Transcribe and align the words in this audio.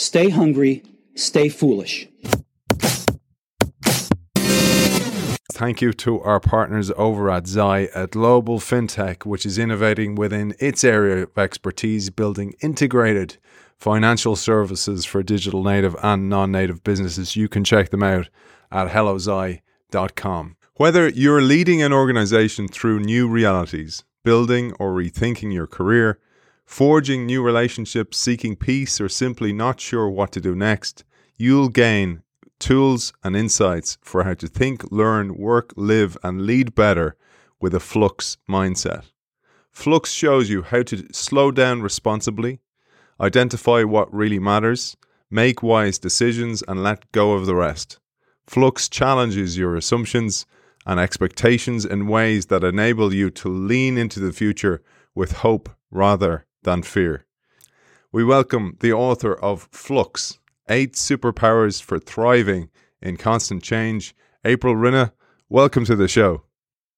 Stay 0.00 0.28
hungry, 0.28 0.84
stay 1.16 1.48
foolish. 1.48 2.06
Thank 5.52 5.82
you 5.82 5.92
to 5.94 6.20
our 6.20 6.38
partners 6.38 6.92
over 6.96 7.28
at 7.28 7.48
Zai, 7.48 7.88
a 7.96 8.06
global 8.06 8.60
fintech 8.60 9.26
which 9.26 9.44
is 9.44 9.58
innovating 9.58 10.14
within 10.14 10.54
its 10.60 10.84
area 10.84 11.24
of 11.24 11.36
expertise, 11.36 12.10
building 12.10 12.54
integrated 12.60 13.38
financial 13.76 14.36
services 14.36 15.04
for 15.04 15.24
digital 15.24 15.64
native 15.64 15.96
and 16.00 16.30
non 16.30 16.52
native 16.52 16.84
businesses. 16.84 17.34
You 17.34 17.48
can 17.48 17.64
check 17.64 17.90
them 17.90 18.04
out 18.04 18.28
at 18.70 18.90
hellozai.com. 18.90 20.56
Whether 20.76 21.08
you're 21.08 21.42
leading 21.42 21.82
an 21.82 21.92
organization 21.92 22.68
through 22.68 23.00
new 23.00 23.26
realities, 23.26 24.04
building 24.22 24.74
or 24.78 24.92
rethinking 24.92 25.52
your 25.52 25.66
career, 25.66 26.20
forging 26.68 27.24
new 27.24 27.42
relationships, 27.42 28.18
seeking 28.18 28.54
peace, 28.54 29.00
or 29.00 29.08
simply 29.08 29.54
not 29.54 29.80
sure 29.80 30.06
what 30.06 30.30
to 30.30 30.38
do 30.38 30.54
next, 30.54 31.02
you'll 31.38 31.70
gain 31.70 32.22
tools 32.58 33.10
and 33.24 33.34
insights 33.34 33.96
for 34.02 34.24
how 34.24 34.34
to 34.34 34.46
think, 34.46 34.92
learn, 34.92 35.34
work, 35.34 35.72
live, 35.76 36.18
and 36.22 36.42
lead 36.42 36.74
better 36.74 37.16
with 37.58 37.74
a 37.74 37.80
Flux 37.80 38.36
mindset. 38.46 39.04
Flux 39.72 40.12
shows 40.12 40.50
you 40.50 40.60
how 40.60 40.82
to 40.82 41.06
slow 41.10 41.50
down 41.50 41.80
responsibly, 41.80 42.60
identify 43.18 43.82
what 43.82 44.12
really 44.12 44.38
matters, 44.38 44.94
make 45.30 45.62
wise 45.62 45.98
decisions, 45.98 46.62
and 46.68 46.82
let 46.82 47.10
go 47.12 47.32
of 47.32 47.46
the 47.46 47.56
rest. 47.56 47.98
Flux 48.46 48.90
challenges 48.90 49.56
your 49.56 49.74
assumptions 49.74 50.44
and 50.84 51.00
expectations 51.00 51.86
in 51.86 52.08
ways 52.08 52.46
that 52.46 52.62
enable 52.62 53.14
you 53.14 53.30
to 53.30 53.48
lean 53.48 53.96
into 53.96 54.20
the 54.20 54.34
future 54.34 54.82
with 55.14 55.32
hope 55.32 55.70
rather 55.90 56.44
than 56.68 56.82
fear. 56.82 57.24
We 58.12 58.22
welcome 58.24 58.76
the 58.80 58.92
author 58.92 59.32
of 59.32 59.70
Flux 59.72 60.38
Eight 60.68 60.92
Superpowers 60.92 61.82
for 61.82 61.98
Thriving 61.98 62.68
in 63.00 63.16
Constant 63.16 63.62
Change, 63.62 64.14
April 64.44 64.74
Rinne. 64.74 65.12
Welcome 65.48 65.86
to 65.86 65.96
the 65.96 66.08
show. 66.08 66.42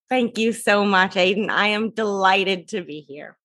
Thank 0.09 0.39
you 0.39 0.53
so 0.53 0.85
much, 0.85 1.17
Aidan. 1.17 1.51
I 1.51 1.69
am 1.69 1.91
delighted 1.91 2.67
to 2.71 2.83
be 2.83 3.01
here. 3.01 3.37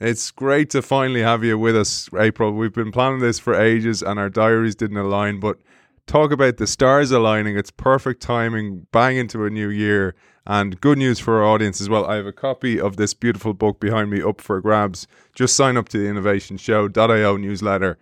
It's 0.00 0.30
great 0.30 0.70
to 0.70 0.82
finally 0.82 1.22
have 1.22 1.42
you 1.42 1.58
with 1.58 1.76
us, 1.76 2.08
April. 2.16 2.52
We've 2.52 2.72
been 2.72 2.92
planning 2.92 3.18
this 3.18 3.40
for 3.40 3.60
ages 3.60 4.02
and 4.02 4.20
our 4.20 4.30
diaries 4.30 4.76
didn't 4.76 4.98
align, 4.98 5.40
but 5.40 5.58
talk 6.06 6.30
about 6.30 6.58
the 6.58 6.68
stars 6.68 7.10
aligning. 7.10 7.58
It's 7.58 7.72
perfect 7.72 8.22
timing, 8.22 8.86
bang 8.92 9.16
into 9.16 9.44
a 9.44 9.50
new 9.50 9.68
year, 9.68 10.14
and 10.46 10.80
good 10.80 10.98
news 10.98 11.18
for 11.18 11.38
our 11.38 11.44
audience 11.44 11.80
as 11.80 11.88
well. 11.88 12.06
I 12.06 12.16
have 12.16 12.26
a 12.26 12.32
copy 12.32 12.80
of 12.80 12.96
this 12.96 13.14
beautiful 13.14 13.52
book 13.52 13.80
behind 13.80 14.10
me 14.10 14.22
up 14.22 14.40
for 14.40 14.60
grabs. 14.60 15.06
Just 15.34 15.56
sign 15.56 15.76
up 15.76 15.88
to 15.90 15.98
the 15.98 16.08
Innovation 16.08 16.56
Show.io 16.56 17.36
newsletter, 17.36 17.98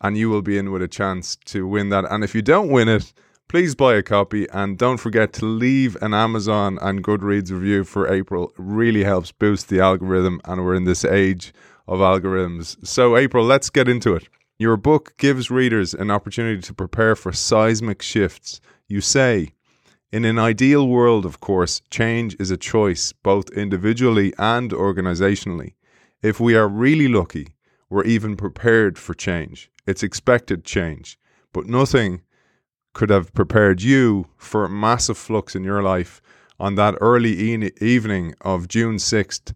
and 0.00 0.16
you 0.16 0.30
will 0.30 0.42
be 0.42 0.58
in 0.58 0.70
with 0.70 0.82
a 0.82 0.88
chance 0.88 1.36
to 1.46 1.66
win 1.66 1.88
that. 1.88 2.04
And 2.10 2.22
if 2.22 2.34
you 2.34 2.42
don't 2.42 2.70
win 2.70 2.88
it, 2.88 3.12
please 3.48 3.74
buy 3.74 3.94
a 3.94 4.02
copy 4.02 4.46
and 4.50 4.78
don't 4.78 4.98
forget 4.98 5.32
to 5.34 5.46
leave 5.46 5.96
an 6.00 6.14
Amazon 6.14 6.78
and 6.80 7.02
Goodreads 7.02 7.50
review 7.50 7.82
for 7.82 8.12
April. 8.12 8.50
It 8.50 8.54
really 8.58 9.04
helps 9.04 9.32
boost 9.32 9.68
the 9.68 9.80
algorithm, 9.80 10.40
and 10.44 10.64
we're 10.64 10.74
in 10.74 10.84
this 10.84 11.04
age 11.04 11.52
of 11.88 11.98
algorithms. 11.98 12.76
So, 12.86 13.16
April, 13.16 13.44
let's 13.44 13.70
get 13.70 13.88
into 13.88 14.14
it. 14.14 14.28
Your 14.58 14.76
book 14.76 15.14
gives 15.18 15.50
readers 15.50 15.94
an 15.94 16.10
opportunity 16.10 16.60
to 16.60 16.74
prepare 16.74 17.16
for 17.16 17.32
seismic 17.32 18.02
shifts. 18.02 18.60
You 18.88 19.00
say, 19.00 19.54
in 20.10 20.24
an 20.24 20.38
ideal 20.38 20.88
world, 20.88 21.26
of 21.26 21.40
course, 21.40 21.82
change 21.90 22.34
is 22.40 22.50
a 22.50 22.56
choice, 22.56 23.12
both 23.12 23.50
individually 23.50 24.32
and 24.38 24.70
organizationally. 24.70 25.74
If 26.22 26.40
we 26.40 26.56
are 26.56 26.66
really 26.66 27.08
lucky, 27.08 27.48
we're 27.90 28.04
even 28.04 28.36
prepared 28.36 28.98
for 28.98 29.14
change. 29.14 29.70
It's 29.86 30.02
expected 30.02 30.64
change. 30.64 31.18
But 31.52 31.66
nothing 31.66 32.22
could 32.94 33.10
have 33.10 33.34
prepared 33.34 33.82
you 33.82 34.28
for 34.36 34.64
a 34.64 34.70
massive 34.70 35.18
flux 35.18 35.54
in 35.54 35.62
your 35.62 35.82
life 35.82 36.20
on 36.58 36.74
that 36.76 36.96
early 37.00 37.54
e- 37.54 37.70
evening 37.80 38.34
of 38.40 38.66
June 38.66 38.96
6th, 38.96 39.52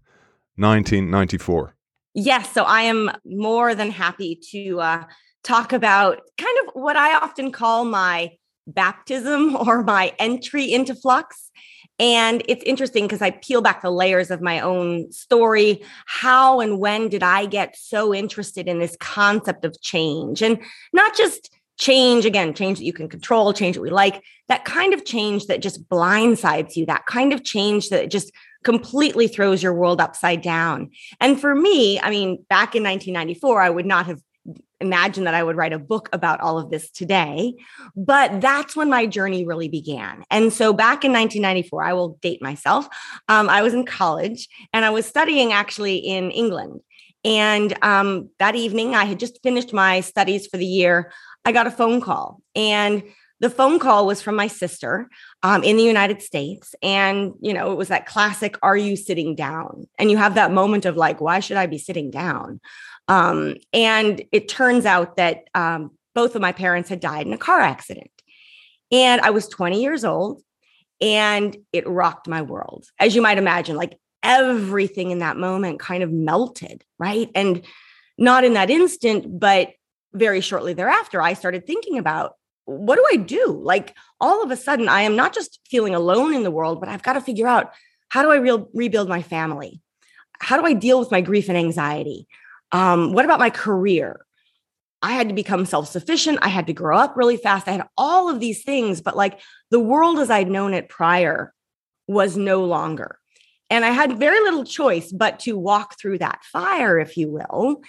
1994. 0.57 1.75
Yes. 2.15 2.53
So 2.53 2.65
I 2.65 2.83
am 2.83 3.11
more 3.25 3.75
than 3.75 3.91
happy 3.91 4.39
to 4.51 4.81
uh, 4.81 5.05
talk 5.43 5.73
about 5.73 6.21
kind 6.39 6.59
of 6.61 6.75
what 6.75 6.97
I 6.97 7.17
often 7.17 7.53
call 7.53 7.87
my 7.87 8.33
baptism 8.67 9.57
or 9.69 9.83
my 9.83 10.15
entry 10.19 10.73
into 10.73 10.95
flux. 10.95 11.51
And 11.99 12.43
it's 12.49 12.65
interesting 12.65 13.05
because 13.05 13.23
I 13.23 13.31
peel 13.31 13.61
back 13.61 13.83
the 13.83 13.91
layers 13.91 14.31
of 14.31 14.41
my 14.41 14.61
own 14.61 15.13
story. 15.13 15.83
How 16.07 16.61
and 16.61 16.79
when 16.79 17.09
did 17.09 17.23
I 17.23 17.47
get 17.47 17.77
so 17.77 18.15
interested 18.15 18.67
in 18.67 18.79
this 18.79 18.97
concept 18.99 19.65
of 19.65 19.81
change? 19.81 20.43
And 20.43 20.59
not 20.93 21.17
just 21.17 21.55
change, 21.79 22.25
again, 22.25 22.55
change 22.55 22.79
that 22.79 22.85
you 22.85 22.93
can 22.93 23.09
control, 23.09 23.53
change 23.53 23.77
that 23.77 23.83
we 23.83 23.91
like, 23.91 24.23
that 24.49 24.65
kind 24.65 24.95
of 24.95 25.05
change 25.05 25.47
that 25.47 25.63
just 25.63 25.89
blindsides 25.89 26.77
you, 26.77 26.87
that 26.87 27.07
kind 27.07 27.33
of 27.33 27.45
change 27.45 27.89
that 27.91 28.11
just 28.11 28.33
completely 28.65 29.29
throws 29.29 29.63
your 29.63 29.75
world 29.75 30.01
upside 30.01 30.43
down. 30.43 30.91
And 31.21 31.41
for 31.41 31.55
me, 31.55 32.01
I 32.01 32.11
mean, 32.11 32.45
back 32.49 32.75
in 32.75 32.83
1994, 32.83 33.61
I 33.61 33.71
would 33.71 33.87
not 33.87 34.07
have 34.07 34.21
imagined 34.83 35.27
that 35.27 35.35
I 35.35 35.43
would 35.43 35.57
write 35.57 35.73
a 35.73 35.79
book 35.79 36.09
about 36.13 36.41
all 36.41 36.59
of 36.59 36.71
this 36.71 36.91
today, 36.91 37.55
but 37.97 38.41
that's 38.41 38.77
when 38.77 38.91
my 38.91 39.07
journey 39.07 39.47
really 39.47 39.69
began. 39.69 40.25
And 40.31 40.53
so 40.53 40.73
back 40.73 41.05
in 41.05 41.13
1994, 41.13 41.85
I 41.85 41.93
will 41.95 42.19
date 42.21 42.43
myself. 42.43 42.87
Um, 43.29 43.49
I 43.49 43.63
was 43.63 43.73
in 43.73 43.87
college 43.87 44.49
and 44.75 44.85
I 44.85 44.91
was 44.91 45.07
studying 45.07 45.53
actually 45.53 45.97
in 45.97 46.31
England. 46.31 46.81
And 47.25 47.77
um, 47.83 48.31
that 48.39 48.57
evening, 48.57 48.95
I 48.95 49.05
had 49.05 49.21
just 49.21 49.43
finished 49.43 49.73
my 49.73 50.01
studies 50.01 50.47
for 50.47 50.57
the 50.57 50.67
year. 50.67 51.13
I 51.45 51.53
got 51.53 51.67
a 51.67 51.71
phone 51.71 52.01
call, 52.01 52.41
and 52.55 53.03
the 53.43 53.51
phone 53.51 53.81
call 53.81 54.07
was 54.07 54.23
from 54.23 54.37
my 54.37 54.47
sister 54.47 55.09
um, 55.43 55.65
in 55.65 55.77
the 55.77 55.83
United 55.83 56.23
States. 56.23 56.77
And, 56.81 57.33
you 57.41 57.53
know, 57.53 57.73
it 57.73 57.77
was 57.77 57.89
that 57.89 58.07
classic, 58.07 58.57
are 58.63 58.77
you 58.77 58.97
sitting 58.97 59.35
down? 59.35 59.89
And 59.99 60.13
you 60.13 60.17
have 60.17 60.37
that 60.37 60.53
moment 60.53 60.87
of 60.87 60.97
like, 60.97 61.21
why 61.21 61.41
should 61.41 61.57
I 61.57 61.67
be 61.67 61.77
sitting 61.77 62.13
down? 62.13 62.61
Um, 63.09 63.57
and 63.73 64.23
it 64.33 64.49
turns 64.49 64.87
out 64.87 65.17
that 65.17 65.45
um, 65.55 65.91
both 66.15 66.35
of 66.35 66.43
my 66.43 66.53
parents 66.53 66.89
had 66.89 67.01
died 67.01 67.27
in 67.27 67.33
a 67.33 67.39
car 67.39 67.61
accident. 67.61 68.11
And 68.91 69.21
I 69.21 69.31
was 69.31 69.49
20 69.49 69.83
years 69.83 70.05
old 70.05 70.43
and 71.01 71.57
it 71.73 71.89
rocked 71.89 72.29
my 72.29 72.43
world. 72.43 72.87
As 73.01 73.15
you 73.15 73.23
might 73.23 73.39
imagine, 73.39 73.77
like 73.77 73.99
everything 74.23 75.11
in 75.11 75.19
that 75.19 75.37
moment 75.37 75.81
kind 75.81 76.03
of 76.03 76.13
melted, 76.13 76.85
right? 76.99 77.29
And 77.35 77.65
not 78.19 78.45
in 78.45 78.53
that 78.53 78.71
instant, 78.71 79.41
but 79.41 79.73
very 80.13 80.41
shortly 80.41 80.75
thereafter, 80.75 81.21
I 81.21 81.33
started 81.33 81.67
thinking 81.67 81.99
about 81.99 82.35
what 82.65 82.97
do 82.97 83.05
I 83.11 83.17
do? 83.17 83.61
Like 83.63 83.97
all 84.21 84.43
of 84.43 84.51
a 84.51 84.57
sudden, 84.57 84.89
I 84.89 85.03
am 85.03 85.17
not 85.17 85.35
just 85.35 85.59
feeling 85.69 85.95
alone 85.95 86.35
in 86.35 86.45
the 86.45 86.51
world, 86.51 86.79
but 86.79 86.89
I've 86.89 87.03
got 87.03 87.15
to 87.15 87.21
figure 87.21 87.49
out 87.49 87.73
how 88.09 88.23
do 88.23 88.31
I 88.31 88.37
re- 88.37 88.65
rebuild 88.73 89.09
my 89.09 89.23
family? 89.23 89.81
How 90.39 90.61
do 90.61 90.67
I 90.67 90.75
deal 90.75 91.01
with 91.01 91.11
my 91.11 91.21
grief 91.21 91.49
and 91.49 91.59
anxiety? 91.59 92.29
Um, 92.73 93.13
what 93.13 93.25
about 93.25 93.39
my 93.39 93.51
career? 93.51 94.25
I 95.03 95.13
had 95.13 95.29
to 95.29 95.35
become 95.35 95.67
self 95.67 95.89
sufficient. 95.89 96.39
I 96.43 96.49
had 96.49 96.67
to 96.69 96.73
grow 96.73 96.97
up 96.97 97.17
really 97.17 97.37
fast. 97.37 97.69
I 97.69 97.73
had 97.73 97.87
all 97.97 98.29
of 98.29 98.41
these 98.41 98.63
things, 98.63 99.01
but 99.01 99.17
like 99.17 99.41
the 99.71 99.81
world 99.81 100.19
as 100.19 100.31
I'd 100.31 100.51
known 100.51 100.75
it 100.75 100.89
prior 100.89 101.53
was 102.07 102.37
no 102.37 102.65
longer. 102.65 103.19
And 103.69 103.85
I 103.85 103.91
had 103.91 104.19
very 104.19 104.41
little 104.41 104.65
choice 104.65 105.13
but 105.13 105.41
to 105.41 105.57
walk 105.57 105.99
through 105.99 106.19
that 106.19 106.45
fire, 106.45 106.99
if 106.99 107.17
you 107.17 107.31
will, 107.31 107.83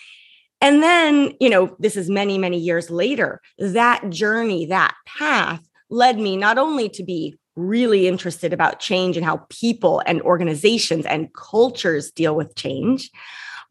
and 0.63 0.81
then, 0.81 1.33
you 1.41 1.49
know, 1.49 1.75
this 1.77 1.97
is 1.97 2.09
many, 2.09 2.37
many 2.37 2.57
years 2.57 2.89
later, 2.89 3.41
that 3.59 4.09
journey, 4.09 4.65
that 4.67 4.95
path 5.05 5.61
led 5.89 6.17
me 6.17 6.37
not 6.37 6.57
only 6.57 6.87
to 6.87 7.03
be 7.03 7.37
really 7.57 8.07
interested 8.07 8.53
about 8.53 8.79
change 8.79 9.17
and 9.17 9.25
how 9.25 9.45
people 9.49 10.01
and 10.05 10.21
organizations 10.21 11.05
and 11.05 11.33
cultures 11.33 12.11
deal 12.11 12.33
with 12.33 12.55
change, 12.55 13.11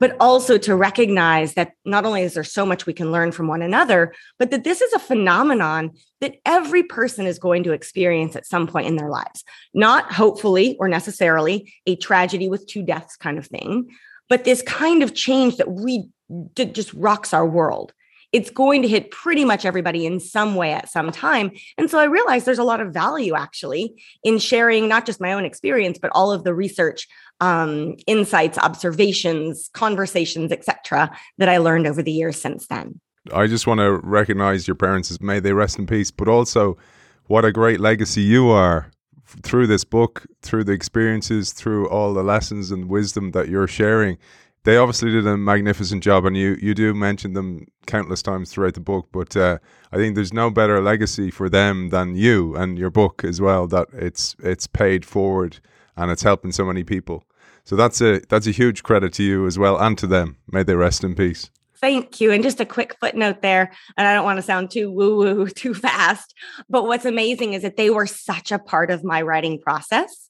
but 0.02 0.16
also 0.18 0.58
to 0.58 0.74
recognize 0.74 1.54
that 1.54 1.74
not 1.84 2.04
only 2.04 2.22
is 2.22 2.34
there 2.34 2.42
so 2.42 2.66
much 2.66 2.86
we 2.86 2.92
can 2.92 3.12
learn 3.12 3.30
from 3.30 3.46
one 3.46 3.62
another, 3.62 4.12
but 4.36 4.50
that 4.50 4.64
this 4.64 4.80
is 4.80 4.92
a 4.92 4.98
phenomenon 4.98 5.92
that 6.20 6.34
every 6.44 6.82
person 6.82 7.24
is 7.24 7.38
going 7.38 7.62
to 7.62 7.70
experience 7.70 8.34
at 8.34 8.44
some 8.44 8.66
point 8.66 8.88
in 8.88 8.96
their 8.96 9.08
lives. 9.08 9.44
Not 9.72 10.12
hopefully 10.12 10.76
or 10.80 10.88
necessarily 10.88 11.72
a 11.86 11.94
tragedy 11.94 12.48
with 12.48 12.66
two 12.66 12.82
deaths 12.82 13.16
kind 13.16 13.38
of 13.38 13.46
thing, 13.46 13.90
but 14.28 14.42
this 14.42 14.60
kind 14.62 15.04
of 15.04 15.14
change 15.14 15.58
that 15.58 15.70
we 15.70 16.08
just 16.56 16.92
rocks 16.94 17.32
our 17.32 17.46
world. 17.46 17.92
It's 18.32 18.50
going 18.50 18.82
to 18.82 18.88
hit 18.88 19.10
pretty 19.10 19.44
much 19.44 19.64
everybody 19.64 20.06
in 20.06 20.20
some 20.20 20.54
way 20.54 20.72
at 20.72 20.88
some 20.88 21.12
time. 21.12 21.52
And 21.78 21.90
so 21.90 21.98
I 21.98 22.04
realized 22.04 22.46
there's 22.46 22.58
a 22.58 22.64
lot 22.64 22.80
of 22.80 22.92
value 22.92 23.34
actually 23.34 24.02
in 24.24 24.38
sharing 24.38 24.88
not 24.88 25.06
just 25.06 25.20
my 25.20 25.32
own 25.32 25.44
experience, 25.44 25.98
but 25.98 26.10
all 26.14 26.32
of 26.32 26.44
the 26.44 26.54
research, 26.54 27.06
um, 27.40 27.96
insights, 28.06 28.58
observations, 28.58 29.70
conversations, 29.74 30.52
etc., 30.52 31.10
that 31.38 31.48
I 31.48 31.58
learned 31.58 31.86
over 31.86 32.02
the 32.02 32.12
years 32.12 32.40
since 32.40 32.66
then. 32.66 33.00
I 33.32 33.46
just 33.46 33.66
want 33.66 33.78
to 33.78 33.98
recognize 34.02 34.66
your 34.66 34.74
parents 34.74 35.10
as 35.10 35.20
may 35.20 35.38
they 35.38 35.52
rest 35.52 35.78
in 35.78 35.86
peace, 35.86 36.10
but 36.10 36.28
also 36.28 36.76
what 37.26 37.44
a 37.44 37.52
great 37.52 37.78
legacy 37.78 38.22
you 38.22 38.48
are 38.48 38.90
through 39.42 39.66
this 39.66 39.84
book, 39.84 40.26
through 40.42 40.64
the 40.64 40.72
experiences, 40.72 41.52
through 41.52 41.88
all 41.88 42.12
the 42.12 42.22
lessons 42.22 42.70
and 42.70 42.88
wisdom 42.88 43.30
that 43.30 43.48
you're 43.48 43.68
sharing 43.68 44.18
they 44.64 44.76
obviously 44.76 45.10
did 45.10 45.26
a 45.26 45.36
magnificent 45.36 46.02
job, 46.02 46.24
and 46.24 46.36
you 46.36 46.56
you 46.60 46.74
do 46.74 46.94
mention 46.94 47.32
them 47.32 47.66
countless 47.86 48.22
times 48.22 48.50
throughout 48.50 48.74
the 48.74 48.80
book. 48.80 49.08
But 49.12 49.36
uh, 49.36 49.58
I 49.90 49.96
think 49.96 50.14
there's 50.14 50.32
no 50.32 50.50
better 50.50 50.80
legacy 50.80 51.30
for 51.30 51.48
them 51.48 51.88
than 51.88 52.14
you 52.14 52.54
and 52.54 52.78
your 52.78 52.90
book 52.90 53.24
as 53.24 53.40
well. 53.40 53.66
That 53.66 53.88
it's 53.92 54.36
it's 54.38 54.66
paid 54.66 55.04
forward 55.04 55.58
and 55.96 56.10
it's 56.10 56.22
helping 56.22 56.52
so 56.52 56.64
many 56.64 56.84
people. 56.84 57.24
So 57.64 57.76
that's 57.76 58.00
a 58.00 58.20
that's 58.28 58.46
a 58.46 58.52
huge 58.52 58.82
credit 58.82 59.12
to 59.14 59.22
you 59.22 59.46
as 59.46 59.58
well 59.58 59.78
and 59.78 59.96
to 59.98 60.06
them. 60.06 60.36
May 60.50 60.62
they 60.62 60.74
rest 60.74 61.04
in 61.04 61.14
peace. 61.14 61.50
Thank 61.80 62.20
you. 62.20 62.30
And 62.30 62.44
just 62.44 62.60
a 62.60 62.64
quick 62.64 62.96
footnote 63.00 63.42
there, 63.42 63.72
and 63.96 64.06
I 64.06 64.14
don't 64.14 64.24
want 64.24 64.38
to 64.38 64.42
sound 64.42 64.70
too 64.70 64.90
woo 64.90 65.16
woo 65.16 65.48
too 65.48 65.74
fast, 65.74 66.34
but 66.68 66.86
what's 66.86 67.04
amazing 67.04 67.54
is 67.54 67.62
that 67.62 67.76
they 67.76 67.90
were 67.90 68.06
such 68.06 68.52
a 68.52 68.58
part 68.58 68.90
of 68.90 69.02
my 69.02 69.22
writing 69.22 69.60
process. 69.60 70.28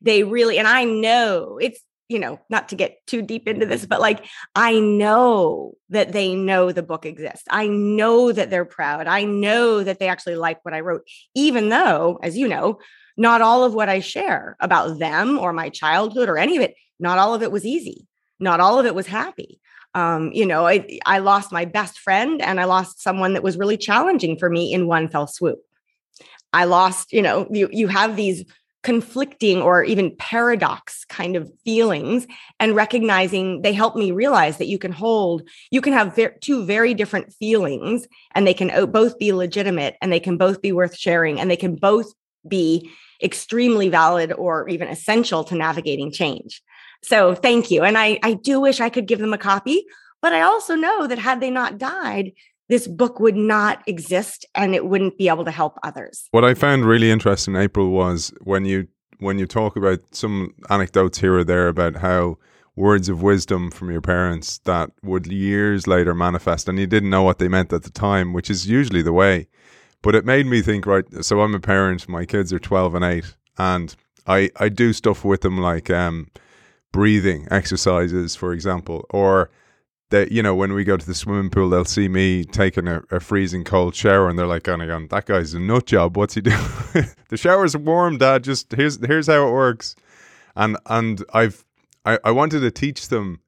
They 0.00 0.22
really, 0.22 0.58
and 0.58 0.66
I 0.66 0.84
know 0.84 1.58
it's 1.60 1.80
you 2.08 2.18
know, 2.18 2.38
not 2.50 2.68
to 2.68 2.76
get 2.76 3.06
too 3.06 3.22
deep 3.22 3.48
into 3.48 3.66
this, 3.66 3.86
but 3.86 4.00
like 4.00 4.24
I 4.54 4.78
know 4.78 5.74
that 5.88 6.12
they 6.12 6.34
know 6.34 6.70
the 6.70 6.82
book 6.82 7.06
exists. 7.06 7.44
I 7.50 7.66
know 7.66 8.30
that 8.30 8.50
they're 8.50 8.64
proud. 8.64 9.06
I 9.06 9.24
know 9.24 9.82
that 9.82 9.98
they 9.98 10.08
actually 10.08 10.36
like 10.36 10.64
what 10.64 10.74
I 10.74 10.80
wrote, 10.80 11.06
even 11.34 11.70
though, 11.70 12.18
as 12.22 12.36
you 12.36 12.48
know, 12.48 12.78
not 13.16 13.40
all 13.40 13.64
of 13.64 13.74
what 13.74 13.88
I 13.88 14.00
share 14.00 14.56
about 14.60 14.98
them 14.98 15.38
or 15.38 15.52
my 15.52 15.68
childhood 15.68 16.28
or 16.28 16.36
any 16.36 16.56
of 16.56 16.62
it, 16.62 16.74
not 16.98 17.18
all 17.18 17.34
of 17.34 17.42
it 17.42 17.52
was 17.52 17.64
easy. 17.64 18.06
Not 18.40 18.60
all 18.60 18.78
of 18.78 18.86
it 18.86 18.94
was 18.94 19.06
happy. 19.06 19.60
Um, 19.94 20.32
you 20.32 20.44
know, 20.44 20.66
I, 20.66 20.98
I 21.06 21.18
lost 21.18 21.52
my 21.52 21.64
best 21.64 22.00
friend 22.00 22.42
and 22.42 22.60
I 22.60 22.64
lost 22.64 23.00
someone 23.00 23.34
that 23.34 23.44
was 23.44 23.56
really 23.56 23.76
challenging 23.76 24.36
for 24.38 24.50
me 24.50 24.72
in 24.72 24.88
one 24.88 25.08
fell 25.08 25.28
swoop. 25.28 25.60
I 26.52 26.64
lost, 26.64 27.12
you 27.12 27.22
know, 27.22 27.46
you 27.50 27.68
you 27.72 27.88
have 27.88 28.16
these 28.16 28.44
conflicting 28.84 29.62
or 29.62 29.82
even 29.82 30.14
paradox 30.16 31.06
kind 31.06 31.36
of 31.36 31.50
feelings 31.64 32.26
and 32.60 32.76
recognizing 32.76 33.62
they 33.62 33.72
help 33.72 33.96
me 33.96 34.10
realize 34.12 34.58
that 34.58 34.66
you 34.66 34.78
can 34.78 34.92
hold 34.92 35.42
you 35.70 35.80
can 35.80 35.94
have 35.94 36.14
ver- 36.14 36.36
two 36.42 36.66
very 36.66 36.92
different 36.92 37.32
feelings 37.32 38.06
and 38.34 38.46
they 38.46 38.52
can 38.52 38.70
oh, 38.72 38.86
both 38.86 39.18
be 39.18 39.32
legitimate 39.32 39.96
and 40.02 40.12
they 40.12 40.20
can 40.20 40.36
both 40.36 40.60
be 40.60 40.70
worth 40.70 40.94
sharing 40.94 41.40
and 41.40 41.50
they 41.50 41.56
can 41.56 41.74
both 41.74 42.12
be 42.46 42.90
extremely 43.22 43.88
valid 43.88 44.32
or 44.32 44.68
even 44.68 44.88
essential 44.88 45.44
to 45.44 45.54
navigating 45.54 46.12
change. 46.12 46.62
So 47.02 47.34
thank 47.34 47.70
you. 47.70 47.82
And 47.84 47.96
i 47.96 48.18
i 48.22 48.34
do 48.34 48.60
wish 48.60 48.80
i 48.80 48.90
could 48.90 49.08
give 49.08 49.18
them 49.18 49.32
a 49.32 49.38
copy 49.38 49.86
but 50.20 50.34
i 50.34 50.42
also 50.42 50.74
know 50.74 51.06
that 51.06 51.18
had 51.18 51.40
they 51.40 51.50
not 51.50 51.78
died 51.78 52.32
this 52.68 52.86
book 52.86 53.20
would 53.20 53.36
not 53.36 53.82
exist 53.86 54.46
and 54.54 54.74
it 54.74 54.86
wouldn't 54.86 55.18
be 55.18 55.28
able 55.28 55.44
to 55.44 55.50
help 55.50 55.78
others. 55.82 56.28
What 56.30 56.44
I 56.44 56.54
found 56.54 56.84
really 56.84 57.10
interesting, 57.10 57.56
April, 57.56 57.90
was 57.90 58.32
when 58.40 58.64
you 58.64 58.88
when 59.18 59.38
you 59.38 59.46
talk 59.46 59.76
about 59.76 60.00
some 60.10 60.54
anecdotes 60.70 61.18
here 61.18 61.36
or 61.36 61.44
there 61.44 61.68
about 61.68 61.96
how 61.96 62.36
words 62.76 63.08
of 63.08 63.22
wisdom 63.22 63.70
from 63.70 63.90
your 63.90 64.00
parents 64.00 64.58
that 64.64 64.90
would 65.02 65.26
years 65.26 65.86
later 65.86 66.14
manifest 66.14 66.68
and 66.68 66.78
you 66.78 66.86
didn't 66.86 67.10
know 67.10 67.22
what 67.22 67.38
they 67.38 67.48
meant 67.48 67.72
at 67.72 67.84
the 67.84 67.90
time, 67.90 68.32
which 68.32 68.50
is 68.50 68.68
usually 68.68 69.02
the 69.02 69.12
way. 69.12 69.46
But 70.02 70.14
it 70.14 70.24
made 70.24 70.46
me 70.46 70.60
think, 70.60 70.84
right, 70.84 71.04
so 71.24 71.40
I'm 71.40 71.54
a 71.54 71.60
parent, 71.60 72.08
my 72.08 72.26
kids 72.26 72.52
are 72.52 72.58
12 72.58 72.96
and 72.96 73.04
8, 73.04 73.36
and 73.56 73.94
I, 74.26 74.50
I 74.56 74.68
do 74.68 74.92
stuff 74.92 75.24
with 75.24 75.42
them 75.42 75.58
like 75.58 75.88
um, 75.88 76.28
breathing 76.92 77.46
exercises, 77.50 78.36
for 78.36 78.52
example, 78.52 79.06
or 79.10 79.50
that 80.14 80.30
you 80.30 80.40
know 80.44 80.54
when 80.54 80.72
we 80.74 80.84
go 80.84 80.96
to 80.96 81.04
the 81.04 81.14
swimming 81.14 81.50
pool 81.50 81.68
they'll 81.68 81.84
see 81.84 82.06
me 82.06 82.44
taking 82.44 82.86
a, 82.86 83.02
a 83.10 83.18
freezing 83.18 83.64
cold 83.64 83.96
shower 83.96 84.28
and 84.28 84.38
they're 84.38 84.46
like 84.46 84.68
of 84.68 84.78
going 84.78 85.08
that 85.08 85.26
guy's 85.26 85.54
a 85.54 85.58
nut 85.58 85.86
job. 85.86 86.16
What's 86.16 86.34
he 86.34 86.40
doing? 86.40 86.56
The 87.30 87.36
shower's 87.36 87.76
warm 87.76 88.18
dad. 88.18 88.44
Just 88.44 88.70
here's 88.70 89.04
here's 89.04 89.26
how 89.26 89.48
it 89.48 89.50
works. 89.50 89.96
And 90.54 90.76
and 90.86 91.24
i've 91.32 91.64
I, 92.04 92.20
I 92.22 92.30
wanted 92.30 92.60
to 92.60 92.70
teach 92.70 93.08
them 93.08 93.40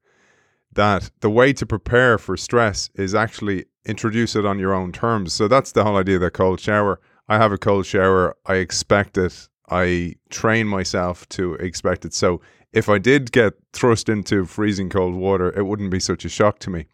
that 0.72 1.10
the 1.20 1.30
way 1.30 1.52
to 1.52 1.64
prepare 1.64 2.18
for 2.18 2.36
stress 2.36 2.90
is 2.96 3.14
actually 3.14 3.66
introduce 3.84 4.34
it 4.34 4.44
on 4.44 4.58
your 4.58 4.74
own 4.74 4.90
terms. 4.90 5.32
So 5.32 5.46
that's 5.46 5.70
the 5.70 5.84
whole 5.84 5.96
idea 5.96 6.16
of 6.16 6.22
the 6.22 6.32
cold 6.32 6.58
shower. 6.58 7.00
I 7.28 7.36
have 7.36 7.52
a 7.52 7.58
cold 7.58 7.86
shower. 7.86 8.36
I 8.44 8.54
expect 8.54 9.16
it. 9.16 9.48
I 9.70 10.14
train 10.30 10.66
myself 10.66 11.28
to 11.30 11.54
expect 11.54 12.04
it. 12.04 12.12
So 12.12 12.40
if 12.76 12.90
I 12.90 12.99
did 12.99 13.32
get 13.32 13.55
thrust 13.73 14.11
into 14.11 14.44
freezing 14.44 14.90
cold 14.90 15.14
water, 15.14 15.50
it 15.58 15.64
wouldn't 15.64 15.90
be 15.90 15.99
such 15.99 16.26
a 16.26 16.28
shock 16.28 16.58
to 16.58 16.70
me. 16.70 16.87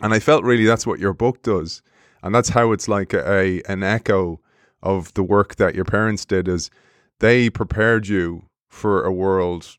And 0.00 0.14
I 0.14 0.18
felt 0.18 0.42
really 0.42 0.64
that's 0.64 0.86
what 0.86 0.98
your 0.98 1.12
book 1.12 1.42
does. 1.42 1.82
And 2.22 2.34
that's 2.34 2.48
how 2.48 2.72
it's 2.72 2.88
like 2.88 3.12
a, 3.12 3.22
a 3.30 3.62
an 3.68 3.82
echo 3.82 4.40
of 4.82 5.12
the 5.12 5.22
work 5.22 5.56
that 5.56 5.74
your 5.74 5.84
parents 5.84 6.24
did 6.24 6.48
is 6.48 6.70
they 7.20 7.50
prepared 7.50 8.08
you 8.08 8.46
for 8.70 9.04
a 9.04 9.12
world 9.12 9.76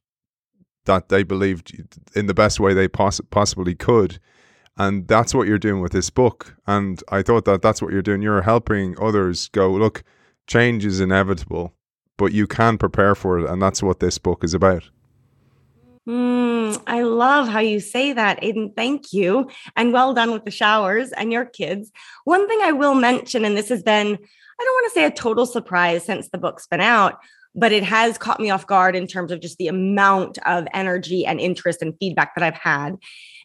that 0.86 1.10
they 1.10 1.24
believed 1.24 1.98
in 2.16 2.28
the 2.28 2.34
best 2.36 2.60
way 2.60 2.76
they 2.76 2.88
poss- 2.88 3.22
possibly 3.32 3.74
could. 3.74 4.20
And 4.78 5.08
that's 5.08 5.34
what 5.34 5.48
you're 5.48 5.58
doing 5.58 5.82
with 5.82 5.94
this 5.94 6.12
book. 6.12 6.56
And 6.68 7.02
i 7.10 7.24
thought 7.24 7.46
that 7.46 7.64
that's 7.64 7.82
what 7.82 7.92
you're 7.92 8.04
doing. 8.04 8.22
You're 8.22 8.44
helping 8.44 8.96
others 9.02 9.48
go 9.50 9.72
look 9.72 10.04
change 10.46 10.86
is 10.86 11.00
inevitable 11.00 11.74
but 12.18 12.32
you 12.34 12.46
can 12.48 12.78
prepare 12.78 13.16
for 13.16 13.40
it. 13.40 13.50
And 13.50 13.62
that's 13.62 13.82
what 13.82 14.00
this 14.00 14.18
book 14.18 14.44
is 14.44 14.54
about 14.54 14.90
Mm, 16.08 16.82
I 16.86 17.04
love 17.04 17.48
how 17.48 17.60
you 17.60 17.80
say 17.80 18.14
that, 18.14 18.44
Aidan. 18.44 18.74
Thank 18.76 19.14
you. 19.14 19.50
And 19.76 19.94
well 19.94 20.14
done 20.14 20.32
with 20.32 20.44
the 20.44 20.52
showers 20.52 21.12
and 21.14 21.32
your 21.32 21.46
kids. 21.46 21.92
One 22.26 22.48
thing 22.48 22.60
I 22.62 22.74
will 22.74 22.96
mention, 22.96 23.46
and 23.46 23.56
this 23.56 23.70
has 23.70 23.84
been, 23.84 24.08
I 24.08 24.64
don't 24.64 24.74
want 24.74 24.86
to 24.88 24.94
say 24.94 25.06
a 25.06 25.12
total 25.12 25.46
surprise 25.46 26.04
since 26.04 26.30
the 26.30 26.38
book's 26.38 26.68
been 26.68 26.82
out, 26.82 27.20
but 27.56 27.72
it 27.72 27.84
has 27.84 28.18
caught 28.18 28.40
me 28.40 28.50
off 28.50 28.68
guard 28.68 28.96
in 28.96 29.08
terms 29.08 29.32
of 29.32 29.40
just 29.40 29.58
the 29.58 29.68
amount 29.68 30.40
of 30.46 30.68
energy 30.74 31.26
and 31.26 31.40
interest 31.40 31.82
and 31.82 31.96
feedback 32.00 32.36
that 32.36 32.44
I've 32.44 32.54
had. 32.56 32.98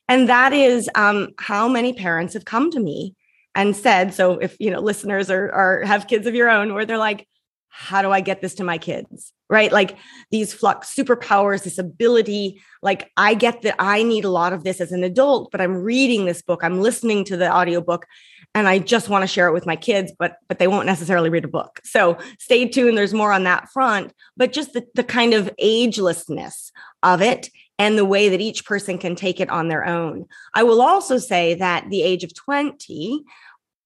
And 0.08 0.28
that 0.28 0.52
is 0.52 0.90
um, 0.94 1.28
how 1.38 1.69
many 1.69 1.93
parents 1.93 2.34
have 2.34 2.44
come 2.44 2.70
to 2.72 2.81
me 2.81 3.14
and 3.54 3.76
said, 3.76 4.14
so 4.14 4.38
if 4.38 4.56
you 4.58 4.70
know 4.70 4.81
listeners 4.81 5.31
are, 5.31 5.50
are 5.52 5.82
have 5.84 6.08
kids 6.08 6.26
of 6.26 6.34
your 6.34 6.49
own, 6.49 6.75
where 6.75 6.87
they're 6.87 6.99
like, 6.99 7.28
how 7.68 8.02
do 8.02 8.10
I 8.10 8.20
get 8.20 8.40
this 8.40 8.54
to 8.56 8.64
my 8.64 8.78
kids? 8.78 9.32
Right. 9.50 9.72
Like 9.72 9.96
these 10.30 10.52
flux 10.52 10.94
superpowers, 10.94 11.64
this 11.64 11.78
ability. 11.78 12.60
Like 12.82 13.10
I 13.16 13.34
get 13.34 13.62
that 13.62 13.76
I 13.78 14.02
need 14.02 14.24
a 14.24 14.30
lot 14.30 14.52
of 14.52 14.64
this 14.64 14.80
as 14.80 14.92
an 14.92 15.04
adult, 15.04 15.50
but 15.50 15.60
I'm 15.60 15.76
reading 15.76 16.26
this 16.26 16.42
book, 16.42 16.62
I'm 16.62 16.80
listening 16.80 17.24
to 17.24 17.36
the 17.36 17.50
audiobook, 17.50 18.06
and 18.54 18.68
I 18.68 18.78
just 18.78 19.08
want 19.08 19.22
to 19.22 19.28
share 19.28 19.48
it 19.48 19.52
with 19.52 19.66
my 19.66 19.76
kids, 19.76 20.12
but 20.18 20.36
but 20.48 20.58
they 20.58 20.66
won't 20.66 20.86
necessarily 20.86 21.30
read 21.30 21.44
a 21.44 21.48
book. 21.48 21.80
So 21.84 22.18
stay 22.38 22.68
tuned. 22.68 22.98
There's 22.98 23.14
more 23.14 23.32
on 23.32 23.44
that 23.44 23.70
front, 23.70 24.12
but 24.36 24.52
just 24.52 24.72
the, 24.72 24.86
the 24.94 25.04
kind 25.04 25.32
of 25.32 25.50
agelessness 25.62 26.70
of 27.02 27.22
it 27.22 27.50
and 27.78 27.96
the 27.96 28.04
way 28.04 28.28
that 28.28 28.40
each 28.40 28.64
person 28.64 28.98
can 28.98 29.14
take 29.14 29.40
it 29.40 29.50
on 29.50 29.68
their 29.68 29.86
own. 29.86 30.26
I 30.54 30.64
will 30.64 30.82
also 30.82 31.18
say 31.18 31.54
that 31.54 31.88
the 31.90 32.02
age 32.02 32.24
of 32.24 32.34
20 32.34 33.24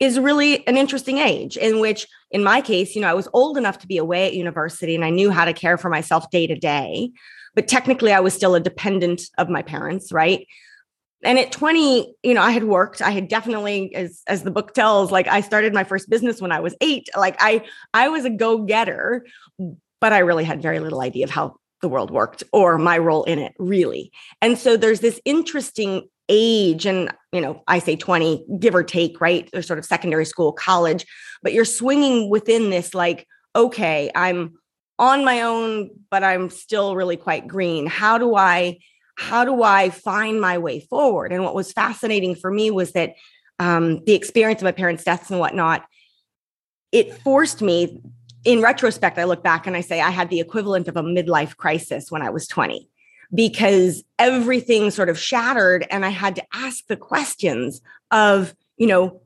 is 0.00 0.18
really 0.18 0.66
an 0.66 0.76
interesting 0.76 1.18
age 1.18 1.56
in 1.56 1.78
which 1.78 2.08
in 2.32 2.42
my 2.42 2.60
case 2.60 2.94
you 2.94 3.00
know 3.00 3.08
i 3.08 3.14
was 3.14 3.28
old 3.32 3.56
enough 3.56 3.78
to 3.78 3.86
be 3.86 3.96
away 3.96 4.26
at 4.26 4.34
university 4.34 4.94
and 4.94 5.04
i 5.04 5.10
knew 5.10 5.30
how 5.30 5.44
to 5.44 5.52
care 5.52 5.78
for 5.78 5.88
myself 5.88 6.28
day 6.30 6.46
to 6.46 6.56
day 6.56 7.10
but 7.54 7.68
technically 7.68 8.12
i 8.12 8.20
was 8.20 8.34
still 8.34 8.54
a 8.54 8.60
dependent 8.60 9.22
of 9.38 9.48
my 9.48 9.62
parents 9.62 10.12
right? 10.12 10.46
And 11.24 11.38
at 11.38 11.52
20 11.52 12.14
you 12.24 12.34
know 12.34 12.42
i 12.42 12.50
had 12.50 12.64
worked 12.64 13.00
i 13.00 13.10
had 13.10 13.28
definitely 13.28 13.94
as 13.94 14.22
as 14.26 14.42
the 14.42 14.50
book 14.50 14.74
tells 14.74 15.12
like 15.12 15.28
i 15.28 15.40
started 15.40 15.72
my 15.72 15.84
first 15.84 16.10
business 16.10 16.40
when 16.40 16.50
i 16.50 16.58
was 16.58 16.74
8 16.80 17.10
like 17.16 17.36
i 17.38 17.64
i 17.94 18.08
was 18.08 18.24
a 18.24 18.30
go-getter 18.30 19.24
but 20.00 20.12
i 20.12 20.18
really 20.18 20.42
had 20.42 20.60
very 20.60 20.80
little 20.80 21.00
idea 21.00 21.22
of 21.22 21.30
how 21.30 21.54
the 21.82 21.88
world 21.88 22.10
worked 22.10 22.42
or 22.52 22.78
my 22.78 22.96
role 22.96 23.24
in 23.24 23.38
it 23.38 23.54
really. 23.58 24.10
And 24.40 24.56
so 24.56 24.76
there's 24.76 25.00
this 25.00 25.20
interesting 25.24 26.08
age 26.32 26.86
and 26.86 27.12
you 27.30 27.40
know 27.40 27.62
i 27.68 27.78
say 27.78 27.94
20 27.94 28.44
give 28.58 28.74
or 28.74 28.82
take 28.82 29.20
right? 29.20 29.48
Or 29.54 29.62
sort 29.62 29.78
of 29.78 29.84
secondary 29.84 30.24
school 30.24 30.52
college 30.52 31.04
but 31.42 31.52
you're 31.52 31.64
swinging 31.64 32.30
within 32.30 32.70
this 32.70 32.94
like 32.94 33.26
okay 33.54 34.10
i'm 34.14 34.54
on 34.98 35.24
my 35.24 35.42
own 35.42 35.90
but 36.10 36.24
i'm 36.24 36.48
still 36.48 36.96
really 36.96 37.16
quite 37.16 37.46
green. 37.46 37.86
How 37.86 38.18
do 38.18 38.34
i 38.34 38.78
how 39.18 39.44
do 39.44 39.62
i 39.62 39.90
find 39.90 40.40
my 40.40 40.58
way 40.58 40.80
forward? 40.80 41.32
And 41.32 41.44
what 41.44 41.54
was 41.54 41.72
fascinating 41.72 42.34
for 42.34 42.50
me 42.50 42.70
was 42.70 42.92
that 42.92 43.14
um, 43.58 44.02
the 44.04 44.14
experience 44.14 44.62
of 44.62 44.64
my 44.64 44.72
parents 44.72 45.04
deaths 45.04 45.30
and 45.30 45.38
whatnot 45.38 45.84
it 46.92 47.14
forced 47.18 47.62
me 47.62 48.00
in 48.44 48.60
retrospect 48.60 49.18
i 49.18 49.24
look 49.24 49.42
back 49.42 49.66
and 49.66 49.76
i 49.76 49.80
say 49.80 50.00
i 50.00 50.10
had 50.10 50.28
the 50.30 50.40
equivalent 50.40 50.88
of 50.88 50.96
a 50.96 51.02
midlife 51.02 51.56
crisis 51.56 52.10
when 52.10 52.22
i 52.22 52.30
was 52.30 52.46
20 52.48 52.88
because 53.34 54.04
everything 54.18 54.90
sort 54.90 55.08
of 55.08 55.18
shattered 55.18 55.86
and 55.90 56.04
I 56.04 56.10
had 56.10 56.36
to 56.36 56.44
ask 56.52 56.86
the 56.86 56.96
questions 56.96 57.80
of, 58.10 58.54
you 58.76 58.86
know, 58.86 59.22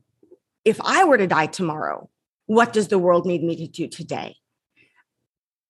if 0.63 0.79
I 0.81 1.03
were 1.03 1.17
to 1.17 1.27
die 1.27 1.47
tomorrow, 1.47 2.09
what 2.45 2.73
does 2.73 2.87
the 2.87 2.99
world 2.99 3.25
need 3.25 3.43
me 3.43 3.55
to 3.57 3.67
do 3.67 3.87
today? 3.87 4.35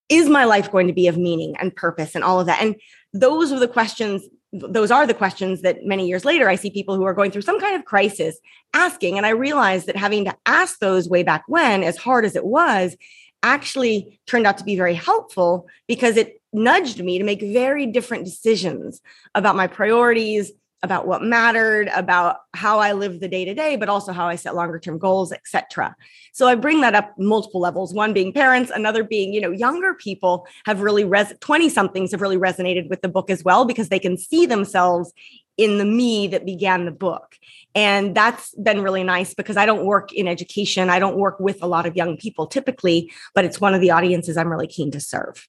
Is 0.10 0.30
my 0.30 0.46
life 0.46 0.72
going 0.72 0.88
to 0.88 0.94
be 0.94 1.08
of 1.08 1.18
meaning 1.18 1.56
and 1.60 1.76
purpose 1.76 2.16
and 2.16 2.24
all 2.24 2.40
of 2.40 2.48
that? 2.48 2.62
And 2.62 2.76
those 3.14 3.52
are 3.52 3.60
the 3.60 3.68
questions 3.68 4.24
those 4.54 4.92
are 4.92 5.06
the 5.06 5.14
questions 5.14 5.62
that 5.62 5.84
many 5.84 6.08
years 6.08 6.24
later 6.24 6.48
I 6.48 6.56
see 6.56 6.70
people 6.70 6.96
who 6.96 7.04
are 7.04 7.14
going 7.14 7.32
through 7.32 7.42
some 7.42 7.60
kind 7.60 7.76
of 7.76 7.84
crisis 7.84 8.40
asking. 8.74 9.18
And 9.18 9.26
I 9.26 9.32
realized 9.32 9.88
that 9.88 9.98
having 9.98 10.24
to 10.24 10.36
ask 10.46 10.80
those 10.80 11.10
way 11.10 11.22
back 11.22 11.44
when, 11.48 11.84
as 11.84 11.98
hard 11.98 12.24
as 12.24 12.36
it 12.36 12.46
was, 12.46 12.96
actually 13.44 14.20
turned 14.26 14.48
out 14.48 14.58
to 14.58 14.64
be 14.64 14.76
very 14.76 14.94
helpful 14.94 15.68
because 15.88 16.18
it 16.18 16.42
nudged 16.58 17.04
me 17.04 17.18
to 17.18 17.24
make 17.24 17.42
very 17.42 17.86
different 17.86 18.26
decisions 18.26 19.02
about 19.34 19.56
my 19.56 19.68
priorities, 19.68 20.52
about 20.84 21.08
what 21.08 21.24
mattered, 21.24 21.90
about 21.96 22.38
how 22.54 22.80
I 22.80 22.94
live 22.94 23.20
the 23.20 23.28
day 23.28 23.46
to 23.46 23.54
day, 23.54 23.78
but 23.78 23.90
also 23.90 24.14
how 24.14 24.28
I 24.28 24.36
set 24.36 24.56
longer 24.56 24.80
term 24.80 25.00
goals, 25.00 25.32
etc. 25.32 25.96
So 26.34 26.48
I 26.48 26.56
bring 26.56 26.82
that 26.82 26.94
up 26.94 27.14
multiple 27.18 27.60
levels. 27.60 27.94
One 27.94 28.14
being 28.14 28.32
parents, 28.32 28.72
another 28.74 29.04
being, 29.04 29.34
you 29.34 29.42
know, 29.42 29.52
younger 29.52 29.96
people 29.96 30.48
have 30.66 30.82
really 30.82 31.04
res 31.04 31.34
20 31.40 31.70
somethings 31.70 32.12
have 32.12 32.22
really 32.22 32.38
resonated 32.38 32.90
with 32.90 33.02
the 33.02 33.10
book 33.10 33.30
as 33.30 33.44
well 33.44 33.66
because 33.66 33.90
they 33.90 34.00
can 34.00 34.18
see 34.18 34.46
themselves 34.46 35.14
in 35.58 35.80
the 35.80 35.86
me 35.86 36.28
that 36.28 36.46
began 36.46 36.86
the 36.86 36.92
book. 36.92 37.36
And 37.74 38.14
that's 38.14 38.54
been 38.56 38.82
really 38.82 39.04
nice 39.04 39.34
because 39.34 39.58
I 39.58 39.66
don't 39.66 39.86
work 39.86 40.14
in 40.14 40.28
education. 40.28 40.92
I 40.92 41.00
don't 41.00 41.18
work 41.18 41.40
with 41.40 41.64
a 41.64 41.68
lot 41.68 41.88
of 41.88 41.96
young 41.96 42.18
people 42.18 42.46
typically, 42.46 43.12
but 43.34 43.44
it's 43.44 43.60
one 43.60 43.74
of 43.74 43.82
the 43.82 43.90
audiences 43.90 44.38
I'm 44.38 44.50
really 44.50 44.68
keen 44.68 44.92
to 44.92 45.00
serve. 45.00 45.48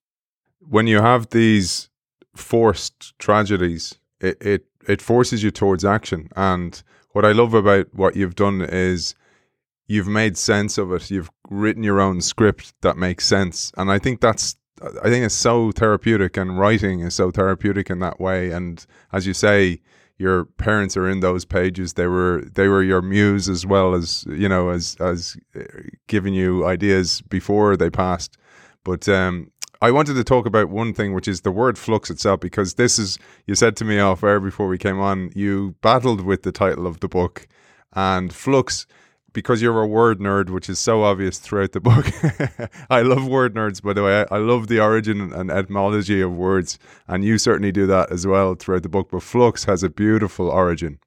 When 0.61 0.87
you 0.87 1.01
have 1.01 1.31
these 1.31 1.89
forced 2.35 3.19
tragedies, 3.19 3.99
it, 4.21 4.37
it 4.41 4.65
it 4.87 5.03
forces 5.03 5.43
you 5.43 5.51
towards 5.51 5.85
action. 5.85 6.29
And 6.35 6.83
what 7.13 7.25
I 7.25 7.33
love 7.33 7.55
about 7.55 7.95
what 7.95 8.17
you've 8.17 8.35
done 8.35 8.63
is 8.63 9.15
you've 9.87 10.09
made 10.09 10.37
sense 10.37 10.79
of 10.79 10.93
it. 10.93 11.11
You've 11.11 11.31
written 11.51 11.83
your 11.83 12.01
own 12.01 12.21
script 12.21 12.75
that 12.83 12.97
makes 12.97 13.27
sense. 13.27 13.73
And 13.77 13.91
I 13.91 13.99
think 13.99 14.21
that's 14.21 14.57
I 14.83 15.09
think 15.09 15.25
it's 15.25 15.35
so 15.35 15.73
therapeutic 15.73 16.37
and 16.37 16.59
writing 16.59 17.01
is 17.01 17.15
so 17.15 17.31
therapeutic 17.31 17.91
in 17.91 17.99
that 17.99 18.21
way. 18.21 18.51
And 18.51 18.85
as 19.13 19.27
you 19.27 19.35
say, 19.35 19.81
your 20.19 20.45
parents 20.45 20.97
are 20.97 21.09
in 21.09 21.21
those 21.21 21.45
pages. 21.45 21.95
They 21.95 22.07
were 22.07 22.43
they 22.53 22.69
were 22.69 22.83
your 22.83 23.03
muse 23.03 23.49
as 23.49 23.67
well 23.67 23.95
as 23.95 24.25
you 24.29 24.49
know 24.49 24.71
as 24.71 24.97
as 25.01 25.37
giving 26.07 26.35
you 26.35 26.67
ideas 26.67 27.21
before 27.23 27.77
they 27.77 27.91
passed. 27.91 28.37
But 28.85 29.09
um, 29.09 29.51
I 29.81 29.93
wanted 29.93 30.15
to 30.15 30.25
talk 30.25 30.45
about 30.45 30.71
one 30.71 30.93
thing, 30.93 31.15
which 31.15 31.29
is 31.29 31.43
the 31.43 31.53
word 31.53 31.79
flux 31.79 32.11
itself, 32.11 32.41
because 32.41 32.75
this 32.75 32.99
is, 32.99 33.19
you 33.47 33.55
said 33.55 33.77
to 33.77 33.85
me 33.85 34.01
off 34.01 34.25
air 34.25 34.41
before 34.41 34.67
we 34.67 34.77
came 34.77 34.99
on, 34.99 35.31
you 35.35 35.77
battled 35.83 36.23
with 36.23 36.43
the 36.43 36.51
title 36.51 36.87
of 36.87 36.99
the 36.99 37.09
book. 37.09 37.47
And 37.93 38.33
flux, 38.33 38.87
because 39.33 39.63
you're 39.63 39.81
a 39.81 39.87
word 39.87 40.19
nerd, 40.19 40.51
which 40.51 40.69
is 40.69 40.81
so 40.81 41.05
obvious 41.05 41.39
throughout 41.39 41.73
the 41.73 41.81
book. 41.81 42.07
I 42.91 43.03
love 43.03 43.29
word 43.29 43.55
nerds, 43.55 43.81
by 43.81 43.93
the 43.93 44.03
way. 44.03 44.23
I, 44.23 44.35
I 44.35 44.39
love 44.39 44.67
the 44.67 44.81
origin 44.81 45.33
and 45.33 45.49
etymology 45.49 46.21
of 46.21 46.37
words. 46.37 46.79
And 47.07 47.25
you 47.25 47.39
certainly 47.39 47.71
do 47.71 47.87
that 47.87 48.11
as 48.11 48.27
well 48.27 48.57
throughout 48.57 48.83
the 48.83 48.89
book. 48.89 49.11
But 49.13 49.23
flux 49.23 49.65
has 49.65 49.83
a 49.83 49.89
beautiful 49.91 50.49
origin 50.49 50.99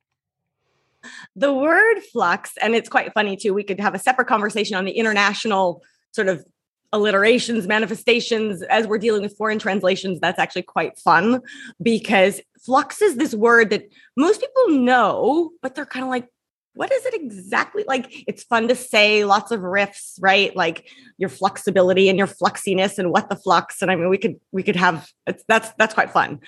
the 1.35 1.53
word 1.53 1.99
flux 2.11 2.51
and 2.61 2.75
it's 2.75 2.89
quite 2.89 3.11
funny 3.13 3.35
too 3.35 3.53
we 3.53 3.63
could 3.63 3.79
have 3.79 3.95
a 3.95 3.99
separate 3.99 4.27
conversation 4.27 4.75
on 4.75 4.85
the 4.85 4.91
international 4.91 5.81
sort 6.11 6.27
of 6.27 6.45
alliterations, 6.93 7.67
manifestations, 7.67 8.61
as 8.63 8.87
we're 8.87 8.97
dealing 8.97 9.21
with 9.21 9.37
foreign 9.37 9.59
translations, 9.59 10.19
that's 10.19 10.39
actually 10.39 10.63
quite 10.63 10.97
fun 10.99 11.41
because 11.81 12.41
flux 12.65 13.01
is 13.01 13.15
this 13.15 13.33
word 13.33 13.69
that 13.69 13.89
most 14.17 14.41
people 14.41 14.77
know, 14.79 15.51
but 15.61 15.75
they're 15.75 15.85
kind 15.85 16.03
of 16.03 16.09
like, 16.09 16.27
what 16.73 16.91
is 16.91 17.05
it 17.05 17.13
exactly? 17.13 17.83
Like, 17.85 18.07
it's 18.27 18.43
fun 18.43 18.69
to 18.69 18.75
say, 18.75 19.25
lots 19.25 19.51
of 19.51 19.61
riffs, 19.61 20.17
right? 20.21 20.55
Like 20.55 20.87
your 21.17 21.29
flexibility 21.29 22.07
and 22.07 22.17
your 22.17 22.27
fluxiness 22.27 22.97
and 22.97 23.11
what 23.11 23.29
the 23.29 23.35
flux. 23.35 23.81
And 23.81 23.91
I 23.91 23.95
mean, 23.95 24.09
we 24.09 24.17
could, 24.17 24.39
we 24.51 24.63
could 24.63 24.77
have, 24.77 25.09
that's, 25.47 25.71
that's 25.77 25.93
quite 25.93 26.11
fun. 26.11 26.39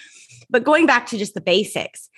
But 0.49 0.63
going 0.63 0.85
back 0.85 1.07
to 1.07 1.17
just 1.17 1.33
the 1.33 1.41
basics, 1.41 2.09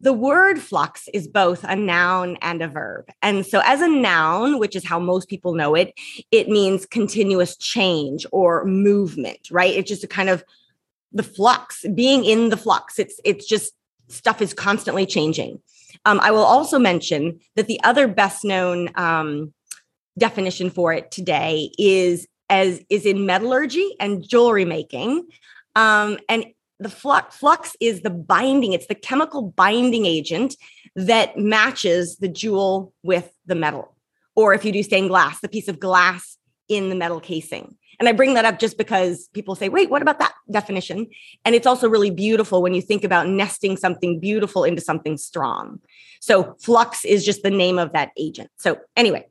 the 0.00 0.12
word 0.12 0.58
flux 0.58 1.08
is 1.14 1.28
both 1.28 1.64
a 1.64 1.76
noun 1.76 2.36
and 2.42 2.62
a 2.62 2.68
verb. 2.68 3.10
And 3.22 3.46
so, 3.46 3.60
as 3.64 3.80
a 3.80 3.88
noun, 3.88 4.58
which 4.58 4.76
is 4.76 4.86
how 4.86 4.98
most 4.98 5.28
people 5.28 5.54
know 5.54 5.74
it, 5.74 5.94
it 6.30 6.48
means 6.48 6.86
continuous 6.86 7.56
change 7.56 8.26
or 8.32 8.64
movement, 8.64 9.48
right? 9.50 9.74
It's 9.74 9.88
just 9.88 10.04
a 10.04 10.08
kind 10.08 10.28
of 10.28 10.44
the 11.12 11.22
flux, 11.22 11.84
being 11.94 12.24
in 12.24 12.50
the 12.50 12.56
flux. 12.56 12.98
It's 12.98 13.20
it's 13.24 13.46
just 13.46 13.72
stuff 14.08 14.42
is 14.42 14.52
constantly 14.52 15.06
changing. 15.06 15.60
Um, 16.04 16.20
I 16.20 16.30
will 16.30 16.44
also 16.44 16.78
mention 16.78 17.40
that 17.56 17.66
the 17.66 17.80
other 17.84 18.08
best 18.08 18.44
known 18.44 18.90
um, 18.96 19.54
definition 20.18 20.70
for 20.70 20.92
it 20.92 21.10
today 21.10 21.70
is 21.78 22.26
as 22.50 22.80
is 22.90 23.06
in 23.06 23.26
metallurgy 23.26 23.94
and 24.00 24.26
jewelry 24.26 24.64
making. 24.64 25.26
Um, 25.76 26.18
and 26.28 26.46
the 26.84 26.88
flux, 26.88 27.36
flux 27.36 27.76
is 27.80 28.02
the 28.02 28.10
binding, 28.10 28.72
it's 28.72 28.86
the 28.86 28.94
chemical 28.94 29.42
binding 29.42 30.06
agent 30.06 30.54
that 30.94 31.36
matches 31.36 32.18
the 32.18 32.28
jewel 32.28 32.92
with 33.02 33.32
the 33.46 33.56
metal. 33.56 33.96
Or 34.36 34.54
if 34.54 34.64
you 34.64 34.70
do 34.70 34.82
stained 34.82 35.08
glass, 35.08 35.40
the 35.40 35.48
piece 35.48 35.66
of 35.66 35.80
glass 35.80 36.36
in 36.68 36.90
the 36.90 36.94
metal 36.94 37.20
casing. 37.20 37.76
And 37.98 38.08
I 38.08 38.12
bring 38.12 38.34
that 38.34 38.44
up 38.44 38.58
just 38.58 38.76
because 38.76 39.28
people 39.32 39.54
say, 39.54 39.68
wait, 39.68 39.88
what 39.88 40.02
about 40.02 40.18
that 40.18 40.34
definition? 40.50 41.06
And 41.44 41.54
it's 41.54 41.66
also 41.66 41.88
really 41.88 42.10
beautiful 42.10 42.60
when 42.60 42.74
you 42.74 42.82
think 42.82 43.04
about 43.04 43.28
nesting 43.28 43.76
something 43.76 44.20
beautiful 44.20 44.64
into 44.64 44.82
something 44.82 45.16
strong. 45.16 45.80
So, 46.20 46.56
flux 46.60 47.04
is 47.04 47.24
just 47.24 47.42
the 47.42 47.50
name 47.50 47.78
of 47.78 47.92
that 47.92 48.10
agent. 48.16 48.50
So, 48.58 48.78
anyway, 48.96 49.26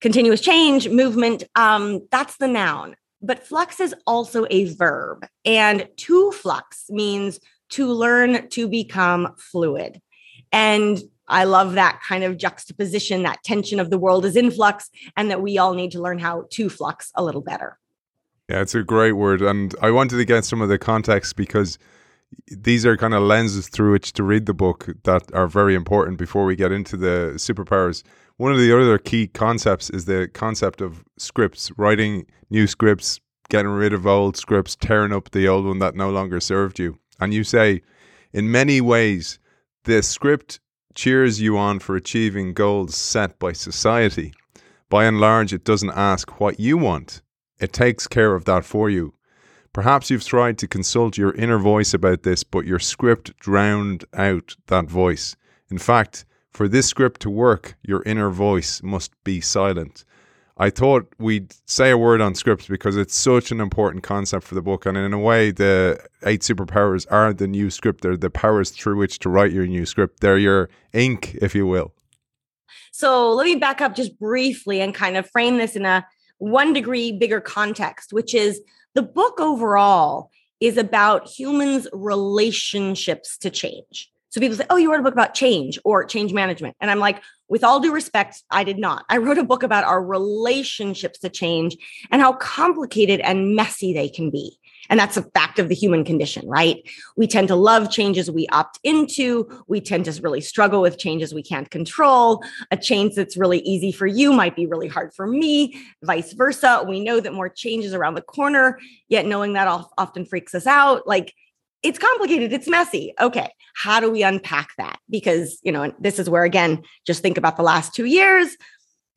continuous 0.00 0.40
change, 0.40 0.88
movement, 0.88 1.44
um, 1.54 2.06
that's 2.10 2.36
the 2.36 2.48
noun 2.48 2.96
but 3.24 3.46
flux 3.46 3.80
is 3.80 3.94
also 4.06 4.46
a 4.50 4.64
verb. 4.74 5.26
And 5.44 5.88
to 5.96 6.32
flux 6.32 6.86
means 6.90 7.40
to 7.70 7.86
learn 7.86 8.48
to 8.50 8.68
become 8.68 9.34
fluid. 9.36 10.00
And 10.52 11.02
I 11.26 11.44
love 11.44 11.72
that 11.72 12.00
kind 12.06 12.22
of 12.22 12.36
juxtaposition, 12.36 13.22
that 13.22 13.42
tension 13.42 13.80
of 13.80 13.90
the 13.90 13.98
world 13.98 14.24
is 14.24 14.36
in 14.36 14.50
flux, 14.50 14.90
and 15.16 15.30
that 15.30 15.40
we 15.40 15.56
all 15.58 15.74
need 15.74 15.90
to 15.92 16.00
learn 16.00 16.18
how 16.18 16.44
to 16.50 16.68
flux 16.68 17.10
a 17.14 17.24
little 17.24 17.40
better. 17.40 17.78
Yeah, 18.48 18.60
it's 18.60 18.74
a 18.74 18.82
great 18.82 19.12
word. 19.12 19.40
And 19.40 19.74
I 19.80 19.90
wanted 19.90 20.18
to 20.18 20.24
get 20.24 20.44
some 20.44 20.60
of 20.60 20.68
the 20.68 20.78
context 20.78 21.34
because 21.36 21.78
these 22.48 22.84
are 22.84 22.96
kind 22.96 23.14
of 23.14 23.22
lenses 23.22 23.68
through 23.68 23.92
which 23.92 24.12
to 24.14 24.22
read 24.22 24.44
the 24.44 24.54
book 24.54 24.88
that 25.04 25.22
are 25.32 25.46
very 25.46 25.74
important 25.74 26.18
before 26.18 26.44
we 26.44 26.56
get 26.56 26.72
into 26.72 26.96
the 26.96 27.32
superpowers. 27.36 28.02
One 28.36 28.50
of 28.50 28.58
the 28.58 28.76
other 28.76 28.98
key 28.98 29.28
concepts 29.28 29.90
is 29.90 30.06
the 30.06 30.28
concept 30.32 30.80
of 30.80 31.04
scripts, 31.16 31.70
writing 31.76 32.26
new 32.50 32.66
scripts, 32.66 33.20
getting 33.48 33.70
rid 33.70 33.92
of 33.92 34.08
old 34.08 34.36
scripts, 34.36 34.74
tearing 34.74 35.12
up 35.12 35.30
the 35.30 35.46
old 35.46 35.66
one 35.66 35.78
that 35.78 35.94
no 35.94 36.10
longer 36.10 36.40
served 36.40 36.80
you. 36.80 36.98
And 37.20 37.32
you 37.32 37.44
say, 37.44 37.82
in 38.32 38.50
many 38.50 38.80
ways, 38.80 39.38
the 39.84 40.02
script 40.02 40.58
cheers 40.96 41.40
you 41.40 41.56
on 41.56 41.78
for 41.78 41.94
achieving 41.94 42.54
goals 42.54 42.96
set 42.96 43.38
by 43.38 43.52
society. 43.52 44.34
By 44.88 45.04
and 45.04 45.20
large, 45.20 45.52
it 45.52 45.64
doesn't 45.64 45.90
ask 45.90 46.40
what 46.40 46.58
you 46.58 46.76
want, 46.76 47.22
it 47.60 47.72
takes 47.72 48.08
care 48.08 48.34
of 48.34 48.46
that 48.46 48.64
for 48.64 48.90
you. 48.90 49.14
Perhaps 49.72 50.10
you've 50.10 50.26
tried 50.26 50.58
to 50.58 50.66
consult 50.66 51.16
your 51.16 51.34
inner 51.34 51.58
voice 51.58 51.94
about 51.94 52.24
this, 52.24 52.42
but 52.42 52.66
your 52.66 52.80
script 52.80 53.36
drowned 53.38 54.04
out 54.12 54.56
that 54.66 54.86
voice. 54.86 55.36
In 55.70 55.78
fact, 55.78 56.24
for 56.54 56.68
this 56.68 56.86
script 56.86 57.20
to 57.22 57.30
work, 57.30 57.76
your 57.82 58.02
inner 58.04 58.30
voice 58.30 58.82
must 58.82 59.12
be 59.24 59.40
silent. 59.40 60.04
I 60.56 60.70
thought 60.70 61.12
we'd 61.18 61.52
say 61.66 61.90
a 61.90 61.98
word 61.98 62.20
on 62.20 62.36
scripts 62.36 62.68
because 62.68 62.96
it's 62.96 63.16
such 63.16 63.50
an 63.50 63.60
important 63.60 64.04
concept 64.04 64.46
for 64.46 64.54
the 64.54 64.62
book. 64.62 64.86
And 64.86 64.96
in 64.96 65.12
a 65.12 65.18
way, 65.18 65.50
the 65.50 65.98
eight 66.24 66.42
superpowers 66.42 67.06
are 67.10 67.32
the 67.32 67.48
new 67.48 67.70
script. 67.70 68.02
They're 68.02 68.16
the 68.16 68.30
powers 68.30 68.70
through 68.70 68.96
which 68.96 69.18
to 69.20 69.28
write 69.28 69.50
your 69.50 69.66
new 69.66 69.84
script. 69.84 70.20
They're 70.20 70.38
your 70.38 70.70
ink, 70.92 71.36
if 71.42 71.56
you 71.56 71.66
will. 71.66 71.92
So 72.92 73.32
let 73.32 73.46
me 73.46 73.56
back 73.56 73.80
up 73.80 73.96
just 73.96 74.16
briefly 74.20 74.80
and 74.80 74.94
kind 74.94 75.16
of 75.16 75.28
frame 75.28 75.58
this 75.58 75.74
in 75.74 75.84
a 75.84 76.06
one 76.38 76.72
degree 76.72 77.10
bigger 77.10 77.40
context, 77.40 78.12
which 78.12 78.32
is 78.32 78.60
the 78.94 79.02
book 79.02 79.40
overall 79.40 80.30
is 80.60 80.76
about 80.76 81.26
humans' 81.26 81.88
relationships 81.92 83.36
to 83.38 83.50
change. 83.50 84.12
So 84.34 84.40
people 84.40 84.56
say, 84.56 84.66
Oh, 84.68 84.76
you 84.76 84.90
wrote 84.90 84.98
a 84.98 85.04
book 85.04 85.12
about 85.12 85.32
change 85.32 85.78
or 85.84 86.04
change 86.04 86.32
management. 86.32 86.76
And 86.80 86.90
I'm 86.90 86.98
like, 86.98 87.22
with 87.48 87.62
all 87.62 87.78
due 87.78 87.92
respect, 87.92 88.42
I 88.50 88.64
did 88.64 88.78
not. 88.78 89.04
I 89.08 89.18
wrote 89.18 89.38
a 89.38 89.44
book 89.44 89.62
about 89.62 89.84
our 89.84 90.04
relationships 90.04 91.20
to 91.20 91.28
change 91.28 91.76
and 92.10 92.20
how 92.20 92.32
complicated 92.32 93.20
and 93.20 93.54
messy 93.54 93.92
they 93.92 94.08
can 94.08 94.30
be. 94.30 94.58
And 94.90 94.98
that's 94.98 95.16
a 95.16 95.22
fact 95.22 95.60
of 95.60 95.68
the 95.68 95.74
human 95.76 96.04
condition, 96.04 96.48
right? 96.48 96.82
We 97.16 97.28
tend 97.28 97.46
to 97.46 97.54
love 97.54 97.92
changes 97.92 98.28
we 98.28 98.48
opt 98.48 98.80
into. 98.82 99.48
We 99.68 99.80
tend 99.80 100.06
to 100.06 100.20
really 100.20 100.40
struggle 100.40 100.80
with 100.80 100.98
changes 100.98 101.32
we 101.32 101.44
can't 101.44 101.70
control. 101.70 102.42
A 102.72 102.76
change 102.76 103.14
that's 103.14 103.36
really 103.36 103.60
easy 103.60 103.92
for 103.92 104.08
you 104.08 104.32
might 104.32 104.56
be 104.56 104.66
really 104.66 104.88
hard 104.88 105.14
for 105.14 105.28
me, 105.28 105.80
vice 106.02 106.32
versa. 106.32 106.84
We 106.88 106.98
know 106.98 107.20
that 107.20 107.32
more 107.32 107.48
change 107.48 107.84
is 107.84 107.94
around 107.94 108.14
the 108.14 108.22
corner, 108.22 108.80
yet 109.08 109.26
knowing 109.26 109.52
that 109.52 109.68
often 109.96 110.26
freaks 110.26 110.56
us 110.56 110.66
out. 110.66 111.06
Like 111.06 111.32
it's 111.84 111.98
complicated, 111.98 112.52
it's 112.52 112.66
messy. 112.66 113.12
Okay, 113.20 113.52
how 113.76 114.00
do 114.00 114.10
we 114.10 114.22
unpack 114.22 114.70
that? 114.78 114.98
Because, 115.08 115.60
you 115.62 115.70
know, 115.70 115.92
this 116.00 116.18
is 116.18 116.28
where, 116.28 116.44
again, 116.44 116.82
just 117.06 117.22
think 117.22 117.38
about 117.38 117.56
the 117.56 117.62
last 117.62 117.94
two 117.94 118.06
years, 118.06 118.56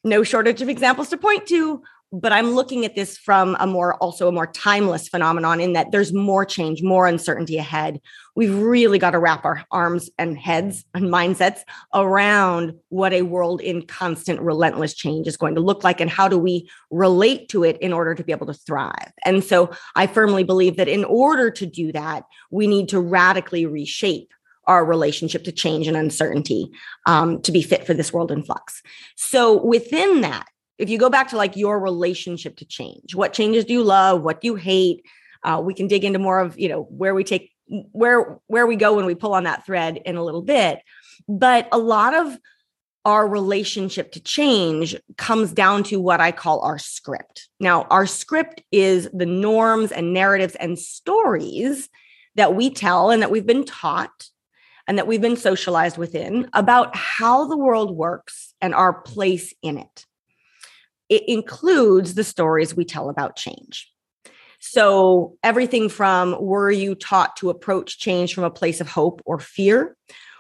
no 0.03 0.21
shortage 0.21 0.62
of 0.62 0.69
examples 0.69 1.09
to 1.09 1.17
point 1.17 1.47
to 1.47 1.81
but 2.12 2.32
I'm 2.32 2.52
looking 2.52 2.86
at 2.86 2.96
this 2.96 3.18
from 3.18 3.58
a 3.60 3.68
more 3.68 3.96
also 3.96 4.28
a 4.28 4.32
more 4.32 4.48
timeless 4.48 5.10
phenomenon 5.10 5.60
in 5.60 5.74
that 5.74 5.92
there's 5.92 6.14
more 6.14 6.46
change, 6.46 6.82
more 6.82 7.06
uncertainty 7.06 7.58
ahead. 7.58 8.00
We've 8.36 8.58
really 8.58 8.98
got 8.98 9.12
to 9.12 9.20
wrap 9.20 9.44
our 9.44 9.66
arms 9.72 10.10
and 10.18 10.38
heads 10.38 10.86
and 10.94 11.06
mindsets 11.06 11.60
around 11.94 12.74
what 12.90 13.12
a 13.12 13.24
world 13.24 13.60
in 13.60 13.82
constant, 13.86 14.40
relentless 14.40 14.94
change 14.94 15.28
is 15.28 15.36
going 15.36 15.56
to 15.56 15.62
look 15.62 15.84
like 15.84 16.00
and 16.00 16.10
how 16.10 16.30
do 16.30 16.38
we 16.38 16.70
relate 16.92 17.50
to 17.50 17.64
it 17.64 17.78
in 17.82 17.92
order 17.92 18.16
to 18.16 18.24
be 18.24 18.32
able 18.32 18.48
to 18.48 18.54
thrive. 18.54 19.12
And 19.26 19.44
so 19.44 19.72
I 19.96 20.08
firmly 20.08 20.44
believe 20.44 20.78
that 20.78 20.88
in 20.88 21.04
order 21.04 21.52
to 21.52 21.66
do 21.66 21.92
that, 21.92 22.24
we 22.52 22.68
need 22.68 22.88
to 22.90 23.02
radically 23.02 23.66
reshape 23.66 24.32
our 24.66 24.86
relationship 24.86 25.44
to 25.46 25.52
change 25.52 25.88
and 25.88 25.98
uncertainty 25.98 26.70
um, 27.06 27.42
to 27.42 27.52
be 27.52 27.62
fit 27.62 27.86
for 27.86 27.94
this 27.94 28.14
world 28.14 28.32
in 28.32 28.44
flux. 28.44 28.82
So 29.16 29.64
within 29.64 30.22
that, 30.22 30.46
if 30.77 30.89
you 30.89 30.98
go 30.98 31.10
back 31.10 31.29
to 31.29 31.38
like 31.38 31.55
your 31.55 31.79
relationship 31.79 32.57
to 32.57 32.65
change, 32.65 33.15
what 33.15 33.34
changes 33.34 33.65
do 33.65 33.74
you 33.74 33.84
love? 33.84 34.22
What 34.22 34.41
do 34.41 34.48
you 34.48 34.55
hate? 34.55 35.05
Uh, 35.43 35.62
we 35.63 35.74
can 35.74 35.88
dig 35.88 36.03
into 36.03 36.19
more 36.19 36.39
of 36.39 36.60
you 36.60 36.69
know 36.69 36.84
where 36.84 37.13
we 37.13 37.24
take 37.24 37.51
where 37.91 38.39
where 38.48 38.67
we 38.67 38.75
go 38.75 38.96
when 38.96 39.05
we 39.05 39.15
pull 39.15 39.34
on 39.34 39.43
that 39.43 39.65
thread 39.65 39.98
in 40.05 40.15
a 40.15 40.24
little 40.24 40.41
bit. 40.41 40.79
But 41.27 41.67
a 41.72 41.77
lot 41.77 42.13
of 42.13 42.38
our 43.05 43.27
relationship 43.27 44.12
to 44.12 44.19
change 44.19 44.96
comes 45.17 45.53
down 45.53 45.81
to 45.81 46.00
what 46.00 46.19
I 46.19 46.34
call 46.34 46.60
our 46.60 46.77
script. 46.77 47.48
Now, 47.57 47.84
our 47.84 48.05
script 48.05 48.63
is 48.72 49.10
the 49.13 49.25
norms 49.25 49.93
and 49.93 50.13
narratives 50.13 50.55
and 50.55 50.77
stories 50.77 51.88
that 52.36 52.53
we 52.53 52.69
tell 52.69 53.10
and 53.10 53.22
that 53.22 53.31
we've 53.31 53.46
been 53.46 53.63
taught 53.63 54.29
and 54.88 54.98
that 54.98 55.07
we've 55.07 55.22
been 55.22 55.38
socialized 55.38 55.98
within 55.98 56.50
about 56.51 56.96
how 56.96 57.48
the 57.48 57.57
world 57.57 57.96
works 57.96 58.53
and 58.60 58.74
our 58.74 58.93
place 58.93 59.53
in 59.62 59.77
it 59.77 60.05
it 61.10 61.24
includes 61.28 62.14
the 62.14 62.24
stories 62.24 62.76
we 62.76 62.86
tell 62.86 63.10
about 63.10 63.36
change. 63.36 63.92
So, 64.60 65.38
everything 65.44 65.88
from 65.88 66.36
were 66.40 66.72
you 66.72 66.96
taught 66.96 67.36
to 67.38 67.50
approach 67.50 68.00
change 68.00 68.34
from 68.34 68.44
a 68.44 68.50
place 68.50 68.82
of 68.82 68.90
hope 68.90 69.22
or 69.26 69.40
fear? 69.40 69.96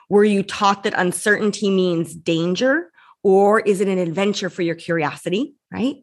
Were 0.09 0.23
you 0.23 0.41
taught 0.41 0.83
that 0.83 0.93
uncertainty 0.97 1.69
means 1.69 2.15
danger? 2.15 2.91
Or 3.23 3.59
is 3.59 3.81
it 3.81 3.87
an 3.87 3.99
adventure 3.99 4.49
for 4.49 4.63
your 4.63 4.75
curiosity? 4.75 5.53
Right. 5.71 5.97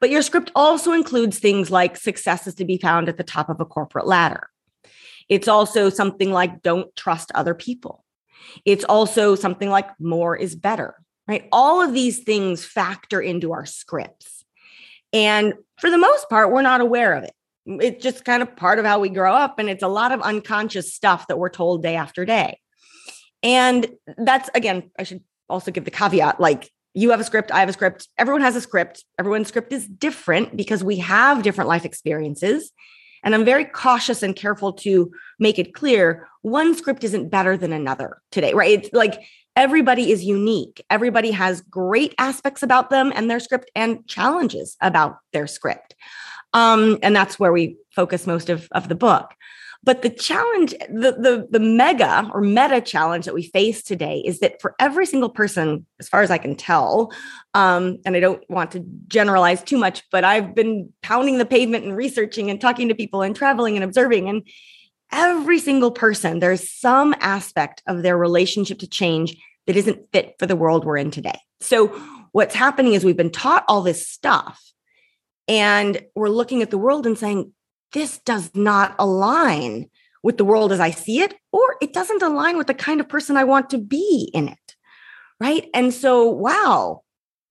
But 0.00 0.10
your 0.10 0.22
script 0.22 0.50
also 0.54 0.92
includes 0.92 1.38
things 1.38 1.70
like 1.70 1.96
success 1.96 2.46
is 2.46 2.54
to 2.56 2.64
be 2.64 2.78
found 2.78 3.08
at 3.08 3.16
the 3.16 3.24
top 3.24 3.48
of 3.48 3.60
a 3.60 3.64
corporate 3.64 4.06
ladder. 4.06 4.50
It's 5.28 5.48
also 5.48 5.88
something 5.88 6.30
like 6.30 6.62
don't 6.62 6.94
trust 6.96 7.32
other 7.34 7.54
people. 7.54 8.04
It's 8.64 8.84
also 8.84 9.34
something 9.34 9.70
like 9.70 9.88
more 9.98 10.36
is 10.36 10.54
better 10.54 10.96
right? 11.26 11.48
All 11.52 11.82
of 11.82 11.92
these 11.92 12.20
things 12.20 12.64
factor 12.64 13.20
into 13.20 13.52
our 13.52 13.66
scripts. 13.66 14.44
And 15.12 15.54
for 15.78 15.90
the 15.90 15.98
most 15.98 16.28
part, 16.28 16.50
we're 16.50 16.62
not 16.62 16.80
aware 16.80 17.14
of 17.14 17.24
it. 17.24 17.32
It's 17.66 18.02
just 18.02 18.24
kind 18.24 18.42
of 18.42 18.56
part 18.56 18.78
of 18.78 18.84
how 18.84 19.00
we 19.00 19.08
grow 19.08 19.32
up. 19.32 19.58
And 19.58 19.70
it's 19.70 19.82
a 19.82 19.88
lot 19.88 20.12
of 20.12 20.20
unconscious 20.20 20.92
stuff 20.92 21.26
that 21.28 21.38
we're 21.38 21.48
told 21.48 21.82
day 21.82 21.96
after 21.96 22.24
day. 22.24 22.58
And 23.42 23.86
that's, 24.18 24.50
again, 24.54 24.90
I 24.98 25.04
should 25.04 25.22
also 25.48 25.70
give 25.70 25.84
the 25.84 25.90
caveat 25.90 26.40
like, 26.40 26.70
you 26.94 27.10
have 27.10 27.20
a 27.20 27.24
script, 27.24 27.50
I 27.50 27.60
have 27.60 27.68
a 27.68 27.72
script, 27.72 28.08
everyone 28.18 28.42
has 28.42 28.54
a 28.54 28.60
script. 28.60 29.04
Everyone's 29.18 29.48
script 29.48 29.72
is 29.72 29.86
different 29.86 30.56
because 30.56 30.84
we 30.84 30.98
have 30.98 31.42
different 31.42 31.68
life 31.68 31.84
experiences. 31.84 32.70
And 33.24 33.34
I'm 33.34 33.44
very 33.44 33.64
cautious 33.64 34.22
and 34.22 34.36
careful 34.36 34.74
to 34.74 35.10
make 35.40 35.58
it 35.58 35.74
clear 35.74 36.28
one 36.42 36.76
script 36.76 37.02
isn't 37.02 37.30
better 37.30 37.56
than 37.56 37.72
another 37.72 38.20
today, 38.30 38.52
right? 38.52 38.78
It's 38.78 38.92
like 38.92 39.22
everybody 39.56 40.10
is 40.10 40.24
unique. 40.24 40.84
Everybody 40.90 41.30
has 41.30 41.60
great 41.62 42.14
aspects 42.18 42.62
about 42.62 42.90
them 42.90 43.12
and 43.14 43.30
their 43.30 43.40
script 43.40 43.70
and 43.74 44.06
challenges 44.06 44.76
about 44.80 45.18
their 45.32 45.46
script. 45.46 45.94
Um, 46.52 46.98
and 47.02 47.14
that's 47.14 47.38
where 47.38 47.52
we 47.52 47.76
focus 47.94 48.26
most 48.26 48.48
of, 48.48 48.68
of 48.72 48.88
the 48.88 48.94
book. 48.94 49.34
But 49.84 50.00
the 50.00 50.08
challenge, 50.08 50.70
the, 50.88 51.12
the, 51.12 51.46
the 51.50 51.60
mega 51.60 52.30
or 52.32 52.40
meta 52.40 52.80
challenge 52.80 53.26
that 53.26 53.34
we 53.34 53.42
face 53.42 53.82
today 53.82 54.22
is 54.24 54.40
that 54.40 54.60
for 54.62 54.74
every 54.80 55.04
single 55.04 55.28
person, 55.28 55.84
as 56.00 56.08
far 56.08 56.22
as 56.22 56.30
I 56.30 56.38
can 56.38 56.56
tell, 56.56 57.12
um, 57.52 57.98
and 58.06 58.16
I 58.16 58.20
don't 58.20 58.42
want 58.48 58.70
to 58.72 58.84
generalize 59.08 59.62
too 59.62 59.76
much, 59.76 60.02
but 60.10 60.24
I've 60.24 60.54
been 60.54 60.90
pounding 61.02 61.36
the 61.36 61.44
pavement 61.44 61.84
and 61.84 61.94
researching 61.94 62.48
and 62.48 62.58
talking 62.58 62.88
to 62.88 62.94
people 62.94 63.20
and 63.20 63.36
traveling 63.36 63.76
and 63.76 63.84
observing. 63.84 64.30
And 64.30 64.48
every 65.14 65.58
single 65.58 65.92
person, 65.92 66.40
there's 66.40 66.70
some 66.70 67.14
aspect 67.20 67.82
of 67.86 68.02
their 68.02 68.18
relationship 68.18 68.80
to 68.80 68.88
change 68.88 69.36
that 69.66 69.76
isn't 69.76 70.06
fit 70.12 70.34
for 70.38 70.46
the 70.46 70.56
world 70.56 70.84
we're 70.84 70.98
in 70.98 71.10
today. 71.10 71.38
So, 71.60 71.88
what's 72.32 72.54
happening 72.54 72.92
is 72.92 73.04
we've 73.04 73.16
been 73.16 73.30
taught 73.30 73.64
all 73.68 73.82
this 73.82 74.06
stuff, 74.06 74.60
and 75.48 76.02
we're 76.14 76.28
looking 76.28 76.60
at 76.60 76.70
the 76.70 76.78
world 76.78 77.06
and 77.06 77.16
saying, 77.16 77.52
this 77.92 78.18
does 78.18 78.50
not 78.54 78.94
align 78.98 79.88
with 80.22 80.36
the 80.36 80.44
world 80.44 80.72
as 80.72 80.80
I 80.80 80.90
see 80.90 81.20
it, 81.20 81.34
or 81.52 81.76
it 81.80 81.92
doesn't 81.92 82.22
align 82.22 82.58
with 82.58 82.66
the 82.66 82.74
kind 82.74 83.00
of 83.00 83.08
person 83.08 83.36
I 83.36 83.44
want 83.44 83.70
to 83.70 83.78
be 83.78 84.30
in 84.34 84.48
it. 84.48 84.58
Right. 85.40 85.68
And 85.72 85.94
so, 85.94 86.28
wow, 86.28 87.02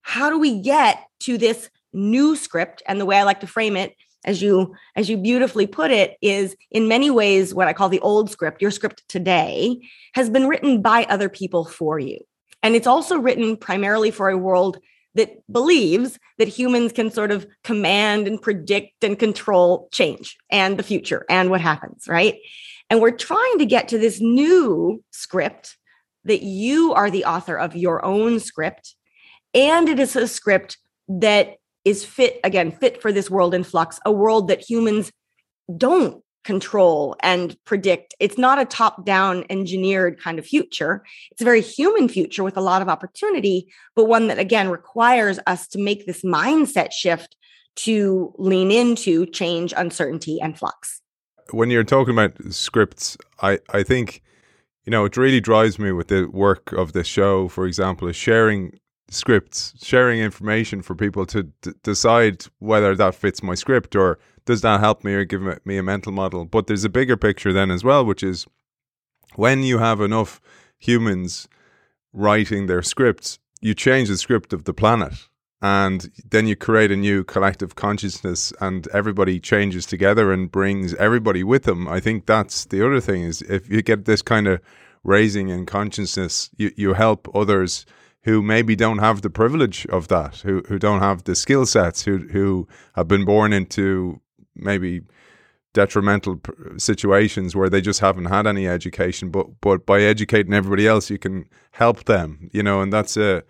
how 0.02 0.30
do 0.30 0.38
we 0.38 0.60
get 0.60 1.02
to 1.20 1.38
this 1.38 1.70
new 1.92 2.36
script? 2.36 2.82
And 2.86 3.00
the 3.00 3.06
way 3.06 3.16
I 3.16 3.22
like 3.22 3.40
to 3.40 3.46
frame 3.46 3.76
it 3.76 3.94
as 4.24 4.42
you 4.42 4.74
as 4.96 5.08
you 5.08 5.16
beautifully 5.16 5.66
put 5.66 5.90
it 5.90 6.16
is 6.20 6.56
in 6.70 6.88
many 6.88 7.10
ways 7.10 7.54
what 7.54 7.68
i 7.68 7.72
call 7.72 7.88
the 7.88 8.00
old 8.00 8.30
script 8.30 8.62
your 8.62 8.70
script 8.70 9.02
today 9.08 9.80
has 10.14 10.30
been 10.30 10.48
written 10.48 10.80
by 10.80 11.04
other 11.04 11.28
people 11.28 11.64
for 11.64 11.98
you. 11.98 12.18
And 12.62 12.74
it's 12.74 12.86
also 12.86 13.18
written 13.18 13.56
primarily 13.56 14.10
for 14.10 14.30
a 14.30 14.38
world 14.38 14.78
that 15.14 15.40
believes 15.52 16.18
that 16.38 16.48
humans 16.48 16.92
can 16.92 17.10
sort 17.10 17.30
of 17.30 17.46
command 17.62 18.26
and 18.26 18.40
predict 18.40 19.04
and 19.04 19.18
control 19.18 19.88
change 19.92 20.36
and 20.50 20.78
the 20.78 20.82
future 20.82 21.24
and 21.28 21.50
what 21.50 21.60
happens 21.60 22.06
right? 22.08 22.36
And 22.90 23.00
we're 23.00 23.12
trying 23.12 23.58
to 23.58 23.66
get 23.66 23.88
to 23.88 23.98
this 23.98 24.20
new 24.20 25.02
script 25.10 25.76
that 26.24 26.42
you 26.42 26.92
are 26.94 27.10
the 27.10 27.24
author 27.24 27.56
of 27.56 27.76
your 27.76 28.04
own 28.04 28.40
script 28.40 28.94
and 29.52 29.88
it 29.88 30.00
is 30.00 30.16
a 30.16 30.26
script 30.26 30.78
that 31.08 31.56
is 31.84 32.04
fit 32.04 32.40
again 32.44 32.72
fit 32.72 33.00
for 33.02 33.12
this 33.12 33.30
world 33.30 33.54
in 33.54 33.64
flux 33.64 34.00
a 34.04 34.12
world 34.12 34.48
that 34.48 34.60
humans 34.60 35.12
don't 35.76 36.22
control 36.44 37.16
and 37.22 37.56
predict. 37.64 38.14
It's 38.20 38.38
not 38.38 38.58
a 38.58 38.66
top 38.66 39.04
down 39.04 39.44
engineered 39.48 40.20
kind 40.20 40.38
of 40.38 40.46
future. 40.46 41.02
It's 41.30 41.40
a 41.40 41.44
very 41.44 41.62
human 41.62 42.08
future 42.08 42.44
with 42.44 42.56
a 42.56 42.60
lot 42.60 42.82
of 42.82 42.88
opportunity 42.88 43.72
but 43.96 44.04
one 44.04 44.28
that 44.28 44.38
again 44.38 44.68
requires 44.68 45.38
us 45.46 45.66
to 45.68 45.78
make 45.78 46.06
this 46.06 46.22
mindset 46.22 46.92
shift 46.92 47.36
to 47.76 48.32
lean 48.38 48.70
into 48.70 49.26
change 49.26 49.74
uncertainty 49.76 50.38
and 50.40 50.56
flux. 50.56 51.00
When 51.50 51.70
you're 51.70 51.84
talking 51.84 52.14
about 52.14 52.36
scripts 52.52 53.16
i 53.40 53.58
i 53.70 53.82
think 53.82 54.22
you 54.84 54.90
know 54.90 55.04
it 55.04 55.16
really 55.16 55.40
drives 55.40 55.78
me 55.78 55.92
with 55.92 56.08
the 56.08 56.26
work 56.26 56.72
of 56.72 56.92
this 56.92 57.06
show. 57.06 57.48
For 57.48 57.66
example 57.66 58.06
is 58.08 58.16
sharing 58.16 58.78
scripts, 59.14 59.74
sharing 59.82 60.20
information 60.20 60.82
for 60.82 60.94
people 60.94 61.26
to 61.26 61.44
d- 61.62 61.72
decide 61.82 62.46
whether 62.58 62.94
that 62.96 63.14
fits 63.14 63.42
my 63.42 63.54
script 63.54 63.96
or 63.96 64.18
does 64.44 64.60
that 64.60 64.80
help 64.80 65.04
me 65.04 65.14
or 65.14 65.24
give 65.24 65.42
me 65.64 65.76
a 65.76 65.82
mental 65.82 66.12
model. 66.12 66.44
But 66.44 66.66
there's 66.66 66.84
a 66.84 66.90
bigger 66.90 67.16
picture 67.16 67.52
then 67.52 67.70
as 67.70 67.82
well, 67.82 68.04
which 68.04 68.22
is 68.22 68.46
when 69.36 69.62
you 69.62 69.78
have 69.78 70.00
enough 70.00 70.40
humans 70.78 71.48
writing 72.12 72.66
their 72.66 72.82
scripts, 72.82 73.38
you 73.60 73.74
change 73.74 74.08
the 74.08 74.16
script 74.16 74.52
of 74.52 74.64
the 74.64 74.74
planet. 74.74 75.14
And 75.62 76.10
then 76.28 76.46
you 76.46 76.56
create 76.56 76.90
a 76.90 76.96
new 76.96 77.24
collective 77.24 77.74
consciousness, 77.74 78.52
and 78.60 78.86
everybody 78.88 79.40
changes 79.40 79.86
together 79.86 80.30
and 80.30 80.52
brings 80.52 80.92
everybody 80.96 81.42
with 81.42 81.62
them. 81.62 81.88
I 81.88 82.00
think 82.00 82.26
that's 82.26 82.66
the 82.66 82.84
other 82.84 83.00
thing 83.00 83.22
is 83.22 83.40
if 83.40 83.70
you 83.70 83.80
get 83.80 84.04
this 84.04 84.20
kind 84.20 84.46
of 84.46 84.60
raising 85.04 85.48
in 85.48 85.64
consciousness, 85.64 86.50
you, 86.58 86.70
you 86.76 86.92
help 86.92 87.34
others 87.34 87.86
who 88.24 88.42
maybe 88.42 88.74
don't 88.74 88.98
have 88.98 89.22
the 89.22 89.30
privilege 89.30 89.86
of 89.86 90.08
that, 90.08 90.36
who 90.36 90.62
who 90.68 90.78
don't 90.78 91.00
have 91.00 91.24
the 91.24 91.34
skill 91.34 91.66
sets, 91.66 92.04
who 92.04 92.18
who 92.28 92.66
have 92.94 93.08
been 93.08 93.24
born 93.24 93.52
into 93.52 94.20
maybe 94.54 95.02
detrimental 95.72 96.40
situations 96.76 97.56
where 97.56 97.68
they 97.68 97.80
just 97.80 98.00
haven't 98.00 98.26
had 98.26 98.46
any 98.46 98.66
education. 98.66 99.30
But 99.30 99.60
but 99.60 99.86
by 99.86 100.02
educating 100.02 100.54
everybody 100.54 100.86
else, 100.86 101.10
you 101.10 101.18
can 101.18 101.46
help 101.72 102.04
them, 102.04 102.50
you 102.52 102.62
know, 102.62 102.80
and 102.80 102.92
that's 102.92 103.16
a 103.16 103.42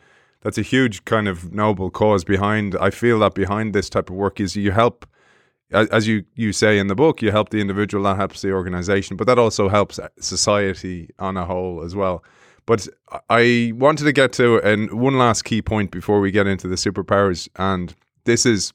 that's 0.45 0.59
a 0.59 0.63
huge 0.63 1.05
kind 1.05 1.27
of 1.27 1.53
noble 1.53 1.91
cause 1.91 2.23
behind. 2.23 2.77
I 2.81 2.91
feel 2.91 3.19
that 3.21 3.35
behind 3.35 3.75
this 3.75 3.89
type 3.89 4.11
of 4.11 4.17
work 4.17 4.41
is 4.41 4.55
you 4.55 4.73
help. 4.73 5.07
As 5.71 6.07
you, 6.07 6.25
you 6.35 6.53
say 6.53 6.79
in 6.79 6.87
the 6.87 6.95
book, 6.95 7.21
you 7.21 7.33
help 7.33 7.49
the 7.49 7.61
individual, 7.61 8.05
that 8.05 8.17
helps 8.17 8.43
the 8.43 8.53
organization, 8.53 9.17
but 9.17 9.27
that 9.27 9.39
also 9.39 9.69
helps 9.69 9.99
uh, 9.99 10.09
society 10.21 11.09
on 11.19 11.37
a 11.37 11.47
whole 11.47 11.83
as 11.83 11.97
well. 11.97 12.23
But 12.67 12.89
I 13.29 13.73
wanted 13.75 14.05
to 14.05 14.13
get 14.13 14.33
to 14.35 14.59
and 14.59 14.91
one 14.93 15.19
last 15.19 15.43
key 15.43 15.61
point 15.61 15.91
before 15.91 16.21
we 16.21 16.31
get 16.31 16.47
into 16.47 16.67
the 16.67 16.77
superpowers, 16.77 17.49
and 17.57 17.95
this 18.25 18.47
is, 18.47 18.73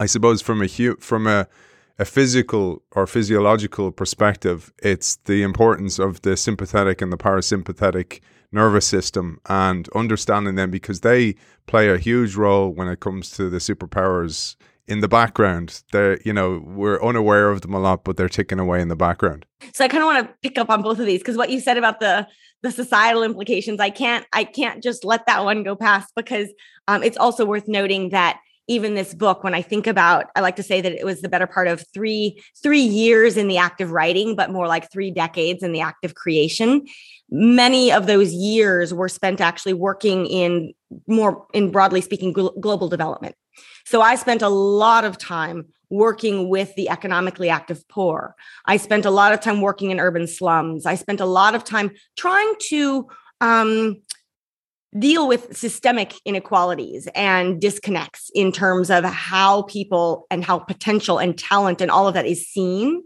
I 0.00 0.06
suppose, 0.06 0.42
from 0.42 0.62
a 0.62 0.66
hu- 0.66 0.96
from 0.96 1.26
a 1.26 1.46
a 1.98 2.04
physical 2.04 2.82
or 2.92 3.06
physiological 3.06 3.90
perspective, 3.90 4.72
it's 4.78 5.16
the 5.24 5.42
importance 5.42 5.98
of 5.98 6.22
the 6.22 6.36
sympathetic 6.36 7.02
and 7.02 7.12
the 7.12 7.16
parasympathetic 7.16 8.20
nervous 8.52 8.86
system 8.86 9.40
and 9.48 9.88
understanding 9.94 10.54
them 10.54 10.70
because 10.70 11.00
they 11.00 11.34
play 11.66 11.88
a 11.88 11.98
huge 11.98 12.36
role 12.36 12.70
when 12.70 12.88
it 12.88 13.00
comes 13.00 13.30
to 13.32 13.50
the 13.50 13.58
superpowers 13.58 14.56
in 14.86 15.00
the 15.00 15.08
background. 15.08 15.82
They're, 15.92 16.18
you 16.24 16.32
know, 16.32 16.62
we're 16.64 17.02
unaware 17.02 17.50
of 17.50 17.60
them 17.60 17.74
a 17.74 17.80
lot, 17.80 18.04
but 18.04 18.16
they're 18.16 18.28
ticking 18.28 18.58
away 18.58 18.80
in 18.80 18.88
the 18.88 18.96
background. 18.96 19.44
So 19.74 19.84
I 19.84 19.88
kind 19.88 20.02
of 20.02 20.06
want 20.06 20.26
to 20.26 20.34
pick 20.40 20.56
up 20.56 20.70
on 20.70 20.82
both 20.82 20.98
of 20.98 21.06
these 21.06 21.20
because 21.20 21.36
what 21.36 21.50
you 21.50 21.60
said 21.60 21.76
about 21.76 22.00
the 22.00 22.26
the 22.62 22.70
societal 22.70 23.22
implications, 23.22 23.80
I 23.80 23.90
can't 23.90 24.26
I 24.32 24.44
can't 24.44 24.82
just 24.82 25.04
let 25.04 25.26
that 25.26 25.44
one 25.44 25.62
go 25.62 25.76
past 25.76 26.12
because 26.16 26.48
um, 26.86 27.02
it's 27.02 27.16
also 27.16 27.44
worth 27.44 27.68
noting 27.68 28.10
that 28.10 28.40
even 28.68 28.94
this 28.94 29.14
book 29.14 29.42
when 29.42 29.54
i 29.54 29.62
think 29.62 29.86
about 29.86 30.26
i 30.36 30.40
like 30.40 30.56
to 30.56 30.62
say 30.62 30.80
that 30.80 30.92
it 30.92 31.04
was 31.04 31.22
the 31.22 31.28
better 31.28 31.46
part 31.46 31.66
of 31.66 31.82
three 31.92 32.40
three 32.62 32.82
years 32.82 33.36
in 33.36 33.48
the 33.48 33.56
act 33.56 33.80
of 33.80 33.90
writing 33.90 34.36
but 34.36 34.50
more 34.50 34.68
like 34.68 34.92
three 34.92 35.10
decades 35.10 35.62
in 35.62 35.72
the 35.72 35.80
act 35.80 36.04
of 36.04 36.14
creation. 36.14 36.86
Many 37.30 37.92
of 37.92 38.06
those 38.06 38.32
years 38.32 38.94
were 38.94 39.08
spent 39.08 39.40
actually 39.40 39.74
working 39.74 40.26
in 40.26 40.72
more 41.06 41.46
in 41.52 41.70
broadly 41.70 42.00
speaking 42.00 42.32
gl- 42.32 42.58
global 42.60 42.88
development. 42.88 43.34
So 43.84 44.00
I 44.00 44.14
spent 44.14 44.42
a 44.42 44.48
lot 44.48 45.04
of 45.04 45.18
time 45.18 45.66
working 45.90 46.48
with 46.48 46.74
the 46.74 46.88
economically 46.88 47.48
active 47.48 47.86
poor. 47.88 48.34
I 48.66 48.76
spent 48.76 49.04
a 49.04 49.10
lot 49.10 49.32
of 49.32 49.40
time 49.40 49.60
working 49.60 49.90
in 49.90 50.00
urban 50.00 50.26
slums. 50.26 50.86
I 50.86 50.94
spent 50.94 51.20
a 51.20 51.26
lot 51.26 51.54
of 51.54 51.64
time 51.64 51.92
trying 52.16 52.54
to 52.68 53.08
um, 53.40 54.02
deal 54.98 55.28
with 55.28 55.56
systemic 55.56 56.14
inequalities 56.24 57.08
and 57.14 57.60
disconnects 57.60 58.30
in 58.34 58.52
terms 58.52 58.90
of 58.90 59.04
how 59.04 59.62
people 59.62 60.26
and 60.30 60.44
how 60.44 60.58
potential 60.58 61.18
and 61.18 61.38
talent 61.38 61.80
and 61.80 61.90
all 61.90 62.08
of 62.08 62.14
that 62.14 62.26
is 62.26 62.46
seen 62.48 63.02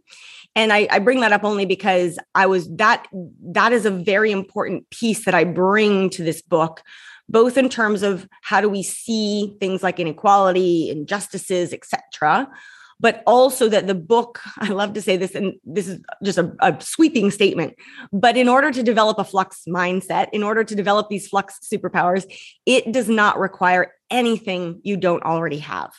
and 0.54 0.70
I, 0.70 0.86
I, 0.90 0.98
bring 0.98 1.20
that 1.20 1.32
up 1.32 1.42
only 1.42 1.66
because 1.66 2.20
i 2.36 2.46
was 2.46 2.68
that 2.76 3.08
that 3.46 3.72
is 3.72 3.84
a 3.84 3.90
very 3.90 4.30
important 4.30 4.88
piece 4.90 5.24
that 5.24 5.34
i 5.34 5.42
bring 5.42 6.08
to 6.10 6.22
this 6.22 6.40
book 6.40 6.82
both 7.32 7.56
in 7.56 7.68
terms 7.68 8.02
of 8.02 8.28
how 8.42 8.60
do 8.60 8.68
we 8.68 8.82
see 8.82 9.56
things 9.58 9.82
like 9.82 9.98
inequality, 9.98 10.90
injustices, 10.90 11.72
etc., 11.72 12.48
but 13.02 13.22
also 13.26 13.68
that 13.68 13.86
the 13.86 13.94
book, 13.94 14.40
I 14.58 14.68
love 14.68 14.94
to 14.94 15.02
say 15.02 15.18
this, 15.18 15.34
and 15.34 15.54
this 15.64 15.88
is 15.88 16.00
just 16.22 16.38
a, 16.38 16.54
a, 16.60 16.80
sweeping 16.80 17.30
statement, 17.30 17.74
but 18.12 18.38
in 18.38 18.48
order 18.48 18.70
to 18.70 18.82
develop 18.82 19.18
a 19.18 19.24
flux 19.24 19.64
mindset, 19.68 20.28
in 20.32 20.42
order 20.42 20.64
to 20.64 20.74
develop 20.74 21.10
these 21.10 21.28
flux 21.28 21.58
superpowers, 21.70 22.24
it 22.64 22.90
does 22.92 23.08
not 23.08 23.38
require 23.38 23.92
anything 24.08 24.80
you 24.84 24.96
don't 24.96 25.22
already 25.24 25.58
have. 25.58 25.90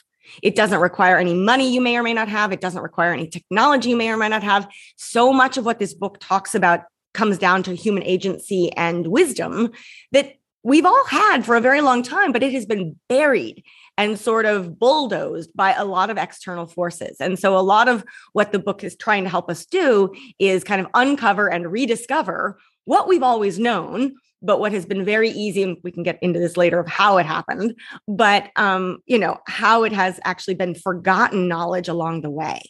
It 0.42 0.56
doesn't 0.56 0.80
require 0.80 1.18
any 1.18 1.34
money 1.34 1.72
you 1.72 1.82
may 1.82 1.98
or 1.98 2.04
may 2.04 2.14
not 2.14 2.30
have. 2.30 2.54
It 2.54 2.62
doesn't 2.62 2.82
require 2.82 3.12
any 3.12 3.28
technology 3.28 3.90
you 3.90 3.98
may 3.98 4.10
or 4.10 4.18
may 4.18 4.30
not 4.30 4.42
have. 4.44 4.70
So 4.96 5.34
much 5.34 5.58
of 5.58 5.66
what 5.66 5.80
this 5.80 5.94
book 5.94 6.18
talks 6.22 6.56
about 6.56 6.86
comes 7.14 7.38
down 7.38 7.62
to 7.64 7.76
human 7.76 8.04
agency 8.04 8.72
and 8.72 9.08
wisdom 9.08 9.72
that 10.14 10.36
we've 10.64 10.86
all 10.86 11.06
had 11.06 11.46
for 11.46 11.56
a 11.56 11.62
very 11.62 11.82
long 11.82 12.04
time, 12.04 12.32
but 12.32 12.42
it 12.42 12.54
has 12.54 12.66
been 12.66 12.98
buried 13.10 13.64
and 13.98 14.20
sort 14.20 14.46
of 14.46 14.80
bulldozed 14.80 15.52
by 15.56 15.74
a 15.74 15.86
lot 15.86 16.10
of 16.10 16.18
external 16.18 16.66
forces. 16.66 17.18
And 17.20 17.38
so, 17.38 17.58
a 17.58 17.62
lot 17.62 17.88
of 17.88 18.04
what 18.34 18.52
the 18.52 18.60
book 18.60 18.84
is 18.84 18.96
trying 18.96 19.24
to 19.24 19.30
help 19.30 19.50
us 19.50 19.66
do 19.66 20.14
is 20.40 20.64
kind 20.64 20.82
of 20.82 20.88
uncover 20.94 21.48
and 21.48 21.72
rediscover 21.72 22.60
what 22.86 23.08
we've 23.08 23.24
always 23.24 23.60
known. 23.60 24.16
But 24.42 24.60
what 24.60 24.74
has 24.74 24.86
been 24.86 25.06
very 25.06 25.30
easy, 25.30 25.64
and 25.64 25.78
we 25.84 25.92
can 25.92 26.04
get 26.04 26.20
into 26.22 26.38
this 26.38 26.58
later 26.58 26.78
of 26.78 26.88
how 26.88 27.18
it 27.18 27.26
happened, 27.26 27.80
but 28.10 28.52
um, 28.58 28.98
you 29.06 29.18
know, 29.18 29.38
how 29.48 29.84
it 29.84 29.94
has 29.94 30.20
actually 30.26 30.56
been 30.56 30.76
forgotten 30.76 31.48
knowledge 31.48 31.88
along 31.88 32.22
the 32.22 32.30
way. 32.30 32.62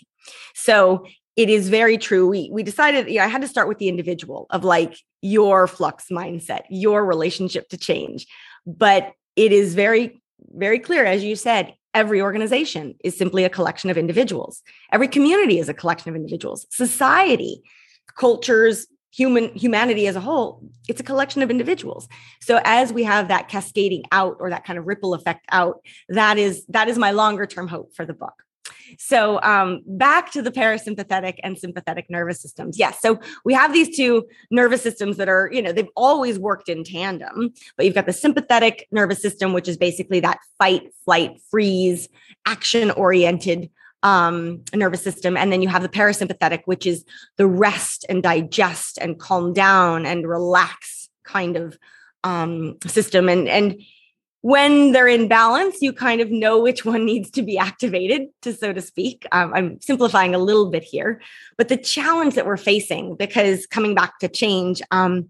So 0.53 1.05
it 1.35 1.49
is 1.49 1.69
very 1.69 1.97
true. 1.97 2.27
We 2.27 2.49
we 2.51 2.61
decided, 2.61 3.07
you 3.07 3.17
know, 3.17 3.23
I 3.25 3.27
had 3.27 3.41
to 3.41 3.47
start 3.47 3.67
with 3.67 3.79
the 3.79 3.89
individual 3.89 4.45
of 4.51 4.63
like 4.63 4.95
your 5.21 5.65
flux 5.67 6.07
mindset, 6.11 6.61
your 6.69 7.03
relationship 7.05 7.69
to 7.69 7.77
change. 7.77 8.27
But 8.67 9.13
it 9.35 9.51
is 9.51 9.73
very, 9.73 10.21
very 10.51 10.79
clear, 10.79 11.05
as 11.05 11.23
you 11.23 11.35
said, 11.35 11.73
every 11.93 12.21
organization 12.21 12.95
is 13.03 13.17
simply 13.17 13.43
a 13.43 13.49
collection 13.49 13.89
of 13.89 13.97
individuals. 13.97 14.61
Every 14.91 15.07
community 15.07 15.59
is 15.59 15.69
a 15.69 15.73
collection 15.73 16.09
of 16.09 16.15
individuals. 16.15 16.65
Society, 16.71 17.61
cultures, 18.17 18.87
human 19.13 19.53
humanity 19.55 20.07
as 20.07 20.15
a 20.15 20.21
whole, 20.21 20.63
it's 20.87 20.99
a 20.99 21.03
collection 21.03 21.43
of 21.43 21.51
individuals. 21.51 22.07
So 22.41 22.59
as 22.63 22.91
we 22.91 23.03
have 23.03 23.27
that 23.27 23.47
cascading 23.47 24.03
out 24.11 24.37
or 24.39 24.49
that 24.49 24.65
kind 24.65 24.79
of 24.79 24.87
ripple 24.87 25.13
effect 25.13 25.45
out, 25.51 25.81
that 26.09 26.37
is 26.37 26.65
that 26.67 26.87
is 26.87 26.97
my 26.97 27.11
longer 27.11 27.45
term 27.45 27.67
hope 27.67 27.95
for 27.95 28.05
the 28.05 28.13
book. 28.13 28.33
So 28.97 29.41
um, 29.41 29.81
back 29.85 30.31
to 30.31 30.41
the 30.41 30.51
parasympathetic 30.51 31.35
and 31.43 31.57
sympathetic 31.57 32.09
nervous 32.09 32.41
systems. 32.41 32.77
Yes. 32.77 33.01
So 33.01 33.19
we 33.43 33.53
have 33.53 33.73
these 33.73 33.95
two 33.95 34.25
nervous 34.51 34.81
systems 34.81 35.17
that 35.17 35.29
are, 35.29 35.49
you 35.51 35.61
know, 35.61 35.71
they've 35.71 35.87
always 35.95 36.39
worked 36.39 36.69
in 36.69 36.83
tandem, 36.83 37.53
but 37.75 37.85
you've 37.85 37.95
got 37.95 38.05
the 38.05 38.13
sympathetic 38.13 38.87
nervous 38.91 39.21
system, 39.21 39.53
which 39.53 39.67
is 39.67 39.77
basically 39.77 40.19
that 40.21 40.39
fight, 40.57 40.93
flight, 41.05 41.39
freeze, 41.49 42.07
action 42.45 42.91
oriented 42.91 43.69
um, 44.03 44.63
nervous 44.73 45.01
system. 45.01 45.37
And 45.37 45.51
then 45.51 45.61
you 45.61 45.69
have 45.69 45.81
the 45.81 45.89
parasympathetic, 45.89 46.61
which 46.65 46.85
is 46.85 47.05
the 47.37 47.47
rest 47.47 48.05
and 48.09 48.21
digest 48.21 48.97
and 49.01 49.17
calm 49.17 49.53
down 49.53 50.05
and 50.05 50.27
relax 50.27 51.09
kind 51.23 51.55
of 51.55 51.77
um, 52.23 52.77
system. 52.85 53.29
And, 53.29 53.47
and 53.47 53.81
when 54.43 54.91
they're 54.91 55.07
in 55.07 55.29
balance, 55.29 55.81
you 55.81 55.93
kind 55.93 56.19
of 56.19 56.29
know 56.29 56.59
which 56.59 56.83
one 56.93 57.05
needs 57.05 57.31
to 57.31 57.41
be 57.41 57.57
activated, 57.57 58.27
to 58.41 58.53
so 58.53 58.73
to 58.73 58.81
speak. 58.81 59.25
Um, 59.31 59.53
I'm 59.53 59.81
simplifying 59.81 60.35
a 60.35 60.37
little 60.37 60.69
bit 60.69 60.83
here, 60.83 61.21
but 61.57 61.69
the 61.69 61.77
challenge 61.77 62.35
that 62.35 62.45
we're 62.45 62.57
facing, 62.57 63.15
because 63.15 63.65
coming 63.65 63.95
back 63.95 64.19
to 64.19 64.27
change, 64.27 64.81
um, 64.91 65.29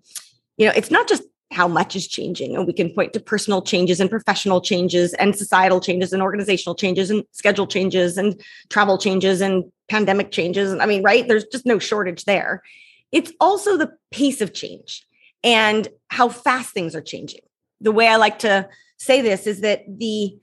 you 0.58 0.66
know, 0.66 0.74
it's 0.76 0.90
not 0.90 1.08
just 1.08 1.22
how 1.52 1.68
much 1.68 1.96
is 1.96 2.08
changing, 2.08 2.56
and 2.56 2.66
we 2.66 2.74
can 2.74 2.90
point 2.90 3.14
to 3.14 3.20
personal 3.20 3.62
changes 3.62 4.00
and 4.00 4.10
professional 4.10 4.62
changes 4.62 5.14
and 5.14 5.36
societal 5.36 5.80
changes 5.80 6.12
and 6.12 6.24
organizational 6.24 6.74
changes 6.74 7.12
and 7.12 7.24
schedule 7.34 7.68
changes 7.68 8.18
and 8.18 8.42
travel 8.70 8.98
changes 8.98 9.42
and 9.42 9.64
pandemic 9.90 10.32
changes. 10.32 10.74
I 10.74 10.88
mean, 10.88 11.04
right? 11.04 11.28
There's 11.28 11.46
just 11.46 11.68
no 11.68 11.78
shortage 11.78 12.26
there. 12.26 12.64
It's 13.12 13.32
also 13.40 13.78
the 13.78 13.92
pace 14.10 14.42
of 14.42 14.56
change 14.56 15.06
and 15.44 15.88
how 16.08 16.30
fast 16.30 16.74
things 16.74 16.96
are 16.96 17.02
changing. 17.02 17.42
The 17.80 17.92
way 17.92 18.08
I 18.08 18.16
like 18.16 18.40
to 18.40 18.68
say 18.98 19.22
this 19.22 19.48
is 19.48 19.62
that 19.62 19.84
the 19.88 20.38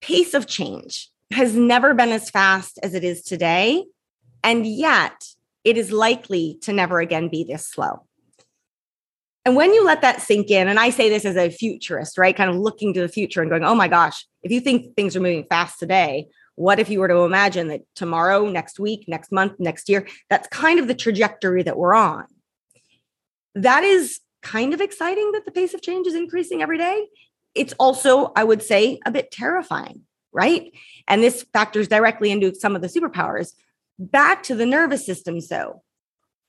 pace 0.00 0.34
of 0.34 0.46
change 0.46 1.10
has 1.32 1.54
never 1.54 1.94
been 1.94 2.10
as 2.10 2.30
fast 2.30 2.78
as 2.82 2.94
it 2.94 3.04
is 3.04 3.22
today. 3.22 3.84
And 4.42 4.66
yet, 4.66 5.26
it 5.64 5.76
is 5.76 5.92
likely 5.92 6.58
to 6.62 6.72
never 6.72 7.00
again 7.00 7.28
be 7.28 7.44
this 7.44 7.66
slow. 7.66 8.06
And 9.44 9.56
when 9.56 9.72
you 9.72 9.84
let 9.84 10.02
that 10.02 10.20
sink 10.20 10.50
in, 10.50 10.68
and 10.68 10.78
I 10.78 10.90
say 10.90 11.08
this 11.08 11.24
as 11.24 11.36
a 11.36 11.50
futurist, 11.50 12.18
right? 12.18 12.36
Kind 12.36 12.50
of 12.50 12.56
looking 12.56 12.92
to 12.94 13.00
the 13.00 13.08
future 13.08 13.40
and 13.40 13.50
going, 13.50 13.64
oh 13.64 13.74
my 13.74 13.88
gosh, 13.88 14.26
if 14.42 14.52
you 14.52 14.60
think 14.60 14.94
things 14.94 15.16
are 15.16 15.20
moving 15.20 15.46
fast 15.48 15.78
today, 15.78 16.26
what 16.56 16.78
if 16.78 16.90
you 16.90 17.00
were 17.00 17.08
to 17.08 17.20
imagine 17.20 17.68
that 17.68 17.80
tomorrow, 17.94 18.46
next 18.48 18.78
week, 18.78 19.04
next 19.08 19.32
month, 19.32 19.54
next 19.58 19.88
year, 19.88 20.06
that's 20.28 20.46
kind 20.48 20.78
of 20.78 20.88
the 20.88 20.94
trajectory 20.94 21.62
that 21.62 21.78
we're 21.78 21.94
on. 21.94 22.26
That 23.54 23.82
is 23.82 24.20
kind 24.42 24.74
of 24.74 24.80
exciting 24.80 25.32
that 25.32 25.46
the 25.46 25.52
pace 25.52 25.72
of 25.74 25.82
change 25.82 26.06
is 26.06 26.14
increasing 26.14 26.62
every 26.62 26.78
day 26.78 27.06
it's 27.54 27.74
also, 27.78 28.32
I 28.36 28.44
would 28.44 28.62
say, 28.62 28.98
a 29.04 29.10
bit 29.10 29.30
terrifying, 29.30 30.02
right? 30.32 30.72
And 31.08 31.22
this 31.22 31.44
factors 31.52 31.88
directly 31.88 32.30
into 32.30 32.54
some 32.54 32.76
of 32.76 32.82
the 32.82 32.88
superpowers. 32.88 33.52
Back 33.98 34.42
to 34.44 34.54
the 34.54 34.66
nervous 34.66 35.04
systems, 35.04 35.48
though. 35.48 35.82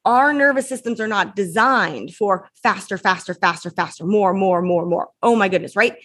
Our 0.06 0.34
nervous 0.34 0.68
systems 0.68 1.00
are 1.00 1.08
not 1.08 1.36
designed 1.36 2.16
for 2.16 2.50
faster, 2.64 2.98
faster, 2.98 3.34
faster, 3.34 3.70
faster, 3.70 4.06
more, 4.06 4.34
more, 4.34 4.62
more, 4.62 4.86
more. 4.86 5.10
Oh 5.22 5.36
my 5.36 5.48
goodness, 5.48 5.76
right? 5.76 5.96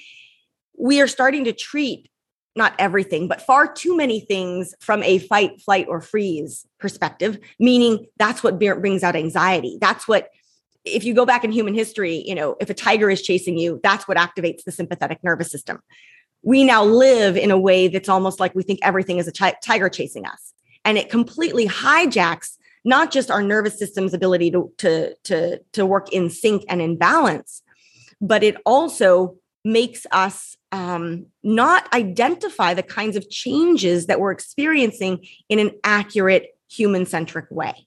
We 0.78 1.00
are 1.00 1.06
starting 1.06 1.44
to 1.44 1.52
treat 1.52 2.10
not 2.56 2.74
everything, 2.78 3.28
but 3.28 3.42
far 3.42 3.70
too 3.70 3.96
many 3.96 4.18
things 4.18 4.74
from 4.80 5.02
a 5.02 5.18
fight, 5.18 5.60
flight, 5.60 5.86
or 5.88 6.00
freeze 6.00 6.66
perspective, 6.80 7.38
meaning 7.60 8.06
that's 8.18 8.42
what 8.42 8.58
brings 8.58 9.02
out 9.02 9.14
anxiety. 9.14 9.76
That's 9.80 10.08
what 10.08 10.30
if 10.86 11.04
you 11.04 11.14
go 11.14 11.26
back 11.26 11.44
in 11.44 11.52
human 11.52 11.74
history, 11.74 12.22
you 12.26 12.34
know, 12.34 12.56
if 12.60 12.70
a 12.70 12.74
tiger 12.74 13.10
is 13.10 13.20
chasing 13.22 13.58
you, 13.58 13.80
that's 13.82 14.06
what 14.06 14.16
activates 14.16 14.64
the 14.64 14.72
sympathetic 14.72 15.22
nervous 15.22 15.50
system. 15.50 15.80
We 16.42 16.64
now 16.64 16.84
live 16.84 17.36
in 17.36 17.50
a 17.50 17.58
way 17.58 17.88
that's 17.88 18.08
almost 18.08 18.38
like 18.38 18.54
we 18.54 18.62
think 18.62 18.78
everything 18.82 19.18
is 19.18 19.28
a 19.28 19.32
tiger 19.32 19.88
chasing 19.88 20.26
us. 20.26 20.54
And 20.84 20.96
it 20.96 21.10
completely 21.10 21.66
hijacks 21.66 22.56
not 22.84 23.10
just 23.10 23.32
our 23.32 23.42
nervous 23.42 23.76
system's 23.76 24.14
ability 24.14 24.52
to, 24.52 24.72
to, 24.78 25.14
to, 25.24 25.58
to 25.72 25.84
work 25.84 26.12
in 26.12 26.30
sync 26.30 26.64
and 26.68 26.80
in 26.80 26.96
balance, 26.96 27.62
but 28.20 28.44
it 28.44 28.56
also 28.64 29.34
makes 29.64 30.06
us 30.12 30.56
um, 30.70 31.26
not 31.42 31.92
identify 31.92 32.74
the 32.74 32.84
kinds 32.84 33.16
of 33.16 33.28
changes 33.28 34.06
that 34.06 34.20
we're 34.20 34.30
experiencing 34.30 35.26
in 35.48 35.58
an 35.58 35.72
accurate 35.82 36.56
human 36.70 37.04
centric 37.06 37.46
way. 37.50 37.86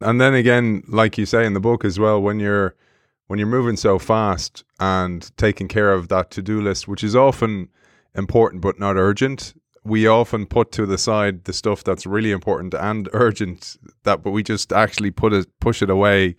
And 0.00 0.20
then 0.20 0.34
again, 0.34 0.82
like 0.88 1.18
you 1.18 1.26
say 1.26 1.44
in 1.44 1.54
the 1.54 1.60
book 1.60 1.84
as 1.84 1.98
well, 1.98 2.20
when 2.22 2.40
you're 2.40 2.74
when 3.26 3.38
you're 3.38 3.48
moving 3.48 3.76
so 3.76 3.98
fast 3.98 4.64
and 4.80 5.30
taking 5.36 5.68
care 5.68 5.92
of 5.92 6.08
that 6.08 6.30
to-do 6.30 6.60
list, 6.62 6.88
which 6.88 7.04
is 7.04 7.14
often 7.14 7.68
important 8.14 8.62
but 8.62 8.78
not 8.78 8.96
urgent, 8.96 9.54
we 9.84 10.06
often 10.06 10.46
put 10.46 10.72
to 10.72 10.86
the 10.86 10.98
side 10.98 11.44
the 11.44 11.52
stuff 11.52 11.84
that's 11.84 12.06
really 12.06 12.30
important 12.32 12.74
and 12.74 13.08
urgent 13.14 13.76
that 14.04 14.22
but 14.22 14.30
we 14.30 14.42
just 14.42 14.72
actually 14.72 15.10
put 15.10 15.32
it 15.32 15.46
push 15.60 15.82
it 15.82 15.90
away 15.90 16.36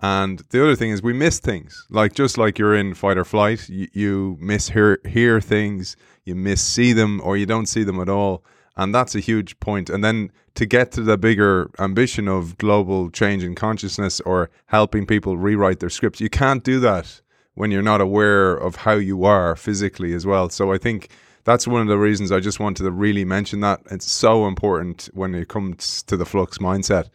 And 0.00 0.40
the 0.50 0.62
other 0.62 0.76
thing 0.76 0.90
is 0.90 1.02
we 1.02 1.12
miss 1.12 1.38
things. 1.38 1.86
Like 1.90 2.14
just 2.14 2.36
like 2.38 2.58
you're 2.58 2.74
in 2.74 2.94
fight 2.94 3.16
or 3.18 3.24
flight, 3.24 3.68
you, 3.68 3.88
you 3.92 4.36
miss 4.40 4.68
hear, 4.70 4.98
hear 5.06 5.40
things, 5.40 5.96
you 6.24 6.34
miss 6.34 6.60
see 6.62 6.92
them, 6.92 7.20
or 7.24 7.36
you 7.36 7.46
don't 7.46 7.66
see 7.66 7.84
them 7.84 8.00
at 8.00 8.08
all. 8.08 8.44
And 8.76 8.94
that's 8.94 9.14
a 9.14 9.20
huge 9.20 9.58
point. 9.60 9.88
And 9.88 10.04
then 10.04 10.30
to 10.54 10.66
get 10.66 10.92
to 10.92 11.02
the 11.02 11.16
bigger 11.16 11.70
ambition 11.78 12.28
of 12.28 12.58
global 12.58 13.10
change 13.10 13.42
in 13.42 13.54
consciousness 13.54 14.20
or 14.20 14.50
helping 14.66 15.06
people 15.06 15.36
rewrite 15.36 15.80
their 15.80 15.90
scripts, 15.90 16.20
you 16.20 16.28
can't 16.28 16.62
do 16.62 16.78
that 16.80 17.20
when 17.54 17.70
you're 17.70 17.82
not 17.82 18.02
aware 18.02 18.54
of 18.54 18.76
how 18.76 18.92
you 18.92 19.24
are 19.24 19.56
physically 19.56 20.12
as 20.12 20.26
well. 20.26 20.50
So 20.50 20.72
I 20.72 20.78
think 20.78 21.08
that's 21.44 21.66
one 21.66 21.80
of 21.80 21.88
the 21.88 21.96
reasons 21.98 22.32
I 22.32 22.40
just 22.40 22.60
wanted 22.60 22.82
to 22.82 22.90
really 22.90 23.24
mention 23.24 23.60
that. 23.60 23.80
It's 23.90 24.10
so 24.10 24.46
important 24.46 25.08
when 25.14 25.34
it 25.34 25.48
comes 25.48 26.02
to 26.02 26.16
the 26.16 26.26
flux 26.26 26.58
mindset. 26.58 27.08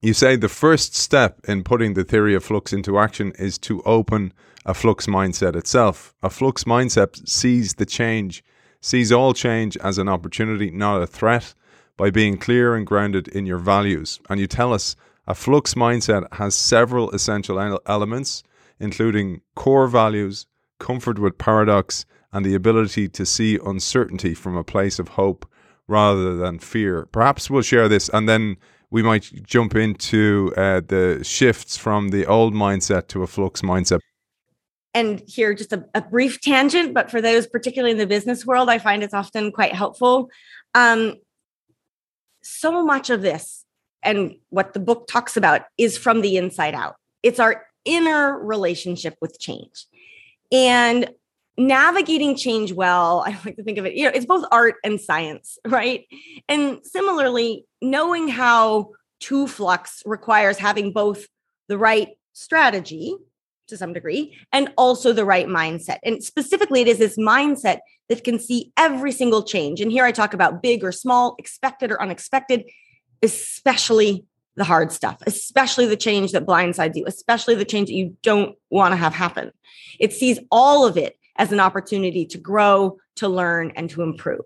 You 0.00 0.14
say 0.14 0.36
the 0.36 0.48
first 0.48 0.96
step 0.96 1.40
in 1.46 1.62
putting 1.62 1.94
the 1.94 2.04
theory 2.04 2.34
of 2.34 2.44
flux 2.44 2.72
into 2.72 2.98
action 2.98 3.32
is 3.38 3.58
to 3.58 3.82
open 3.82 4.32
a 4.64 4.72
flux 4.72 5.06
mindset 5.06 5.56
itself. 5.56 6.14
A 6.22 6.30
flux 6.30 6.64
mindset 6.64 7.28
sees 7.28 7.74
the 7.74 7.86
change, 7.86 8.42
sees 8.82 9.10
all 9.10 9.32
change 9.32 9.78
as 9.78 9.96
an 9.96 10.08
opportunity, 10.10 10.70
not 10.70 11.00
a 11.00 11.06
threat, 11.06 11.54
by 11.96 12.10
being 12.10 12.36
clear 12.36 12.74
and 12.76 12.86
grounded 12.86 13.28
in 13.28 13.46
your 13.46 13.58
values. 13.58 14.20
And 14.28 14.38
you 14.38 14.46
tell 14.46 14.74
us 14.74 14.94
a 15.26 15.34
flux 15.34 15.72
mindset 15.72 16.30
has 16.34 16.54
several 16.54 17.10
essential 17.12 17.80
elements 17.86 18.42
including 18.82 19.40
core 19.54 19.86
values, 19.86 20.46
comfort 20.78 21.18
with 21.18 21.38
paradox, 21.38 22.04
and 22.32 22.44
the 22.44 22.54
ability 22.54 23.08
to 23.08 23.24
see 23.24 23.58
uncertainty 23.64 24.34
from 24.34 24.56
a 24.56 24.64
place 24.64 24.98
of 24.98 25.08
hope 25.08 25.48
rather 25.86 26.36
than 26.36 26.58
fear. 26.58 27.06
Perhaps 27.12 27.48
we'll 27.48 27.62
share 27.62 27.88
this 27.88 28.08
and 28.08 28.28
then 28.28 28.56
we 28.90 29.02
might 29.02 29.30
jump 29.44 29.74
into 29.74 30.52
uh, 30.56 30.80
the 30.86 31.20
shifts 31.22 31.76
from 31.76 32.08
the 32.08 32.26
old 32.26 32.52
mindset 32.52 33.06
to 33.08 33.22
a 33.22 33.26
flux 33.26 33.62
mindset. 33.62 34.00
And 34.94 35.22
here, 35.26 35.54
just 35.54 35.72
a, 35.72 35.86
a, 35.94 36.02
brief 36.02 36.40
tangent, 36.40 36.92
but 36.92 37.10
for 37.10 37.22
those, 37.22 37.46
particularly 37.46 37.92
in 37.92 37.98
the 37.98 38.06
business 38.06 38.44
world, 38.44 38.68
I 38.68 38.78
find 38.78 39.02
it's 39.02 39.14
often 39.14 39.50
quite 39.50 39.74
helpful. 39.74 40.28
Um, 40.74 41.14
so 42.42 42.84
much 42.84 43.08
of 43.08 43.22
this 43.22 43.64
and 44.02 44.36
what 44.50 44.74
the 44.74 44.80
book 44.80 45.06
talks 45.06 45.36
about 45.36 45.62
is 45.78 45.96
from 45.96 46.20
the 46.20 46.36
inside 46.36 46.74
out. 46.74 46.96
It's 47.22 47.40
our 47.40 47.64
inner 47.84 48.38
relationship 48.38 49.16
with 49.20 49.38
change. 49.40 49.86
And 50.50 51.10
navigating 51.56 52.36
change 52.36 52.72
well, 52.72 53.24
I 53.26 53.38
like 53.44 53.56
to 53.56 53.62
think 53.62 53.78
of 53.78 53.86
it, 53.86 53.94
you 53.94 54.04
know, 54.04 54.12
it's 54.14 54.26
both 54.26 54.44
art 54.50 54.76
and 54.84 55.00
science, 55.00 55.58
right? 55.66 56.06
And 56.48 56.80
similarly, 56.84 57.64
knowing 57.80 58.28
how 58.28 58.90
to 59.20 59.46
flux 59.46 60.02
requires 60.04 60.58
having 60.58 60.92
both 60.92 61.26
the 61.68 61.78
right 61.78 62.08
strategy 62.32 63.16
to 63.72 63.78
some 63.78 63.92
degree 63.92 64.36
and 64.52 64.72
also 64.76 65.12
the 65.12 65.24
right 65.24 65.48
mindset. 65.48 65.98
And 66.04 66.22
specifically, 66.22 66.82
it 66.82 66.88
is 66.88 66.98
this 66.98 67.18
mindset 67.18 67.80
that 68.08 68.22
can 68.22 68.38
see 68.38 68.72
every 68.76 69.12
single 69.12 69.42
change. 69.42 69.80
And 69.80 69.90
here 69.90 70.04
I 70.04 70.12
talk 70.12 70.34
about 70.34 70.62
big 70.62 70.84
or 70.84 70.92
small, 70.92 71.34
expected 71.38 71.90
or 71.90 72.00
unexpected, 72.00 72.70
especially 73.22 74.24
the 74.56 74.64
hard 74.64 74.92
stuff, 74.92 75.18
especially 75.26 75.86
the 75.86 75.96
change 75.96 76.32
that 76.32 76.46
blindsides 76.46 76.94
you, 76.94 77.04
especially 77.06 77.54
the 77.54 77.64
change 77.64 77.88
that 77.88 77.94
you 77.94 78.16
don't 78.22 78.54
want 78.70 78.92
to 78.92 78.96
have 78.96 79.14
happen. 79.14 79.50
It 79.98 80.12
sees 80.12 80.38
all 80.50 80.86
of 80.86 80.98
it 80.98 81.16
as 81.36 81.52
an 81.52 81.60
opportunity 81.60 82.26
to 82.26 82.38
grow, 82.38 82.98
to 83.16 83.28
learn, 83.28 83.72
and 83.74 83.88
to 83.90 84.02
improve. 84.02 84.44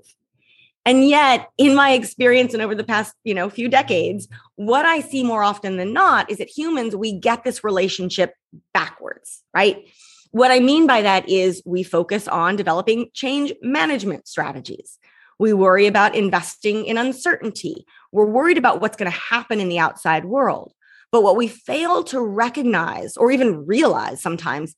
And 0.87 1.07
yet, 1.09 1.51
in 1.59 1.75
my 1.75 1.92
experience 1.92 2.55
and 2.55 2.62
over 2.62 2.75
the 2.75 2.85
past, 2.85 3.12
you 3.25 3.35
know, 3.35 3.51
few 3.51 3.68
decades, 3.68 4.29
what 4.55 4.87
I 4.87 5.01
see 5.01 5.25
more 5.25 5.42
often 5.42 5.77
than 5.77 5.92
not 5.92 6.31
is 6.31 6.38
that 6.38 6.49
humans 6.49 6.94
we 6.94 7.18
get 7.18 7.42
this 7.42 7.64
relationship 7.64 8.35
backwards, 8.72 9.42
right? 9.53 9.88
What 10.31 10.53
I 10.53 10.61
mean 10.61 10.87
by 10.87 11.03
that 11.03 11.29
is 11.29 11.61
we 11.66 11.83
focus 11.83 12.29
on 12.29 12.55
developing 12.55 13.11
change 13.14 13.53
management 13.62 14.29
strategies. 14.29 14.99
We 15.40 15.53
worry 15.53 15.87
about 15.87 16.14
investing 16.14 16.87
in 16.87 16.99
uncertainty. 16.99 17.85
We're 18.12 18.27
worried 18.27 18.57
about 18.57 18.81
what's 18.81 18.96
going 18.96 19.11
to 19.11 19.18
happen 19.18 19.61
in 19.61 19.68
the 19.68 19.81
outside 19.81 20.25
world. 20.25 20.72
But 21.11 21.22
what 21.22 21.37
we 21.37 21.49
fail 21.49 22.05
to 22.05 22.20
recognize 22.20 23.16
or 23.16 23.33
even 23.33 23.66
realize 23.66 24.22
sometimes 24.22 24.77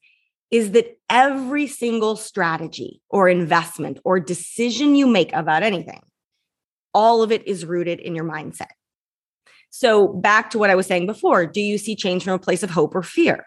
is 0.51 0.73
that 0.73 0.99
every 1.11 1.67
single 1.67 2.17
strategy 2.17 3.01
or 3.11 3.29
investment 3.29 3.99
or 4.05 4.19
decision 4.19 4.95
you 4.95 5.07
make 5.07 5.33
about 5.33 5.63
anything, 5.63 6.01
all 6.95 7.23
of 7.23 7.31
it 7.33 7.47
is 7.47 7.67
rooted 7.67 8.01
in 8.01 8.15
your 8.15 8.25
mindset. 8.25 8.69
So, 9.71 10.09
back 10.09 10.51
to 10.51 10.59
what 10.59 10.71
I 10.71 10.75
was 10.75 10.87
saying 10.87 11.07
before 11.07 11.47
do 11.47 11.61
you 11.61 11.77
see 11.77 11.95
change 11.95 12.25
from 12.25 12.33
a 12.33 12.39
place 12.39 12.63
of 12.63 12.71
hope 12.71 12.95
or 12.95 13.03
fear? 13.03 13.45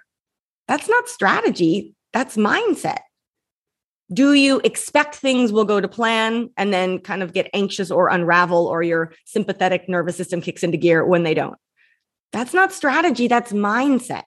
That's 0.68 0.88
not 0.88 1.10
strategy, 1.10 1.96
that's 2.14 2.38
mindset 2.38 3.00
do 4.14 4.34
you 4.34 4.60
expect 4.64 5.16
things 5.16 5.54
will 5.54 5.64
go 5.64 5.80
to 5.80 5.88
plan 5.88 6.50
and 6.58 6.74
then 6.74 7.00
kind 7.00 7.24
of 7.24 7.34
get 7.34 7.50
anxious 7.54 7.90
or 7.90 8.10
unravel 8.10 8.68
or 8.68 8.84
your 8.84 9.14
sympathetic 9.26 9.88
nervous 9.88 10.18
system 10.18 10.42
kicks 10.42 10.64
into 10.64 10.78
gear 10.78 11.06
when 11.06 11.24
they 11.24 11.34
don't 11.34 11.58
that's 12.32 12.54
not 12.54 12.72
strategy 12.72 13.28
that's 13.28 13.54
mindset 13.54 14.24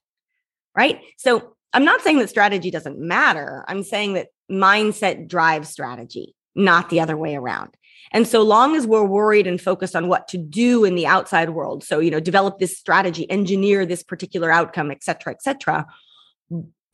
right 0.77 1.01
so 1.17 1.54
i'm 1.75 1.85
not 1.85 2.01
saying 2.01 2.19
that 2.19 2.31
strategy 2.31 2.71
doesn't 2.71 2.99
matter 2.99 3.65
i'm 3.69 3.83
saying 3.83 4.15
that 4.15 4.29
mindset 4.51 5.29
drives 5.29 5.69
strategy 5.69 6.35
not 6.55 6.89
the 6.89 7.01
other 7.01 7.17
way 7.17 7.37
around 7.37 7.77
and 8.13 8.29
so 8.29 8.43
long 8.43 8.77
as 8.77 8.87
we're 8.87 9.05
worried 9.05 9.47
and 9.47 9.61
focused 9.61 9.97
on 9.97 10.09
what 10.09 10.29
to 10.29 10.39
do 10.39 10.85
in 10.85 10.95
the 10.95 11.07
outside 11.07 11.51
world 11.51 11.85
so 11.85 11.99
you 11.99 12.11
know 12.11 12.21
develop 12.21 12.59
this 12.59 12.79
strategy 12.79 13.31
engineer 13.31 13.85
this 13.85 14.03
particular 14.03 14.51
outcome 14.51 14.91
et 14.91 15.03
cetera 15.03 15.33
et 15.33 15.43
cetera 15.43 15.87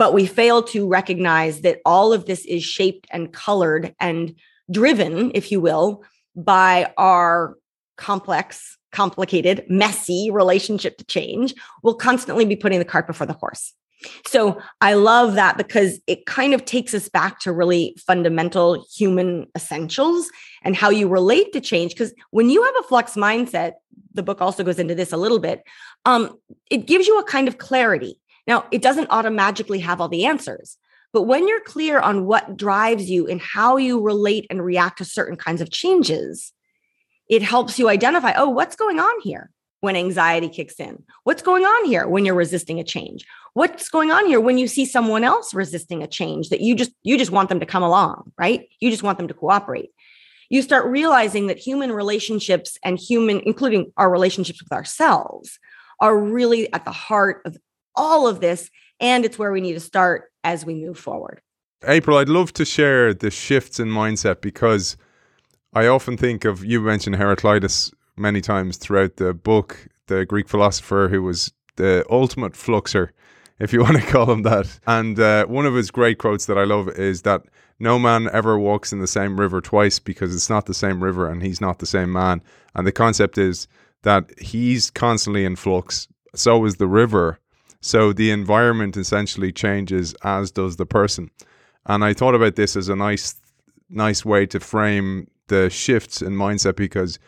but 0.01 0.14
we 0.14 0.25
fail 0.25 0.62
to 0.62 0.88
recognize 0.88 1.61
that 1.61 1.81
all 1.85 2.14
of 2.14 2.25
this 2.25 2.47
is 2.47 2.64
shaped 2.64 3.07
and 3.11 3.35
colored 3.35 3.95
and 4.01 4.35
driven, 4.71 5.31
if 5.35 5.53
you 5.53 5.61
will, 5.61 6.05
by 6.35 6.90
our 6.97 7.59
complex, 7.99 8.79
complicated, 8.93 9.66
messy 9.69 10.31
relationship 10.31 10.97
to 10.97 11.05
change. 11.05 11.55
We'll 11.83 11.97
constantly 11.97 12.47
be 12.47 12.57
putting 12.57 12.79
the 12.79 12.85
cart 12.87 13.07
before 13.07 13.27
the 13.27 13.35
horse. 13.35 13.75
So 14.26 14.60
I 14.80 14.94
love 14.94 15.34
that 15.34 15.56
because 15.56 16.00
it 16.06 16.26
kind 16.26 16.54
of 16.54 16.64
takes 16.64 16.94
us 16.94 17.08
back 17.08 17.40
to 17.40 17.52
really 17.52 17.96
fundamental 17.98 18.86
human 18.94 19.46
essentials 19.54 20.30
and 20.62 20.74
how 20.74 20.90
you 20.90 21.08
relate 21.08 21.52
to 21.52 21.60
change. 21.60 21.92
Because 21.92 22.14
when 22.30 22.48
you 22.48 22.62
have 22.62 22.74
a 22.80 22.88
flux 22.88 23.14
mindset, 23.14 23.72
the 24.14 24.22
book 24.22 24.40
also 24.40 24.64
goes 24.64 24.78
into 24.78 24.94
this 24.94 25.12
a 25.12 25.16
little 25.16 25.38
bit, 25.38 25.62
um, 26.04 26.36
it 26.70 26.86
gives 26.86 27.06
you 27.06 27.18
a 27.18 27.24
kind 27.24 27.46
of 27.46 27.58
clarity 27.58 28.18
now, 28.50 28.66
it 28.70 28.82
doesn't 28.82 29.10
automatically 29.10 29.78
have 29.80 30.00
all 30.00 30.08
the 30.08 30.24
answers, 30.24 30.76
but 31.12 31.22
when 31.22 31.46
you're 31.46 31.60
clear 31.60 32.00
on 32.00 32.26
what 32.26 32.56
drives 32.56 33.08
you 33.10 33.28
and 33.28 33.40
how 33.40 33.76
you 33.76 34.00
relate 34.00 34.46
and 34.50 34.64
react 34.64 34.98
to 34.98 35.04
certain 35.04 35.36
kinds 35.36 35.60
of 35.60 35.70
changes, 35.70 36.52
it 37.28 37.42
helps 37.42 37.78
you 37.78 37.88
identify 37.88 38.32
oh, 38.36 38.48
what's 38.48 38.74
going 38.74 38.98
on 38.98 39.20
here 39.20 39.50
when 39.81 39.97
anxiety 39.97 40.49
kicks 40.49 40.79
in? 40.79 41.03
What's 41.25 41.43
going 41.43 41.64
on 41.64 41.85
here 41.87 42.07
when 42.07 42.25
you're 42.25 42.35
resisting 42.35 42.79
a 42.79 42.85
change? 42.85 43.27
What's 43.55 43.88
going 43.88 44.11
on 44.11 44.27
here 44.27 44.40
when 44.40 44.59
you 44.59 44.69
see 44.69 44.85
someone 44.85 45.25
else 45.25 45.53
resisting 45.53 46.03
a 46.03 46.07
change 46.07 46.51
that 46.51 46.61
you 46.61 46.75
just 46.75 46.93
you 47.03 47.19
just 47.19 47.31
want 47.31 47.49
them 47.49 47.61
to 47.61 47.66
come 47.66 47.83
along, 47.83 48.33
right? 48.38 48.69
You 48.81 48.90
just 48.90 49.03
want 49.03 49.19
them 49.19 49.29
to 49.29 49.35
cooperate. 49.35 49.90
You 50.49 50.62
start 50.62 50.87
realizing 50.87 51.47
that 51.47 51.59
human 51.59 51.93
relationships 51.93 52.79
and 52.85 52.99
human 52.99 53.40
including 53.40 53.93
our 53.97 54.11
relationships 54.11 54.62
with 54.62 54.73
ourselves 54.73 55.59
are 56.01 56.16
really 56.19 56.73
at 56.73 56.85
the 56.85 56.93
heart 56.93 57.43
of 57.45 57.57
all 57.95 58.27
of 58.27 58.40
this. 58.40 58.71
And 59.01 59.25
it's 59.25 59.38
where 59.38 59.53
we 59.53 59.61
need 59.61 59.75
to 59.75 59.81
start 59.81 60.31
as 60.45 60.64
we 60.64 60.75
move 60.75 60.99
forward. 60.99 61.40
April, 61.87 62.19
I'd 62.19 62.29
love 62.29 62.53
to 62.55 62.64
share 62.64 63.14
the 63.14 63.31
shifts 63.31 63.81
in 63.81 63.88
mindset 63.88 64.43
because 64.43 64.99
I 65.73 65.87
often 65.87 66.16
think 66.16 66.45
of 66.45 66.64
you 66.64 66.81
mentioned 66.81 67.16
Heraclitus 67.16 67.90
many 68.20 68.40
times 68.40 68.76
throughout 68.76 69.16
the 69.16 69.35
book, 69.35 69.88
the 70.06 70.24
Greek 70.26 70.48
philosopher 70.48 71.09
who 71.11 71.22
was 71.22 71.52
the 71.76 72.04
ultimate 72.11 72.52
fluxer, 72.52 73.11
if 73.59 73.72
you 73.72 73.80
want 73.80 73.96
to 73.96 74.06
call 74.06 74.30
him 74.30 74.42
that. 74.42 74.78
And 74.87 75.18
uh, 75.18 75.46
one 75.46 75.66
of 75.66 75.74
his 75.74 75.90
great 75.90 76.18
quotes 76.18 76.46
that 76.46 76.59
I 76.59 76.64
love 76.64 76.88
is 76.90 77.22
that 77.22 77.42
no 77.78 77.98
man 77.98 78.28
ever 78.33 78.59
walks 78.59 78.92
in 78.92 79.00
the 79.00 79.06
same 79.06 79.40
river 79.40 79.61
twice 79.61 79.98
because 79.98 80.35
it's 80.35 80.50
not 80.50 80.66
the 80.66 80.74
same 80.74 81.02
river 81.02 81.28
and 81.28 81.42
he's 81.42 81.61
not 81.61 81.78
the 81.78 81.87
same 81.87 82.12
man. 82.12 82.42
And 82.74 82.87
the 82.87 82.92
concept 82.92 83.38
is 83.38 83.66
that 84.02 84.30
he's 84.38 84.90
constantly 84.90 85.44
in 85.44 85.56
flux, 85.56 86.09
so 86.35 86.64
is 86.64 86.76
the 86.76 86.87
river. 86.87 87.38
So 87.80 88.12
the 88.12 88.30
environment 88.30 88.96
essentially 88.96 89.52
changes 89.52 90.14
as 90.22 90.50
does 90.50 90.76
the 90.76 90.87
person. 90.87 91.30
And 91.87 92.04
I 92.04 92.12
thought 92.12 92.35
about 92.35 92.56
this 92.56 92.76
as 92.76 92.88
a 92.88 92.96
nice 92.96 93.37
nice 93.88 94.24
way 94.24 94.46
to 94.46 94.61
frame 94.61 95.28
the 95.48 95.68
shifts 95.68 96.22
in 96.22 96.35
mindset 96.35 96.76
because 96.76 97.18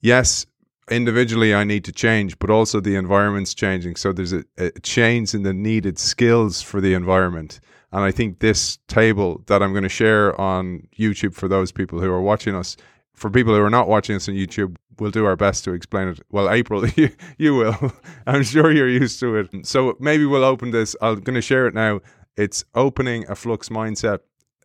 yes, 0.00 0.46
individually 0.90 1.54
I 1.54 1.64
need 1.64 1.84
to 1.84 1.92
change, 1.92 2.38
but 2.38 2.50
also 2.50 2.80
the 2.80 2.96
environment's 2.96 3.54
changing. 3.54 3.96
So 3.96 4.12
there's 4.12 4.32
a, 4.32 4.44
a 4.56 4.70
change 4.80 5.34
in 5.34 5.42
the 5.42 5.52
needed 5.52 5.98
skills 5.98 6.62
for 6.62 6.80
the 6.80 6.94
environment. 6.94 7.60
And 7.92 8.02
I 8.02 8.10
think 8.10 8.40
this 8.40 8.78
table 8.88 9.42
that 9.46 9.62
I'm 9.62 9.72
going 9.72 9.82
to 9.82 9.88
share 9.88 10.38
on 10.40 10.86
YouTube 10.98 11.34
for 11.34 11.48
those 11.48 11.72
people 11.72 12.00
who 12.00 12.10
are 12.10 12.20
watching 12.20 12.54
us 12.54 12.76
for 13.18 13.30
people 13.30 13.54
who 13.54 13.62
are 13.62 13.70
not 13.70 13.88
watching 13.88 14.16
us 14.16 14.28
on 14.28 14.34
YouTube, 14.34 14.76
we'll 14.98 15.10
do 15.10 15.26
our 15.26 15.36
best 15.36 15.64
to 15.64 15.72
explain 15.72 16.08
it. 16.08 16.20
Well, 16.30 16.48
April, 16.58 16.86
you, 16.88 17.10
you 17.36 17.54
will. 17.54 17.92
I'm 18.26 18.42
sure 18.42 18.70
you're 18.70 18.88
used 18.88 19.20
to 19.20 19.36
it. 19.36 19.66
So 19.66 19.96
maybe 20.00 20.24
we'll 20.24 20.44
open 20.44 20.70
this. 20.70 20.96
I'm 21.00 21.20
going 21.20 21.34
to 21.34 21.42
share 21.42 21.66
it 21.66 21.74
now. 21.74 22.00
It's 22.36 22.64
opening 22.74 23.28
a 23.28 23.34
flux 23.34 23.68
mindset. 23.68 24.20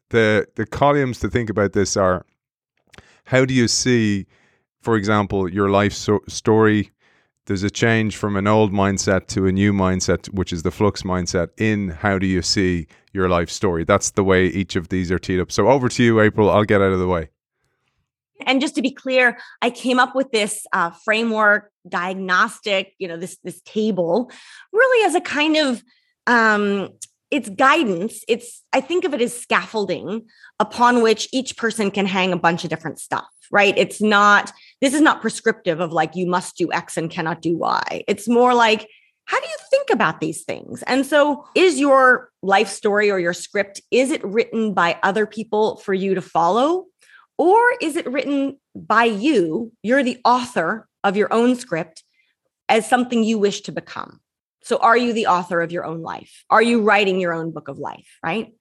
The 0.09 0.47
the 0.55 0.67
columns 0.67 1.19
to 1.19 1.29
think 1.29 1.49
about 1.49 1.73
this 1.73 1.97
are 1.97 2.23
how 3.25 3.45
do 3.45 3.53
you 3.53 3.67
see, 3.67 4.27
for 4.83 4.95
example, 4.95 5.49
your 5.49 5.69
life 5.69 5.93
so- 5.93 6.23
story? 6.27 6.91
There's 7.45 7.63
a 7.63 7.69
change 7.69 8.15
from 8.15 8.37
an 8.37 8.47
old 8.47 8.71
mindset 8.71 9.27
to 9.27 9.47
a 9.47 9.51
new 9.51 9.73
mindset, 9.73 10.27
which 10.33 10.53
is 10.53 10.63
the 10.63 10.71
flux 10.71 11.03
mindset. 11.03 11.49
In 11.57 11.89
how 11.89 12.17
do 12.17 12.25
you 12.25 12.41
see 12.41 12.87
your 13.11 13.27
life 13.27 13.49
story? 13.49 13.83
That's 13.83 14.11
the 14.11 14.23
way 14.23 14.47
each 14.47 14.77
of 14.77 14.87
these 14.87 15.11
are 15.11 15.19
teed 15.19 15.41
up. 15.41 15.51
So 15.51 15.67
over 15.67 15.89
to 15.89 16.03
you, 16.03 16.21
April. 16.21 16.49
I'll 16.49 16.63
get 16.63 16.81
out 16.81 16.93
of 16.93 16.99
the 16.99 17.07
way. 17.07 17.29
And 18.45 18.61
just 18.61 18.75
to 18.75 18.81
be 18.81 18.91
clear, 18.91 19.37
I 19.61 19.69
came 19.69 19.99
up 19.99 20.15
with 20.15 20.31
this 20.31 20.65
uh, 20.73 20.91
framework, 21.03 21.71
diagnostic, 21.87 22.93
you 22.97 23.07
know, 23.07 23.17
this 23.17 23.37
this 23.43 23.61
table, 23.61 24.31
really 24.71 25.05
as 25.05 25.15
a 25.15 25.21
kind 25.21 25.57
of 25.57 25.83
um, 26.27 26.89
it's 27.31 27.49
guidance. 27.49 28.23
It's 28.27 28.63
I 28.73 28.81
think 28.81 29.05
of 29.05 29.13
it 29.13 29.21
as 29.21 29.37
scaffolding 29.37 30.27
upon 30.59 31.01
which 31.01 31.27
each 31.31 31.57
person 31.57 31.91
can 31.91 32.05
hang 32.05 32.31
a 32.31 32.37
bunch 32.37 32.63
of 32.63 32.69
different 32.69 32.99
stuff. 32.99 33.27
Right? 33.51 33.77
It's 33.77 34.01
not. 34.01 34.51
This 34.83 34.93
is 34.93 34.99
not 34.99 35.21
prescriptive 35.21 35.79
of 35.79 35.93
like 35.93 36.13
you 36.13 36.27
must 36.27 36.57
do 36.57 36.69
X 36.73 36.97
and 36.97 37.09
cannot 37.09 37.41
do 37.41 37.55
Y. 37.55 38.03
It's 38.05 38.27
more 38.27 38.53
like 38.53 38.85
how 39.23 39.39
do 39.39 39.47
you 39.47 39.55
think 39.69 39.89
about 39.89 40.19
these 40.19 40.43
things 40.43 40.83
and 40.83 41.05
so 41.05 41.45
is 41.55 41.79
your 41.79 42.29
life 42.41 42.67
story 42.67 43.09
or 43.09 43.17
your 43.17 43.31
script 43.31 43.79
is 43.91 44.11
it 44.11 44.21
written 44.25 44.73
by 44.73 44.99
other 45.01 45.25
people 45.25 45.77
for 45.77 45.93
you 45.93 46.13
to 46.15 46.21
follow 46.21 46.87
or 47.37 47.61
is 47.81 47.95
it 47.95 48.11
written 48.11 48.59
by 48.75 49.05
you? 49.05 49.71
You're 49.83 50.03
the 50.03 50.19
author 50.25 50.89
of 51.01 51.15
your 51.15 51.31
own 51.31 51.55
script 51.55 52.03
as 52.67 52.87
something 52.87 53.23
you 53.23 53.39
wish 53.39 53.61
to 53.61 53.71
become. 53.71 54.19
So, 54.63 54.75
are 54.77 54.97
you 54.97 55.13
the 55.13 55.27
author 55.27 55.61
of 55.61 55.71
your 55.71 55.85
own 55.85 56.01
life? 56.01 56.43
Are 56.49 56.61
you 56.61 56.81
writing 56.81 57.21
your 57.21 57.33
own 57.33 57.51
book 57.51 57.69
of 57.69 57.79
life? 57.79 58.17
Right. 58.21 58.53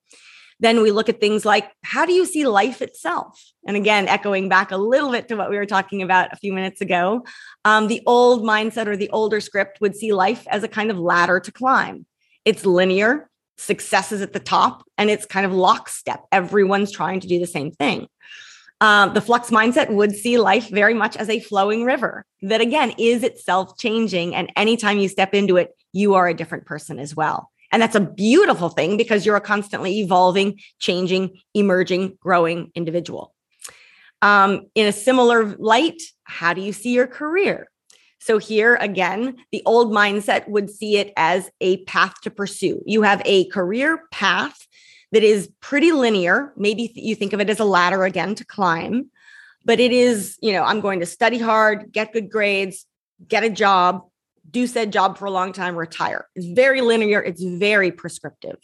Then 0.63 0.81
we 0.81 0.93
look 0.93 1.09
at 1.09 1.21
things 1.21 1.45
like 1.45 1.69
how 1.83 2.07
do 2.07 2.13
you 2.13 2.25
see 2.25 2.47
life 2.47 2.81
itself? 2.81 3.43
And 3.67 3.77
again, 3.77 4.07
echoing 4.07 4.49
back 4.49 4.71
a 4.71 4.77
little 4.77 5.11
bit 5.11 5.27
to 5.29 5.35
what 5.35 5.51
we 5.51 5.57
were 5.57 5.67
talking 5.67 6.03
about 6.03 6.33
a 6.33 6.37
few 6.37 6.53
minutes 6.53 6.81
ago, 6.81 7.25
um, 7.65 7.89
the 7.89 8.01
old 8.07 8.45
mindset 8.45 8.87
or 8.87 8.97
the 8.97 9.11
older 9.11 9.41
script 9.41 9.81
would 9.81 9.97
see 9.97 10.13
life 10.13 10.47
as 10.49 10.63
a 10.63 10.69
kind 10.69 10.93
of 10.93 10.99
ladder 10.99 11.41
to 11.41 11.51
climb. 11.51 12.07
It's 12.45 12.65
linear, 12.65 13.29
success 13.59 14.13
is 14.13 14.23
at 14.23 14.33
the 14.33 14.41
top, 14.41 14.85
and 14.97 15.11
it's 15.11 15.27
kind 15.27 15.45
of 15.45 15.53
lockstep. 15.53 16.23
Everyone's 16.31 16.93
trying 16.93 17.19
to 17.21 17.29
do 17.29 17.41
the 17.41 17.47
same 17.47 17.73
thing. 17.73 18.07
Um, 18.81 19.15
the 19.15 19.21
flux 19.21 19.51
mindset 19.51 19.91
would 19.91 20.13
see 20.13 20.39
life 20.39 20.69
very 20.69 20.95
much 20.95 21.17
as 21.17 21.29
a 21.29 21.41
flowing 21.41 21.85
river 21.85 22.25
that, 22.43 22.61
again, 22.61 22.95
is 22.99 23.25
itself 23.25 23.77
changing. 23.79 24.35
And 24.35 24.53
anytime 24.57 24.99
you 24.99 25.09
step 25.09 25.35
into 25.35 25.57
it, 25.57 25.71
you 25.93 26.15
are 26.15 26.29
a 26.29 26.35
different 26.35 26.67
person 26.67 27.01
as 27.01 27.15
well. 27.17 27.52
And 27.73 27.81
that's 27.81 27.97
a 27.97 28.01
beautiful 28.01 28.69
thing 28.69 28.97
because 28.97 29.25
you're 29.27 29.37
a 29.37 29.41
constantly 29.41 30.01
evolving, 30.01 30.61
changing, 30.79 31.39
emerging, 31.55 32.19
growing 32.21 32.71
individual. 32.75 33.35
Um, 34.21 34.67
in 34.75 34.87
a 34.87 34.93
similar 34.93 35.57
light, 35.57 36.01
how 36.25 36.53
do 36.53 36.61
you 36.61 36.73
see 36.73 36.93
your 36.93 37.09
career? 37.09 37.69
So, 38.21 38.39
here 38.39 38.77
again, 38.77 39.37
the 39.51 39.63
old 39.67 39.91
mindset 39.91 40.49
would 40.49 40.71
see 40.71 40.97
it 40.99 41.13
as 41.17 41.51
a 41.61 41.83
path 41.85 42.21
to 42.23 42.31
pursue. 42.31 42.81
You 42.87 43.03
have 43.03 43.21
a 43.25 43.49
career 43.49 44.03
path 44.13 44.69
that 45.11 45.25
is 45.25 45.51
pretty 45.61 45.91
linear. 45.91 46.53
Maybe 46.57 46.93
you 46.95 47.17
think 47.17 47.33
of 47.33 47.41
it 47.41 47.51
as 47.51 47.59
a 47.59 47.65
ladder 47.65 48.05
again 48.05 48.37
to 48.37 48.45
climb, 48.45 49.11
but 49.65 49.81
it 49.81 49.91
is, 49.91 50.39
you 50.41 50.53
know, 50.53 50.63
I'm 50.63 50.81
going 50.81 51.01
to 51.01 51.07
study 51.07 51.39
hard, 51.39 51.91
get 51.91 52.13
good 52.13 52.31
grades, 52.31 52.87
get 53.27 53.43
a 53.43 53.51
job, 53.51 54.03
do 54.53 54.67
said 54.67 54.93
job 54.93 55.19
for 55.19 55.25
a 55.25 55.31
long 55.31 55.53
time, 55.53 55.77
retire. 55.77 56.29
It's 56.35 56.47
very 56.47 56.81
linear, 56.81 57.21
it's 57.21 57.43
very 57.43 57.91
prescriptive. 57.91 58.57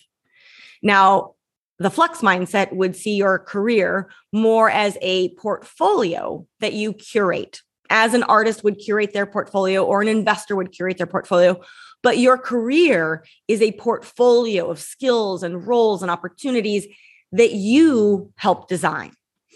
Now, 0.83 1.35
the 1.79 1.91
flux 1.91 2.21
mindset 2.21 2.73
would 2.73 2.97
see 2.97 3.17
your 3.17 3.39
career 3.39 4.11
more 4.33 4.71
as 4.71 4.99
a 5.01 5.35
portfolio 5.35 6.47
that 6.61 6.73
you 6.73 6.93
curate 6.93 7.63
as 7.91 8.13
an 8.13 8.23
artist 8.25 8.63
would 8.63 8.79
curate 8.79 9.15
their 9.15 9.25
portfolio 9.25 9.83
or 9.83 10.03
an 10.03 10.09
investor 10.09 10.55
would 10.55 10.73
curate 10.73 10.99
their 10.99 11.07
portfolio 11.07 11.59
but 12.03 12.19
your 12.19 12.39
career 12.39 13.25
is 13.49 13.61
a 13.61 13.73
portfolio 13.73 14.71
of 14.71 14.81
skills 14.81 15.43
and 15.43 15.67
roles 15.67 16.03
and 16.03 16.11
opportunities 16.11 16.87
that 17.33 17.53
you 17.53 18.33
help 18.37 18.69
design. 18.69 19.13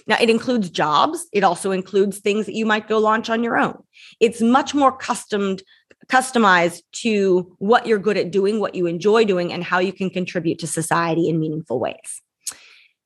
Now, 0.07 0.17
it 0.21 0.29
includes 0.29 0.69
jobs. 0.69 1.27
It 1.33 1.45
also 1.45 1.71
includes 1.71 2.19
things 2.19 2.47
that 2.47 2.57
you 2.57 2.67
might 2.67 2.89
go 2.89 2.99
launch 2.99 3.31
on 3.31 3.45
your 3.45 3.57
own. 3.57 3.81
It's 4.19 4.41
much 4.41 4.75
more 4.75 4.91
customed, 4.91 5.63
customized 6.09 6.83
to 6.93 7.55
what 7.59 7.87
you're 7.87 7.99
good 7.99 8.17
at 8.17 8.31
doing, 8.31 8.61
what 8.61 8.75
you 8.75 8.87
enjoy 8.87 9.25
doing, 9.25 9.53
and 9.53 9.63
how 9.63 9.79
you 9.79 9.93
can 9.93 10.11
contribute 10.11 10.59
to 10.61 10.67
society 10.67 11.29
in 11.29 11.39
meaningful 11.39 11.79
ways. 11.79 12.23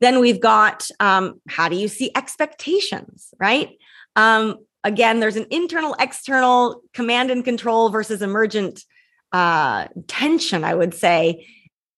Then 0.00 0.20
we've 0.20 0.40
got 0.40 0.88
um, 1.00 1.40
how 1.48 1.68
do 1.68 1.76
you 1.76 1.88
see 1.88 2.10
expectations, 2.14 3.32
right? 3.38 3.70
Um, 4.14 4.56
again, 4.84 5.20
there's 5.20 5.36
an 5.36 5.46
internal, 5.50 5.96
external 5.98 6.82
command 6.92 7.30
and 7.30 7.44
control 7.44 7.88
versus 7.88 8.22
emergent 8.22 8.84
uh, 9.32 9.86
tension, 10.06 10.64
I 10.64 10.74
would 10.74 10.94
say, 10.94 11.46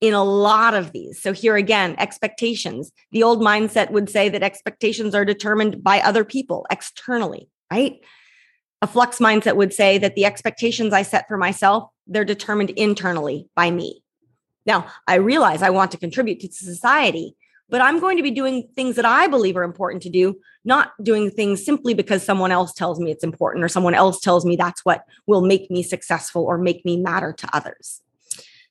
in 0.01 0.15
a 0.15 0.25
lot 0.25 0.75
of 0.75 0.93
these. 0.93 1.21
So, 1.21 1.33
here 1.33 1.57
again, 1.57 1.97
expectations. 1.99 2.93
The 3.11 3.23
old 3.23 3.41
mindset 3.41 3.91
would 3.91 4.09
say 4.09 4.29
that 4.29 4.43
expectations 4.43 5.15
are 5.15 5.25
determined 5.25 5.83
by 5.83 6.01
other 6.01 6.25
people 6.25 6.67
externally, 6.71 7.49
right? 7.71 8.01
A 8.81 8.87
flux 8.87 9.19
mindset 9.19 9.57
would 9.57 9.73
say 9.73 9.99
that 9.99 10.15
the 10.15 10.25
expectations 10.25 10.93
I 10.93 11.03
set 11.03 11.27
for 11.27 11.37
myself, 11.37 11.91
they're 12.07 12.25
determined 12.25 12.71
internally 12.71 13.49
by 13.57 13.71
me. 13.71 14.03
Now, 14.67 14.87
I 15.07 15.17
realize 15.17 15.63
I 15.63 15.71
want 15.71 15.91
to 15.93 15.99
contribute 15.99 16.41
to 16.41 16.53
society, 16.53 17.35
but 17.69 17.81
I'm 17.81 18.01
going 18.01 18.17
to 18.19 18.23
be 18.23 18.31
doing 18.31 18.69
things 18.77 18.97
that 18.97 19.05
I 19.05 19.27
believe 19.27 19.57
are 19.57 19.63
important 19.63 20.03
to 20.05 20.11
do, 20.11 20.37
not 20.65 20.93
doing 21.03 21.31
things 21.31 21.65
simply 21.65 21.93
because 21.93 22.23
someone 22.23 22.53
else 22.53 22.73
tells 22.73 23.01
me 23.01 23.11
it's 23.11 23.25
important 23.25 23.65
or 23.65 23.69
someone 23.69 23.95
else 23.95 24.21
tells 24.21 24.45
me 24.45 24.57
that's 24.57 24.85
what 24.85 25.05
will 25.27 25.43
make 25.43 25.71
me 25.71 25.83
successful 25.83 26.45
or 26.45 26.57
make 26.57 26.85
me 26.85 26.97
matter 26.97 27.33
to 27.33 27.49
others. 27.57 28.01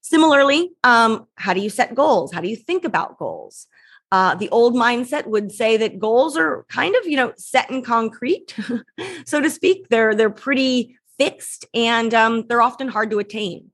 Similarly, 0.02 0.72
um, 0.86 1.28
how 1.36 1.54
do 1.54 1.60
you 1.60 1.70
set 1.70 1.94
goals? 1.94 2.32
How 2.32 2.40
do 2.40 2.48
you 2.48 2.56
think 2.56 2.86
about 2.86 3.18
goals? 3.18 3.68
Uh, 4.12 4.36
the 4.36 4.50
old 4.50 4.74
mindset 4.74 5.28
would 5.28 5.52
say 5.52 5.76
that 5.76 6.00
goals 6.00 6.38
are 6.38 6.66
kind 6.70 6.96
of, 6.96 7.06
you 7.06 7.18
know, 7.18 7.34
set 7.36 7.70
in 7.70 7.82
concrete, 7.82 8.56
so 9.26 9.42
to 9.42 9.50
speak. 9.50 9.90
They're 9.90 10.16
they're 10.16 10.30
pretty 10.30 10.98
fixed 11.18 11.66
and 11.74 12.14
um, 12.14 12.46
they're 12.48 12.62
often 12.62 12.88
hard 12.88 13.12
to 13.12 13.20
attain. 13.20 13.72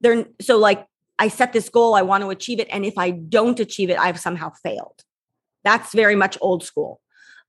They're 0.00 0.26
so 0.40 0.58
like 0.58 0.86
I 1.18 1.28
set 1.28 1.52
this 1.52 1.68
goal, 1.68 1.94
I 1.94 2.02
want 2.02 2.22
to 2.22 2.30
achieve 2.30 2.60
it. 2.60 2.68
And 2.70 2.84
if 2.84 2.98
I 2.98 3.10
don't 3.10 3.58
achieve 3.60 3.90
it, 3.90 3.98
I've 3.98 4.18
somehow 4.18 4.52
failed. 4.62 5.02
That's 5.62 5.92
very 5.94 6.16
much 6.16 6.36
old 6.40 6.64
school, 6.64 7.00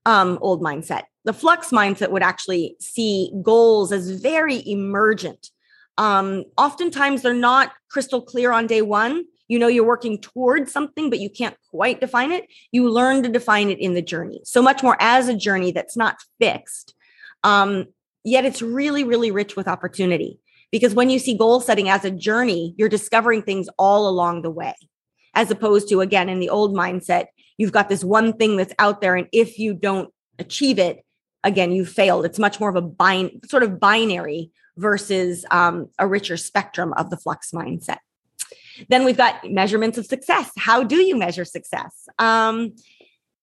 um, 0.04 0.38
old 0.40 0.62
mindset. 0.62 1.02
The 1.24 1.32
flux 1.32 1.70
mindset 1.70 2.10
would 2.10 2.22
actually 2.22 2.76
see 2.80 3.32
goals 3.42 3.92
as 3.92 4.10
very 4.10 4.66
emergent. 4.68 5.50
Um, 5.98 6.44
oftentimes, 6.56 7.22
they're 7.22 7.34
not 7.34 7.72
crystal 7.90 8.22
clear 8.22 8.52
on 8.52 8.66
day 8.66 8.82
one. 8.82 9.24
You 9.48 9.58
know, 9.58 9.68
you're 9.68 9.86
working 9.86 10.20
towards 10.20 10.72
something, 10.72 11.10
but 11.10 11.20
you 11.20 11.30
can't 11.30 11.56
quite 11.70 12.00
define 12.00 12.32
it. 12.32 12.46
You 12.72 12.90
learn 12.90 13.22
to 13.22 13.28
define 13.28 13.70
it 13.70 13.78
in 13.78 13.94
the 13.94 14.02
journey. 14.02 14.40
So 14.44 14.60
much 14.60 14.82
more 14.82 14.96
as 15.00 15.28
a 15.28 15.36
journey 15.36 15.72
that's 15.72 15.96
not 15.96 16.16
fixed. 16.40 16.94
Um, 17.44 17.86
yet 18.24 18.44
it's 18.44 18.60
really, 18.62 19.04
really 19.04 19.30
rich 19.30 19.56
with 19.56 19.68
opportunity. 19.68 20.40
Because 20.72 20.94
when 20.94 21.10
you 21.10 21.20
see 21.20 21.38
goal 21.38 21.60
setting 21.60 21.88
as 21.88 22.04
a 22.04 22.10
journey, 22.10 22.74
you're 22.76 22.88
discovering 22.88 23.42
things 23.42 23.68
all 23.78 24.08
along 24.08 24.42
the 24.42 24.50
way, 24.50 24.74
as 25.34 25.50
opposed 25.50 25.88
to, 25.90 26.00
again, 26.00 26.28
in 26.28 26.40
the 26.40 26.50
old 26.50 26.74
mindset, 26.74 27.26
you've 27.56 27.72
got 27.72 27.88
this 27.88 28.02
one 28.02 28.32
thing 28.32 28.56
that's 28.56 28.74
out 28.80 29.00
there. 29.00 29.14
And 29.14 29.28
if 29.32 29.60
you 29.60 29.74
don't 29.74 30.12
achieve 30.40 30.80
it, 30.80 31.04
again, 31.44 31.70
you 31.70 31.86
failed. 31.86 32.26
It's 32.26 32.40
much 32.40 32.58
more 32.58 32.68
of 32.68 32.76
a 32.76 32.82
bin- 32.82 33.40
sort 33.46 33.62
of 33.62 33.78
binary 33.78 34.50
versus 34.76 35.46
um, 35.52 35.88
a 35.98 36.06
richer 36.06 36.36
spectrum 36.36 36.92
of 36.94 37.10
the 37.10 37.16
flux 37.16 37.52
mindset. 37.52 37.98
Then 38.88 39.04
we've 39.04 39.16
got 39.16 39.50
measurements 39.50 39.98
of 39.98 40.06
success. 40.06 40.50
How 40.58 40.82
do 40.82 40.96
you 40.96 41.16
measure 41.16 41.44
success? 41.44 42.08
Um, 42.18 42.74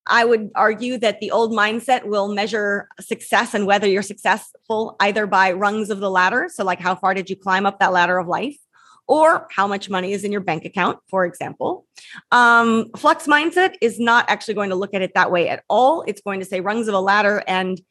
I 0.05 0.25
would 0.25 0.51
argue 0.55 0.97
that 0.97 1.19
the 1.19 1.31
old 1.31 1.53
mindset 1.53 2.05
will 2.05 2.33
measure 2.33 2.89
success 2.99 3.53
and 3.53 3.65
whether 3.65 3.87
you're 3.87 4.01
successful 4.01 4.95
either 4.99 5.25
by 5.25 5.53
rungs 5.53 5.89
of 5.89 5.99
the 5.99 6.11
ladder. 6.11 6.49
So, 6.53 6.63
like, 6.63 6.79
how 6.79 6.95
far 6.95 7.13
did 7.13 7.29
you 7.29 7.35
climb 7.35 7.65
up 7.65 7.79
that 7.79 7.93
ladder 7.93 8.17
of 8.17 8.27
life? 8.27 8.57
Or 9.05 9.47
how 9.51 9.67
much 9.67 9.89
money 9.89 10.13
is 10.13 10.23
in 10.23 10.31
your 10.31 10.41
bank 10.41 10.63
account, 10.63 10.97
for 11.09 11.25
example. 11.25 11.85
Um, 12.31 12.89
Flux 12.95 13.27
mindset 13.27 13.75
is 13.81 13.99
not 13.99 14.29
actually 14.29 14.53
going 14.53 14.69
to 14.69 14.77
look 14.77 14.93
at 14.93 15.01
it 15.01 15.11
that 15.13 15.29
way 15.29 15.49
at 15.49 15.63
all. 15.69 16.03
It's 16.07 16.21
going 16.21 16.39
to 16.39 16.45
say 16.45 16.61
rungs 16.61 16.87
of 16.87 16.93
a 16.93 17.01
ladder 17.01 17.43
and 17.45 17.81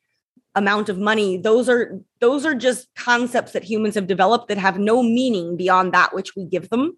amount 0.55 0.89
of 0.89 0.99
money 0.99 1.39
those 1.39 1.67
are 1.69 1.99
those 2.21 2.45
are 2.45 2.55
just 2.55 2.87
concepts 2.95 3.53
that 3.53 3.65
humans 3.65 3.95
have 3.95 4.07
developed 4.07 4.49
that 4.49 4.59
have 4.59 4.79
no 4.79 5.03
meaning 5.03 5.57
beyond 5.57 5.95
that 5.95 6.15
which 6.15 6.37
we 6.37 6.45
give 6.45 6.69
them 6.69 6.95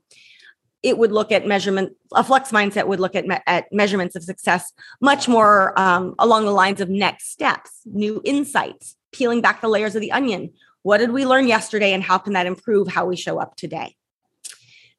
it 0.84 0.98
would 0.98 1.10
look 1.10 1.32
at 1.32 1.46
measurement 1.46 1.92
a 2.14 2.22
flux 2.22 2.52
mindset 2.52 2.86
would 2.86 3.00
look 3.00 3.14
at, 3.16 3.26
me- 3.26 3.38
at 3.46 3.66
measurements 3.72 4.14
of 4.14 4.22
success 4.22 4.72
much 5.00 5.26
more 5.26 5.78
um, 5.78 6.14
along 6.18 6.44
the 6.44 6.52
lines 6.52 6.80
of 6.80 6.88
next 6.88 7.32
steps 7.32 7.80
new 7.86 8.20
insights 8.24 8.96
peeling 9.12 9.40
back 9.40 9.60
the 9.60 9.68
layers 9.68 9.94
of 9.94 10.00
the 10.00 10.12
onion. 10.12 10.52
What 10.82 10.98
did 10.98 11.12
we 11.12 11.24
learn 11.24 11.48
yesterday 11.48 11.92
and 11.92 12.02
how 12.02 12.18
can 12.18 12.34
that 12.34 12.46
improve 12.46 12.88
how 12.88 13.06
we 13.06 13.16
show 13.16 13.38
up 13.40 13.56
today? 13.56 13.96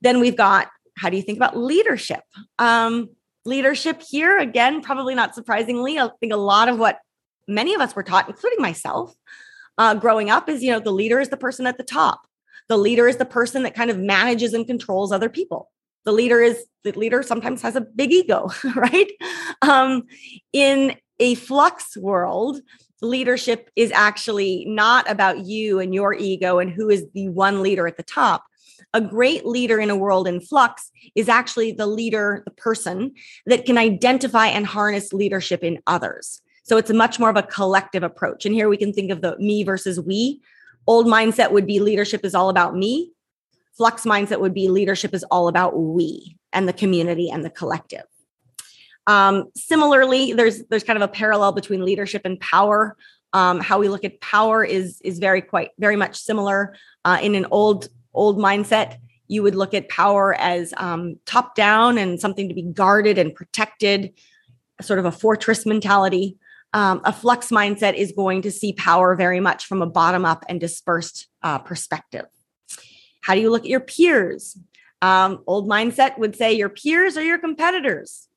Then 0.01 0.19
we've 0.19 0.38
got 0.38 0.67
how 0.97 1.09
do 1.09 1.17
you 1.17 1.23
think 1.23 1.38
about 1.38 1.57
leadership? 1.57 2.21
Um, 2.59 3.09
leadership 3.45 4.01
here 4.01 4.39
again 4.39 4.81
probably 4.81 5.13
not 5.13 5.36
surprisingly 5.36 5.99
i 5.99 6.09
think 6.19 6.33
a 6.33 6.36
lot 6.36 6.67
of 6.67 6.79
what 6.79 6.97
many 7.47 7.75
of 7.75 7.79
us 7.79 7.95
were 7.95 8.01
taught 8.01 8.27
including 8.27 8.59
myself 8.59 9.13
uh, 9.77 9.95
growing 9.95 10.29
up 10.29 10.49
is 10.49 10.63
you 10.63 10.71
know 10.71 10.79
the 10.79 10.91
leader 10.91 11.19
is 11.19 11.29
the 11.29 11.38
person 11.38 11.67
at 11.67 11.77
the 11.77 11.83
top. 11.83 12.21
The 12.67 12.77
leader 12.77 13.07
is 13.07 13.17
the 13.17 13.25
person 13.25 13.63
that 13.63 13.75
kind 13.75 13.89
of 13.89 13.99
manages 13.99 14.53
and 14.53 14.65
controls 14.65 15.11
other 15.11 15.29
people 15.29 15.69
the 16.05 16.11
leader 16.11 16.41
is 16.41 16.65
the 16.83 16.91
leader 16.91 17.23
sometimes 17.23 17.61
has 17.61 17.75
a 17.75 17.81
big 17.81 18.11
ego 18.13 18.49
right? 18.75 19.11
Um, 19.61 20.03
in 20.53 20.95
a 21.19 21.35
flux 21.35 21.97
world 21.97 22.61
leadership 23.01 23.69
is 23.75 23.91
actually 23.91 24.65
not 24.67 25.09
about 25.09 25.45
you 25.45 25.79
and 25.79 25.93
your 25.93 26.13
ego 26.13 26.59
and 26.59 26.71
who 26.71 26.89
is 26.89 27.05
the 27.13 27.29
one 27.29 27.61
leader 27.61 27.87
at 27.87 27.97
the 27.97 28.03
top. 28.03 28.45
A 28.93 29.01
great 29.01 29.45
leader 29.45 29.79
in 29.79 29.89
a 29.89 29.95
world 29.95 30.27
in 30.27 30.39
flux 30.39 30.91
is 31.15 31.27
actually 31.27 31.71
the 31.71 31.87
leader 31.87 32.41
the 32.45 32.51
person 32.51 33.13
that 33.45 33.65
can 33.65 33.77
identify 33.77 34.47
and 34.47 34.65
harness 34.65 35.11
leadership 35.11 35.63
in 35.63 35.81
others. 35.87 36.41
So 36.63 36.77
it's 36.77 36.91
much 36.91 37.19
more 37.19 37.29
of 37.29 37.37
a 37.37 37.43
collective 37.43 38.03
approach. 38.03 38.45
And 38.45 38.55
here 38.55 38.69
we 38.69 38.77
can 38.77 38.93
think 38.93 39.11
of 39.11 39.21
the 39.21 39.37
me 39.37 39.63
versus 39.63 39.99
we. 39.99 40.41
Old 40.87 41.07
mindset 41.07 41.51
would 41.51 41.67
be 41.67 41.79
leadership 41.79 42.23
is 42.23 42.35
all 42.35 42.49
about 42.49 42.75
me 42.75 43.11
flux 43.78 44.03
mindset 44.03 44.39
would 44.39 44.53
be 44.53 44.69
leadership 44.69 45.13
is 45.13 45.23
all 45.26 45.47
about 45.47 45.78
we 45.78 46.38
and 46.53 46.67
the 46.67 46.73
community 46.73 47.30
and 47.30 47.43
the 47.43 47.49
collective. 47.49 48.03
Um, 49.07 49.45
similarly 49.55 50.34
there's 50.34 50.63
there's 50.65 50.84
kind 50.84 50.97
of 50.97 51.03
a 51.03 51.11
parallel 51.11 51.51
between 51.51 51.86
leadership 51.86 52.23
and 52.26 52.39
power. 52.39 52.97
Um, 53.34 53.59
how 53.59 53.80
we 53.80 53.89
look 53.89 54.03
at 54.03 54.21
power 54.21 54.63
is 54.63 54.99
is 55.03 55.19
very 55.19 55.41
quite 55.41 55.71
very 55.78 55.95
much 55.95 56.15
similar. 56.15 56.76
Uh, 57.03 57.19
in 57.21 57.36
an 57.36 57.45
old 57.51 57.89
old 58.13 58.38
mindset 58.38 58.97
you 59.28 59.41
would 59.41 59.55
look 59.55 59.73
at 59.73 59.89
power 59.89 60.36
as 60.36 60.73
um, 60.78 61.15
top 61.26 61.55
down 61.55 61.97
and 61.97 62.19
something 62.19 62.47
to 62.47 62.53
be 62.53 62.61
guarded 62.61 63.17
and 63.17 63.34
protected 63.34 64.13
sort 64.82 64.99
of 64.99 65.05
a 65.05 65.11
fortress 65.11 65.65
mentality. 65.65 66.38
Um, 66.73 67.01
a 67.05 67.13
flux 67.13 67.49
mindset 67.49 67.95
is 67.95 68.11
going 68.11 68.41
to 68.43 68.51
see 68.51 68.73
power 68.73 69.15
very 69.15 69.39
much 69.39 69.65
from 69.65 69.82
a 69.82 69.88
bottom 69.88 70.26
up 70.26 70.45
and 70.47 70.59
dispersed 70.59 71.28
uh, 71.41 71.57
perspective 71.57 72.26
how 73.26 73.34
do 73.34 73.41
you 73.41 73.49
look 73.49 73.63
at 73.63 73.69
your 73.69 73.80
peers? 73.80 74.55
Um, 75.01 75.43
old 75.47 75.67
mindset 75.67 76.19
would 76.19 76.36
say 76.36 76.53
your 76.53 76.69
peers 76.69 77.17
are 77.17 77.23
your 77.23 77.39
competitors. 77.39 78.28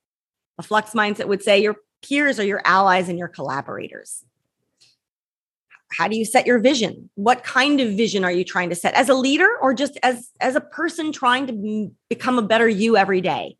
A 0.56 0.62
flux 0.62 0.92
mindset 0.92 1.26
would 1.26 1.42
say 1.42 1.60
your 1.60 1.76
peers 2.02 2.40
are 2.40 2.44
your 2.44 2.62
allies 2.64 3.10
and 3.10 3.18
your 3.18 3.28
collaborators. 3.28 4.24
How 5.92 6.08
do 6.08 6.16
you 6.16 6.24
set 6.24 6.46
your 6.46 6.58
vision? 6.58 7.10
What 7.16 7.44
kind 7.44 7.82
of 7.82 7.98
vision 7.98 8.24
are 8.24 8.32
you 8.32 8.44
trying 8.44 8.70
to 8.70 8.74
set 8.74 8.94
as 8.94 9.10
a 9.10 9.14
leader 9.14 9.50
or 9.60 9.74
just 9.74 9.98
as, 10.02 10.30
as 10.40 10.56
a 10.56 10.60
person 10.62 11.12
trying 11.12 11.46
to 11.48 11.90
become 12.08 12.38
a 12.38 12.42
better 12.42 12.66
you 12.66 12.96
every 12.96 13.20
day? 13.20 13.58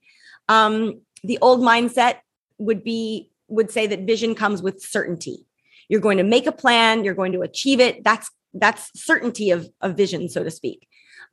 Um, 0.49 1.03
the 1.23 1.39
old 1.43 1.61
mindset 1.61 2.21
would 2.57 2.83
be 2.83 3.31
would 3.49 3.71
say 3.71 3.87
that 3.87 4.07
vision 4.07 4.35
comes 4.35 4.63
with 4.63 4.81
certainty. 4.81 5.45
You're 5.91 6.01
going 6.01 6.19
to 6.19 6.25
make 6.25 6.47
a 6.47 6.53
plan, 6.53 7.05
you're 7.05 7.13
going 7.13 7.33
to 7.33 7.43
achieve 7.43 7.81
it. 7.81 8.03
That's 8.03 8.31
that's 8.55 8.91
certainty 8.99 9.51
of, 9.51 9.69
of 9.83 9.95
vision, 9.95 10.31
so 10.31 10.43
to 10.43 10.51
speak. 10.51 10.89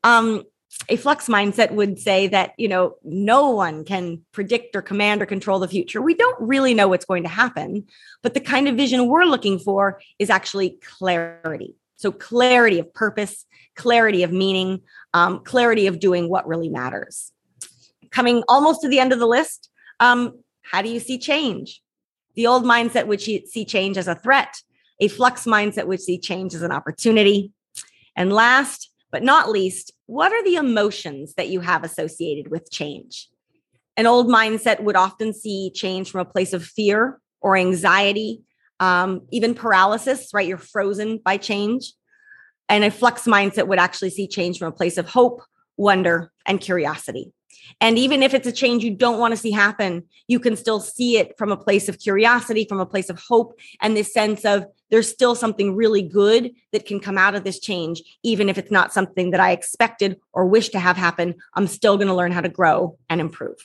Um, 0.06 0.44
a 0.90 0.98
flux 0.98 1.28
mindset 1.28 1.72
would 1.72 2.00
say 2.00 2.28
that 2.28 2.54
you 2.58 2.68
know 2.68 2.96
no 3.04 3.50
one 3.50 3.86
can 3.86 4.22
predict 4.32 4.76
or 4.76 4.82
command 4.82 5.22
or 5.22 5.26
control 5.26 5.60
the 5.60 5.68
future. 5.68 6.02
We 6.02 6.14
don't 6.14 6.38
really 6.40 6.74
know 6.74 6.88
what's 6.88 7.06
going 7.06 7.24
to 7.24 7.30
happen 7.30 7.86
but 8.22 8.34
the 8.34 8.40
kind 8.40 8.68
of 8.68 8.76
vision 8.76 9.08
we're 9.08 9.24
looking 9.26 9.60
for 9.60 10.02
is 10.20 10.30
actually 10.30 10.78
clarity. 11.00 11.76
So 11.96 12.12
clarity 12.12 12.80
of 12.80 12.94
purpose 12.94 13.46
clarity 13.76 14.24
of 14.24 14.32
meaning 14.32 14.82
um, 15.14 15.44
clarity 15.44 15.88
of 15.88 16.00
doing 16.00 16.30
what 16.30 16.48
really 16.48 16.70
matters. 16.70 17.32
Coming 18.12 18.44
almost 18.48 18.82
to 18.82 18.90
the 18.90 19.00
end 19.00 19.12
of 19.14 19.20
the 19.20 19.28
list 19.28 19.70
um, 20.00 20.40
how 20.62 20.82
do 20.82 20.90
you 20.90 21.00
see 21.00 21.18
change? 21.18 21.82
The 22.36 22.48
old 22.48 22.64
mindset 22.64 23.08
would 23.08 23.22
see 23.22 23.66
change 23.66 23.98
as 23.98 24.08
a 24.08 24.16
threat 24.16 24.62
a 25.00 25.08
flux 25.08 25.46
mindset 25.46 25.88
would 25.88 26.02
see 26.02 26.18
change 26.18 26.54
as 26.54 26.62
an 26.62 26.72
opportunity. 26.72 27.52
And 28.16 28.32
last 28.32 28.92
but 29.12 29.24
not 29.24 29.50
least, 29.50 29.94
what 30.08 30.32
are 30.32 30.44
the 30.44 30.56
emotions 30.56 31.34
that 31.36 31.50
you 31.50 31.62
have 31.62 31.84
associated 31.84 32.52
with 32.52 32.72
change? 32.72 33.30
An 33.98 34.08
old 34.08 34.28
mindset 34.28 34.82
would 34.82 34.96
often 34.96 35.34
see 35.34 35.72
change 35.74 36.12
from 36.12 36.22
a 36.22 36.26
place 36.26 36.54
of 36.54 36.64
fear 36.64 37.20
or 37.42 37.56
anxiety, 37.56 38.42
um, 38.80 39.22
even 39.32 39.56
paralysis, 39.56 40.30
right? 40.34 40.48
You're 40.48 40.58
frozen 40.58 41.20
by 41.24 41.38
change. 41.38 41.94
And 42.68 42.84
a 42.84 42.92
flux 42.92 43.24
mindset 43.24 43.68
would 43.68 43.80
actually 43.80 44.10
see 44.10 44.28
change 44.28 44.58
from 44.58 44.68
a 44.68 44.76
place 44.76 44.98
of 44.98 45.08
hope, 45.08 45.42
wonder, 45.78 46.32
and 46.46 46.60
curiosity. 46.60 47.32
And 47.82 47.98
even 47.98 48.24
if 48.24 48.34
it's 48.34 48.48
a 48.48 48.52
change 48.52 48.84
you 48.84 48.96
don't 48.96 49.20
want 49.20 49.32
to 49.34 49.38
see 49.38 49.52
happen, 49.52 50.04
you 50.28 50.40
can 50.40 50.56
still 50.56 50.80
see 50.80 51.18
it 51.18 51.38
from 51.38 51.52
a 51.52 51.58
place 51.58 51.90
of 51.90 52.00
curiosity, 52.00 52.66
from 52.68 52.80
a 52.80 52.86
place 52.86 53.10
of 53.10 53.20
hope, 53.20 53.60
and 53.82 53.96
this 53.96 54.14
sense 54.14 54.46
of 54.46 54.66
there's 54.92 55.10
still 55.10 55.36
something 55.36 55.76
really 55.76 56.02
good 56.02 56.52
that 56.72 56.86
can 56.86 57.00
come 57.00 57.18
out 57.18 57.36
of 57.36 57.44
this 57.44 57.60
change, 57.60 58.02
even 58.24 58.50
if 58.50 58.58
it's 58.58 58.72
not 58.72 58.94
something 58.94 59.32
that 59.32 59.40
I 59.40 59.52
expected 59.52 60.20
or 60.32 60.46
wish 60.46 60.70
to 60.70 60.80
have 60.80 60.96
happen. 60.96 61.36
I'm 61.56 61.68
still 61.68 61.98
going 61.98 62.08
to 62.08 62.14
learn 62.14 62.32
how 62.32 62.42
to 62.42 62.50
grow 62.50 62.98
and 63.10 63.20
improve. 63.20 63.58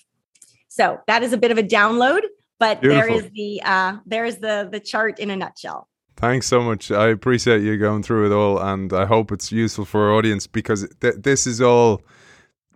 So 0.68 1.00
that 1.06 1.22
is 1.22 1.32
a 1.32 1.36
bit 1.36 1.50
of 1.50 1.58
a 1.58 1.62
download, 1.62 2.22
but 2.58 2.80
Beautiful. 2.80 3.06
there 3.06 3.16
is 3.16 3.30
the 3.32 3.62
uh, 3.64 3.96
there 4.06 4.24
is 4.24 4.38
the 4.38 4.68
the 4.70 4.80
chart 4.80 5.18
in 5.18 5.30
a 5.30 5.36
nutshell. 5.36 5.88
Thanks 6.16 6.46
so 6.46 6.60
much. 6.62 6.90
I 6.90 7.08
appreciate 7.08 7.62
you 7.62 7.78
going 7.78 8.02
through 8.02 8.26
it 8.26 8.34
all, 8.34 8.58
and 8.58 8.92
I 8.92 9.06
hope 9.06 9.32
it's 9.32 9.50
useful 9.50 9.84
for 9.84 10.08
our 10.08 10.14
audience 10.14 10.46
because 10.46 10.86
th- 11.00 11.14
this 11.18 11.46
is 11.46 11.60
all 11.60 12.02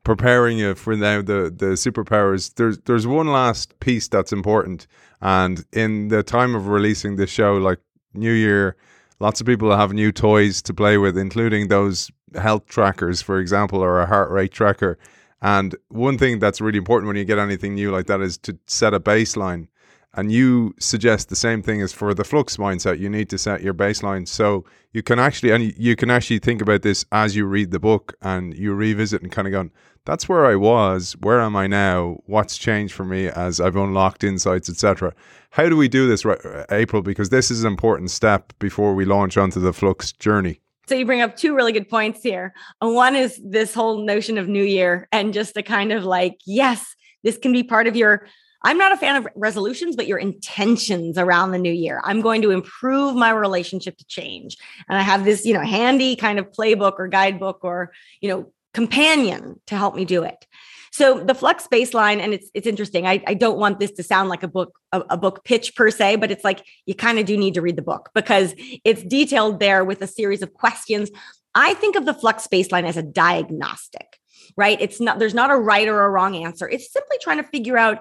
preparing 0.04 0.58
you 0.58 0.74
for 0.74 0.96
now 0.96 1.22
the 1.22 1.52
the 1.54 1.74
superpowers. 1.74 2.54
There's 2.54 2.78
there's 2.80 3.06
one 3.06 3.28
last 3.28 3.78
piece 3.80 4.06
that's 4.08 4.32
important, 4.32 4.86
and 5.20 5.64
in 5.72 6.08
the 6.08 6.22
time 6.22 6.54
of 6.54 6.68
releasing 6.68 7.16
this 7.16 7.30
show, 7.30 7.54
like 7.54 7.80
New 8.12 8.32
Year, 8.32 8.76
lots 9.18 9.40
of 9.40 9.46
people 9.46 9.74
have 9.76 9.92
new 9.92 10.12
toys 10.12 10.62
to 10.62 10.74
play 10.74 10.98
with, 10.98 11.18
including 11.18 11.68
those 11.68 12.10
health 12.34 12.66
trackers, 12.66 13.22
for 13.22 13.38
example, 13.38 13.80
or 13.80 14.00
a 14.00 14.06
heart 14.06 14.30
rate 14.30 14.52
tracker. 14.52 14.98
And 15.42 15.74
one 15.88 16.16
thing 16.16 16.38
that's 16.38 16.60
really 16.60 16.78
important 16.78 17.08
when 17.08 17.16
you 17.16 17.24
get 17.24 17.38
anything 17.38 17.74
new 17.74 17.90
like 17.90 18.06
that 18.06 18.20
is 18.20 18.38
to 18.38 18.58
set 18.66 18.94
a 18.94 19.00
baseline. 19.00 19.68
And 20.16 20.30
you 20.30 20.74
suggest 20.78 21.28
the 21.28 21.36
same 21.36 21.62
thing 21.62 21.82
as 21.82 21.92
for 21.92 22.14
the 22.14 22.24
flux 22.24 22.56
mindset. 22.56 23.00
You 23.00 23.08
need 23.08 23.28
to 23.30 23.38
set 23.38 23.62
your 23.62 23.74
baseline 23.74 24.28
so 24.28 24.64
you 24.92 25.02
can 25.02 25.18
actually 25.18 25.50
and 25.50 25.76
you 25.76 25.96
can 25.96 26.10
actually 26.10 26.38
think 26.38 26.62
about 26.62 26.82
this 26.82 27.04
as 27.10 27.34
you 27.34 27.46
read 27.46 27.72
the 27.72 27.80
book 27.80 28.14
and 28.22 28.56
you 28.56 28.74
revisit 28.74 29.22
and 29.22 29.32
kind 29.32 29.48
of 29.48 29.52
go, 29.52 29.70
that's 30.04 30.28
where 30.28 30.46
I 30.46 30.54
was. 30.54 31.16
Where 31.20 31.40
am 31.40 31.56
I 31.56 31.66
now? 31.66 32.18
What's 32.26 32.58
changed 32.58 32.94
for 32.94 33.04
me 33.04 33.26
as 33.26 33.60
I've 33.60 33.76
unlocked 33.76 34.22
insights, 34.22 34.68
etc. 34.68 35.14
How 35.50 35.68
do 35.68 35.76
we 35.76 35.88
do 35.88 36.06
this, 36.06 36.24
uh, 36.24 36.64
April? 36.70 37.02
Because 37.02 37.30
this 37.30 37.50
is 37.50 37.64
an 37.64 37.72
important 37.72 38.10
step 38.10 38.52
before 38.58 38.94
we 38.94 39.04
launch 39.04 39.36
onto 39.36 39.60
the 39.60 39.72
Flux 39.72 40.12
journey. 40.12 40.60
So 40.86 40.94
you 40.94 41.06
bring 41.06 41.22
up 41.22 41.36
two 41.36 41.54
really 41.54 41.72
good 41.72 41.88
points 41.88 42.22
here. 42.22 42.52
One 42.80 43.16
is 43.16 43.40
this 43.42 43.72
whole 43.72 44.04
notion 44.04 44.36
of 44.36 44.48
New 44.48 44.64
Year 44.64 45.08
and 45.10 45.32
just 45.32 45.54
the 45.54 45.62
kind 45.62 45.92
of 45.92 46.04
like, 46.04 46.36
yes, 46.44 46.94
this 47.22 47.38
can 47.38 47.52
be 47.52 47.62
part 47.62 47.86
of 47.86 47.96
your. 47.96 48.26
I'm 48.64 48.78
not 48.78 48.92
a 48.92 48.96
fan 48.96 49.16
of 49.16 49.28
resolutions, 49.36 49.94
but 49.94 50.06
your 50.06 50.18
intentions 50.18 51.18
around 51.18 51.52
the 51.52 51.58
new 51.58 51.72
year. 51.72 52.00
I'm 52.02 52.22
going 52.22 52.42
to 52.42 52.50
improve 52.50 53.14
my 53.14 53.30
relationship 53.30 53.98
to 53.98 54.06
change. 54.06 54.56
And 54.88 54.98
I 54.98 55.02
have 55.02 55.24
this, 55.24 55.44
you 55.44 55.52
know, 55.52 55.60
handy 55.60 56.16
kind 56.16 56.38
of 56.38 56.50
playbook 56.50 56.94
or 56.98 57.06
guidebook 57.06 57.60
or, 57.62 57.92
you 58.20 58.30
know, 58.30 58.52
companion 58.72 59.60
to 59.66 59.76
help 59.76 59.94
me 59.94 60.04
do 60.04 60.24
it. 60.24 60.46
So 60.92 61.22
the 61.22 61.34
flux 61.34 61.66
baseline, 61.66 62.20
and 62.20 62.32
it's 62.32 62.48
it's 62.54 62.68
interesting. 62.68 63.04
I, 63.04 63.22
I 63.26 63.34
don't 63.34 63.58
want 63.58 63.80
this 63.80 63.90
to 63.92 64.04
sound 64.04 64.28
like 64.28 64.44
a 64.44 64.48
book 64.48 64.78
a, 64.92 65.02
a 65.10 65.16
book 65.16 65.44
pitch 65.44 65.74
per 65.74 65.90
se, 65.90 66.16
but 66.16 66.30
it's 66.30 66.44
like 66.44 66.64
you 66.86 66.94
kind 66.94 67.18
of 67.18 67.26
do 67.26 67.36
need 67.36 67.54
to 67.54 67.62
read 67.62 67.74
the 67.74 67.82
book 67.82 68.10
because 68.14 68.54
it's 68.84 69.02
detailed 69.02 69.58
there 69.58 69.84
with 69.84 70.00
a 70.02 70.06
series 70.06 70.40
of 70.40 70.54
questions. 70.54 71.10
I 71.54 71.74
think 71.74 71.96
of 71.96 72.06
the 72.06 72.14
flux 72.14 72.46
baseline 72.46 72.84
as 72.84 72.96
a 72.96 73.02
diagnostic, 73.02 74.18
right? 74.56 74.80
It's 74.80 75.00
not 75.00 75.18
there's 75.18 75.34
not 75.34 75.50
a 75.50 75.56
right 75.56 75.88
or 75.88 76.00
a 76.04 76.10
wrong 76.10 76.36
answer. 76.36 76.68
It's 76.68 76.92
simply 76.92 77.16
trying 77.20 77.38
to 77.38 77.48
figure 77.48 77.76
out 77.76 77.98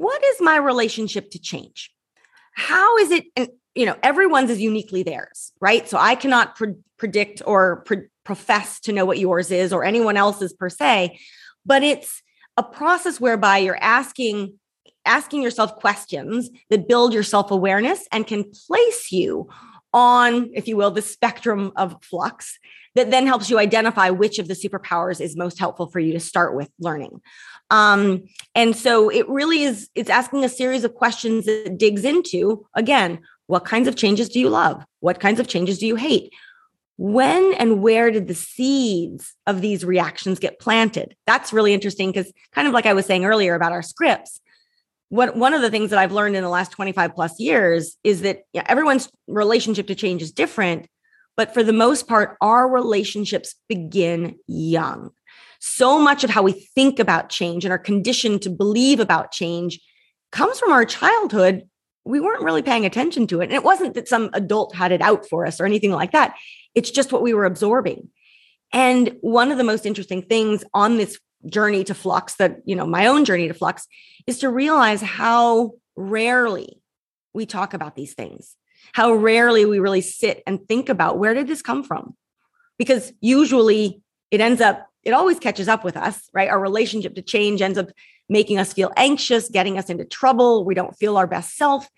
what 0.00 0.24
is 0.24 0.40
my 0.40 0.56
relationship 0.56 1.30
to 1.30 1.38
change. 1.38 1.90
How 2.54 2.96
is 2.98 3.10
it? 3.10 3.26
And 3.36 3.48
you 3.74 3.84
know, 3.84 3.96
everyone's 4.02 4.50
is 4.50 4.60
uniquely 4.60 5.02
theirs, 5.02 5.52
right? 5.60 5.86
So 5.88 5.98
I 5.98 6.14
cannot 6.14 6.56
pre- 6.56 6.74
predict 6.96 7.42
or 7.44 7.82
pre- 7.82 8.08
profess 8.24 8.80
to 8.80 8.92
know 8.92 9.04
what 9.04 9.18
yours 9.18 9.50
is 9.50 9.72
or 9.72 9.84
anyone 9.84 10.16
else's 10.16 10.54
per 10.54 10.70
se, 10.70 11.18
but 11.66 11.82
it's 11.82 12.22
a 12.56 12.62
process 12.62 13.20
whereby 13.20 13.58
you're 13.58 13.82
asking 13.82 14.54
asking 15.04 15.42
yourself 15.42 15.76
questions 15.76 16.50
that 16.70 16.88
build 16.88 17.12
your 17.12 17.22
self-awareness 17.22 18.06
and 18.12 18.26
can 18.26 18.44
place 18.66 19.12
you 19.12 19.48
on, 19.92 20.50
if 20.54 20.66
you 20.68 20.76
will, 20.76 20.90
the 20.90 21.02
spectrum 21.02 21.72
of 21.76 21.96
flux 22.02 22.58
that 22.94 23.10
then 23.10 23.26
helps 23.26 23.50
you 23.50 23.58
identify 23.58 24.10
which 24.10 24.38
of 24.38 24.48
the 24.48 24.54
superpowers 24.54 25.20
is 25.20 25.36
most 25.36 25.58
helpful 25.58 25.86
for 25.86 26.00
you 26.00 26.12
to 26.12 26.20
start 26.20 26.54
with 26.54 26.70
learning. 26.78 27.20
Um, 27.70 28.24
and 28.54 28.74
so 28.74 29.08
it 29.08 29.28
really 29.28 29.62
is, 29.62 29.88
it's 29.94 30.10
asking 30.10 30.44
a 30.44 30.48
series 30.48 30.84
of 30.84 30.94
questions 30.94 31.46
that 31.46 31.78
digs 31.78 32.04
into, 32.04 32.66
again, 32.74 33.20
what 33.46 33.64
kinds 33.64 33.88
of 33.88 33.96
changes 33.96 34.28
do 34.28 34.40
you 34.40 34.48
love? 34.48 34.84
What 35.00 35.20
kinds 35.20 35.40
of 35.40 35.48
changes 35.48 35.78
do 35.78 35.86
you 35.86 35.96
hate? 35.96 36.32
When 36.96 37.54
and 37.54 37.82
where 37.82 38.10
did 38.10 38.28
the 38.28 38.34
seeds 38.34 39.34
of 39.46 39.60
these 39.60 39.84
reactions 39.84 40.38
get 40.38 40.60
planted? 40.60 41.16
That's 41.26 41.52
really 41.52 41.72
interesting 41.72 42.12
because, 42.12 42.32
kind 42.52 42.68
of 42.68 42.74
like 42.74 42.86
I 42.86 42.92
was 42.92 43.06
saying 43.06 43.24
earlier 43.24 43.54
about 43.54 43.72
our 43.72 43.82
scripts, 43.82 44.40
what 45.08 45.36
one 45.36 45.54
of 45.54 45.62
the 45.62 45.70
things 45.70 45.90
that 45.90 45.98
I've 45.98 46.12
learned 46.12 46.36
in 46.36 46.42
the 46.42 46.48
last 46.48 46.72
25 46.72 47.14
plus 47.14 47.40
years 47.40 47.96
is 48.04 48.22
that 48.22 48.42
know, 48.54 48.62
everyone's 48.66 49.10
relationship 49.26 49.86
to 49.88 49.94
change 49.94 50.22
is 50.22 50.30
different, 50.30 50.86
but 51.36 51.54
for 51.54 51.62
the 51.62 51.72
most 51.72 52.06
part, 52.06 52.36
our 52.40 52.68
relationships 52.68 53.54
begin 53.68 54.36
young. 54.46 55.10
So 55.60 56.00
much 56.00 56.24
of 56.24 56.30
how 56.30 56.42
we 56.42 56.52
think 56.52 56.98
about 56.98 57.28
change 57.28 57.64
and 57.64 57.72
are 57.72 57.78
conditioned 57.78 58.42
to 58.42 58.50
believe 58.50 58.98
about 58.98 59.30
change 59.30 59.80
comes 60.32 60.58
from 60.58 60.72
our 60.72 60.84
childhood. 60.84 61.62
We 62.04 62.20
weren't 62.20 62.42
really 62.42 62.62
paying 62.62 62.84
attention 62.84 63.26
to 63.28 63.40
it. 63.40 63.44
And 63.44 63.52
it 63.52 63.62
wasn't 63.62 63.94
that 63.94 64.08
some 64.08 64.30
adult 64.32 64.74
had 64.74 64.90
it 64.90 65.00
out 65.00 65.28
for 65.28 65.46
us 65.46 65.60
or 65.60 65.66
anything 65.66 65.92
like 65.92 66.12
that. 66.12 66.34
It's 66.74 66.90
just 66.90 67.12
what 67.12 67.22
we 67.22 67.34
were 67.34 67.44
absorbing. 67.44 68.08
And 68.72 69.16
one 69.20 69.52
of 69.52 69.58
the 69.58 69.64
most 69.64 69.86
interesting 69.86 70.22
things 70.22 70.64
on 70.74 70.96
this 70.96 71.18
journey 71.46 71.84
to 71.84 71.94
flux 71.94 72.34
that, 72.36 72.58
you 72.64 72.74
know, 72.74 72.86
my 72.86 73.06
own 73.06 73.24
journey 73.24 73.48
to 73.48 73.54
flux 73.54 73.86
is 74.26 74.38
to 74.40 74.50
realize 74.50 75.00
how 75.00 75.72
rarely 75.96 76.80
we 77.32 77.46
talk 77.46 77.74
about 77.74 77.94
these 77.94 78.14
things 78.14 78.56
how 78.92 79.12
rarely 79.12 79.64
we 79.64 79.78
really 79.78 80.00
sit 80.00 80.42
and 80.46 80.66
think 80.66 80.88
about 80.88 81.18
where 81.18 81.34
did 81.34 81.46
this 81.46 81.62
come 81.62 81.82
from? 81.82 82.16
Because 82.78 83.12
usually 83.20 84.02
it 84.30 84.40
ends 84.40 84.60
up, 84.60 84.86
it 85.02 85.12
always 85.12 85.38
catches 85.38 85.68
up 85.68 85.84
with 85.84 85.96
us, 85.96 86.28
right? 86.32 86.48
Our 86.48 86.60
relationship 86.60 87.14
to 87.14 87.22
change 87.22 87.62
ends 87.62 87.78
up 87.78 87.88
making 88.28 88.58
us 88.58 88.72
feel 88.72 88.92
anxious, 88.96 89.48
getting 89.48 89.78
us 89.78 89.90
into 89.90 90.04
trouble. 90.04 90.64
We 90.64 90.74
don't 90.74 90.96
feel 90.96 91.16
our 91.16 91.26
best 91.26 91.56
self. 91.56 91.88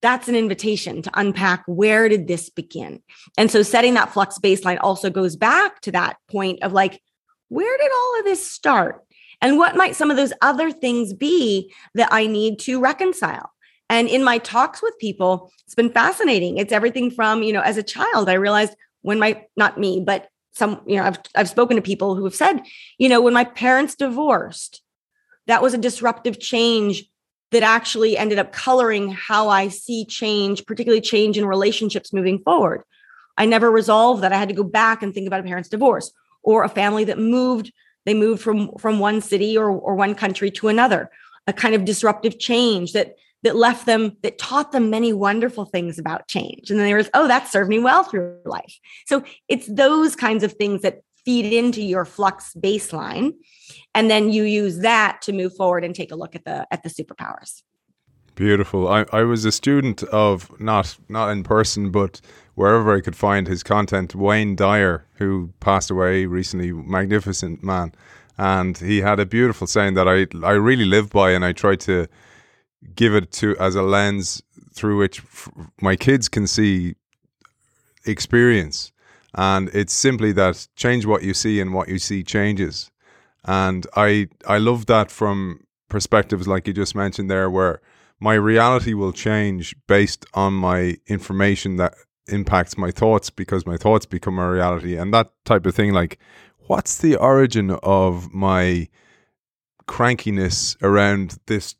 That's 0.00 0.28
an 0.28 0.36
invitation 0.36 1.02
to 1.02 1.10
unpack 1.14 1.64
where 1.66 2.08
did 2.08 2.28
this 2.28 2.50
begin? 2.50 3.02
And 3.36 3.50
so 3.50 3.62
setting 3.62 3.94
that 3.94 4.12
flux 4.12 4.38
baseline 4.38 4.78
also 4.80 5.10
goes 5.10 5.36
back 5.36 5.80
to 5.82 5.92
that 5.92 6.16
point 6.28 6.62
of 6.62 6.72
like, 6.72 7.00
where 7.48 7.78
did 7.78 7.90
all 7.90 8.18
of 8.18 8.24
this 8.24 8.48
start? 8.48 9.04
And 9.40 9.58
what 9.58 9.76
might 9.76 9.96
some 9.96 10.10
of 10.10 10.16
those 10.16 10.32
other 10.42 10.70
things 10.70 11.12
be 11.12 11.72
that 11.94 12.08
I 12.12 12.26
need 12.26 12.58
to 12.60 12.80
reconcile? 12.80 13.50
And 13.88 14.08
in 14.08 14.22
my 14.22 14.38
talks 14.38 14.82
with 14.82 14.98
people, 14.98 15.50
it's 15.64 15.74
been 15.74 15.90
fascinating. 15.90 16.58
It's 16.58 16.72
everything 16.72 17.10
from, 17.10 17.42
you 17.42 17.52
know, 17.52 17.60
as 17.60 17.76
a 17.76 17.82
child, 17.82 18.28
I 18.28 18.34
realized 18.34 18.74
when 19.02 19.18
my, 19.18 19.44
not 19.56 19.78
me, 19.78 20.02
but 20.04 20.28
some, 20.58 20.80
you 20.86 20.96
know, 20.96 21.04
I've, 21.04 21.18
I've 21.34 21.48
spoken 21.48 21.76
to 21.76 21.82
people 21.82 22.14
who 22.14 22.24
have 22.24 22.34
said, 22.34 22.60
you 22.98 23.08
know, 23.08 23.20
when 23.20 23.32
my 23.32 23.44
parents 23.44 23.94
divorced, 23.94 24.82
that 25.46 25.62
was 25.62 25.72
a 25.72 25.78
disruptive 25.78 26.38
change 26.38 27.04
that 27.50 27.62
actually 27.62 28.18
ended 28.18 28.38
up 28.38 28.52
coloring 28.52 29.10
how 29.12 29.48
I 29.48 29.68
see 29.68 30.04
change, 30.04 30.66
particularly 30.66 31.00
change 31.00 31.38
in 31.38 31.46
relationships 31.46 32.12
moving 32.12 32.40
forward. 32.40 32.82
I 33.38 33.46
never 33.46 33.70
resolved 33.70 34.22
that. 34.22 34.32
I 34.32 34.36
had 34.36 34.48
to 34.48 34.54
go 34.54 34.64
back 34.64 35.02
and 35.02 35.14
think 35.14 35.26
about 35.26 35.40
a 35.40 35.44
parent's 35.44 35.70
divorce 35.70 36.12
or 36.42 36.64
a 36.64 36.68
family 36.68 37.04
that 37.04 37.18
moved, 37.18 37.72
they 38.04 38.12
moved 38.12 38.42
from, 38.42 38.72
from 38.78 38.98
one 38.98 39.20
city 39.20 39.56
or, 39.56 39.70
or 39.70 39.94
one 39.94 40.14
country 40.14 40.50
to 40.50 40.68
another, 40.68 41.10
a 41.46 41.52
kind 41.52 41.74
of 41.74 41.84
disruptive 41.84 42.38
change 42.38 42.92
that 42.92 43.14
that 43.42 43.56
left 43.56 43.86
them, 43.86 44.16
that 44.22 44.38
taught 44.38 44.72
them 44.72 44.90
many 44.90 45.12
wonderful 45.12 45.64
things 45.64 45.98
about 45.98 46.28
change. 46.28 46.70
And 46.70 46.78
then 46.78 46.86
there 46.86 46.96
was, 46.96 47.10
oh, 47.14 47.28
that 47.28 47.48
served 47.48 47.70
me 47.70 47.78
well 47.78 48.02
through 48.02 48.38
life. 48.44 48.78
So 49.06 49.22
it's 49.48 49.66
those 49.66 50.16
kinds 50.16 50.42
of 50.42 50.52
things 50.54 50.82
that 50.82 51.02
feed 51.24 51.52
into 51.52 51.82
your 51.82 52.04
flux 52.04 52.54
baseline. 52.54 53.32
And 53.94 54.10
then 54.10 54.30
you 54.30 54.44
use 54.44 54.78
that 54.78 55.20
to 55.22 55.32
move 55.32 55.54
forward 55.54 55.84
and 55.84 55.94
take 55.94 56.10
a 56.10 56.16
look 56.16 56.34
at 56.34 56.44
the 56.44 56.66
at 56.70 56.82
the 56.82 56.88
superpowers. 56.88 57.62
Beautiful. 58.34 58.88
I, 58.88 59.04
I 59.12 59.22
was 59.22 59.44
a 59.44 59.52
student 59.52 60.02
of 60.04 60.48
not 60.60 60.96
not 61.08 61.30
in 61.30 61.42
person, 61.42 61.90
but 61.90 62.20
wherever 62.54 62.96
I 62.96 63.00
could 63.00 63.16
find 63.16 63.46
his 63.46 63.62
content, 63.62 64.14
Wayne 64.14 64.56
Dyer, 64.56 65.04
who 65.14 65.52
passed 65.60 65.90
away 65.90 66.24
recently, 66.26 66.72
magnificent 66.72 67.62
man. 67.62 67.92
And 68.38 68.78
he 68.78 69.00
had 69.00 69.20
a 69.20 69.26
beautiful 69.26 69.66
saying 69.66 69.94
that 69.94 70.08
I 70.08 70.26
I 70.46 70.52
really 70.52 70.84
live 70.84 71.10
by 71.10 71.32
and 71.32 71.44
I 71.44 71.52
try 71.52 71.76
to 71.76 72.06
give 72.94 73.14
it 73.14 73.32
to 73.32 73.56
as 73.58 73.74
a 73.74 73.82
lens 73.82 74.42
through 74.72 74.98
which 74.98 75.20
f- 75.20 75.50
my 75.80 75.96
kids 75.96 76.28
can 76.28 76.46
see 76.46 76.94
experience. 78.06 78.92
And 79.34 79.68
it's 79.74 79.92
simply 79.92 80.32
that 80.32 80.66
change 80.76 81.04
what 81.04 81.22
you 81.22 81.34
see 81.34 81.60
and 81.60 81.74
what 81.74 81.88
you 81.88 81.98
see 81.98 82.22
changes. 82.22 82.90
And 83.44 83.86
i 83.96 84.28
i 84.46 84.58
love 84.58 84.86
that 84.86 85.10
from 85.10 85.60
perspectives 85.88 86.46
like 86.46 86.66
you 86.66 86.72
just 86.72 86.94
mentioned 86.94 87.30
there 87.30 87.48
where 87.48 87.80
my 88.20 88.34
reality 88.34 88.94
will 88.94 89.12
change 89.12 89.74
based 89.86 90.26
on 90.34 90.52
my 90.52 90.96
information 91.06 91.76
that 91.76 91.94
impacts 92.26 92.76
my 92.76 92.90
thoughts 92.90 93.30
because 93.30 93.64
my 93.64 93.76
thoughts 93.76 94.06
become 94.06 94.34
my 94.34 94.46
reality. 94.46 94.96
And 94.96 95.14
that 95.14 95.30
type 95.44 95.66
of 95.66 95.74
thing 95.74 95.92
like 95.92 96.18
what's 96.66 96.98
the 96.98 97.16
origin 97.16 97.70
of 97.82 98.32
my 98.34 98.88
crankiness 99.86 100.76
around 100.82 101.38
this 101.46 101.74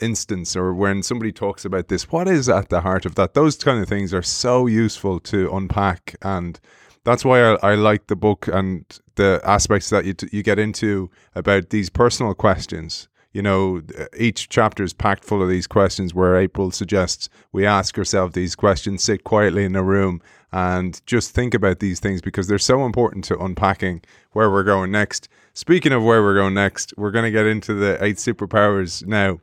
instance 0.00 0.56
or 0.56 0.74
when 0.74 1.02
somebody 1.02 1.32
talks 1.32 1.64
about 1.64 1.88
this, 1.88 2.10
what 2.10 2.28
is 2.28 2.48
at 2.48 2.68
the 2.68 2.80
heart 2.80 3.06
of 3.06 3.14
that? 3.14 3.34
Those 3.34 3.56
kind 3.56 3.80
of 3.80 3.88
things 3.88 4.12
are 4.12 4.22
so 4.22 4.66
useful 4.66 5.20
to 5.20 5.50
unpack. 5.54 6.16
And 6.22 6.58
that's 7.04 7.24
why 7.24 7.42
I, 7.42 7.72
I 7.72 7.74
like 7.74 8.06
the 8.06 8.16
book 8.16 8.48
and 8.48 8.84
the 9.16 9.40
aspects 9.44 9.90
that 9.90 10.04
you, 10.04 10.14
t- 10.14 10.28
you 10.32 10.42
get 10.42 10.58
into 10.58 11.10
about 11.34 11.70
these 11.70 11.90
personal 11.90 12.34
questions. 12.34 13.08
You 13.32 13.42
know, 13.42 13.82
each 14.16 14.48
chapter 14.48 14.84
is 14.84 14.92
packed 14.92 15.24
full 15.24 15.42
of 15.42 15.48
these 15.48 15.66
questions 15.66 16.14
where 16.14 16.36
April 16.36 16.70
suggests 16.70 17.28
we 17.50 17.66
ask 17.66 17.98
ourselves 17.98 18.34
these 18.34 18.54
questions, 18.54 19.02
sit 19.02 19.24
quietly 19.24 19.64
in 19.64 19.74
a 19.74 19.82
room 19.82 20.22
and 20.52 21.04
just 21.04 21.32
think 21.32 21.52
about 21.52 21.80
these 21.80 21.98
things 21.98 22.20
because 22.22 22.46
they're 22.46 22.58
so 22.58 22.86
important 22.86 23.24
to 23.24 23.38
unpacking 23.40 24.02
where 24.30 24.48
we're 24.48 24.62
going 24.62 24.92
next. 24.92 25.28
Speaking 25.52 25.90
of 25.90 26.04
where 26.04 26.22
we're 26.22 26.36
going 26.36 26.54
next, 26.54 26.94
we're 26.96 27.10
going 27.10 27.24
to 27.24 27.32
get 27.32 27.44
into 27.44 27.74
the 27.74 28.02
eight 28.04 28.16
superpowers 28.18 29.04
now. 29.04 29.40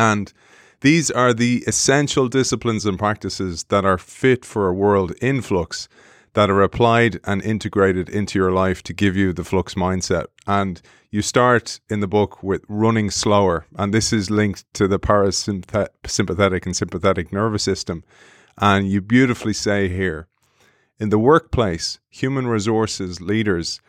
And 0.00 0.32
these 0.80 1.10
are 1.10 1.34
the 1.34 1.62
essential 1.66 2.26
disciplines 2.26 2.86
and 2.86 2.98
practices 2.98 3.64
that 3.64 3.84
are 3.84 3.98
fit 3.98 4.46
for 4.46 4.66
a 4.66 4.72
world 4.72 5.12
in 5.20 5.42
flux 5.42 5.90
that 6.32 6.48
are 6.48 6.62
applied 6.62 7.20
and 7.24 7.42
integrated 7.42 8.08
into 8.08 8.38
your 8.38 8.50
life 8.50 8.82
to 8.84 8.94
give 8.94 9.14
you 9.14 9.34
the 9.34 9.44
flux 9.44 9.74
mindset. 9.74 10.24
And 10.46 10.80
you 11.10 11.20
start 11.20 11.80
in 11.90 12.00
the 12.00 12.08
book 12.08 12.42
with 12.42 12.62
running 12.66 13.10
slower, 13.10 13.66
and 13.76 13.92
this 13.92 14.10
is 14.10 14.30
linked 14.30 14.64
to 14.72 14.88
the 14.88 14.98
parasympathetic 14.98 16.64
and 16.64 16.74
sympathetic 16.74 17.30
nervous 17.30 17.62
system. 17.62 18.02
And 18.56 18.88
you 18.88 19.02
beautifully 19.02 19.52
say 19.52 19.88
here 19.88 20.28
in 20.98 21.10
the 21.10 21.18
workplace, 21.18 21.98
human 22.08 22.46
resources 22.46 23.20
leaders 23.20 23.82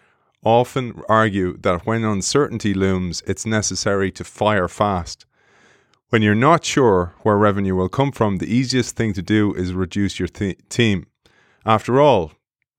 often 0.44 1.04
argue 1.08 1.56
that 1.60 1.86
when 1.86 2.04
uncertainty 2.04 2.74
looms, 2.74 3.24
it's 3.26 3.46
necessary 3.46 4.12
to 4.12 4.26
fire 4.26 4.68
fast. 4.68 5.26
When 6.12 6.22
you're 6.22 6.36
not 6.36 6.66
sure 6.66 7.16
where 7.22 7.38
revenue 7.38 7.74
will 7.74 7.88
come 7.88 8.12
from, 8.12 8.36
the 8.36 8.54
easiest 8.54 8.98
thing 8.98 9.14
to 9.14 9.22
do 9.22 9.54
is 9.54 9.72
reduce 9.72 10.20
your 10.20 10.28
th- 10.28 10.60
team. 10.68 11.06
After 11.66 12.02
all, 12.02 12.34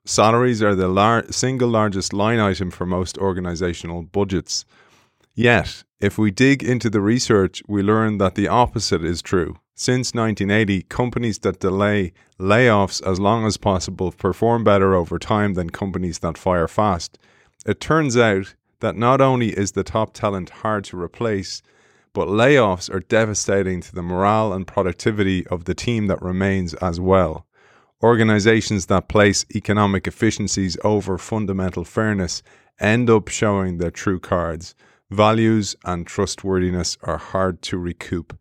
salaries 0.04 0.62
are 0.62 0.74
the 0.74 0.86
lar- 0.86 1.24
single 1.32 1.70
largest 1.70 2.12
line 2.12 2.38
item 2.38 2.70
for 2.70 2.84
most 2.84 3.16
organizational 3.16 4.02
budgets. 4.02 4.66
Yet, 5.34 5.82
if 5.98 6.18
we 6.18 6.30
dig 6.30 6.62
into 6.62 6.90
the 6.90 7.00
research, 7.00 7.62
we 7.66 7.82
learn 7.82 8.18
that 8.18 8.34
the 8.34 8.48
opposite 8.48 9.02
is 9.02 9.22
true. 9.22 9.56
Since 9.74 10.12
1980, 10.12 10.82
companies 10.82 11.38
that 11.38 11.58
delay 11.58 12.12
layoffs 12.38 13.00
as 13.02 13.18
long 13.18 13.46
as 13.46 13.56
possible 13.56 14.12
perform 14.12 14.62
better 14.62 14.94
over 14.94 15.18
time 15.18 15.54
than 15.54 15.70
companies 15.70 16.18
that 16.18 16.36
fire 16.36 16.68
fast. 16.68 17.16
It 17.64 17.80
turns 17.80 18.14
out 18.14 18.54
that 18.80 18.94
not 18.94 19.22
only 19.22 19.56
is 19.58 19.72
the 19.72 19.84
top 19.84 20.12
talent 20.12 20.50
hard 20.50 20.84
to 20.84 21.00
replace, 21.00 21.62
but 22.14 22.28
layoffs 22.28 22.92
are 22.92 23.00
devastating 23.00 23.80
to 23.80 23.94
the 23.94 24.02
morale 24.02 24.52
and 24.52 24.66
productivity 24.66 25.46
of 25.46 25.64
the 25.64 25.74
team 25.74 26.06
that 26.06 26.20
remains 26.20 26.74
as 26.74 27.00
well. 27.00 27.46
Organizations 28.02 28.86
that 28.86 29.08
place 29.08 29.46
economic 29.54 30.06
efficiencies 30.06 30.76
over 30.84 31.16
fundamental 31.16 31.84
fairness 31.84 32.42
end 32.80 33.08
up 33.08 33.28
showing 33.28 33.78
their 33.78 33.90
true 33.90 34.18
cards. 34.18 34.74
Values 35.10 35.76
and 35.84 36.06
trustworthiness 36.06 36.98
are 37.02 37.18
hard 37.18 37.62
to 37.62 37.78
recoup. 37.78 38.36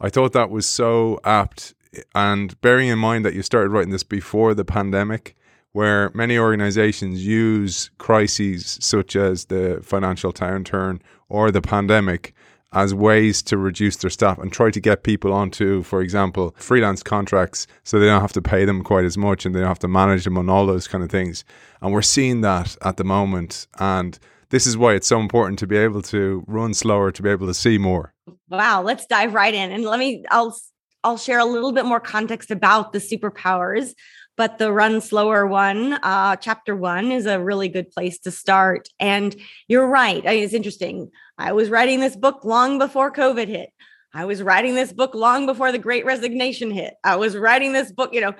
I 0.00 0.08
thought 0.08 0.32
that 0.32 0.50
was 0.50 0.66
so 0.66 1.20
apt. 1.24 1.74
And 2.14 2.60
bearing 2.60 2.88
in 2.88 2.98
mind 2.98 3.24
that 3.24 3.34
you 3.34 3.42
started 3.42 3.70
writing 3.70 3.92
this 3.92 4.02
before 4.02 4.52
the 4.52 4.64
pandemic, 4.64 5.36
where 5.72 6.10
many 6.12 6.36
organizations 6.36 7.24
use 7.24 7.90
crises 7.98 8.78
such 8.80 9.14
as 9.14 9.44
the 9.44 9.80
financial 9.82 10.32
downturn 10.32 11.00
or 11.28 11.50
the 11.50 11.62
pandemic 11.62 12.33
as 12.74 12.92
ways 12.92 13.40
to 13.42 13.56
reduce 13.56 13.96
their 13.96 14.10
staff 14.10 14.38
and 14.38 14.52
try 14.52 14.70
to 14.70 14.80
get 14.80 15.04
people 15.04 15.32
onto, 15.32 15.82
for 15.82 16.02
example, 16.02 16.54
freelance 16.58 17.02
contracts 17.02 17.66
so 17.84 17.98
they 17.98 18.06
don't 18.06 18.20
have 18.20 18.32
to 18.32 18.42
pay 18.42 18.64
them 18.64 18.82
quite 18.82 19.04
as 19.04 19.16
much 19.16 19.46
and 19.46 19.54
they 19.54 19.60
don't 19.60 19.68
have 19.68 19.78
to 19.78 19.88
manage 19.88 20.24
them 20.24 20.36
on 20.36 20.50
all 20.50 20.66
those 20.66 20.88
kind 20.88 21.04
of 21.04 21.10
things. 21.10 21.44
And 21.80 21.92
we're 21.92 22.02
seeing 22.02 22.40
that 22.40 22.76
at 22.82 22.96
the 22.96 23.04
moment. 23.04 23.66
And 23.78 24.18
this 24.50 24.66
is 24.66 24.76
why 24.76 24.94
it's 24.94 25.06
so 25.06 25.20
important 25.20 25.58
to 25.60 25.66
be 25.66 25.76
able 25.76 26.02
to 26.02 26.44
run 26.46 26.74
slower, 26.74 27.12
to 27.12 27.22
be 27.22 27.30
able 27.30 27.46
to 27.46 27.54
see 27.54 27.78
more. 27.78 28.12
Wow, 28.48 28.82
let's 28.82 29.06
dive 29.06 29.34
right 29.34 29.54
in. 29.54 29.70
And 29.70 29.84
let 29.84 29.98
me, 29.98 30.24
I'll, 30.30 30.56
I'll 31.04 31.18
share 31.18 31.38
a 31.38 31.44
little 31.44 31.72
bit 31.72 31.84
more 31.84 32.00
context 32.00 32.50
about 32.50 32.92
the 32.92 32.98
superpowers 32.98 33.94
but 34.36 34.58
the 34.58 34.72
run 34.72 35.00
slower 35.00 35.46
one 35.46 35.94
uh, 35.94 36.36
chapter 36.36 36.74
one 36.74 37.12
is 37.12 37.26
a 37.26 37.40
really 37.40 37.68
good 37.68 37.90
place 37.90 38.18
to 38.20 38.30
start. 38.30 38.88
And 38.98 39.34
you're 39.68 39.86
right 39.86 40.22
I 40.26 40.34
mean, 40.34 40.44
it's 40.44 40.54
interesting. 40.54 41.10
I 41.38 41.52
was 41.52 41.70
writing 41.70 42.00
this 42.00 42.16
book 42.16 42.44
long 42.44 42.78
before 42.78 43.12
covid 43.12 43.48
hit. 43.48 43.70
I 44.12 44.26
was 44.26 44.42
writing 44.42 44.74
this 44.74 44.92
book 44.92 45.14
long 45.14 45.46
before 45.46 45.72
the 45.72 45.78
great 45.78 46.04
resignation 46.04 46.70
hit. 46.70 46.94
I 47.02 47.16
was 47.16 47.36
writing 47.36 47.72
this 47.72 47.92
book 47.92 48.14
you 48.14 48.20
know 48.20 48.34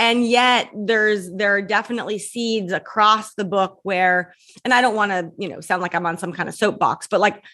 and 0.00 0.26
yet 0.26 0.70
there's 0.74 1.30
there 1.30 1.54
are 1.54 1.62
definitely 1.62 2.18
seeds 2.18 2.72
across 2.72 3.34
the 3.34 3.44
book 3.44 3.80
where 3.82 4.34
and 4.64 4.72
i 4.72 4.80
don't 4.80 4.94
want 4.94 5.12
to 5.12 5.30
you 5.36 5.48
know 5.48 5.60
sound 5.60 5.82
like 5.82 5.94
i'm 5.94 6.06
on 6.06 6.16
some 6.16 6.32
kind 6.32 6.48
of 6.48 6.54
soapbox 6.54 7.06
but 7.06 7.20
like 7.20 7.44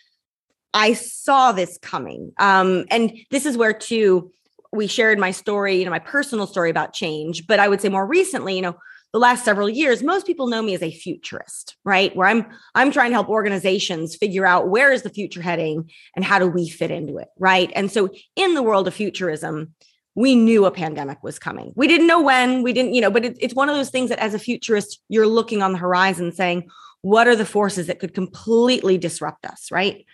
i 0.73 0.93
saw 0.93 1.53
this 1.53 1.79
coming. 1.83 2.33
Um 2.39 2.85
and 2.91 3.19
this 3.31 3.47
is 3.47 3.57
where 3.57 3.73
too 3.73 4.31
we 4.73 4.87
shared 4.87 5.19
my 5.19 5.31
story, 5.31 5.77
you 5.77 5.85
know, 5.85 5.91
my 5.91 5.99
personal 5.99 6.47
story 6.47 6.71
about 6.71 6.93
change. 6.93 7.47
But 7.47 7.61
I 7.61 7.69
would 7.69 7.81
say 7.81 7.89
more 7.89 8.07
recently, 8.07 8.57
you 8.57 8.63
know, 8.63 8.77
the 9.13 9.21
last 9.21 9.45
several 9.45 9.69
years, 9.69 10.03
most 10.03 10.27
people 10.27 10.47
know 10.47 10.61
me 10.61 10.75
as 10.75 10.83
a 10.83 10.91
futurist, 10.91 11.77
right? 11.85 12.15
Where 12.15 12.29
I'm 12.29 12.47
I'm 12.75 12.91
trying 12.91 13.11
to 13.11 13.15
help 13.15 13.29
organizations 13.29 14.17
figure 14.17 14.47
out 14.47 14.69
where 14.69 14.93
is 14.93 15.03
the 15.03 15.11
future 15.11 15.41
heading 15.41 15.91
and 16.15 16.25
how 16.25 16.39
do 16.39 16.47
we 16.47 16.69
fit 16.69 16.91
into 16.91 17.17
it, 17.19 17.29
right? 17.39 17.73
And 17.75 17.91
so 17.91 18.11
in 18.35 18.55
the 18.55 18.63
world 18.63 18.89
of 18.89 18.95
futurism, 18.95 19.75
we 20.15 20.35
knew 20.35 20.65
a 20.65 20.71
pandemic 20.71 21.23
was 21.23 21.39
coming. 21.39 21.73
We 21.77 21.89
didn't 21.89 22.07
know 22.07 22.21
when, 22.21 22.63
we 22.63 22.73
didn't, 22.73 22.95
you 22.95 23.01
know, 23.01 23.11
but 23.11 23.25
it, 23.25 23.37
it's 23.41 23.55
one 23.55 23.69
of 23.69 23.77
those 23.77 23.91
things 23.91 24.09
that 24.09 24.19
as 24.19 24.35
a 24.35 24.39
futurist, 24.39 25.01
you're 25.09 25.27
looking 25.27 25.63
on 25.63 25.73
the 25.73 25.79
horizon 25.79 26.33
saying, 26.33 26.69
what 27.03 27.29
are 27.29 27.37
the 27.37 27.47
forces 27.47 27.87
that 27.87 28.01
could 28.01 28.15
completely 28.15 28.99
disrupt 28.99 29.47
us, 29.47 29.71
right? 29.71 30.05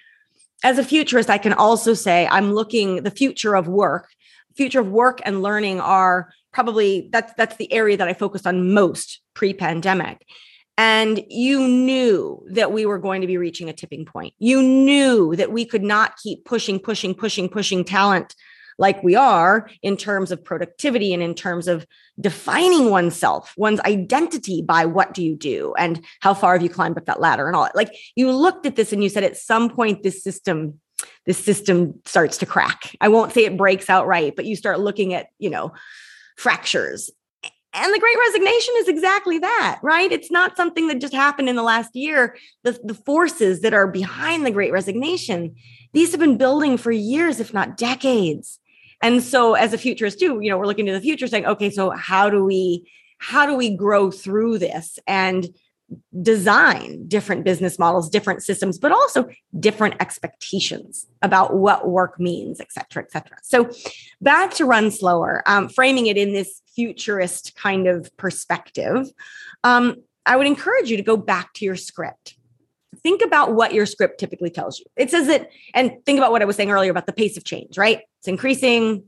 As 0.65 0.79
a 0.79 0.85
futurist, 0.85 1.31
I 1.31 1.39
can 1.39 1.53
also 1.53 1.95
say 1.95 2.27
I'm 2.27 2.53
looking 2.53 3.03
the 3.03 3.11
future 3.11 3.57
of 3.57 3.69
work 3.69 4.09
future 4.57 4.81
of 4.81 4.89
work 4.89 5.21
and 5.25 5.43
learning 5.43 5.81
are 5.81 6.33
probably 6.53 7.09
that's 7.13 7.33
that's 7.35 7.57
the 7.57 7.73
area 7.73 7.97
that 7.97 8.09
I 8.09 8.15
focused 8.15 8.47
on 8.47 8.73
most 8.73 9.21
pre-pandemic. 9.35 10.25
And 10.79 11.23
you 11.29 11.69
knew 11.69 12.45
that 12.51 12.73
we 12.73 12.87
were 12.87 12.99
going 12.99 13.21
to 13.21 13.27
be 13.27 13.37
reaching 13.37 13.69
a 13.69 13.75
tipping 13.75 14.07
point. 14.07 14.35
You 14.39 14.63
knew 14.63 15.37
that 15.37 15.53
we 15.53 15.65
could 15.67 15.83
not 15.83 16.17
keep 16.17 16.45
pushing, 16.45 16.79
pushing, 16.79 17.15
pushing, 17.15 17.49
pushing 17.49 17.85
talent 17.85 18.35
like 18.79 19.03
we 19.03 19.15
are 19.15 19.69
in 19.83 19.97
terms 19.97 20.33
of 20.33 20.43
productivity 20.43 21.13
and 21.13 21.23
in 21.23 21.35
terms 21.35 21.69
of 21.69 21.87
defining 22.21 22.91
oneself, 22.91 23.53
one's 23.57 23.81
identity 23.81 24.63
by 24.63 24.87
what 24.87 25.15
do 25.15 25.23
you 25.23 25.37
do 25.37 25.75
and 25.79 26.05
how 26.21 26.35
far 26.35 26.55
have 26.55 26.63
you 26.63 26.69
climbed 26.69 26.97
up 26.97 27.05
that 27.07 27.21
ladder 27.21 27.47
and 27.47 27.55
all 27.55 27.65
that. 27.65 27.77
Like 27.77 27.95
you 28.17 28.33
looked 28.33 28.67
at 28.67 28.77
this 28.77 28.93
and 28.93 29.03
you 29.03 29.09
said, 29.09 29.25
at 29.25 29.37
some 29.37 29.69
point, 29.69 30.03
this 30.03 30.23
system 30.23 30.81
this 31.27 31.43
system 31.43 32.01
starts 32.05 32.39
to 32.39 32.47
crack. 32.47 32.95
I 33.01 33.09
won't 33.09 33.33
say 33.33 33.45
it 33.45 33.57
breaks 33.57 33.89
outright, 33.89 34.37
but 34.37 34.45
you 34.45 34.57
start 34.57 34.81
looking 34.81 35.15
at, 35.15 35.29
you 35.39 35.51
know, 35.51 35.73
fractures. 36.37 37.11
And 37.75 37.95
the 37.95 37.99
great 37.99 38.19
resignation 38.19 38.75
is 38.79 38.89
exactly 38.89 39.39
that, 39.39 39.81
right? 39.83 40.13
It's 40.13 40.31
not 40.31 40.57
something 40.57 40.89
that 40.89 41.01
just 41.01 41.15
happened 41.15 41.49
in 41.49 41.57
the 41.57 41.63
last 41.63 41.97
year. 41.97 42.37
The, 42.65 42.79
the 42.85 42.95
forces 42.95 43.61
that 43.61 43.73
are 43.73 43.87
behind 43.87 44.45
the 44.45 44.51
great 44.51 44.73
resignation, 44.73 45.55
these 45.93 46.11
have 46.11 46.21
been 46.21 46.37
building 46.37 46.77
for 46.77 46.93
years, 46.93 47.41
if 47.41 47.55
not 47.55 47.79
decades. 47.79 48.59
And 49.01 49.23
so 49.23 49.55
as 49.55 49.73
a 49.73 49.79
futurist 49.79 50.21
too, 50.21 50.39
you 50.41 50.51
know, 50.51 50.59
we're 50.59 50.67
looking 50.67 50.87
to 50.87 50.93
the 50.93 51.01
future 51.01 51.27
saying, 51.27 51.47
okay, 51.47 51.71
so 51.71 51.91
how 51.91 52.29
do 52.29 52.45
we 52.45 52.91
how 53.19 53.47
do 53.47 53.55
we 53.55 53.77
grow 53.77 54.11
through 54.11 54.59
this? 54.59 54.99
And 55.07 55.49
design 56.23 57.07
different 57.09 57.45
business 57.45 57.79
models, 57.79 58.09
different 58.09 58.43
systems, 58.43 58.79
but 58.79 58.93
also 58.93 59.29
different 59.59 59.95
expectations 60.01 61.07
about 61.23 61.57
what 61.57 61.89
work 61.89 62.21
means, 62.21 62.61
et 62.61 62.73
cetera, 62.73 63.03
et 63.03 63.11
cetera. 63.11 63.37
So 63.43 63.71
back 64.21 64.55
to 64.55 64.65
run 64.65 64.91
slower, 64.91 65.43
um, 65.47 65.69
framing 65.69 66.07
it 66.07 66.17
in 66.17 66.33
this 66.33 66.61
futurist 66.75 67.55
kind 67.57 67.87
of 67.87 68.15
perspective, 68.17 69.07
um, 69.65 69.97
I 70.25 70.37
would 70.37 70.47
encourage 70.47 70.91
you 70.91 70.97
to 70.97 71.03
go 71.03 71.17
back 71.17 71.53
to 71.55 71.65
your 71.65 71.77
script. 71.77 72.37
Think 73.03 73.23
about 73.23 73.55
what 73.55 73.75
your 73.75 73.87
script 73.87 74.21
typically 74.21 74.51
tells 74.51 74.79
you. 74.79 74.85
It 74.97 75.11
says 75.11 75.27
that, 75.27 75.51
and 75.75 75.93
think 76.07 76.19
about 76.19 76.31
what 76.31 76.43
I 76.43 76.45
was 76.45 76.57
saying 76.57 76.71
earlier 76.71 76.91
about 76.91 77.07
the 77.07 77.13
pace 77.13 77.37
of 77.37 77.45
change, 77.45 77.77
right? 77.79 78.01
It's 78.21 78.29
increasing. 78.29 79.05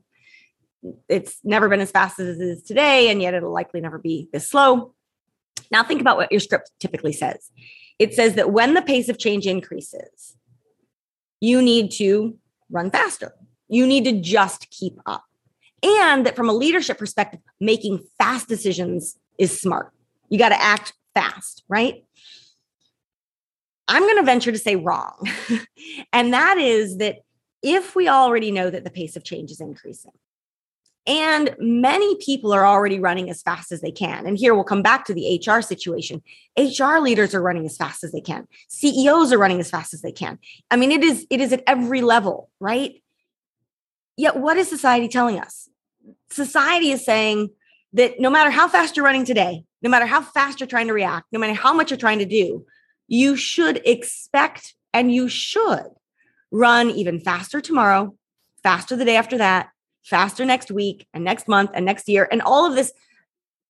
It's 1.08 1.38
never 1.44 1.68
been 1.68 1.80
as 1.80 1.90
fast 1.90 2.18
as 2.18 2.40
it 2.40 2.42
is 2.42 2.62
today, 2.62 3.10
and 3.10 3.22
yet 3.22 3.34
it'll 3.34 3.52
likely 3.52 3.80
never 3.80 3.98
be 3.98 4.28
this 4.32 4.48
slow 4.48 4.93
now, 5.74 5.82
think 5.82 6.00
about 6.00 6.16
what 6.16 6.30
your 6.30 6.40
script 6.40 6.70
typically 6.78 7.12
says. 7.12 7.50
It 7.98 8.14
says 8.14 8.34
that 8.34 8.52
when 8.52 8.74
the 8.74 8.82
pace 8.82 9.08
of 9.08 9.18
change 9.18 9.44
increases, 9.44 10.36
you 11.40 11.60
need 11.60 11.90
to 11.94 12.38
run 12.70 12.92
faster. 12.92 13.34
You 13.66 13.84
need 13.84 14.04
to 14.04 14.20
just 14.20 14.70
keep 14.70 14.96
up. 15.04 15.24
And 15.82 16.24
that 16.26 16.36
from 16.36 16.48
a 16.48 16.52
leadership 16.52 16.96
perspective, 16.96 17.40
making 17.58 18.06
fast 18.18 18.46
decisions 18.46 19.18
is 19.36 19.60
smart. 19.60 19.92
You 20.28 20.38
got 20.38 20.50
to 20.50 20.62
act 20.62 20.92
fast, 21.12 21.64
right? 21.68 22.04
I'm 23.88 24.04
going 24.04 24.18
to 24.18 24.22
venture 24.22 24.52
to 24.52 24.58
say 24.58 24.76
wrong. 24.76 25.28
and 26.12 26.32
that 26.32 26.56
is 26.56 26.98
that 26.98 27.22
if 27.64 27.96
we 27.96 28.06
already 28.06 28.52
know 28.52 28.70
that 28.70 28.84
the 28.84 28.90
pace 28.90 29.16
of 29.16 29.24
change 29.24 29.50
is 29.50 29.60
increasing, 29.60 30.12
and 31.06 31.54
many 31.58 32.16
people 32.16 32.52
are 32.52 32.66
already 32.66 32.98
running 32.98 33.28
as 33.28 33.42
fast 33.42 33.72
as 33.72 33.82
they 33.82 33.90
can. 33.90 34.26
And 34.26 34.38
here 34.38 34.54
we'll 34.54 34.64
come 34.64 34.82
back 34.82 35.04
to 35.06 35.14
the 35.14 35.42
HR 35.44 35.60
situation. 35.60 36.22
HR 36.58 36.98
leaders 36.98 37.34
are 37.34 37.42
running 37.42 37.66
as 37.66 37.76
fast 37.76 38.04
as 38.04 38.12
they 38.12 38.22
can. 38.22 38.48
CEOs 38.68 39.32
are 39.32 39.38
running 39.38 39.60
as 39.60 39.70
fast 39.70 39.92
as 39.92 40.00
they 40.00 40.12
can. 40.12 40.38
I 40.70 40.76
mean, 40.76 40.90
it 40.90 41.04
is 41.04 41.26
it 41.28 41.40
is 41.40 41.52
at 41.52 41.62
every 41.66 42.00
level, 42.00 42.50
right? 42.58 43.02
Yet 44.16 44.36
what 44.36 44.56
is 44.56 44.68
society 44.68 45.08
telling 45.08 45.38
us? 45.38 45.68
Society 46.30 46.90
is 46.90 47.04
saying 47.04 47.50
that 47.92 48.18
no 48.18 48.30
matter 48.30 48.50
how 48.50 48.68
fast 48.68 48.96
you're 48.96 49.04
running 49.04 49.24
today, 49.24 49.64
no 49.82 49.90
matter 49.90 50.06
how 50.06 50.22
fast 50.22 50.60
you're 50.60 50.66
trying 50.66 50.86
to 50.86 50.94
react, 50.94 51.26
no 51.32 51.38
matter 51.38 51.54
how 51.54 51.74
much 51.74 51.90
you're 51.90 51.98
trying 51.98 52.20
to 52.20 52.24
do, 52.24 52.64
you 53.08 53.36
should 53.36 53.82
expect 53.84 54.74
and 54.94 55.12
you 55.12 55.28
should 55.28 55.86
run 56.50 56.90
even 56.90 57.20
faster 57.20 57.60
tomorrow, 57.60 58.14
faster 58.62 58.96
the 58.96 59.04
day 59.04 59.16
after 59.16 59.38
that, 59.38 59.68
faster 60.04 60.44
next 60.44 60.70
week 60.70 61.06
and 61.12 61.24
next 61.24 61.48
month 61.48 61.70
and 61.74 61.84
next 61.84 62.08
year 62.08 62.28
and 62.30 62.42
all 62.42 62.66
of 62.66 62.74
this 62.74 62.92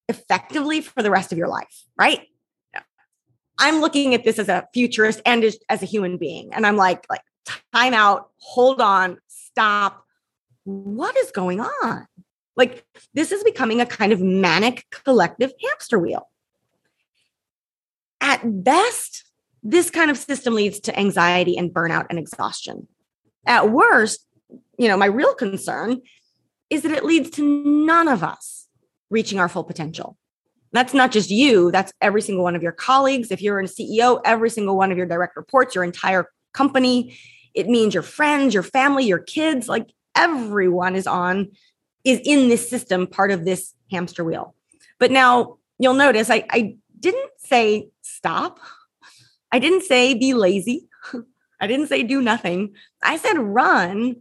effectively 0.09 0.81
for 0.81 1.03
the 1.03 1.11
rest 1.11 1.33
of 1.33 1.39
your 1.39 1.49
life, 1.49 1.85
right? 1.99 2.27
I'm 3.59 3.81
looking 3.81 4.15
at 4.15 4.25
this 4.25 4.39
as 4.39 4.49
a 4.49 4.67
futurist 4.75 5.23
and 5.25 5.45
as, 5.45 5.83
a 5.83 5.87
human 5.87 6.19
being. 6.19 6.53
And 6.53 6.67
I'm 6.67 6.77
like, 6.77 7.07
like, 7.09 7.21
time 7.73 7.95
out, 7.95 8.31
hold 8.39 8.81
on, 8.81 9.19
stop. 9.29 10.05
What 10.65 11.17
is 11.17 11.31
going 11.31 11.61
on? 11.61 12.07
Like, 12.57 12.85
this 13.15 13.33
is 13.33 13.45
becoming 13.45 13.81
a 13.81 13.87
kind 13.87 14.13
of 14.13 14.21
manic 14.21 14.85
collective 14.91 15.53
hamster 15.63 15.99
wheel. 15.99 16.29
At 18.21 18.41
best, 18.45 19.25
this 19.63 19.91
kind 19.91 20.11
of 20.11 20.17
system 20.17 20.55
leads 20.55 20.81
to 20.81 20.99
anxiety 20.99 21.57
and 21.57 21.73
burnout 21.73 22.07
and 22.11 22.19
exhaustion. 22.19 22.89
At 23.47 23.71
worst, 23.71 24.27
you 24.79 24.89
know, 24.89 24.97
my 24.97 25.07
real 25.07 25.35
concern 25.35 26.01
is 26.75 26.83
that 26.83 26.93
it 26.93 27.05
leads 27.05 27.31
to 27.31 27.43
none 27.45 28.09
of 28.09 28.23
us 28.23 28.67
reaching 29.11 29.39
our 29.39 29.49
full 29.49 29.65
potential. 29.65 30.17
That's 30.73 30.93
not 30.93 31.13
just 31.13 31.31
you, 31.31 31.71
that's 31.71 31.93
every 32.01 32.21
single 32.21 32.43
one 32.43 32.57
of 32.57 32.63
your 32.63 32.73
colleagues. 32.73 33.31
If 33.31 33.41
you're 33.41 33.61
a 33.61 33.65
CEO, 33.65 34.21
every 34.25 34.51
single 34.51 34.77
one 34.77 34.91
of 34.91 34.99
your 34.99 35.07
direct 35.07 35.37
reports, 35.37 35.75
your 35.75 35.85
entire 35.85 36.29
company. 36.53 37.17
It 37.55 37.69
means 37.69 37.95
your 37.95 38.03
friends, 38.03 38.53
your 38.55 38.65
family, 38.65 39.05
your 39.05 39.21
kids, 39.21 39.69
like 39.69 39.89
everyone 40.17 40.97
is 40.97 41.07
on, 41.07 41.53
is 42.03 42.21
in 42.25 42.49
this 42.49 42.69
system, 42.69 43.07
part 43.07 43.31
of 43.31 43.45
this 43.45 43.73
hamster 43.91 44.25
wheel. 44.25 44.55
But 44.99 45.13
now 45.13 45.59
you'll 45.79 45.95
notice 45.95 46.29
I, 46.29 46.45
I 46.51 46.77
didn't 46.99 47.31
say 47.39 47.89
stop. 48.03 48.59
I 49.53 49.61
didn't 49.61 49.85
say 49.85 50.15
be 50.15 50.35
lazy. 50.35 50.89
I 51.61 51.69
didn't 51.69 51.87
say 51.87 52.03
do 52.03 52.21
nothing. 52.21 52.75
I 53.01 53.17
said 53.17 53.39
run 53.39 54.17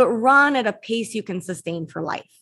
but 0.00 0.08
run 0.08 0.56
at 0.56 0.66
a 0.66 0.72
pace 0.72 1.14
you 1.14 1.22
can 1.22 1.42
sustain 1.42 1.86
for 1.86 2.00
life. 2.00 2.40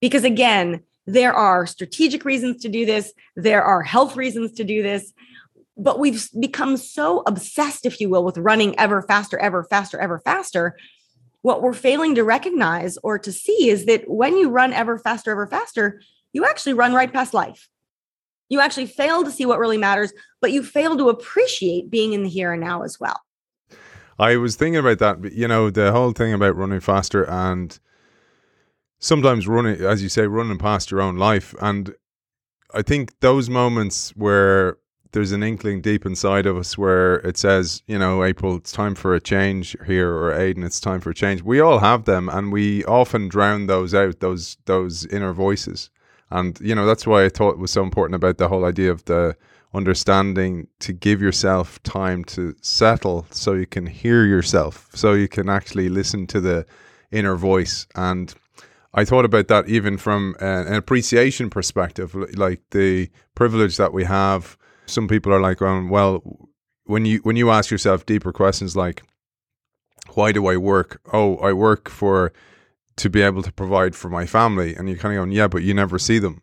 Because 0.00 0.24
again, 0.24 0.82
there 1.06 1.32
are 1.32 1.64
strategic 1.64 2.24
reasons 2.24 2.60
to 2.62 2.68
do 2.68 2.84
this, 2.84 3.12
there 3.36 3.62
are 3.62 3.84
health 3.84 4.16
reasons 4.16 4.50
to 4.54 4.64
do 4.64 4.82
this, 4.82 5.12
but 5.76 6.00
we've 6.00 6.28
become 6.40 6.76
so 6.76 7.22
obsessed, 7.24 7.86
if 7.86 8.00
you 8.00 8.08
will, 8.08 8.24
with 8.24 8.36
running 8.36 8.76
ever 8.80 9.00
faster, 9.00 9.38
ever 9.38 9.62
faster, 9.62 10.00
ever 10.00 10.18
faster. 10.24 10.76
What 11.42 11.62
we're 11.62 11.72
failing 11.72 12.16
to 12.16 12.24
recognize 12.24 12.98
or 13.04 13.16
to 13.16 13.30
see 13.30 13.68
is 13.68 13.86
that 13.86 14.10
when 14.10 14.36
you 14.36 14.50
run 14.50 14.72
ever 14.72 14.98
faster, 14.98 15.30
ever 15.30 15.46
faster, 15.46 16.02
you 16.32 16.44
actually 16.44 16.72
run 16.72 16.94
right 16.94 17.12
past 17.12 17.32
life. 17.32 17.68
You 18.48 18.58
actually 18.58 18.86
fail 18.86 19.22
to 19.22 19.30
see 19.30 19.46
what 19.46 19.60
really 19.60 19.78
matters, 19.78 20.12
but 20.40 20.50
you 20.50 20.64
fail 20.64 20.96
to 20.96 21.10
appreciate 21.10 21.90
being 21.90 22.12
in 22.12 22.24
the 22.24 22.28
here 22.28 22.52
and 22.52 22.60
now 22.60 22.82
as 22.82 22.98
well. 22.98 23.20
I 24.18 24.36
was 24.36 24.56
thinking 24.56 24.78
about 24.78 24.98
that. 24.98 25.32
You 25.32 25.48
know, 25.48 25.70
the 25.70 25.92
whole 25.92 26.12
thing 26.12 26.32
about 26.32 26.56
running 26.56 26.80
faster 26.80 27.28
and 27.28 27.78
sometimes 28.98 29.48
running, 29.48 29.80
as 29.80 30.02
you 30.02 30.08
say, 30.08 30.26
running 30.26 30.58
past 30.58 30.90
your 30.90 31.00
own 31.00 31.16
life. 31.16 31.54
And 31.60 31.94
I 32.74 32.82
think 32.82 33.18
those 33.20 33.50
moments 33.50 34.10
where 34.16 34.78
there's 35.12 35.32
an 35.32 35.42
inkling 35.42 35.82
deep 35.82 36.06
inside 36.06 36.46
of 36.46 36.56
us 36.56 36.78
where 36.78 37.16
it 37.16 37.36
says, 37.36 37.82
you 37.86 37.98
know, 37.98 38.24
April, 38.24 38.56
it's 38.56 38.72
time 38.72 38.94
for 38.94 39.14
a 39.14 39.20
change 39.20 39.76
here, 39.86 40.10
or 40.10 40.32
Aidan, 40.32 40.62
it's 40.64 40.80
time 40.80 41.00
for 41.00 41.10
a 41.10 41.14
change. 41.14 41.42
We 41.42 41.60
all 41.60 41.80
have 41.80 42.04
them, 42.04 42.28
and 42.30 42.50
we 42.50 42.84
often 42.86 43.28
drown 43.28 43.66
those 43.66 43.94
out, 43.94 44.20
those 44.20 44.56
those 44.64 45.04
inner 45.06 45.32
voices. 45.32 45.90
And 46.30 46.58
you 46.60 46.74
know, 46.74 46.86
that's 46.86 47.06
why 47.06 47.24
I 47.24 47.28
thought 47.28 47.52
it 47.52 47.58
was 47.58 47.70
so 47.70 47.82
important 47.82 48.14
about 48.14 48.38
the 48.38 48.48
whole 48.48 48.64
idea 48.64 48.90
of 48.90 49.04
the 49.04 49.36
understanding 49.74 50.68
to 50.80 50.92
give 50.92 51.22
yourself 51.22 51.82
time 51.82 52.24
to 52.24 52.54
settle, 52.60 53.26
so 53.30 53.54
you 53.54 53.66
can 53.66 53.86
hear 53.86 54.24
yourself, 54.24 54.88
so 54.94 55.14
you 55.14 55.28
can 55.28 55.48
actually 55.48 55.88
listen 55.88 56.26
to 56.28 56.40
the 56.40 56.66
inner 57.10 57.36
voice 57.36 57.86
and 57.94 58.34
I 58.94 59.06
thought 59.06 59.24
about 59.24 59.48
that 59.48 59.68
even 59.68 59.96
from 59.96 60.36
uh, 60.40 60.44
an 60.44 60.74
appreciation 60.74 61.48
perspective, 61.48 62.14
like 62.36 62.60
the 62.72 63.08
privilege 63.34 63.78
that 63.78 63.94
we 63.94 64.04
have 64.04 64.58
some 64.86 65.08
people 65.08 65.32
are 65.32 65.40
like, 65.40 65.60
well, 65.60 66.22
when 66.84 67.04
you 67.06 67.20
when 67.22 67.36
you 67.36 67.50
ask 67.50 67.70
yourself 67.70 68.06
deeper 68.06 68.32
questions 68.32 68.76
like, 68.76 69.02
why 70.14 70.32
do 70.32 70.46
I 70.46 70.56
work? 70.56 71.00
Oh, 71.12 71.36
I 71.36 71.52
work 71.52 71.88
for 71.88 72.32
to 72.96 73.08
be 73.08 73.22
able 73.22 73.42
to 73.42 73.52
provide 73.52 73.96
for 73.96 74.10
my 74.10 74.26
family, 74.26 74.74
and 74.74 74.88
you're 74.88 74.98
kind 74.98 75.14
of 75.14 75.20
going, 75.20 75.32
yeah, 75.32 75.48
but 75.48 75.62
you 75.62 75.72
never 75.72 75.98
see 75.98 76.18
them. 76.18 76.42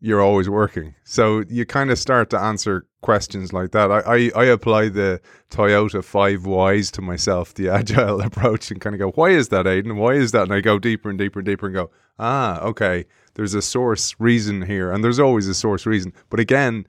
You're 0.00 0.20
always 0.20 0.48
working, 0.48 0.94
so 1.04 1.42
you 1.48 1.64
kind 1.64 1.90
of 1.90 1.98
start 1.98 2.28
to 2.30 2.38
answer 2.38 2.86
questions 3.00 3.52
like 3.52 3.70
that. 3.70 3.90
I, 3.90 4.00
I, 4.00 4.30
I 4.36 4.44
apply 4.46 4.88
the 4.90 5.20
Toyota 5.50 6.04
five 6.04 6.44
whys 6.44 6.90
to 6.92 7.02
myself, 7.02 7.54
the 7.54 7.68
agile 7.78 8.20
approach, 8.20 8.70
and 8.70 8.80
kind 8.80 8.94
of 8.94 9.00
go, 9.00 9.10
why 9.12 9.30
is 9.30 9.48
that, 9.48 9.66
Aidan? 9.66 9.96
Why 9.96 10.12
is 10.14 10.32
that? 10.32 10.42
And 10.42 10.52
I 10.52 10.60
go 10.60 10.78
deeper 10.78 11.08
and 11.08 11.18
deeper 11.18 11.38
and 11.38 11.46
deeper 11.46 11.66
and 11.66 11.74
go, 11.74 11.90
ah, 12.18 12.60
okay, 12.60 13.06
there's 13.34 13.54
a 13.54 13.62
source 13.62 14.14
reason 14.18 14.62
here, 14.62 14.90
and 14.92 15.02
there's 15.02 15.20
always 15.20 15.48
a 15.48 15.54
source 15.54 15.86
reason. 15.86 16.12
But 16.28 16.40
again, 16.40 16.86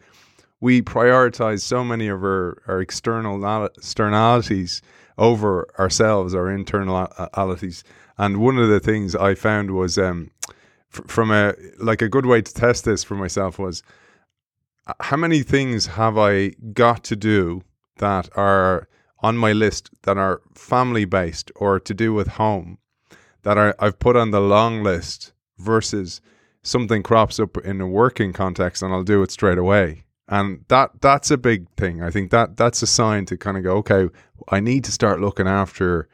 we 0.59 0.81
prioritize 0.81 1.61
so 1.61 1.83
many 1.83 2.07
of 2.07 2.23
our, 2.23 2.61
our 2.67 2.81
external 2.81 3.65
externalities 3.77 4.81
over 5.17 5.67
ourselves, 5.79 6.33
our 6.33 6.45
internalities. 6.45 7.83
And 8.17 8.37
one 8.37 8.57
of 8.57 8.69
the 8.69 8.79
things 8.79 9.15
I 9.15 9.35
found 9.35 9.71
was 9.71 9.97
um, 9.97 10.31
from 11.07 11.31
a 11.31 11.53
like 11.79 12.01
a 12.01 12.09
good 12.09 12.25
way 12.25 12.41
to 12.41 12.53
test 12.53 12.85
this 12.85 13.03
for 13.03 13.15
myself 13.15 13.59
was 13.59 13.83
uh, 14.87 14.93
how 15.01 15.17
many 15.17 15.43
things 15.43 15.87
have 15.87 16.17
I 16.17 16.49
got 16.73 17.03
to 17.05 17.15
do 17.15 17.63
that 17.97 18.29
are 18.35 18.87
on 19.19 19.37
my 19.37 19.51
list 19.51 19.89
that 20.03 20.17
are 20.17 20.41
family 20.53 21.05
based 21.05 21.51
or 21.55 21.79
to 21.79 21.93
do 21.93 22.13
with 22.13 22.27
home 22.27 22.77
that 23.43 23.57
are 23.57 23.75
I've 23.79 23.99
put 23.99 24.15
on 24.15 24.31
the 24.31 24.41
long 24.41 24.83
list 24.83 25.33
versus 25.57 26.21
something 26.63 27.01
crops 27.03 27.39
up 27.39 27.57
in 27.57 27.81
a 27.81 27.87
working 27.87 28.33
context 28.33 28.83
and 28.83 28.93
I'll 28.93 29.03
do 29.03 29.23
it 29.23 29.31
straight 29.31 29.57
away 29.57 30.03
and 30.29 30.65
that 30.67 30.91
that's 31.01 31.31
a 31.31 31.37
big 31.37 31.69
thing. 31.77 32.03
I 32.03 32.09
think 32.09 32.31
that 32.31 32.57
that's 32.57 32.81
a 32.81 32.87
sign 32.87 33.25
to 33.25 33.37
kind 33.37 33.57
of 33.57 33.63
go, 33.63 33.77
okay, 33.77 34.09
I 34.49 34.59
need 34.59 34.83
to 34.85 34.91
start 34.91 35.21
looking 35.21 35.47
after 35.47 36.09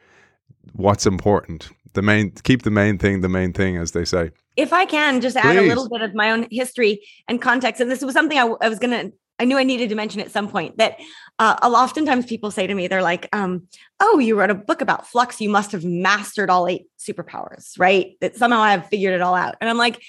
what's 0.72 1.06
important. 1.06 1.70
The 1.94 2.02
main 2.02 2.30
keep 2.30 2.62
the 2.62 2.70
main 2.70 2.98
thing 2.98 3.20
the 3.20 3.28
main 3.28 3.52
thing, 3.52 3.76
as 3.76 3.92
they 3.92 4.04
say. 4.04 4.30
If 4.56 4.72
I 4.72 4.84
can 4.84 5.20
just 5.20 5.36
add 5.36 5.56
Please. 5.56 5.64
a 5.64 5.68
little 5.68 5.88
bit 5.88 6.02
of 6.02 6.14
my 6.14 6.30
own 6.30 6.46
history 6.50 7.06
and 7.28 7.40
context, 7.40 7.80
and 7.80 7.90
this 7.90 8.02
was 8.02 8.14
something 8.14 8.38
I, 8.38 8.46
I 8.60 8.68
was 8.68 8.78
gonna 8.78 9.10
I 9.38 9.44
knew 9.44 9.58
I 9.58 9.64
needed 9.64 9.88
to 9.88 9.96
mention 9.96 10.20
at 10.20 10.30
some 10.30 10.48
point 10.48 10.78
that 10.78 11.00
uh, 11.40 11.56
oftentimes 11.62 12.26
people 12.26 12.52
say 12.52 12.68
to 12.68 12.74
me, 12.74 12.86
they're 12.86 13.02
like, 13.02 13.28
um, 13.32 13.66
"Oh, 13.98 14.18
you 14.18 14.38
wrote 14.38 14.50
a 14.50 14.54
book 14.54 14.80
about 14.80 15.08
flux. 15.08 15.40
You 15.40 15.48
must 15.48 15.72
have 15.72 15.84
mastered 15.84 16.50
all 16.50 16.68
eight 16.68 16.86
superpowers, 16.98 17.78
right? 17.78 18.16
That 18.20 18.36
somehow 18.36 18.60
I've 18.60 18.86
figured 18.86 19.14
it 19.14 19.22
all 19.22 19.34
out." 19.34 19.56
And 19.60 19.68
I'm 19.68 19.78
like, 19.78 20.00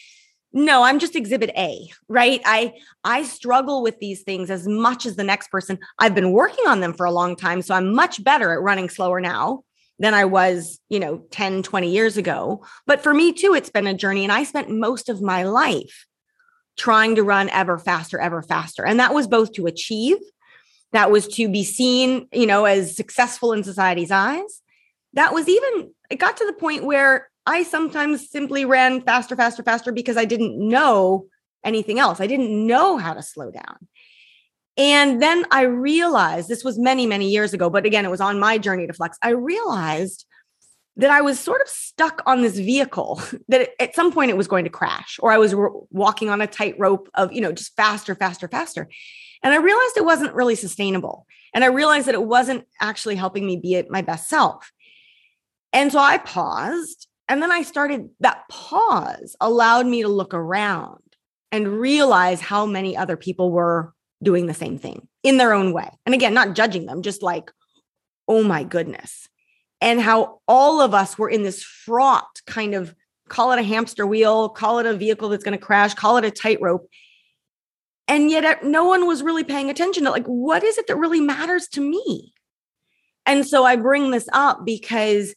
no 0.56 0.84
i'm 0.84 1.00
just 1.00 1.16
exhibit 1.16 1.52
a 1.58 1.88
right 2.08 2.42
i 2.46 2.74
i 3.04 3.22
struggle 3.24 3.84
with 3.84 4.00
these 4.00 4.24
things 4.24 4.50
as 4.50 4.66
much 4.68 5.06
as 5.06 5.18
the 5.18 5.24
next 5.24 5.50
person 5.50 5.78
i've 6.00 6.16
been 6.16 6.32
working 6.32 6.66
on 6.66 6.80
them 6.80 6.94
for 6.94 7.06
a 7.06 7.12
long 7.12 7.36
time 7.36 7.62
so 7.62 7.76
i'm 7.76 7.94
much 7.94 8.24
better 8.24 8.54
at 8.54 8.62
running 8.62 8.90
slower 8.90 9.20
now 9.20 9.62
than 10.00 10.14
i 10.14 10.26
was 10.26 10.80
you 10.90 11.00
know 11.00 11.26
10 11.32 11.64
20 11.64 11.92
years 11.92 12.18
ago 12.18 12.64
but 12.86 13.02
for 13.02 13.14
me 13.14 13.32
too 13.32 13.54
it's 13.54 13.70
been 13.70 13.88
a 13.88 13.94
journey 13.94 14.24
and 14.24 14.32
i 14.32 14.44
spent 14.44 14.70
most 14.70 15.10
of 15.10 15.22
my 15.22 15.44
life 15.44 16.06
trying 16.78 17.16
to 17.16 17.24
run 17.24 17.50
ever 17.50 17.78
faster 17.78 18.20
ever 18.20 18.42
faster 18.42 18.86
and 18.86 19.00
that 19.00 19.14
was 19.14 19.28
both 19.28 19.52
to 19.54 19.66
achieve 19.66 20.18
that 20.92 21.12
was 21.12 21.28
to 21.28 21.50
be 21.50 21.64
seen 21.64 22.28
you 22.32 22.46
know 22.46 22.66
as 22.66 22.96
successful 22.96 23.54
in 23.54 23.64
society's 23.64 24.12
eyes 24.12 24.62
that 25.14 25.34
was 25.34 25.48
even 25.48 25.92
it 26.10 26.18
got 26.18 26.38
to 26.38 26.46
the 26.46 26.54
point 26.54 26.84
where 26.84 27.30
I 27.46 27.64
sometimes 27.64 28.30
simply 28.30 28.66
ran 28.66 29.02
faster, 29.02 29.36
faster, 29.36 29.64
faster 29.64 29.92
because 29.92 30.18
I 30.18 30.26
didn't 30.26 30.58
know 30.58 31.28
anything 31.64 32.00
else. 32.00 32.20
I 32.20 32.28
didn't 32.28 32.66
know 32.66 32.98
how 32.98 33.14
to 33.14 33.22
slow 33.22 33.52
down. 33.52 33.88
And 34.78 35.22
then 35.22 35.46
I 35.52 35.62
realized 35.64 36.50
this 36.50 36.64
was 36.64 36.78
many, 36.78 37.08
many 37.08 37.30
years 37.30 37.54
ago, 37.54 37.70
but 37.70 37.86
again, 37.86 38.06
it 38.06 38.12
was 38.12 38.22
on 38.22 38.40
my 38.40 38.58
journey 38.58 38.88
to 38.88 38.94
flex. 38.94 39.18
I 39.22 39.30
realized 39.30 40.26
that 40.98 41.10
I 41.10 41.22
was 41.22 41.40
sort 41.40 41.62
of 41.62 41.68
stuck 41.68 42.22
on 42.26 42.42
this 42.42 42.58
vehicle 42.58 43.22
that 43.48 43.70
at 43.82 43.96
some 43.96 44.12
point 44.12 44.32
it 44.32 44.38
was 44.38 44.48
going 44.48 44.64
to 44.66 44.70
crash, 44.70 45.20
or 45.22 45.32
I 45.32 45.38
was 45.38 45.56
walking 45.92 46.30
on 46.30 46.42
a 46.42 46.48
tightrope 46.48 47.10
of, 47.14 47.32
you 47.32 47.42
know, 47.42 47.52
just 47.52 47.76
faster, 47.76 48.16
faster, 48.16 48.48
faster. 48.48 48.90
And 49.44 49.54
I 49.54 49.58
realized 49.58 49.98
it 49.98 50.06
wasn't 50.06 50.34
really 50.34 50.56
sustainable. 50.56 51.26
And 51.54 51.64
I 51.64 51.68
realized 51.68 52.08
that 52.08 52.16
it 52.16 52.24
wasn't 52.24 52.66
actually 52.82 53.16
helping 53.16 53.46
me 53.46 53.58
be 53.58 53.76
at 53.76 53.90
my 53.90 54.02
best 54.02 54.28
self. 54.28 54.72
And 55.72 55.92
so 55.92 56.00
I 56.00 56.18
paused 56.18 57.08
and 57.28 57.42
then 57.42 57.52
I 57.52 57.64
started 57.64 58.10
that 58.20 58.44
pause 58.50 59.36
allowed 59.42 59.88
me 59.88 60.04
to 60.04 60.08
look 60.08 60.34
around 60.34 61.02
and 61.52 61.80
realize 61.80 62.42
how 62.42 62.66
many 62.66 62.96
other 62.96 63.18
people 63.18 63.52
were 63.52 63.94
doing 64.26 64.48
the 64.48 64.54
same 64.54 64.78
thing 64.78 65.08
in 65.24 65.38
their 65.38 65.54
own 65.54 65.72
way. 65.72 65.90
And 66.06 66.14
again, 66.14 66.34
not 66.34 66.56
judging 66.56 66.86
them, 66.86 67.02
just 67.02 67.24
like, 67.24 67.52
oh 68.28 68.44
my 68.44 68.64
goodness. 68.64 69.30
And 69.80 70.02
how 70.02 70.42
all 70.48 70.82
of 70.82 70.94
us 70.94 71.18
were 71.18 71.30
in 71.30 71.44
this 71.44 71.64
fraught 71.64 72.42
kind 72.46 72.74
of 72.74 72.94
call 73.30 73.52
it 73.52 73.60
a 73.60 73.64
hamster 73.64 74.06
wheel, 74.06 74.50
call 74.50 74.80
it 74.80 74.86
a 74.86 74.94
vehicle 74.94 75.30
that's 75.30 75.44
going 75.44 75.58
to 75.58 75.64
crash, 75.64 75.94
call 75.94 76.18
it 76.18 76.26
a 76.26 76.32
tightrope. 76.32 76.90
And 78.08 78.30
yet 78.30 78.46
uh, 78.46 78.56
no 78.64 78.86
one 78.86 79.08
was 79.08 79.24
really 79.24 79.44
paying 79.44 79.70
attention 79.70 80.04
to 80.04 80.12
like, 80.12 80.26
what 80.26 80.64
is 80.64 80.78
it 80.78 80.88
that 80.88 80.98
really 80.98 81.22
matters 81.22 81.68
to 81.70 81.82
me? 81.82 82.34
And 83.26 83.46
so 83.46 83.64
I 83.64 83.76
bring 83.78 84.12
this 84.12 84.30
up 84.32 84.64
because 84.64 85.34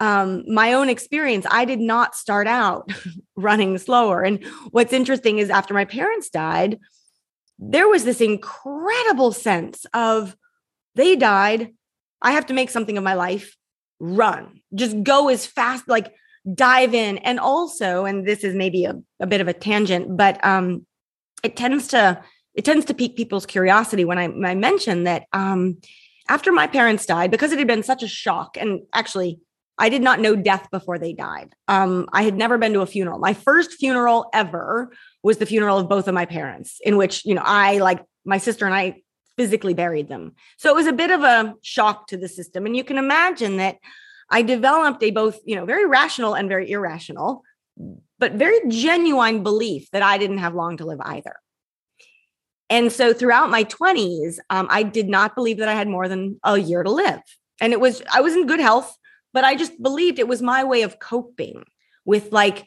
um, 0.00 0.44
my 0.46 0.74
own 0.74 0.88
experience, 0.88 1.46
I 1.50 1.64
did 1.64 1.80
not 1.80 2.14
start 2.14 2.46
out 2.46 2.92
running 3.36 3.78
slower. 3.78 4.22
And 4.22 4.44
what's 4.70 4.92
interesting 4.92 5.38
is 5.38 5.50
after 5.50 5.74
my 5.74 5.84
parents 5.84 6.30
died, 6.30 6.78
there 7.58 7.88
was 7.88 8.04
this 8.04 8.20
incredible 8.20 9.32
sense 9.32 9.86
of 9.94 10.36
they 10.94 11.16
died. 11.16 11.74
I 12.22 12.32
have 12.32 12.46
to 12.46 12.54
make 12.54 12.70
something 12.70 12.96
of 12.96 13.04
my 13.04 13.14
life, 13.14 13.56
run, 14.00 14.60
just 14.74 15.02
go 15.02 15.28
as 15.28 15.46
fast, 15.46 15.88
like 15.88 16.12
dive 16.52 16.94
in. 16.94 17.18
And 17.18 17.40
also, 17.40 18.04
and 18.04 18.26
this 18.26 18.44
is 18.44 18.54
maybe 18.54 18.84
a, 18.84 19.00
a 19.20 19.26
bit 19.26 19.40
of 19.40 19.48
a 19.48 19.52
tangent, 19.52 20.16
but 20.16 20.44
um, 20.44 20.86
it 21.42 21.56
tends 21.56 21.88
to 21.88 22.22
it 22.54 22.64
tends 22.64 22.84
to 22.86 22.94
pique 22.94 23.16
people's 23.16 23.46
curiosity 23.46 24.04
when 24.04 24.18
I, 24.18 24.24
I 24.24 24.54
mention 24.54 25.04
that 25.04 25.24
um, 25.32 25.78
after 26.28 26.52
my 26.52 26.68
parents 26.68 27.04
died, 27.04 27.32
because 27.32 27.50
it 27.50 27.58
had 27.58 27.66
been 27.66 27.82
such 27.82 28.02
a 28.02 28.08
shock, 28.08 28.56
and 28.56 28.82
actually 28.92 29.40
I 29.76 29.88
did 29.88 30.02
not 30.02 30.20
know 30.20 30.36
death 30.36 30.68
before 30.70 30.98
they 30.98 31.12
died. 31.12 31.52
Um, 31.66 32.08
I 32.12 32.22
had 32.22 32.36
never 32.36 32.58
been 32.58 32.72
to 32.74 32.80
a 32.80 32.86
funeral. 32.86 33.18
My 33.18 33.34
first 33.34 33.72
funeral 33.72 34.30
ever 34.32 34.92
was 35.24 35.38
the 35.38 35.46
funeral 35.46 35.78
of 35.78 35.88
both 35.88 36.06
of 36.06 36.14
my 36.14 36.26
parents, 36.26 36.78
in 36.84 36.96
which, 36.96 37.24
you 37.24 37.34
know, 37.34 37.42
I, 37.44 37.78
like 37.78 38.04
my 38.24 38.38
sister 38.38 38.66
and 38.66 38.74
I, 38.74 39.00
physically 39.36 39.74
buried 39.74 40.08
them. 40.08 40.32
So 40.58 40.70
it 40.70 40.76
was 40.76 40.86
a 40.86 40.92
bit 40.92 41.10
of 41.10 41.24
a 41.24 41.54
shock 41.60 42.06
to 42.06 42.16
the 42.16 42.28
system. 42.28 42.66
And 42.66 42.76
you 42.76 42.84
can 42.84 42.98
imagine 42.98 43.56
that 43.56 43.78
I 44.30 44.42
developed 44.42 45.02
a 45.02 45.10
both, 45.10 45.40
you 45.44 45.56
know, 45.56 45.64
very 45.64 45.86
rational 45.86 46.34
and 46.34 46.48
very 46.48 46.70
irrational, 46.70 47.42
but 48.20 48.34
very 48.34 48.60
genuine 48.68 49.42
belief 49.42 49.90
that 49.90 50.02
I 50.02 50.18
didn't 50.18 50.38
have 50.38 50.54
long 50.54 50.76
to 50.76 50.86
live 50.86 51.00
either. 51.00 51.34
And 52.70 52.92
so 52.92 53.12
throughout 53.12 53.50
my 53.50 53.64
20s, 53.64 54.38
um, 54.50 54.68
I 54.70 54.84
did 54.84 55.08
not 55.08 55.34
believe 55.34 55.58
that 55.58 55.68
I 55.68 55.74
had 55.74 55.88
more 55.88 56.06
than 56.06 56.38
a 56.44 56.56
year 56.56 56.84
to 56.84 56.90
live. 56.90 57.20
And 57.60 57.72
it 57.72 57.80
was, 57.80 58.04
I 58.12 58.20
was 58.20 58.36
in 58.36 58.46
good 58.46 58.60
health 58.60 58.96
but 59.34 59.44
I 59.44 59.56
just 59.56 59.82
believed 59.82 60.18
it 60.18 60.28
was 60.28 60.40
my 60.40 60.64
way 60.64 60.82
of 60.82 61.00
coping 61.00 61.64
with 62.06 62.32
like, 62.32 62.66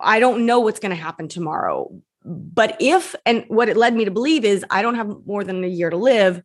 I 0.00 0.20
don't 0.20 0.46
know 0.46 0.60
what's 0.60 0.80
going 0.80 0.94
to 0.94 1.02
happen 1.02 1.28
tomorrow. 1.28 1.90
But 2.24 2.76
if, 2.80 3.14
and 3.26 3.44
what 3.48 3.68
it 3.68 3.76
led 3.76 3.94
me 3.94 4.04
to 4.04 4.10
believe 4.10 4.44
is 4.44 4.64
I 4.70 4.82
don't 4.82 4.94
have 4.94 5.26
more 5.26 5.42
than 5.44 5.64
a 5.64 5.68
year 5.68 5.90
to 5.90 5.96
live. 5.96 6.42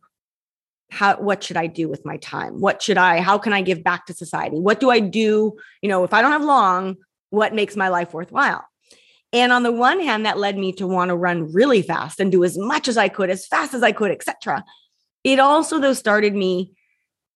How, 0.90 1.16
what 1.16 1.44
should 1.44 1.56
I 1.56 1.66
do 1.66 1.88
with 1.88 2.04
my 2.04 2.16
time? 2.16 2.60
What 2.60 2.80
should 2.82 2.96
I, 2.96 3.20
how 3.20 3.38
can 3.38 3.52
I 3.52 3.60
give 3.60 3.84
back 3.84 4.06
to 4.06 4.14
society? 4.14 4.58
What 4.58 4.80
do 4.80 4.90
I 4.90 5.00
do? 5.00 5.56
You 5.82 5.88
know, 5.88 6.02
if 6.04 6.14
I 6.14 6.22
don't 6.22 6.32
have 6.32 6.44
long, 6.44 6.96
what 7.30 7.54
makes 7.54 7.76
my 7.76 7.88
life 7.88 8.14
worthwhile? 8.14 8.64
And 9.32 9.52
on 9.52 9.62
the 9.62 9.72
one 9.72 10.00
hand, 10.00 10.24
that 10.24 10.38
led 10.38 10.56
me 10.56 10.72
to 10.74 10.86
want 10.86 11.10
to 11.10 11.16
run 11.16 11.52
really 11.52 11.82
fast 11.82 12.18
and 12.18 12.32
do 12.32 12.44
as 12.44 12.56
much 12.56 12.88
as 12.88 12.96
I 12.96 13.08
could, 13.08 13.28
as 13.28 13.46
fast 13.46 13.74
as 13.74 13.82
I 13.82 13.92
could, 13.92 14.10
etc. 14.10 14.64
It 15.22 15.38
also, 15.38 15.78
though, 15.78 15.92
started 15.92 16.34
me 16.34 16.72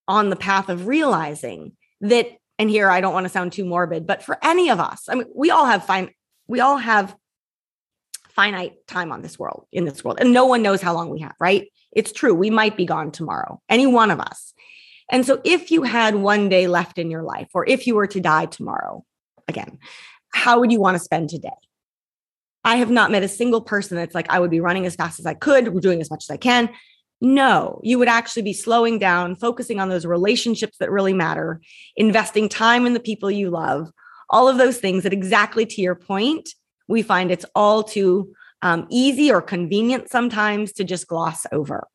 on 0.09 0.31
the 0.31 0.37
path 0.37 0.71
of 0.71 0.87
realizing 0.87 1.73
that 2.01 2.29
and 2.63 2.71
here 2.71 2.89
I 2.89 3.01
don't 3.01 3.13
want 3.13 3.25
to 3.25 3.31
sound 3.31 3.53
too 3.53 3.65
morbid, 3.65 4.07
but 4.07 4.23
for 4.23 4.39
any 4.43 4.71
of 4.71 4.81
us, 4.81 5.09
I 5.09 5.17
mean, 5.17 5.27
we 5.35 5.51
all 5.51 5.67
have 5.67 5.85
fine, 5.85 6.11
we 6.47 6.61
all 6.61 6.79
have 6.79 7.15
finite 8.31 8.87
time 8.87 9.13
on 9.13 9.21
this 9.21 9.39
world, 9.39 9.67
in 9.73 9.85
this 9.85 10.03
world, 10.05 10.19
and 10.21 10.33
no 10.33 10.47
one 10.47 10.63
knows 10.63 10.81
how 10.81 10.95
long 10.95 11.11
we 11.11 11.21
have, 11.21 11.35
right? 11.41 11.71
It's 11.91 12.13
true. 12.13 12.33
We 12.33 12.51
might 12.51 12.77
be 12.77 12.87
gone 12.87 13.11
tomorrow, 13.11 13.61
any 13.69 13.87
one 13.87 14.11
of 14.11 14.21
us. 14.21 14.55
And 15.11 15.27
so 15.27 15.41
if 15.45 15.71
you 15.71 15.83
had 15.83 16.15
one 16.15 16.49
day 16.49 16.69
left 16.69 16.99
in 16.99 17.11
your 17.11 17.25
life, 17.25 17.49
or 17.53 17.69
if 17.69 17.87
you 17.87 17.97
were 17.97 18.07
to 18.07 18.21
die 18.21 18.47
tomorrow, 18.47 19.05
again, 19.49 19.79
how 20.33 20.61
would 20.61 20.73
you 20.73 20.81
want 20.81 20.95
to 20.95 21.05
spend 21.05 21.29
today? 21.29 21.51
I 22.65 22.77
have 22.77 22.91
not 22.91 23.11
met 23.11 23.25
a 23.25 23.29
single 23.29 23.61
person 23.61 23.97
that's 23.97 24.15
like, 24.15 24.31
I 24.31 24.39
would 24.39 24.53
be 24.53 24.61
running 24.61 24.87
as 24.87 24.95
fast 24.95 25.19
as 25.19 25.27
I 25.27 25.35
could, 25.35 25.81
doing 25.83 26.01
as 26.01 26.11
much 26.11 26.25
as 26.25 26.31
I 26.31 26.37
can. 26.37 26.71
No, 27.25 27.81
you 27.85 28.01
would 28.01 28.09
actually 28.09 28.43
be 28.43 28.53
slowing 28.53 28.99
down, 28.99 29.37
focusing 29.37 29.79
on 29.79 29.89
those 29.89 30.05
relationships 30.05 30.79
that 30.79 30.91
really 30.91 31.13
matter, 31.13 31.61
investing 31.95 32.49
time 32.49 32.85
in 32.85 32.95
the 32.95 33.01
people 33.01 33.31
you 33.31 33.49
love, 33.49 33.93
all 34.29 34.49
of 34.49 34.59
those 34.59 34.79
things 34.79 35.05
that 35.05 35.13
exactly 35.13 35.65
to 35.65 35.81
your 35.81 35.95
point, 35.95 36.49
we 36.89 37.01
find 37.01 37.31
it's 37.31 37.47
all 37.55 37.85
too 37.85 38.35
um, 38.63 38.89
easy 38.91 39.31
or 39.31 39.41
convenient 39.41 40.11
sometimes 40.11 40.73
to 40.73 40.83
just 40.83 41.07
gloss 41.07 41.47
over. 41.53 41.87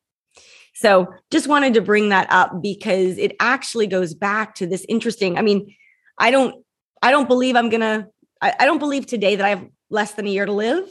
So 0.74 1.12
just 1.30 1.46
wanted 1.46 1.74
to 1.74 1.82
bring 1.82 2.08
that 2.08 2.28
up 2.30 2.62
because 2.62 3.18
it 3.18 3.36
actually 3.38 3.86
goes 3.86 4.14
back 4.14 4.54
to 4.54 4.66
this 4.66 4.86
interesting. 4.88 5.36
I 5.36 5.42
mean, 5.42 5.76
I 6.16 6.30
don't, 6.30 6.64
I 7.02 7.10
don't 7.10 7.28
believe 7.28 7.54
I'm 7.54 7.68
gonna, 7.68 8.06
I, 8.40 8.54
I 8.60 8.64
don't 8.64 8.78
believe 8.78 9.04
today 9.04 9.36
that 9.36 9.44
I 9.44 9.50
have 9.50 9.66
less 9.90 10.12
than 10.12 10.26
a 10.26 10.30
year 10.30 10.46
to 10.46 10.52
live 10.52 10.90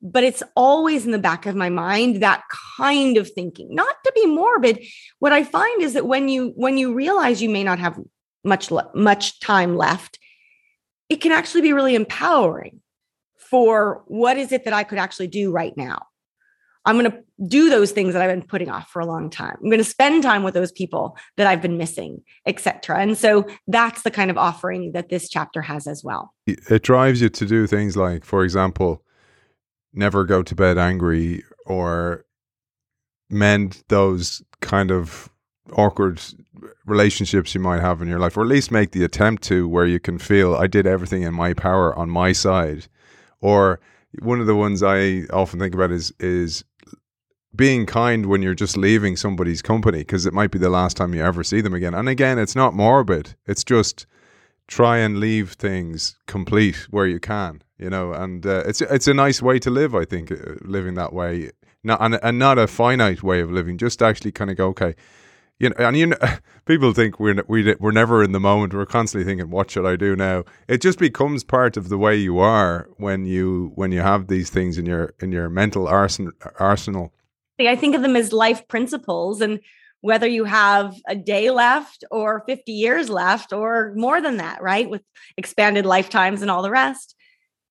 but 0.00 0.22
it's 0.22 0.42
always 0.54 1.04
in 1.04 1.12
the 1.12 1.18
back 1.18 1.46
of 1.46 1.56
my 1.56 1.68
mind 1.68 2.22
that 2.22 2.42
kind 2.76 3.16
of 3.16 3.30
thinking. 3.30 3.74
Not 3.74 3.96
to 4.04 4.12
be 4.14 4.26
morbid 4.26 4.84
what 5.18 5.32
i 5.32 5.44
find 5.44 5.82
is 5.82 5.94
that 5.94 6.06
when 6.06 6.28
you 6.28 6.52
when 6.56 6.78
you 6.78 6.94
realize 6.94 7.42
you 7.42 7.48
may 7.48 7.64
not 7.64 7.78
have 7.78 7.98
much 8.44 8.70
much 8.94 9.40
time 9.40 9.76
left 9.76 10.18
it 11.08 11.20
can 11.20 11.32
actually 11.32 11.62
be 11.62 11.72
really 11.72 11.94
empowering 11.94 12.80
for 13.36 14.02
what 14.06 14.36
is 14.36 14.52
it 14.52 14.64
that 14.64 14.72
i 14.72 14.84
could 14.84 14.98
actually 14.98 15.28
do 15.28 15.50
right 15.50 15.76
now. 15.76 16.02
I'm 16.84 16.98
going 16.98 17.10
to 17.10 17.18
do 17.46 17.68
those 17.68 17.92
things 17.92 18.14
that 18.14 18.22
i've 18.22 18.30
been 18.30 18.46
putting 18.46 18.70
off 18.70 18.88
for 18.90 19.00
a 19.00 19.06
long 19.06 19.30
time. 19.30 19.56
I'm 19.62 19.68
going 19.68 19.78
to 19.78 19.84
spend 19.84 20.22
time 20.22 20.42
with 20.42 20.54
those 20.54 20.72
people 20.72 21.16
that 21.36 21.46
i've 21.46 21.62
been 21.62 21.78
missing 21.78 22.22
etc 22.46 22.98
and 22.98 23.16
so 23.16 23.46
that's 23.66 24.02
the 24.02 24.10
kind 24.10 24.30
of 24.30 24.38
offering 24.38 24.92
that 24.92 25.08
this 25.08 25.28
chapter 25.28 25.62
has 25.62 25.86
as 25.86 26.02
well. 26.04 26.32
It 26.46 26.82
drives 26.82 27.20
you 27.20 27.28
to 27.28 27.46
do 27.46 27.66
things 27.66 27.96
like 27.96 28.24
for 28.24 28.44
example 28.44 29.02
never 29.92 30.24
go 30.24 30.42
to 30.42 30.54
bed 30.54 30.78
angry 30.78 31.44
or 31.66 32.24
mend 33.30 33.82
those 33.88 34.42
kind 34.60 34.90
of 34.90 35.30
awkward 35.72 36.20
relationships 36.86 37.54
you 37.54 37.60
might 37.60 37.80
have 37.80 38.00
in 38.00 38.08
your 38.08 38.18
life, 38.18 38.36
or 38.36 38.42
at 38.42 38.48
least 38.48 38.70
make 38.70 38.92
the 38.92 39.04
attempt 39.04 39.42
to 39.44 39.68
where 39.68 39.86
you 39.86 40.00
can 40.00 40.18
feel 40.18 40.54
I 40.54 40.66
did 40.66 40.86
everything 40.86 41.22
in 41.22 41.34
my 41.34 41.52
power 41.52 41.94
on 41.94 42.08
my 42.08 42.32
side. 42.32 42.86
Or 43.40 43.80
one 44.20 44.40
of 44.40 44.46
the 44.46 44.56
ones 44.56 44.82
I 44.82 45.24
often 45.32 45.60
think 45.60 45.74
about 45.74 45.92
is 45.92 46.12
is 46.18 46.64
being 47.54 47.86
kind 47.86 48.26
when 48.26 48.42
you're 48.42 48.54
just 48.54 48.76
leaving 48.76 49.16
somebody's 49.16 49.62
company 49.62 49.98
because 49.98 50.26
it 50.26 50.34
might 50.34 50.50
be 50.50 50.58
the 50.58 50.70
last 50.70 50.96
time 50.96 51.14
you 51.14 51.22
ever 51.22 51.42
see 51.42 51.60
them 51.60 51.74
again. 51.74 51.94
And 51.94 52.08
again, 52.08 52.38
it's 52.38 52.56
not 52.56 52.74
morbid. 52.74 53.34
It's 53.46 53.64
just 53.64 54.06
try 54.66 54.98
and 54.98 55.18
leave 55.18 55.52
things 55.52 56.18
complete 56.26 56.86
where 56.90 57.06
you 57.06 57.18
can 57.18 57.62
you 57.78 57.88
know, 57.88 58.12
and 58.12 58.44
uh, 58.44 58.64
it's 58.66 58.80
it's 58.80 59.06
a 59.06 59.14
nice 59.14 59.40
way 59.40 59.58
to 59.60 59.70
live. 59.70 59.94
I 59.94 60.04
think 60.04 60.32
uh, 60.32 60.36
living 60.62 60.94
that 60.94 61.12
way, 61.12 61.50
not 61.84 62.00
and, 62.00 62.18
and 62.22 62.38
not 62.38 62.58
a 62.58 62.66
finite 62.66 63.22
way 63.22 63.40
of 63.40 63.50
living. 63.52 63.78
Just 63.78 64.02
actually 64.02 64.32
kind 64.32 64.50
of 64.50 64.56
go, 64.56 64.68
okay, 64.68 64.94
you 65.60 65.70
know, 65.70 65.76
and 65.78 65.96
you 65.96 66.06
know, 66.06 66.16
people 66.66 66.92
think 66.92 67.20
we're 67.20 67.42
we 67.46 67.74
we're 67.78 67.92
never 67.92 68.22
in 68.22 68.32
the 68.32 68.40
moment. 68.40 68.74
We're 68.74 68.86
constantly 68.86 69.24
thinking, 69.24 69.50
what 69.50 69.70
should 69.70 69.86
I 69.86 69.94
do 69.94 70.16
now? 70.16 70.44
It 70.66 70.80
just 70.80 70.98
becomes 70.98 71.44
part 71.44 71.76
of 71.76 71.88
the 71.88 71.98
way 71.98 72.16
you 72.16 72.38
are 72.38 72.88
when 72.96 73.24
you 73.26 73.72
when 73.76 73.92
you 73.92 74.00
have 74.00 74.26
these 74.26 74.50
things 74.50 74.76
in 74.76 74.84
your 74.84 75.14
in 75.20 75.30
your 75.30 75.48
mental 75.48 75.86
arsenal. 75.86 76.32
arsenal. 76.58 77.12
I 77.60 77.74
think 77.74 77.96
of 77.96 78.02
them 78.02 78.16
as 78.16 78.32
life 78.32 78.66
principles, 78.68 79.40
and 79.40 79.60
whether 80.00 80.28
you 80.28 80.44
have 80.44 80.94
a 81.08 81.16
day 81.16 81.50
left 81.50 82.04
or 82.12 82.44
50 82.46 82.70
years 82.70 83.10
left 83.10 83.52
or 83.52 83.92
more 83.96 84.20
than 84.20 84.36
that, 84.36 84.62
right? 84.62 84.88
With 84.88 85.02
expanded 85.36 85.84
lifetimes 85.84 86.40
and 86.40 86.52
all 86.52 86.62
the 86.62 86.70
rest 86.70 87.16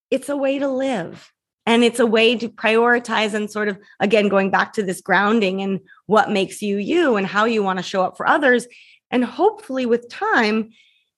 it's 0.10 0.30
a 0.30 0.38
way 0.38 0.60
to 0.60 0.68
live. 0.68 1.32
And 1.66 1.84
it's 1.84 2.00
a 2.00 2.06
way 2.06 2.38
to 2.38 2.48
prioritize 2.48 3.34
and 3.34 3.52
sort 3.52 3.68
of 3.68 3.78
again 4.00 4.30
going 4.30 4.50
back 4.50 4.72
to 4.74 4.84
this 4.84 5.02
grounding 5.02 5.62
and 5.62 5.82
what 6.06 6.32
makes 6.32 6.62
you 6.62 6.78
you 6.78 7.18
and 7.18 7.28
how 7.28 7.44
you 7.44 7.62
want 7.62 7.78
to 7.78 7.84
show 7.84 8.04
up 8.04 8.16
for 8.16 8.26
others. 8.26 8.68
And 9.12 9.26
hopefully 9.26 9.86
with 9.86 10.10
time 10.10 10.70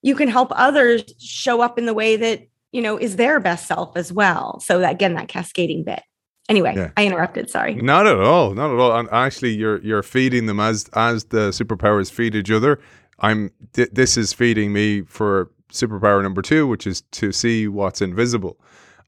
you 0.01 0.15
can 0.15 0.29
help 0.29 0.49
others 0.53 1.03
show 1.19 1.61
up 1.61 1.77
in 1.77 1.85
the 1.85 1.93
way 1.93 2.15
that 2.15 2.47
you 2.71 2.81
know 2.81 2.97
is 2.97 3.15
their 3.15 3.39
best 3.39 3.67
self 3.67 3.95
as 3.95 4.11
well. 4.11 4.59
So 4.59 4.79
that, 4.79 4.93
again 4.93 5.13
that 5.13 5.27
cascading 5.27 5.83
bit. 5.83 6.01
Anyway 6.47 6.73
yeah. 6.75 6.89
i 6.97 7.05
interrupted 7.05 7.47
sorry. 7.51 7.75
Not 7.75 8.07
at 8.07 8.19
all 8.19 8.55
not 8.55 8.73
at 8.73 8.79
all. 8.79 8.97
And 8.97 9.07
actually 9.11 9.51
you're 9.51 9.79
you're 9.83 10.01
feeding 10.01 10.47
them 10.47 10.59
as 10.59 10.89
as 10.93 11.25
the 11.25 11.49
superpowers 11.49 12.11
feed 12.11 12.33
each 12.33 12.49
other. 12.49 12.79
I'm 13.19 13.51
th- 13.73 13.91
this 13.91 14.17
is 14.17 14.33
feeding 14.33 14.73
me 14.73 15.01
for 15.03 15.51
superpower 15.71 16.23
number 16.23 16.41
two 16.41 16.65
which 16.65 16.87
is 16.87 17.01
to 17.11 17.31
see 17.31 17.67
what's 17.67 18.01
invisible 18.01 18.59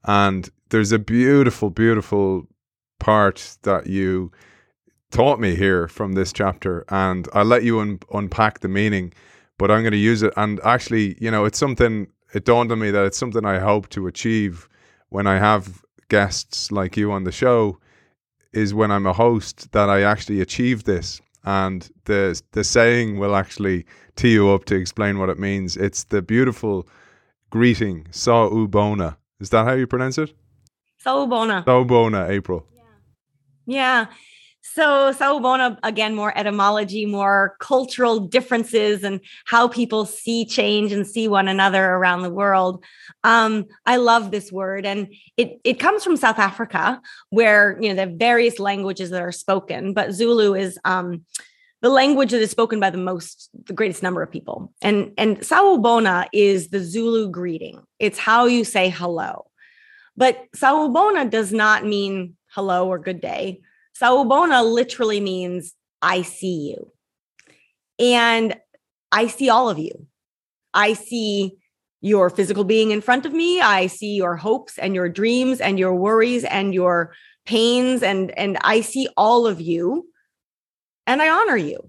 and 0.04 0.48
there's 0.70 0.92
a 0.92 0.98
beautiful, 0.98 1.70
beautiful 1.70 2.46
part 2.98 3.56
that 3.62 3.86
you 3.86 4.32
taught 5.10 5.38
me 5.38 5.54
here 5.54 5.86
from 5.88 6.12
this 6.14 6.32
chapter. 6.32 6.84
And 6.88 7.28
I'll 7.32 7.44
let 7.44 7.62
you 7.62 7.80
un- 7.80 8.00
unpack 8.12 8.60
the 8.60 8.68
meaning, 8.68 9.12
but 9.58 9.70
I'm 9.70 9.82
going 9.82 9.92
to 9.92 9.98
use 9.98 10.22
it. 10.22 10.32
And 10.36 10.60
actually, 10.64 11.16
you 11.20 11.30
know, 11.30 11.44
it's 11.44 11.58
something, 11.58 12.08
it 12.32 12.44
dawned 12.44 12.72
on 12.72 12.78
me 12.78 12.90
that 12.90 13.04
it's 13.04 13.18
something 13.18 13.44
I 13.44 13.58
hope 13.58 13.88
to 13.90 14.06
achieve 14.06 14.68
when 15.10 15.26
I 15.26 15.38
have 15.38 15.84
guests 16.08 16.72
like 16.72 16.96
you 16.96 17.12
on 17.12 17.24
the 17.24 17.32
show 17.32 17.78
is 18.52 18.74
when 18.74 18.90
I'm 18.90 19.06
a 19.06 19.12
host 19.12 19.72
that 19.72 19.88
I 19.88 20.02
actually 20.02 20.40
achieve 20.40 20.84
this. 20.84 21.20
And 21.44 21.90
the 22.04 22.40
the 22.52 22.62
saying 22.62 23.18
will 23.18 23.34
actually 23.34 23.84
tee 24.14 24.34
you 24.34 24.50
up 24.50 24.64
to 24.66 24.76
explain 24.76 25.18
what 25.18 25.28
it 25.28 25.40
means. 25.40 25.76
It's 25.76 26.04
the 26.04 26.22
beautiful 26.22 26.86
greeting, 27.50 28.04
Sawubona, 28.12 29.16
is 29.42 29.50
that 29.50 29.66
how 29.66 29.72
you 29.72 29.88
pronounce 29.88 30.18
it? 30.18 30.32
Sawubona. 31.04 31.64
Sawubona, 31.64 32.30
April. 32.30 32.64
Yeah. 32.74 32.86
Yeah. 33.66 34.06
So 34.62 35.12
Sawubona, 35.12 35.76
again, 35.82 36.14
more 36.14 36.32
etymology, 36.38 37.04
more 37.04 37.56
cultural 37.58 38.20
differences 38.20 39.02
and 39.02 39.20
how 39.44 39.66
people 39.66 40.06
see 40.06 40.44
change 40.44 40.92
and 40.92 41.04
see 41.04 41.26
one 41.26 41.48
another 41.48 41.84
around 41.84 42.22
the 42.22 42.30
world. 42.30 42.84
Um, 43.24 43.66
I 43.84 43.96
love 43.96 44.30
this 44.30 44.52
word. 44.52 44.86
And 44.86 45.12
it, 45.36 45.60
it 45.64 45.80
comes 45.80 46.04
from 46.04 46.16
South 46.16 46.38
Africa, 46.38 47.02
where 47.30 47.76
you 47.80 47.88
know 47.88 47.94
there 47.96 48.08
are 48.08 48.16
various 48.16 48.60
languages 48.60 49.10
that 49.10 49.20
are 49.20 49.32
spoken, 49.32 49.92
but 49.92 50.12
Zulu 50.12 50.54
is 50.54 50.78
um, 50.84 51.24
the 51.82 51.90
language 51.90 52.30
that 52.30 52.40
is 52.40 52.50
spoken 52.50 52.80
by 52.80 52.90
the 52.90 52.98
most 52.98 53.50
the 53.66 53.72
greatest 53.72 54.02
number 54.02 54.22
of 54.22 54.30
people. 54.30 54.72
And 54.80 55.12
and 55.18 55.40
sawubona 55.40 56.28
is 56.32 56.68
the 56.68 56.80
zulu 56.80 57.28
greeting. 57.28 57.82
It's 57.98 58.18
how 58.18 58.46
you 58.46 58.64
say 58.64 58.88
hello. 58.88 59.46
But 60.16 60.46
sawubona 60.56 61.28
does 61.28 61.52
not 61.52 61.84
mean 61.84 62.36
hello 62.46 62.88
or 62.88 62.98
good 62.98 63.20
day. 63.20 63.60
Sawubona 64.00 64.64
literally 64.64 65.20
means 65.20 65.74
i 66.00 66.22
see 66.22 66.70
you. 66.70 66.92
And 67.98 68.56
i 69.10 69.26
see 69.26 69.50
all 69.50 69.68
of 69.68 69.78
you. 69.78 70.06
I 70.72 70.94
see 70.94 71.58
your 72.00 72.30
physical 72.30 72.64
being 72.64 72.90
in 72.92 73.00
front 73.00 73.26
of 73.26 73.32
me. 73.32 73.60
I 73.60 73.88
see 73.88 74.14
your 74.14 74.36
hopes 74.36 74.78
and 74.78 74.94
your 74.94 75.08
dreams 75.08 75.60
and 75.60 75.78
your 75.78 75.94
worries 75.94 76.44
and 76.44 76.72
your 76.72 77.12
pains 77.44 78.04
and 78.04 78.30
and 78.38 78.56
i 78.62 78.80
see 78.80 79.08
all 79.16 79.48
of 79.48 79.60
you 79.60 80.06
and 81.06 81.20
I 81.22 81.28
honor 81.28 81.56
you. 81.56 81.88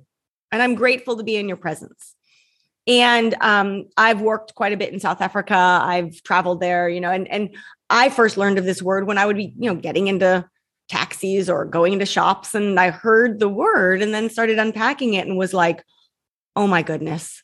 And 0.52 0.62
I'm 0.62 0.76
grateful 0.76 1.18
to 1.18 1.24
be 1.24 1.36
in 1.36 1.48
your 1.48 1.58
presence. 1.58 2.16
And 2.86 3.36
um, 3.42 3.86
I've 3.98 4.22
worked 4.22 4.56
quite 4.56 4.74
a 4.74 4.78
bit 4.78 4.94
in 4.94 5.00
South 5.00 5.22
Africa. 5.22 5.56
I've 5.56 6.22
traveled 6.24 6.60
there, 6.60 6.90
you 6.90 7.00
know, 7.00 7.12
and 7.12 7.28
and 7.30 7.56
I 7.90 8.10
first 8.10 8.38
learned 8.38 8.58
of 8.58 8.66
this 8.66 8.82
word 8.82 9.08
when 9.08 9.18
I 9.18 9.26
would 9.26 9.38
be, 9.38 9.54
you 9.58 9.74
know, 9.74 9.76
getting 9.76 10.08
into 10.08 10.46
taxis 10.90 11.50
or 11.50 11.66
going 11.66 11.94
into 11.94 12.06
shops, 12.06 12.54
and 12.54 12.80
I 12.80 12.90
heard 12.90 13.40
the 13.40 13.50
word 13.50 14.02
and 14.02 14.14
then 14.14 14.30
started 14.30 14.60
unpacking 14.60 15.14
it 15.14 15.26
and 15.28 15.38
was 15.38 15.54
like, 15.54 15.84
oh 16.56 16.68
my 16.68 16.82
goodness, 16.82 17.42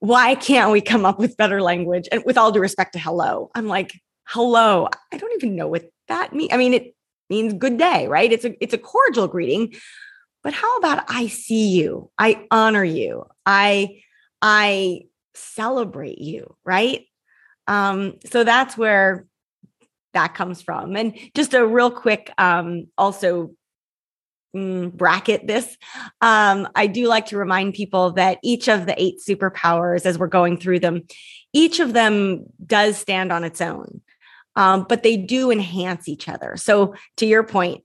why 0.00 0.34
can't 0.34 0.70
we 0.70 0.80
come 0.80 1.04
up 1.04 1.18
with 1.18 1.36
better 1.36 1.62
language? 1.62 2.08
And 2.12 2.22
with 2.26 2.36
all 2.36 2.52
due 2.52 2.60
respect 2.60 2.92
to 2.92 2.98
hello, 2.98 3.50
I'm 3.54 3.68
like, 3.68 3.98
hello. 4.24 4.88
I 5.12 5.16
don't 5.16 5.32
even 5.34 5.56
know 5.56 5.68
what 5.68 5.90
that 6.08 6.34
means. 6.34 6.52
I 6.52 6.56
mean, 6.56 6.74
it 6.74 6.94
means 7.30 7.54
good 7.54 7.78
day, 7.78 8.06
right? 8.06 8.30
It's 8.30 8.44
a 8.44 8.62
it's 8.62 8.74
a 8.74 8.78
cordial 8.78 9.28
greeting, 9.28 9.74
but 10.42 10.52
how 10.52 10.76
about 10.78 11.04
I 11.08 11.28
see 11.28 11.68
you? 11.68 12.10
I 12.18 12.46
honor 12.50 12.84
you. 12.84 13.26
I 13.46 14.02
I 14.40 15.02
celebrate 15.34 16.18
you, 16.18 16.56
right? 16.64 17.06
Um, 17.66 18.18
so 18.26 18.44
that's 18.44 18.76
where 18.76 19.26
that 20.14 20.34
comes 20.34 20.60
from. 20.60 20.96
And 20.96 21.16
just 21.34 21.54
a 21.54 21.66
real 21.66 21.90
quick 21.90 22.32
um 22.38 22.88
also 22.98 23.52
mm, 24.54 24.92
bracket 24.92 25.46
this, 25.46 25.76
um, 26.20 26.68
I 26.74 26.86
do 26.86 27.06
like 27.06 27.26
to 27.26 27.38
remind 27.38 27.74
people 27.74 28.12
that 28.12 28.38
each 28.42 28.68
of 28.68 28.86
the 28.86 29.00
eight 29.02 29.16
superpowers, 29.26 30.04
as 30.06 30.18
we're 30.18 30.26
going 30.26 30.58
through 30.58 30.80
them, 30.80 31.02
each 31.52 31.80
of 31.80 31.92
them 31.92 32.44
does 32.64 32.96
stand 32.96 33.32
on 33.32 33.44
its 33.44 33.60
own, 33.60 34.00
um, 34.56 34.86
but 34.88 35.02
they 35.02 35.16
do 35.16 35.50
enhance 35.50 36.08
each 36.08 36.28
other. 36.28 36.56
So, 36.56 36.94
to 37.18 37.26
your 37.26 37.42
point, 37.42 37.84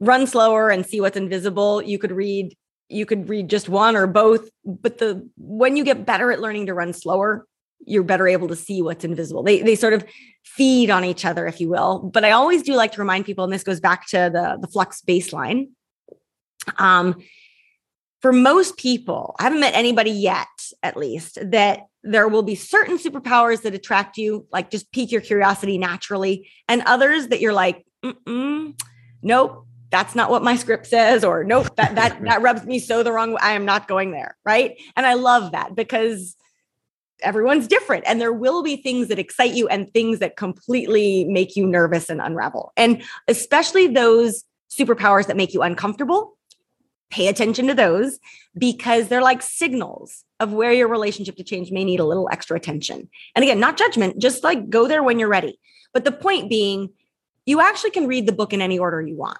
run 0.00 0.26
slower 0.26 0.70
and 0.70 0.84
see 0.86 1.00
what's 1.00 1.16
invisible. 1.16 1.82
You 1.82 1.98
could 1.98 2.12
read 2.12 2.56
you 2.88 3.04
could 3.04 3.28
read 3.28 3.50
just 3.50 3.68
one 3.68 3.96
or 3.96 4.06
both, 4.06 4.48
but 4.64 4.98
the 4.98 5.28
when 5.36 5.76
you 5.76 5.84
get 5.84 6.06
better 6.06 6.30
at 6.30 6.40
learning 6.40 6.66
to 6.66 6.74
run 6.74 6.92
slower, 6.92 7.44
you're 7.84 8.04
better 8.04 8.28
able 8.28 8.48
to 8.48 8.56
see 8.56 8.80
what's 8.82 9.04
invisible. 9.04 9.42
They 9.42 9.60
they 9.62 9.74
sort 9.74 9.92
of 9.92 10.04
feed 10.44 10.90
on 10.90 11.04
each 11.04 11.24
other, 11.24 11.46
if 11.46 11.60
you 11.60 11.68
will. 11.68 12.10
But 12.12 12.24
I 12.24 12.30
always 12.30 12.62
do 12.62 12.74
like 12.74 12.92
to 12.92 13.00
remind 13.00 13.24
people, 13.24 13.44
and 13.44 13.52
this 13.52 13.64
goes 13.64 13.80
back 13.80 14.06
to 14.08 14.30
the 14.32 14.58
the 14.60 14.68
flux 14.68 15.00
baseline. 15.00 15.68
Um, 16.78 17.22
for 18.22 18.32
most 18.32 18.76
people, 18.76 19.36
I 19.38 19.44
haven't 19.44 19.60
met 19.60 19.74
anybody 19.74 20.10
yet, 20.10 20.48
at 20.82 20.96
least, 20.96 21.38
that 21.42 21.80
there 22.02 22.28
will 22.28 22.42
be 22.42 22.54
certain 22.54 22.98
superpowers 22.98 23.62
that 23.62 23.74
attract 23.74 24.16
you, 24.16 24.46
like 24.52 24.70
just 24.70 24.90
pique 24.92 25.12
your 25.12 25.20
curiosity 25.20 25.76
naturally, 25.76 26.48
and 26.68 26.82
others 26.86 27.28
that 27.28 27.40
you're 27.40 27.52
like, 27.52 27.84
mm 28.04 28.74
nope, 29.22 29.65
that's 29.96 30.14
not 30.14 30.30
what 30.30 30.42
my 30.42 30.56
script 30.56 30.86
says, 30.86 31.24
or 31.24 31.42
nope, 31.42 31.74
that 31.76 31.94
that 31.94 32.20
that 32.28 32.42
rubs 32.42 32.64
me 32.64 32.78
so 32.78 33.02
the 33.02 33.12
wrong 33.12 33.32
way. 33.32 33.38
I 33.40 33.52
am 33.52 33.64
not 33.64 33.88
going 33.88 34.10
there, 34.10 34.36
right? 34.44 34.78
And 34.94 35.06
I 35.06 35.14
love 35.14 35.52
that 35.52 35.74
because 35.74 36.36
everyone's 37.22 37.66
different 37.66 38.04
and 38.06 38.20
there 38.20 38.32
will 38.32 38.62
be 38.62 38.76
things 38.76 39.08
that 39.08 39.18
excite 39.18 39.54
you 39.54 39.66
and 39.68 39.90
things 39.90 40.18
that 40.18 40.36
completely 40.36 41.24
make 41.24 41.56
you 41.56 41.66
nervous 41.66 42.10
and 42.10 42.20
unravel. 42.20 42.74
And 42.76 43.02
especially 43.26 43.86
those 43.86 44.44
superpowers 44.70 45.28
that 45.28 45.36
make 45.36 45.54
you 45.54 45.62
uncomfortable, 45.62 46.36
pay 47.10 47.28
attention 47.28 47.66
to 47.68 47.74
those 47.74 48.18
because 48.58 49.08
they're 49.08 49.22
like 49.22 49.40
signals 49.40 50.24
of 50.40 50.52
where 50.52 50.72
your 50.72 50.88
relationship 50.88 51.36
to 51.36 51.44
change 51.44 51.70
may 51.72 51.84
need 51.84 52.00
a 52.00 52.04
little 52.04 52.28
extra 52.30 52.54
attention. 52.54 53.08
And 53.34 53.42
again, 53.42 53.60
not 53.60 53.78
judgment, 53.78 54.20
just 54.20 54.44
like 54.44 54.68
go 54.68 54.86
there 54.86 55.02
when 55.02 55.18
you're 55.18 55.30
ready. 55.30 55.58
But 55.94 56.04
the 56.04 56.12
point 56.12 56.50
being, 56.50 56.90
you 57.46 57.62
actually 57.62 57.92
can 57.92 58.06
read 58.06 58.26
the 58.26 58.32
book 58.32 58.52
in 58.52 58.60
any 58.60 58.78
order 58.78 59.00
you 59.00 59.16
want. 59.16 59.38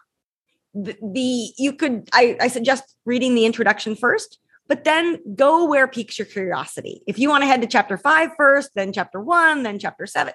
The, 0.85 0.97
the 1.03 1.53
you 1.57 1.73
could 1.73 2.09
I, 2.13 2.37
I 2.41 2.49
suggest 2.49 2.97
reading 3.07 3.35
the 3.35 3.47
introduction 3.47 3.97
first 3.97 4.39
but 4.69 4.85
then 4.85 5.19
go 5.35 5.65
where 5.65 5.87
piques 5.87 6.19
your 6.19 6.27
curiosity. 6.27 7.03
If 7.07 7.19
you 7.19 7.29
want 7.29 7.43
to 7.43 7.47
head 7.47 7.61
to 7.63 7.69
chapter 7.69 7.97
five 7.97 8.31
first, 8.37 8.71
then 8.75 8.93
chapter 8.93 9.21
one, 9.21 9.63
then 9.63 9.79
chapter 9.79 10.07
seven. 10.07 10.35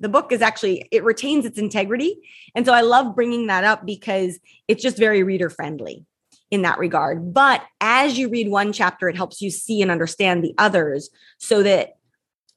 The 0.00 0.08
book 0.08 0.32
is 0.32 0.42
actually, 0.42 0.88
it 0.92 1.04
retains 1.04 1.44
its 1.44 1.58
integrity. 1.58 2.20
And 2.54 2.64
so 2.64 2.72
I 2.72 2.82
love 2.82 3.16
bringing 3.16 3.48
that 3.48 3.64
up 3.64 3.84
because 3.84 4.38
it's 4.68 4.82
just 4.82 4.96
very 4.96 5.22
reader 5.22 5.50
friendly 5.50 6.06
in 6.50 6.62
that 6.62 6.78
regard. 6.78 7.34
But 7.34 7.62
as 7.80 8.16
you 8.16 8.28
read 8.28 8.48
one 8.48 8.72
chapter, 8.72 9.08
it 9.08 9.16
helps 9.16 9.42
you 9.42 9.50
see 9.50 9.82
and 9.82 9.90
understand 9.90 10.42
the 10.42 10.54
others 10.56 11.10
so 11.38 11.62
that 11.64 11.96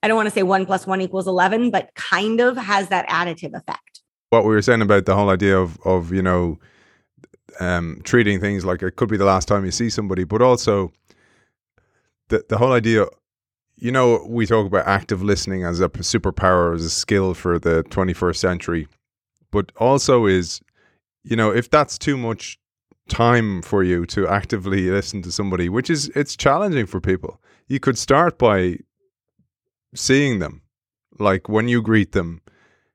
I 0.04 0.08
don't 0.08 0.18
want 0.18 0.28
to 0.28 0.34
say 0.34 0.44
one 0.44 0.66
plus 0.66 0.88
one 0.88 1.02
equals 1.02 1.28
11, 1.28 1.72
but 1.72 1.94
kind 1.96 2.40
of 2.40 2.58
has 2.58 2.90
that 2.90 3.08
additive 3.10 3.54
effect. 3.54 4.02
What 4.30 4.46
we 4.46 4.52
were 4.52 4.62
saying 4.62 4.82
about 4.82 5.06
the 5.06 5.16
whole 5.16 5.30
idea 5.30 5.60
of, 5.60 5.78
of 5.84 6.14
you 6.14 6.22
know, 6.22 6.58
um, 7.60 8.02
treating 8.04 8.40
things 8.40 8.66
like 8.66 8.82
it 8.82 8.96
could 8.96 9.10
be 9.10 9.18
the 9.18 9.26
last 9.26 9.48
time 9.48 9.66
you 9.66 9.72
see 9.72 9.90
somebody, 9.90 10.24
but 10.24 10.42
also 10.42 10.92
the 12.30 12.44
the 12.50 12.58
whole 12.58 12.72
idea 12.74 13.06
you 13.76 13.92
know 13.92 14.26
we 14.28 14.46
talk 14.46 14.66
about 14.66 14.88
active 14.88 15.22
listening 15.22 15.64
as 15.64 15.80
a 15.82 15.90
superpower 15.90 16.74
as 16.76 16.86
a 16.86 16.90
skill 16.90 17.34
for 17.34 17.60
the 17.60 17.84
21st 17.86 18.38
century 18.38 18.88
but 19.52 19.72
also 19.78 20.26
is 20.26 20.62
you 21.24 21.36
know 21.36 21.52
if 21.52 21.70
that's 21.70 21.98
too 21.98 22.18
much 22.18 22.58
time 23.10 23.62
for 23.62 23.84
you 23.84 24.06
to 24.06 24.28
actively 24.28 24.90
listen 24.90 25.22
to 25.22 25.32
somebody 25.32 25.68
which 25.68 25.90
is 25.90 26.10
it's 26.16 26.36
challenging 26.36 26.86
for 26.86 27.02
people 27.02 27.42
you 27.68 27.80
could 27.80 27.98
start 27.98 28.38
by 28.38 28.78
seeing 29.96 30.40
them. 30.40 30.62
Like 31.20 31.50
when 31.50 31.68
you 31.68 31.82
greet 31.82 32.14
them 32.14 32.42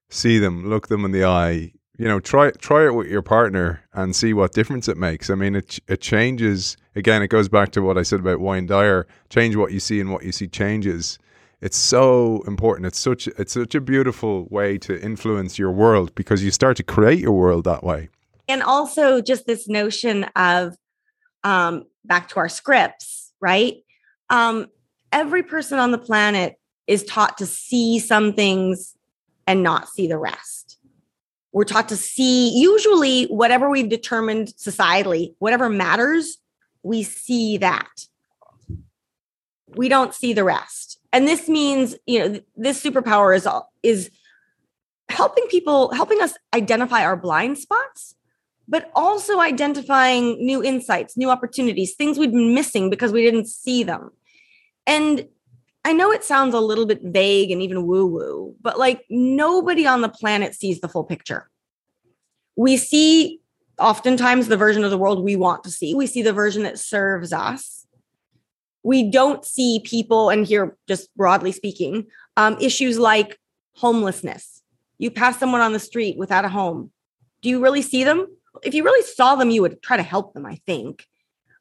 see 0.09 0.39
them 0.39 0.69
look 0.71 0.87
them 0.87 1.05
in 1.05 1.11
the 1.11 1.25
eye 1.25 1.73
you 1.99 2.07
know 2.07 2.21
try 2.21 2.51
try 2.53 2.87
it 2.87 2.95
with 2.95 3.09
your 3.09 3.23
partner 3.23 3.83
and 3.95 4.15
see 4.15 4.33
what 4.33 4.53
difference 4.53 4.89
it 4.89 4.97
makes. 4.97 5.31
I 5.31 5.35
mean 5.35 5.55
it 5.55 5.79
it 5.89 6.01
changes 6.01 6.77
again 6.95 7.23
it 7.23 7.29
goes 7.29 7.49
back 7.49 7.73
to 7.73 7.83
what 7.83 7.99
i 7.99 8.03
said 8.03 8.21
about 8.21 8.41
wayne 8.41 8.67
dyer 8.67 9.07
change 9.31 9.57
what 9.57 9.73
you 9.73 9.81
see 9.81 10.01
and 10.01 10.13
what 10.13 10.25
you 10.25 10.33
see 10.33 10.49
changes. 10.49 11.19
It's 11.63 11.77
so 11.77 12.43
important. 12.47 12.87
It's 12.87 12.99
such 12.99 13.29
it's 13.29 13.55
such 13.55 13.75
a 13.75 13.81
beautiful 13.81 14.47
way 14.51 14.79
to 14.79 15.01
influence 15.01 15.59
your 15.59 15.73
world 15.73 16.15
because 16.15 16.45
you 16.45 16.51
start 16.51 16.77
to 16.77 16.83
create 16.83 17.19
your 17.19 17.33
world 17.33 17.65
that 17.65 17.83
way. 17.83 18.09
And 18.49 18.63
also 18.63 19.21
just 19.21 19.47
this 19.47 19.69
notion 19.69 20.25
of 20.37 20.77
um 21.45 21.85
back 22.05 22.29
to 22.29 22.37
our 22.37 22.49
scripts 22.49 23.33
right? 23.41 23.77
Um 24.31 24.67
every 25.13 25.43
person 25.43 25.79
on 25.79 25.93
the 25.93 25.99
planet 25.99 26.57
is 26.87 27.05
taught 27.05 27.39
to 27.39 27.47
see 27.47 27.99
some 27.99 28.33
things 28.33 28.95
and 29.47 29.63
not 29.63 29.89
see 29.89 30.07
the 30.07 30.19
rest 30.19 30.66
we're 31.57 31.65
taught 31.65 31.89
to 31.89 31.97
see 31.97 32.51
usually 32.51 33.25
whatever 33.29 33.71
we've 33.71 33.89
determined 33.89 34.49
societally, 34.59 35.35
whatever 35.39 35.71
matters, 35.71 36.37
we 36.83 37.03
see 37.03 37.57
that. 37.57 37.89
We 39.69 39.89
don't 39.89 40.13
see 40.13 40.35
the 40.35 40.45
rest. 40.45 41.01
And 41.15 41.27
this 41.27 41.49
means, 41.49 41.97
you 42.05 42.19
know, 42.19 42.41
this 42.57 42.85
superpower 42.85 43.35
is 43.35 43.47
all, 43.47 43.73
is 43.83 44.11
helping 45.09 45.47
people, 45.47 45.95
helping 45.95 46.21
us 46.21 46.35
identify 46.55 47.03
our 47.03 47.17
blind 47.17 47.57
spots, 47.57 48.17
but 48.69 48.91
also 48.95 49.41
identifying 49.41 50.37
new 50.45 50.63
insights, 50.63 51.17
new 51.17 51.31
opportunities, 51.31 51.95
things 51.95 52.19
we've 52.19 52.33
been 52.33 52.55
missing 52.55 52.91
because 52.91 53.13
we 53.13 53.23
didn't 53.23 53.49
see 53.49 53.83
them. 53.83 54.11
And 54.87 55.27
I 55.87 55.93
know 55.93 56.11
it 56.11 56.25
sounds 56.25 56.53
a 56.53 56.59
little 56.59 56.85
bit 56.85 57.01
vague 57.01 57.53
and 57.53 57.63
even 57.63 57.87
woo 57.87 58.07
woo, 58.07 58.57
but 58.61 58.77
like 58.77 59.05
nobody 59.09 59.87
on 59.87 60.01
the 60.01 60.09
planet 60.09 60.53
sees 60.53 60.81
the 60.81 60.89
full 60.89 61.05
picture. 61.05 61.49
We 62.57 62.77
see 62.77 63.39
oftentimes 63.79 64.49
the 64.49 64.57
version 64.57 64.83
of 64.83 64.91
the 64.91 64.99
world 64.99 65.23
we 65.23 65.37
want 65.37 65.63
to 65.63 65.71
see, 65.71 65.95
we 65.95 66.09
see 66.09 66.23
the 66.23 66.33
version 66.33 66.65
that 66.65 66.81
serves 66.81 67.33
us. 67.33 67.87
We 68.83 69.09
don't 69.09 69.45
see 69.45 69.81
people, 69.85 70.29
and 70.29 70.45
here, 70.45 70.77
just 70.89 71.15
broadly 71.15 71.53
speaking, 71.53 72.09
um, 72.37 72.57
issues 72.61 72.99
like 72.99 73.39
homelessness. 73.77 74.63
You 74.99 75.13
pass 75.13 75.39
someone 75.39 75.61
on 75.61 75.73
the 75.73 75.79
street 75.79 76.19
without 76.19 76.45
a 76.45 76.49
home. 76.49 76.91
Do 77.43 77.49
you 77.49 77.63
really 77.63 77.83
see 77.83 78.03
them? 78.03 78.27
If 78.65 78.75
you 78.75 78.83
really 78.83 79.07
saw 79.07 79.37
them, 79.37 79.51
you 79.51 79.63
would 79.63 79.81
try 79.83 79.97
to 79.97 80.03
help 80.03 80.35
them, 80.35 80.47
I 80.47 80.57
think. 80.67 81.07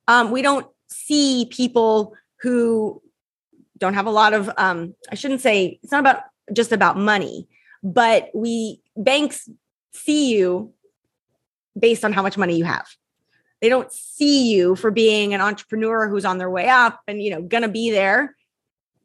Um, 0.08 0.32
we 0.32 0.42
don't 0.42 0.66
see 0.88 1.48
people 1.52 2.16
who 2.42 3.04
don't 3.78 3.94
have 3.94 4.06
a 4.06 4.12
lot 4.12 4.34
of 4.34 4.50
um, 4.58 4.96
i 5.12 5.16
shouldn't 5.16 5.42
say 5.42 5.80
it's 5.84 5.92
not 5.92 6.00
about 6.00 6.24
just 6.54 6.72
about 6.72 6.98
money 6.98 7.48
but 7.86 8.32
we 8.34 8.82
banks 8.98 9.48
see 9.94 10.34
you 10.34 10.74
based 11.78 12.04
on 12.04 12.14
how 12.14 12.22
much 12.22 12.38
money 12.38 12.58
you 12.58 12.66
have. 12.66 12.88
They 13.62 13.70
don't 13.70 13.92
see 13.92 14.52
you 14.52 14.76
for 14.76 14.92
being 14.92 15.34
an 15.34 15.42
entrepreneur 15.42 16.08
who's 16.10 16.26
on 16.26 16.38
their 16.38 16.50
way 16.50 16.68
up 16.68 17.00
and 17.08 17.22
you 17.22 17.32
know 17.32 17.42
gonna 17.42 17.70
be 17.70 17.92
there. 17.92 18.36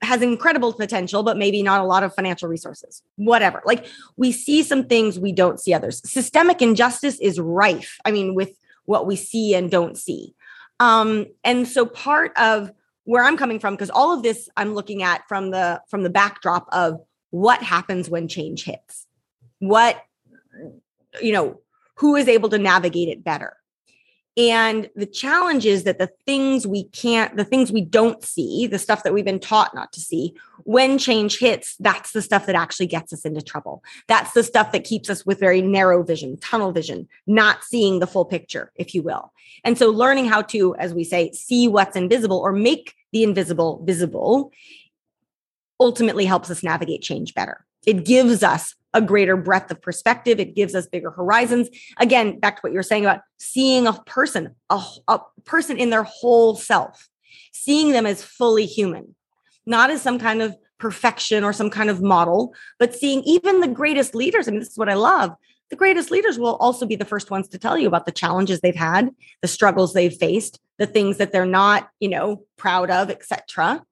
Has 0.02 0.22
incredible 0.22 0.72
potential 0.72 1.22
but 1.22 1.36
maybe 1.36 1.62
not 1.62 1.80
a 1.80 1.84
lot 1.84 2.02
of 2.02 2.14
financial 2.14 2.48
resources. 2.48 3.02
Whatever. 3.16 3.62
Like 3.66 3.86
we 4.16 4.32
see 4.32 4.62
some 4.62 4.86
things 4.86 5.18
we 5.18 5.32
don't 5.32 5.60
see 5.60 5.74
others. 5.74 6.00
Systemic 6.10 6.62
injustice 6.62 7.18
is 7.20 7.38
rife 7.38 7.98
i 8.04 8.10
mean 8.10 8.34
with 8.34 8.52
what 8.86 9.06
we 9.06 9.14
see 9.14 9.54
and 9.54 9.70
don't 9.70 9.96
see. 9.96 10.34
Um, 10.80 11.26
and 11.44 11.68
so 11.68 11.84
part 11.84 12.32
of 12.38 12.72
where 13.10 13.24
I'm 13.24 13.36
coming 13.36 13.58
from 13.58 13.74
because 13.74 13.90
all 13.90 14.14
of 14.14 14.22
this 14.22 14.48
I'm 14.56 14.72
looking 14.72 15.02
at 15.02 15.26
from 15.26 15.50
the 15.50 15.82
from 15.88 16.04
the 16.04 16.10
backdrop 16.10 16.68
of 16.70 17.00
what 17.30 17.60
happens 17.60 18.08
when 18.08 18.28
change 18.28 18.62
hits. 18.62 19.08
What 19.58 20.00
you 21.20 21.32
know, 21.32 21.60
who 21.96 22.14
is 22.14 22.28
able 22.28 22.48
to 22.50 22.58
navigate 22.58 23.08
it 23.08 23.24
better. 23.24 23.56
And 24.36 24.88
the 24.94 25.06
challenge 25.06 25.66
is 25.66 25.82
that 25.84 25.98
the 25.98 26.10
things 26.24 26.68
we 26.68 26.84
can't, 26.84 27.36
the 27.36 27.44
things 27.44 27.72
we 27.72 27.80
don't 27.80 28.24
see, 28.24 28.68
the 28.68 28.78
stuff 28.78 29.02
that 29.02 29.12
we've 29.12 29.24
been 29.24 29.40
taught 29.40 29.74
not 29.74 29.92
to 29.94 30.00
see, 30.00 30.32
when 30.62 30.96
change 30.96 31.40
hits, 31.40 31.74
that's 31.80 32.12
the 32.12 32.22
stuff 32.22 32.46
that 32.46 32.54
actually 32.54 32.86
gets 32.86 33.12
us 33.12 33.24
into 33.24 33.42
trouble. 33.42 33.82
That's 34.06 34.32
the 34.34 34.44
stuff 34.44 34.70
that 34.70 34.84
keeps 34.84 35.10
us 35.10 35.26
with 35.26 35.40
very 35.40 35.62
narrow 35.62 36.04
vision, 36.04 36.36
tunnel 36.36 36.70
vision, 36.70 37.08
not 37.26 37.64
seeing 37.64 37.98
the 37.98 38.06
full 38.06 38.24
picture, 38.24 38.70
if 38.76 38.94
you 38.94 39.02
will. 39.02 39.32
And 39.64 39.76
so 39.76 39.90
learning 39.90 40.26
how 40.26 40.42
to, 40.42 40.76
as 40.76 40.94
we 40.94 41.02
say, 41.02 41.32
see 41.32 41.66
what's 41.66 41.96
invisible 41.96 42.38
or 42.38 42.52
make 42.52 42.94
the 43.12 43.22
invisible 43.22 43.82
visible 43.84 44.52
ultimately 45.78 46.26
helps 46.26 46.50
us 46.50 46.62
navigate 46.62 47.02
change 47.02 47.34
better. 47.34 47.64
It 47.86 48.04
gives 48.04 48.42
us 48.42 48.74
a 48.92 49.00
greater 49.00 49.36
breadth 49.36 49.70
of 49.70 49.80
perspective. 49.80 50.38
It 50.40 50.54
gives 50.54 50.74
us 50.74 50.86
bigger 50.86 51.10
horizons. 51.10 51.68
Again, 51.98 52.38
back 52.38 52.56
to 52.56 52.60
what 52.60 52.72
you 52.72 52.78
were 52.78 52.82
saying 52.82 53.04
about 53.04 53.20
seeing 53.38 53.86
a 53.86 53.92
person, 53.92 54.54
a, 54.68 54.82
a 55.08 55.20
person 55.44 55.78
in 55.78 55.90
their 55.90 56.02
whole 56.02 56.56
self, 56.56 57.08
seeing 57.52 57.92
them 57.92 58.06
as 58.06 58.22
fully 58.22 58.66
human, 58.66 59.14
not 59.64 59.90
as 59.90 60.02
some 60.02 60.18
kind 60.18 60.42
of 60.42 60.56
perfection 60.78 61.44
or 61.44 61.52
some 61.52 61.70
kind 61.70 61.88
of 61.88 62.02
model, 62.02 62.54
but 62.78 62.94
seeing 62.94 63.22
even 63.22 63.60
the 63.60 63.68
greatest 63.68 64.14
leaders. 64.14 64.48
I 64.48 64.50
mean, 64.50 64.60
this 64.60 64.70
is 64.70 64.78
what 64.78 64.88
I 64.88 64.94
love 64.94 65.34
the 65.70 65.76
greatest 65.76 66.10
leaders 66.10 66.38
will 66.38 66.56
also 66.56 66.84
be 66.84 66.96
the 66.96 67.04
first 67.04 67.30
ones 67.30 67.48
to 67.48 67.58
tell 67.58 67.78
you 67.78 67.86
about 67.86 68.04
the 68.04 68.12
challenges 68.12 68.60
they've 68.60 68.74
had, 68.74 69.10
the 69.40 69.48
struggles 69.48 69.92
they've 69.92 70.14
faced, 70.14 70.60
the 70.78 70.86
things 70.86 71.18
that 71.18 71.32
they're 71.32 71.46
not, 71.46 71.88
you 72.00 72.08
know, 72.08 72.44
proud 72.58 72.90
of, 72.90 73.08
etc. 73.08 73.82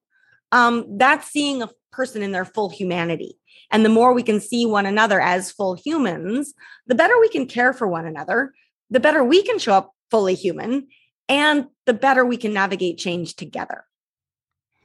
Um, 0.51 0.99
that's 0.99 1.31
seeing 1.31 1.63
a 1.63 1.71
person 1.93 2.23
in 2.23 2.33
their 2.33 2.45
full 2.45 2.69
humanity. 2.69 3.39
And 3.71 3.85
the 3.85 3.91
more 3.91 4.13
we 4.13 4.23
can 4.23 4.41
see 4.41 4.67
one 4.67 4.87
another 4.87 5.21
as 5.21 5.53
full 5.53 5.75
humans, 5.75 6.55
the 6.87 6.95
better 6.95 7.19
we 7.21 7.29
can 7.29 7.47
care 7.47 7.73
for 7.73 7.87
one 7.87 8.07
another, 8.07 8.53
the 8.91 9.01
better 9.01 9.23
we 9.23 9.43
can 9.43 9.59
show 9.59 9.75
up 9.75 9.93
fully 10.11 10.35
human, 10.35 10.89
and 11.29 11.67
the 11.87 11.93
better 11.93 12.25
we 12.25 12.37
can 12.37 12.53
navigate 12.53 12.99
change 12.99 13.37
together. 13.37 13.85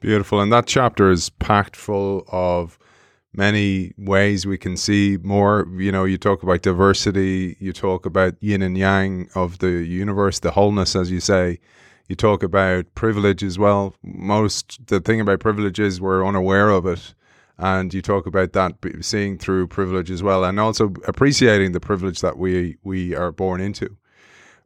Beautiful. 0.00 0.40
And 0.40 0.52
that 0.52 0.66
chapter 0.66 1.10
is 1.10 1.30
packed 1.30 1.76
full 1.76 2.24
of 2.28 2.78
many 3.36 3.92
ways 3.98 4.46
we 4.46 4.56
can 4.56 4.76
see 4.76 5.18
more. 5.22 5.66
You 5.76 5.92
know, 5.92 6.04
you 6.04 6.18
talk 6.18 6.42
about 6.42 6.62
diversity, 6.62 7.56
you 7.60 7.72
talk 7.72 8.06
about 8.06 8.34
yin 8.40 8.62
and 8.62 8.78
yang 8.78 9.28
of 9.34 9.58
the 9.58 9.84
universe, 9.84 10.38
the 10.38 10.52
wholeness, 10.52 10.96
as 10.96 11.10
you 11.10 11.20
say. 11.20 11.58
You 12.08 12.16
talk 12.16 12.42
about 12.42 12.94
privilege 12.94 13.42
as 13.42 13.58
well. 13.58 13.94
Most 14.02 14.86
the 14.86 15.00
thing 15.00 15.20
about 15.20 15.40
privilege 15.40 15.80
is 15.80 16.00
we're 16.00 16.26
unaware 16.26 16.68
of 16.68 16.86
it, 16.86 17.14
and 17.58 17.92
you 17.94 18.02
talk 18.02 18.26
about 18.26 18.52
that 18.52 18.74
seeing 19.00 19.38
through 19.38 19.68
privilege 19.68 20.10
as 20.10 20.22
well, 20.22 20.44
and 20.44 20.60
also 20.60 20.92
appreciating 21.06 21.72
the 21.72 21.80
privilege 21.80 22.20
that 22.20 22.36
we 22.38 22.76
we 22.82 23.14
are 23.14 23.32
born 23.32 23.60
into. 23.60 23.96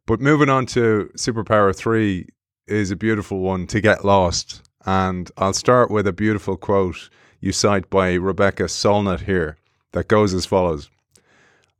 But 0.04 0.20
moving 0.20 0.48
on 0.48 0.66
to 0.66 1.10
superpower 1.16 1.74
three 1.74 2.28
is 2.66 2.90
a 2.90 2.96
beautiful 2.96 3.38
one 3.38 3.66
to 3.68 3.80
get 3.80 4.04
lost, 4.04 4.62
and 4.84 5.30
I'll 5.36 5.52
start 5.52 5.90
with 5.92 6.08
a 6.08 6.12
beautiful 6.12 6.56
quote 6.56 7.08
you 7.40 7.52
cite 7.52 7.88
by 7.88 8.14
Rebecca 8.14 8.64
Solnit 8.64 9.20
here 9.20 9.58
that 9.92 10.08
goes 10.08 10.34
as 10.34 10.46
follows 10.46 10.90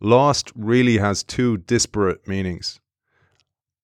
Lost 0.00 0.52
really 0.54 0.98
has 0.98 1.24
two 1.24 1.56
disparate 1.56 2.28
meanings. 2.28 2.78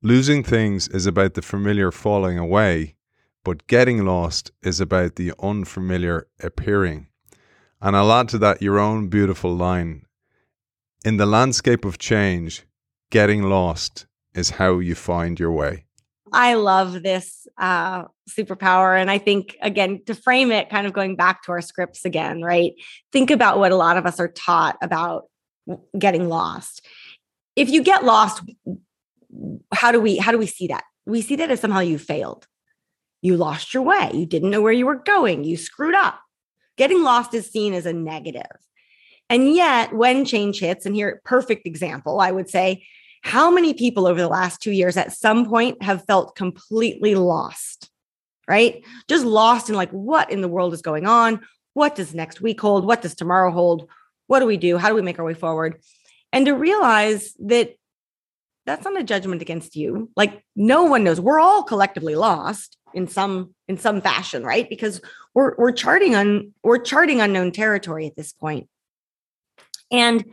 Losing 0.01 0.45
things 0.45 0.87
is 0.89 1.07
about 1.07 1.35
the 1.35 1.43
familiar 1.43 1.91
falling 1.91 2.39
away, 2.39 2.95
but 3.43 3.67
getting 3.67 4.05
lost 4.05 4.53
is 4.63 4.81
about 4.81 5.17
the 5.17 5.33
unfamiliar 5.41 6.29
appearing. 6.41 7.09
And 7.81 7.97
I'll 7.97 8.13
add 8.13 8.29
to 8.29 8.39
that 8.39 8.63
your 8.63 8.79
own 8.79 9.09
beautiful 9.09 9.55
line 9.55 10.07
In 11.05 11.17
the 11.17 11.27
landscape 11.27 11.85
of 11.85 11.99
change, 11.99 12.65
getting 13.11 13.43
lost 13.43 14.07
is 14.35 14.51
how 14.51 14.79
you 14.79 14.95
find 14.95 15.39
your 15.39 15.53
way. 15.53 15.84
I 16.35 16.55
love 16.55 17.03
this 17.03 17.47
uh, 17.59 18.05
superpower. 18.29 19.01
And 19.01 19.11
I 19.11 19.19
think, 19.19 19.57
again, 19.63 20.03
to 20.07 20.15
frame 20.15 20.51
it, 20.51 20.69
kind 20.69 20.87
of 20.87 20.93
going 20.93 21.17
back 21.17 21.45
to 21.45 21.53
our 21.53 21.61
scripts 21.61 22.05
again, 22.05 22.43
right? 22.43 22.73
Think 23.13 23.31
about 23.31 23.59
what 23.59 23.73
a 23.73 23.77
lot 23.77 23.97
of 23.97 24.05
us 24.05 24.19
are 24.19 24.29
taught 24.29 24.77
about 24.83 25.25
getting 25.99 26.29
lost. 26.29 26.85
If 27.57 27.71
you 27.71 27.83
get 27.83 28.05
lost, 28.05 28.43
how 29.73 29.93
do 29.93 30.01
we 30.01 30.17
how 30.17 30.33
do 30.33 30.39
we 30.39 30.47
see 30.47 30.67
that? 30.67 30.85
We 31.07 31.23
see 31.23 31.37
that 31.37 31.51
as 31.51 31.61
somehow 31.61 31.81
you 31.81 31.99
failed. 31.99 32.47
You 33.23 33.37
lost 33.37 33.73
your 33.73 33.85
way. 33.85 34.11
You 34.13 34.27
didn't 34.27 34.51
know 34.51 34.61
where 34.61 34.73
you 34.73 34.87
were 34.87 34.97
going. 34.97 35.45
You 35.45 35.57
screwed 35.57 35.95
up. 35.95 36.21
Getting 36.77 37.03
lost 37.03 37.33
is 37.35 37.51
seen 37.51 37.73
as 37.73 37.87
a 37.87 37.93
negative. 37.93 38.43
And 39.31 39.55
yet, 39.55 39.95
when 39.95 40.25
change 40.25 40.61
hits, 40.61 40.85
and 40.85 40.95
here, 40.95 41.23
perfect 41.25 41.67
example, 41.67 42.21
I 42.21 42.31
would 42.31 42.51
say 42.51 42.85
how 43.25 43.51
many 43.51 43.73
people 43.73 44.07
over 44.07 44.21
the 44.21 44.29
last 44.29 44.61
two 44.61 44.71
years 44.71 44.99
at 44.99 45.11
some 45.11 45.47
point 45.47 45.83
have 45.83 46.05
felt 46.05 46.37
completely 46.37 47.15
lost, 47.15 47.91
right? 48.47 48.85
Just 49.09 49.25
lost 49.25 49.71
in 49.71 49.75
like, 49.75 49.91
what 49.91 50.31
in 50.31 50.43
the 50.43 50.49
world 50.49 50.75
is 50.75 50.83
going 50.83 51.07
on? 51.07 51.41
What 51.73 51.95
does 51.95 52.15
next 52.15 52.43
week 52.43 52.61
hold? 52.61 52.85
What 52.85 53.01
does 53.01 53.15
tomorrow 53.15 53.51
hold? 53.51 53.89
What 54.27 54.41
do 54.41 54.47
we 54.47 54.59
do? 54.59 54.77
How 54.77 54.91
do 54.91 54.95
we 54.95 55.03
make 55.03 55.19
our 55.19 55.25
way 55.25 55.33
forward? 55.33 55.81
And 56.35 56.45
to 56.45 56.53
realize 56.53 57.33
that 57.41 57.75
that's 58.67 58.85
not 58.85 59.01
a 59.01 59.05
judgment 59.05 59.41
against 59.41 59.75
you. 59.75 60.11
Like 60.17 60.45
no 60.55 60.85
one 60.85 61.03
knows. 61.03 61.19
We're 61.19 61.41
all 61.41 61.63
collectively 61.63 62.17
lost 62.17 62.77
in 62.93 63.09
some 63.09 63.55
in 63.69 63.79
some 63.79 64.03
fashion, 64.03 64.45
right? 64.45 64.69
Because 64.69 65.01
we're 65.35 65.55
we're 65.57 65.73
charting 65.73 66.15
on 66.15 66.53
we're 66.63 66.79
charting 66.79 67.23
unknown 67.23 67.53
territory 67.53 68.07
at 68.07 68.17
this 68.17 68.33
point. 68.33 68.69
And 69.91 70.25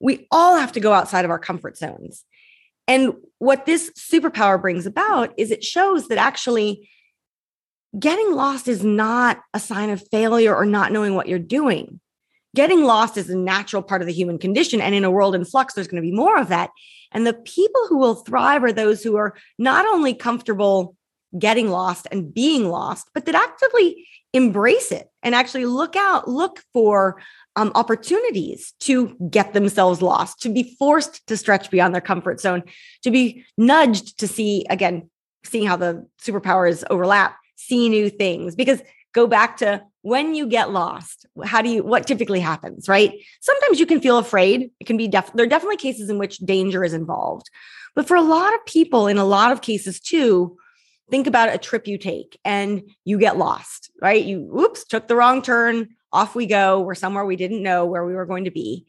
we 0.00 0.26
all 0.30 0.56
have 0.56 0.72
to 0.72 0.80
go 0.80 0.92
outside 0.92 1.24
of 1.24 1.30
our 1.30 1.38
comfort 1.38 1.76
zones. 1.76 2.24
And 2.88 3.14
what 3.38 3.66
this 3.66 3.90
superpower 3.98 4.60
brings 4.60 4.86
about 4.86 5.32
is 5.36 5.50
it 5.50 5.64
shows 5.64 6.08
that 6.08 6.18
actually 6.18 6.88
getting 7.98 8.34
lost 8.34 8.68
is 8.68 8.84
not 8.84 9.40
a 9.54 9.60
sign 9.60 9.90
of 9.90 10.06
failure 10.10 10.54
or 10.54 10.64
not 10.64 10.92
knowing 10.92 11.14
what 11.14 11.28
you're 11.28 11.38
doing. 11.38 12.00
Getting 12.54 12.84
lost 12.84 13.16
is 13.16 13.30
a 13.30 13.36
natural 13.36 13.82
part 13.82 14.02
of 14.02 14.06
the 14.06 14.12
human 14.12 14.38
condition. 14.38 14.80
And 14.80 14.94
in 14.94 15.04
a 15.04 15.10
world 15.10 15.34
in 15.34 15.44
flux, 15.44 15.74
there's 15.74 15.88
going 15.88 16.02
to 16.02 16.08
be 16.08 16.14
more 16.14 16.38
of 16.38 16.48
that. 16.48 16.70
And 17.12 17.26
the 17.26 17.34
people 17.34 17.86
who 17.88 17.98
will 17.98 18.16
thrive 18.16 18.64
are 18.64 18.72
those 18.72 19.02
who 19.02 19.16
are 19.16 19.34
not 19.58 19.86
only 19.86 20.14
comfortable 20.14 20.96
getting 21.38 21.68
lost 21.68 22.06
and 22.10 22.32
being 22.32 22.68
lost, 22.68 23.08
but 23.14 23.24
that 23.24 23.34
actively 23.34 24.06
embrace 24.34 24.92
it 24.92 25.08
and 25.22 25.34
actually 25.34 25.66
look 25.66 25.96
out, 25.96 26.28
look 26.28 26.62
for 26.72 27.20
um, 27.56 27.72
opportunities 27.74 28.72
to 28.80 29.16
get 29.30 29.52
themselves 29.52 30.00
lost, 30.00 30.40
to 30.42 30.48
be 30.48 30.74
forced 30.78 31.26
to 31.26 31.36
stretch 31.36 31.70
beyond 31.70 31.94
their 31.94 32.00
comfort 32.00 32.40
zone, 32.40 32.62
to 33.02 33.10
be 33.10 33.44
nudged 33.58 34.18
to 34.18 34.28
see, 34.28 34.64
again, 34.70 35.10
seeing 35.44 35.66
how 35.66 35.76
the 35.76 36.06
superpowers 36.20 36.84
overlap, 36.88 37.36
see 37.56 37.88
new 37.88 38.08
things. 38.08 38.54
Because 38.54 38.80
go 39.12 39.26
back 39.26 39.58
to 39.58 39.82
when 40.00 40.34
you 40.34 40.46
get 40.46 40.70
lost, 40.70 41.26
how 41.44 41.62
do 41.62 41.68
you, 41.68 41.82
what 41.82 42.06
typically 42.06 42.40
happens, 42.40 42.88
right? 42.88 43.12
Sometimes 43.40 43.78
you 43.78 43.86
can 43.86 44.00
feel 44.00 44.18
afraid. 44.18 44.70
It 44.80 44.86
can 44.86 44.96
be, 44.96 45.06
def- 45.06 45.32
there 45.34 45.44
are 45.44 45.48
definitely 45.48 45.76
cases 45.76 46.08
in 46.08 46.18
which 46.18 46.38
danger 46.38 46.82
is 46.84 46.94
involved. 46.94 47.50
But 47.94 48.08
for 48.08 48.16
a 48.16 48.22
lot 48.22 48.54
of 48.54 48.64
people, 48.64 49.06
in 49.06 49.18
a 49.18 49.24
lot 49.24 49.52
of 49.52 49.60
cases 49.60 50.00
too, 50.00 50.56
think 51.10 51.26
about 51.26 51.54
a 51.54 51.58
trip 51.58 51.86
you 51.86 51.98
take 51.98 52.40
and 52.44 52.82
you 53.04 53.18
get 53.18 53.36
lost, 53.36 53.90
right? 54.00 54.24
You, 54.24 54.50
oops, 54.58 54.84
took 54.84 55.08
the 55.08 55.16
wrong 55.16 55.42
turn 55.42 55.90
off 56.12 56.34
we 56.34 56.46
go. 56.46 56.80
We're 56.80 56.94
somewhere 56.94 57.24
we 57.24 57.36
didn't 57.36 57.62
know 57.62 57.84
where 57.84 58.04
we 58.04 58.14
were 58.14 58.26
going 58.26 58.44
to 58.44 58.50
be. 58.50 58.86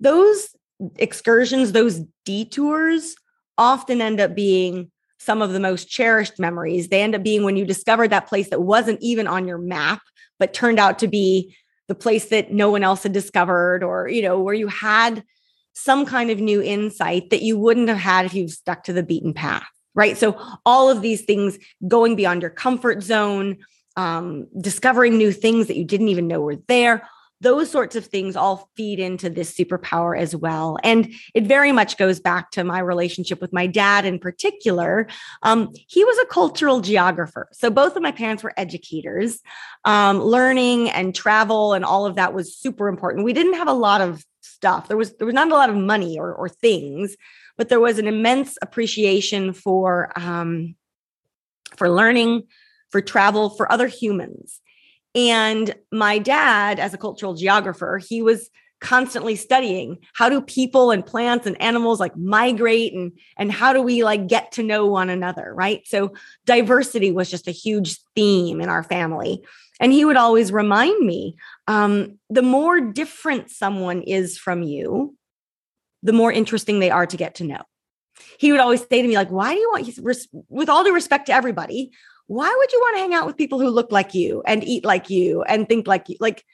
Those 0.00 0.56
excursions, 0.96 1.72
those 1.72 2.00
detours 2.24 3.14
often 3.58 4.00
end 4.00 4.20
up 4.20 4.34
being 4.34 4.90
some 5.18 5.42
of 5.42 5.52
the 5.52 5.60
most 5.60 5.88
cherished 5.88 6.38
memories. 6.38 6.88
They 6.88 7.02
end 7.02 7.14
up 7.14 7.22
being 7.22 7.44
when 7.44 7.56
you 7.56 7.66
discovered 7.66 8.08
that 8.08 8.26
place 8.26 8.48
that 8.48 8.62
wasn't 8.62 9.02
even 9.02 9.26
on 9.26 9.46
your 9.46 9.58
map, 9.58 10.00
but 10.38 10.54
turned 10.54 10.78
out 10.78 10.98
to 11.00 11.08
be 11.08 11.54
the 11.88 11.94
place 11.94 12.30
that 12.30 12.52
no 12.52 12.70
one 12.70 12.82
else 12.82 13.02
had 13.02 13.12
discovered, 13.12 13.82
or, 13.82 14.08
you 14.08 14.22
know, 14.22 14.40
where 14.40 14.54
you 14.54 14.68
had 14.68 15.22
some 15.74 16.06
kind 16.06 16.30
of 16.30 16.38
new 16.38 16.62
insight 16.62 17.30
that 17.30 17.42
you 17.42 17.58
wouldn't 17.58 17.88
have 17.88 17.98
had 17.98 18.24
if 18.24 18.32
you 18.32 18.48
stuck 18.48 18.84
to 18.84 18.92
the 18.92 19.02
beaten 19.02 19.34
path. 19.34 19.66
Right. 19.94 20.16
So, 20.16 20.40
all 20.64 20.88
of 20.88 21.02
these 21.02 21.22
things 21.22 21.58
going 21.86 22.14
beyond 22.14 22.42
your 22.42 22.50
comfort 22.50 23.02
zone, 23.02 23.58
um, 23.96 24.46
discovering 24.60 25.16
new 25.16 25.32
things 25.32 25.66
that 25.66 25.76
you 25.76 25.84
didn't 25.84 26.08
even 26.08 26.28
know 26.28 26.40
were 26.40 26.56
there. 26.68 27.08
Those 27.42 27.70
sorts 27.70 27.96
of 27.96 28.04
things 28.04 28.36
all 28.36 28.68
feed 28.76 28.98
into 28.98 29.30
this 29.30 29.54
superpower 29.54 30.18
as 30.18 30.36
well. 30.36 30.76
And 30.84 31.10
it 31.34 31.44
very 31.44 31.72
much 31.72 31.96
goes 31.96 32.20
back 32.20 32.50
to 32.50 32.64
my 32.64 32.80
relationship 32.80 33.40
with 33.40 33.50
my 33.50 33.66
dad 33.66 34.04
in 34.04 34.18
particular. 34.18 35.06
Um, 35.42 35.70
he 35.88 36.04
was 36.04 36.18
a 36.18 36.26
cultural 36.26 36.80
geographer. 36.80 37.48
So 37.52 37.70
both 37.70 37.96
of 37.96 38.02
my 38.02 38.12
parents 38.12 38.42
were 38.42 38.52
educators. 38.58 39.40
Um, 39.86 40.20
learning 40.20 40.90
and 40.90 41.14
travel 41.14 41.72
and 41.72 41.82
all 41.82 42.04
of 42.04 42.16
that 42.16 42.34
was 42.34 42.54
super 42.54 42.88
important. 42.88 43.24
We 43.24 43.32
didn't 43.32 43.54
have 43.54 43.68
a 43.68 43.72
lot 43.72 44.02
of 44.02 44.22
stuff. 44.42 44.88
There 44.88 44.96
was 44.98 45.16
there 45.16 45.26
was 45.26 45.34
not 45.34 45.50
a 45.50 45.54
lot 45.54 45.70
of 45.70 45.76
money 45.76 46.18
or, 46.18 46.34
or 46.34 46.50
things, 46.50 47.16
but 47.56 47.70
there 47.70 47.80
was 47.80 47.98
an 47.98 48.06
immense 48.06 48.58
appreciation 48.60 49.54
for 49.54 50.12
um, 50.16 50.76
for 51.76 51.88
learning, 51.88 52.42
for 52.90 53.00
travel 53.00 53.50
for 53.50 53.70
other 53.70 53.86
humans. 53.86 54.60
And 55.14 55.74
my 55.90 56.18
dad, 56.18 56.78
as 56.78 56.94
a 56.94 56.98
cultural 56.98 57.34
geographer, 57.34 57.98
he 57.98 58.22
was 58.22 58.50
constantly 58.80 59.36
studying 59.36 59.98
how 60.14 60.28
do 60.28 60.40
people 60.40 60.90
and 60.90 61.04
plants 61.04 61.46
and 61.46 61.60
animals 61.60 62.00
like 62.00 62.16
migrate 62.16 62.94
and 62.94 63.12
and 63.36 63.52
how 63.52 63.72
do 63.72 63.82
we 63.82 64.02
like 64.02 64.26
get 64.26 64.52
to 64.52 64.62
know 64.62 64.86
one 64.86 65.10
another 65.10 65.52
right? 65.54 65.86
So 65.86 66.14
diversity 66.46 67.12
was 67.12 67.30
just 67.30 67.46
a 67.46 67.52
huge 67.52 67.98
theme 68.14 68.60
in 68.60 68.68
our 68.68 68.82
family. 68.82 69.44
And 69.80 69.92
he 69.92 70.04
would 70.04 70.16
always 70.16 70.52
remind 70.52 71.06
me 71.06 71.36
um, 71.66 72.18
the 72.28 72.42
more 72.42 72.80
different 72.80 73.50
someone 73.50 74.02
is 74.02 74.38
from 74.38 74.62
you 74.62 75.16
the 76.02 76.12
more 76.14 76.32
interesting 76.32 76.78
they 76.78 76.90
are 76.90 77.04
to 77.06 77.18
get 77.18 77.34
to 77.34 77.44
know. 77.44 77.60
He 78.38 78.52
would 78.52 78.60
always 78.60 78.80
say 78.80 79.02
to 79.02 79.08
me 79.08 79.14
like 79.14 79.30
why 79.30 79.52
do 79.52 79.60
you 79.60 79.70
want 79.70 80.26
with 80.48 80.70
all 80.70 80.84
due 80.84 80.94
respect 80.94 81.26
to 81.26 81.34
everybody 81.34 81.90
why 82.30 82.54
would 82.56 82.72
you 82.72 82.78
want 82.78 82.96
to 82.96 83.00
hang 83.00 83.12
out 83.12 83.26
with 83.26 83.36
people 83.36 83.58
who 83.58 83.68
look 83.68 83.90
like 83.90 84.14
you 84.14 84.40
and 84.46 84.62
eat 84.62 84.84
like 84.84 85.10
you 85.10 85.42
and 85.42 85.68
think 85.68 85.88
like 85.88 86.08
you? 86.08 86.16
Like, 86.20 86.44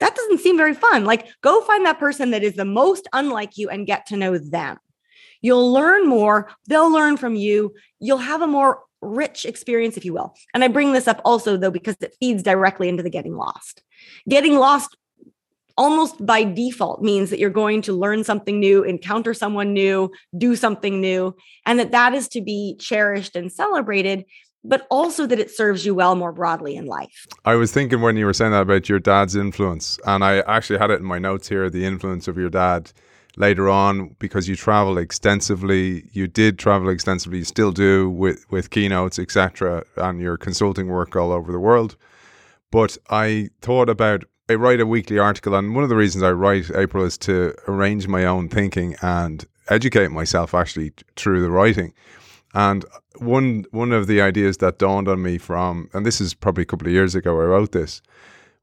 that 0.00 0.14
doesn't 0.14 0.40
seem 0.40 0.56
very 0.56 0.72
fun. 0.72 1.04
Like, 1.04 1.28
go 1.42 1.60
find 1.60 1.84
that 1.84 1.98
person 1.98 2.30
that 2.30 2.42
is 2.42 2.54
the 2.54 2.64
most 2.64 3.06
unlike 3.12 3.58
you 3.58 3.68
and 3.68 3.86
get 3.86 4.06
to 4.06 4.16
know 4.16 4.38
them. 4.38 4.78
You'll 5.42 5.70
learn 5.70 6.08
more, 6.08 6.48
they'll 6.66 6.90
learn 6.90 7.18
from 7.18 7.34
you. 7.34 7.74
You'll 8.00 8.16
have 8.16 8.40
a 8.40 8.46
more 8.46 8.84
rich 9.02 9.44
experience, 9.44 9.98
if 9.98 10.06
you 10.06 10.14
will. 10.14 10.32
And 10.54 10.64
I 10.64 10.68
bring 10.68 10.94
this 10.94 11.06
up 11.06 11.20
also, 11.26 11.58
though, 11.58 11.70
because 11.70 11.96
it 12.00 12.16
feeds 12.18 12.42
directly 12.42 12.88
into 12.88 13.02
the 13.02 13.10
getting 13.10 13.36
lost. 13.36 13.82
Getting 14.26 14.56
lost 14.56 14.96
almost 15.76 16.24
by 16.24 16.42
default 16.42 17.02
means 17.02 17.28
that 17.28 17.38
you're 17.38 17.50
going 17.50 17.82
to 17.82 17.92
learn 17.92 18.24
something 18.24 18.58
new, 18.58 18.82
encounter 18.82 19.34
someone 19.34 19.74
new, 19.74 20.10
do 20.38 20.56
something 20.56 21.02
new, 21.02 21.36
and 21.66 21.78
that 21.78 21.92
that 21.92 22.14
is 22.14 22.28
to 22.28 22.40
be 22.40 22.76
cherished 22.80 23.36
and 23.36 23.52
celebrated, 23.52 24.24
but 24.68 24.86
also 24.90 25.26
that 25.26 25.38
it 25.38 25.50
serves 25.50 25.86
you 25.86 25.94
well 25.94 26.14
more 26.14 26.32
broadly 26.32 26.76
in 26.76 26.86
life. 26.86 27.26
I 27.44 27.54
was 27.54 27.72
thinking 27.72 28.00
when 28.00 28.16
you 28.16 28.26
were 28.26 28.32
saying 28.32 28.52
that 28.52 28.62
about 28.62 28.88
your 28.88 28.98
dad's 28.98 29.36
influence, 29.36 29.98
and 30.06 30.24
I 30.24 30.40
actually 30.40 30.78
had 30.78 30.90
it 30.90 31.00
in 31.00 31.06
my 31.06 31.18
notes 31.18 31.48
here 31.48 31.70
the 31.70 31.84
influence 31.84 32.28
of 32.28 32.36
your 32.36 32.50
dad 32.50 32.92
later 33.36 33.68
on 33.68 34.16
because 34.18 34.48
you 34.48 34.56
travel 34.56 34.96
extensively 34.96 36.08
you 36.12 36.26
did 36.26 36.58
travel 36.58 36.88
extensively 36.88 37.38
you 37.38 37.44
still 37.44 37.70
do 37.70 38.08
with 38.08 38.50
with 38.50 38.70
keynotes 38.70 39.18
etc 39.18 39.84
and 39.98 40.22
your 40.22 40.38
consulting 40.38 40.88
work 40.88 41.14
all 41.14 41.30
over 41.30 41.52
the 41.52 41.58
world 41.58 41.96
but 42.70 42.96
i 43.10 43.50
thought 43.60 43.90
about 43.90 44.24
I 44.48 44.54
write 44.54 44.78
a 44.78 44.86
weekly 44.86 45.18
article, 45.18 45.56
and 45.56 45.74
one 45.74 45.82
of 45.82 45.90
the 45.90 45.96
reasons 45.96 46.22
I 46.22 46.30
write 46.30 46.70
April 46.72 47.04
is 47.04 47.18
to 47.18 47.52
arrange 47.66 48.06
my 48.06 48.24
own 48.24 48.48
thinking 48.48 48.94
and 49.02 49.44
educate 49.68 50.12
myself 50.12 50.54
actually 50.54 50.92
through 51.16 51.42
the 51.42 51.50
writing. 51.50 51.92
And 52.56 52.86
one 53.18 53.66
one 53.70 53.92
of 53.92 54.06
the 54.06 54.22
ideas 54.22 54.56
that 54.58 54.78
dawned 54.78 55.08
on 55.08 55.22
me 55.22 55.36
from, 55.36 55.90
and 55.92 56.06
this 56.06 56.22
is 56.22 56.32
probably 56.32 56.62
a 56.62 56.66
couple 56.66 56.86
of 56.88 56.92
years 56.94 57.14
ago, 57.14 57.38
I 57.38 57.44
wrote 57.44 57.72
this, 57.72 58.00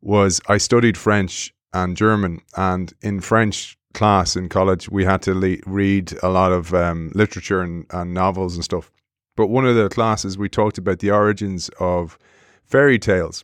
was 0.02 0.41
I 0.48 0.57
studied 0.57 0.98
French 0.98 1.53
and 1.74 1.95
German, 1.95 2.41
and 2.57 2.91
in 3.03 3.20
French 3.20 3.78
class 3.94 4.36
in 4.36 4.49
college, 4.49 4.90
we 4.90 5.06
had 5.06 5.22
to 5.22 5.36
le- 5.36 5.57
read 5.68 6.11
a 6.24 6.30
lot 6.30 6.52
of 6.52 6.74
um, 6.74 7.11
literature 7.14 7.61
and, 7.61 7.86
and 7.91 8.15
novels 8.15 8.56
and 8.56 8.64
stuff. 8.64 8.91
But 9.36 9.48
one 9.48 9.68
of 9.68 9.76
the 9.76 9.90
classes 9.90 10.40
we 10.40 10.49
talked 10.49 10.80
about 10.80 10.98
the 10.98 11.11
origins 11.11 11.70
of 11.80 12.18
fairy 12.65 12.98
tales 12.98 13.44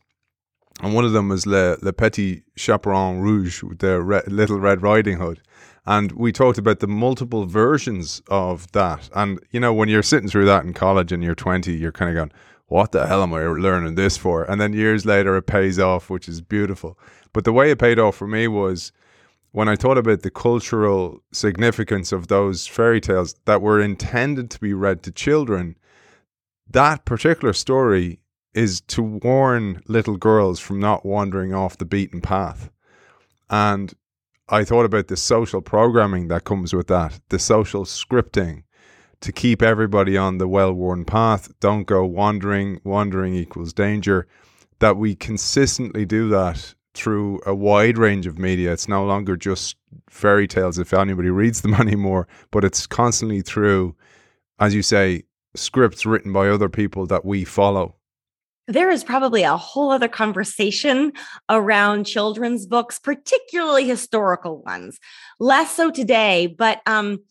and 0.82 0.94
one 0.94 1.06
of 1.06 1.12
them 1.12 1.30
was 1.30 1.46
Le, 1.46 1.78
Le 1.82 1.92
Petit 1.92 2.44
Chaperon 2.56 3.20
Rouge, 3.20 3.64
the 3.80 4.02
Re- 4.02 4.22
Little 4.28 4.60
Red 4.60 4.82
Riding 4.82 5.18
Hood. 5.18 5.42
And 5.86 6.12
we 6.12 6.32
talked 6.32 6.58
about 6.58 6.80
the 6.80 6.88
multiple 6.88 7.46
versions 7.46 8.22
of 8.28 8.72
that. 8.74 9.10
And, 9.16 9.40
you 9.52 9.60
know, 9.60 9.74
when 9.74 9.90
you're 9.90 10.04
sitting 10.04 10.30
through 10.30 10.46
that 10.46 10.66
in 10.66 10.74
college 10.74 11.12
and 11.12 11.24
you're 11.24 11.36
20, 11.36 11.74
you're 11.74 11.92
kind 11.92 12.10
of 12.10 12.16
going, 12.16 12.32
what 12.68 12.92
the 12.92 13.08
hell 13.08 13.24
am 13.24 13.34
I 13.34 13.42
learning 13.44 13.96
this 13.96 14.16
for? 14.16 14.44
And 14.44 14.62
then 14.62 14.74
years 14.74 15.06
later, 15.06 15.36
it 15.38 15.48
pays 15.48 15.80
off, 15.80 16.10
which 16.10 16.30
is 16.30 16.42
beautiful. 16.42 17.00
But 17.34 17.44
the 17.44 17.54
way 17.54 17.72
it 17.72 17.80
paid 17.80 17.98
off 17.98 18.16
for 18.16 18.28
me 18.28 18.48
was 18.48 18.92
when 19.52 19.68
I 19.68 19.76
thought 19.76 19.98
about 19.98 20.22
the 20.22 20.30
cultural 20.30 21.24
significance 21.32 22.12
of 22.12 22.28
those 22.28 22.68
fairy 22.68 23.02
tales 23.02 23.36
that 23.46 23.62
were 23.62 23.82
intended 23.82 24.52
to 24.52 24.60
be 24.60 24.74
read 24.74 25.02
to 25.04 25.12
children, 25.12 25.76
that 26.70 27.06
particular 27.06 27.54
story 27.54 28.20
is 28.54 28.82
to 28.82 29.02
warn 29.02 29.82
little 29.88 30.18
girls 30.18 30.60
from 30.60 30.80
not 30.80 31.06
wandering 31.06 31.54
off 31.54 31.78
the 31.78 31.86
beaten 31.86 32.22
path. 32.22 32.70
And 33.50 33.94
I 34.52 34.64
thought 34.64 34.86
about 34.86 35.08
the 35.08 35.18
social 35.18 35.62
programming 35.62 36.28
that 36.30 36.44
comes 36.44 36.74
with 36.74 36.88
that, 36.88 37.20
the 37.30 37.38
social 37.38 37.86
scripting 37.86 38.64
to 39.22 39.32
keep 39.32 39.62
everybody 39.62 40.18
on 40.18 40.40
the 40.40 40.48
well 40.48 40.74
worn 40.74 41.06
path. 41.06 41.52
Don't 41.60 41.84
go 41.84 42.04
wandering. 42.06 42.82
Wandering 42.84 43.36
equals 43.36 43.74
danger. 43.74 44.28
That 44.80 44.98
we 44.98 45.16
consistently 45.16 46.06
do 46.06 46.30
that 46.30 46.74
through 46.96 47.42
a 47.46 47.54
wide 47.54 47.98
range 47.98 48.26
of 48.26 48.40
media. 48.40 48.72
It's 48.72 48.88
no 48.88 49.06
longer 49.06 49.38
just 49.38 49.76
fairy 50.10 50.48
tales 50.48 50.80
if 50.80 50.94
anybody 50.94 51.30
reads 51.30 51.62
them 51.62 51.74
anymore, 51.80 52.28
but 52.50 52.64
it's 52.64 52.88
constantly 52.88 53.42
through, 53.42 53.96
as 54.60 54.74
you 54.74 54.82
say, 54.82 55.24
scripts 55.56 56.06
written 56.06 56.34
by 56.34 56.48
other 56.48 56.70
people 56.70 57.06
that 57.08 57.26
we 57.26 57.44
follow 57.44 57.96
there 58.70 58.92
is 58.92 59.04
probably 59.04 59.42
a 59.42 59.58
whole 59.58 59.92
other 59.92 60.08
conversation 60.08 61.12
around 61.50 62.06
children's 62.06 62.68
books, 62.68 63.00
particularly 63.00 63.88
historical 63.88 64.62
ones. 64.62 65.00
Less 65.40 65.76
so 65.76 65.90
today, 65.90 66.46
but 66.46 66.80
um, 66.86 67.24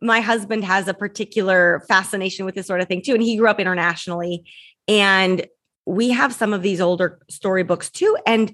my 0.00 0.20
husband 0.20 0.64
has 0.64 0.88
a 0.88 0.94
particular 0.94 1.84
fascination 1.86 2.44
with 2.44 2.56
this 2.56 2.66
sort 2.66 2.80
of 2.80 2.88
thing 2.88 3.00
too. 3.00 3.14
And 3.14 3.22
he 3.22 3.36
grew 3.36 3.48
up 3.48 3.60
internationally. 3.60 4.44
And 4.88 5.46
we 5.84 6.10
have 6.10 6.34
some 6.34 6.52
of 6.52 6.62
these 6.62 6.80
older 6.80 7.20
storybooks 7.30 7.88
too. 7.88 8.16
And 8.26 8.52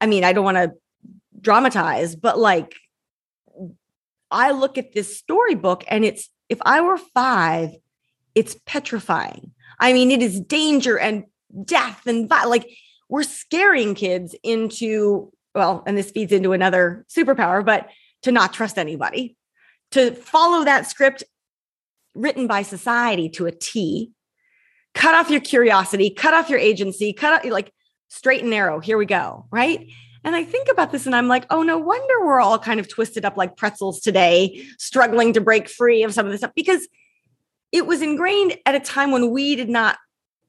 I 0.00 0.06
mean, 0.06 0.22
I 0.22 0.32
don't 0.32 0.44
want 0.44 0.58
to 0.58 0.72
dramatize, 1.40 2.14
but 2.14 2.38
like, 2.38 2.76
I 4.30 4.52
look 4.52 4.78
at 4.78 4.92
this 4.92 5.18
storybook 5.18 5.84
and 5.88 6.04
it's, 6.04 6.30
if 6.48 6.58
I 6.62 6.80
were 6.80 6.96
five, 6.96 7.70
it's 8.36 8.56
petrifying 8.66 9.52
I 9.82 9.92
mean, 9.92 10.12
it 10.12 10.22
is 10.22 10.40
danger 10.40 10.96
and 10.96 11.24
death 11.64 12.06
and 12.06 12.30
like 12.30 12.70
we're 13.08 13.24
scaring 13.24 13.94
kids 13.94 14.34
into, 14.42 15.30
well, 15.54 15.82
and 15.86 15.98
this 15.98 16.12
feeds 16.12 16.32
into 16.32 16.52
another 16.52 17.04
superpower, 17.14 17.62
but 17.64 17.88
to 18.22 18.32
not 18.32 18.54
trust 18.54 18.78
anybody, 18.78 19.36
to 19.90 20.12
follow 20.12 20.64
that 20.64 20.88
script 20.88 21.24
written 22.14 22.46
by 22.46 22.62
society 22.62 23.28
to 23.30 23.46
a 23.46 23.52
T, 23.52 24.12
cut 24.94 25.16
off 25.16 25.30
your 25.30 25.40
curiosity, 25.40 26.10
cut 26.10 26.32
off 26.32 26.48
your 26.48 26.60
agency, 26.60 27.12
cut 27.12 27.44
off 27.44 27.50
like 27.50 27.72
straight 28.08 28.42
and 28.42 28.50
narrow. 28.50 28.78
Here 28.78 28.96
we 28.96 29.04
go. 29.04 29.46
Right. 29.50 29.88
And 30.24 30.36
I 30.36 30.44
think 30.44 30.68
about 30.70 30.92
this 30.92 31.06
and 31.06 31.16
I'm 31.16 31.26
like, 31.26 31.44
oh, 31.50 31.64
no 31.64 31.76
wonder 31.78 32.24
we're 32.24 32.40
all 32.40 32.58
kind 32.58 32.78
of 32.78 32.88
twisted 32.88 33.24
up 33.24 33.36
like 33.36 33.56
pretzels 33.56 34.00
today, 34.00 34.64
struggling 34.78 35.32
to 35.32 35.40
break 35.40 35.68
free 35.68 36.04
of 36.04 36.14
some 36.14 36.24
of 36.24 36.30
this 36.30 36.40
stuff 36.40 36.52
because 36.54 36.86
it 37.72 37.86
was 37.86 38.02
ingrained 38.02 38.56
at 38.66 38.74
a 38.74 38.80
time 38.80 39.10
when 39.10 39.30
we 39.30 39.56
did 39.56 39.68
not 39.68 39.98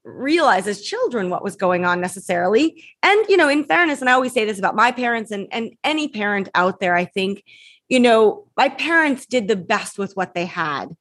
realize 0.03 0.67
as 0.67 0.81
children 0.81 1.29
what 1.29 1.43
was 1.43 1.55
going 1.55 1.85
on 1.85 2.01
necessarily. 2.01 2.83
And 3.01 3.25
you 3.29 3.37
know 3.37 3.49
in 3.49 3.63
fairness 3.63 4.01
and 4.01 4.09
i 4.09 4.13
always 4.13 4.33
say 4.33 4.45
this 4.45 4.59
about 4.59 4.75
my 4.75 4.91
parents 4.91 5.31
and 5.31 5.47
and 5.51 5.71
any 5.83 6.09
parent 6.09 6.49
out 6.55 6.79
there 6.79 6.95
i 6.95 7.05
think 7.05 7.43
you 7.87 7.99
know 7.99 8.45
my 8.57 8.69
parents 8.69 9.25
did 9.25 9.47
the 9.47 9.55
best 9.55 9.97
with 9.97 10.15
what 10.15 10.33
they 10.33 10.45
had. 10.45 10.95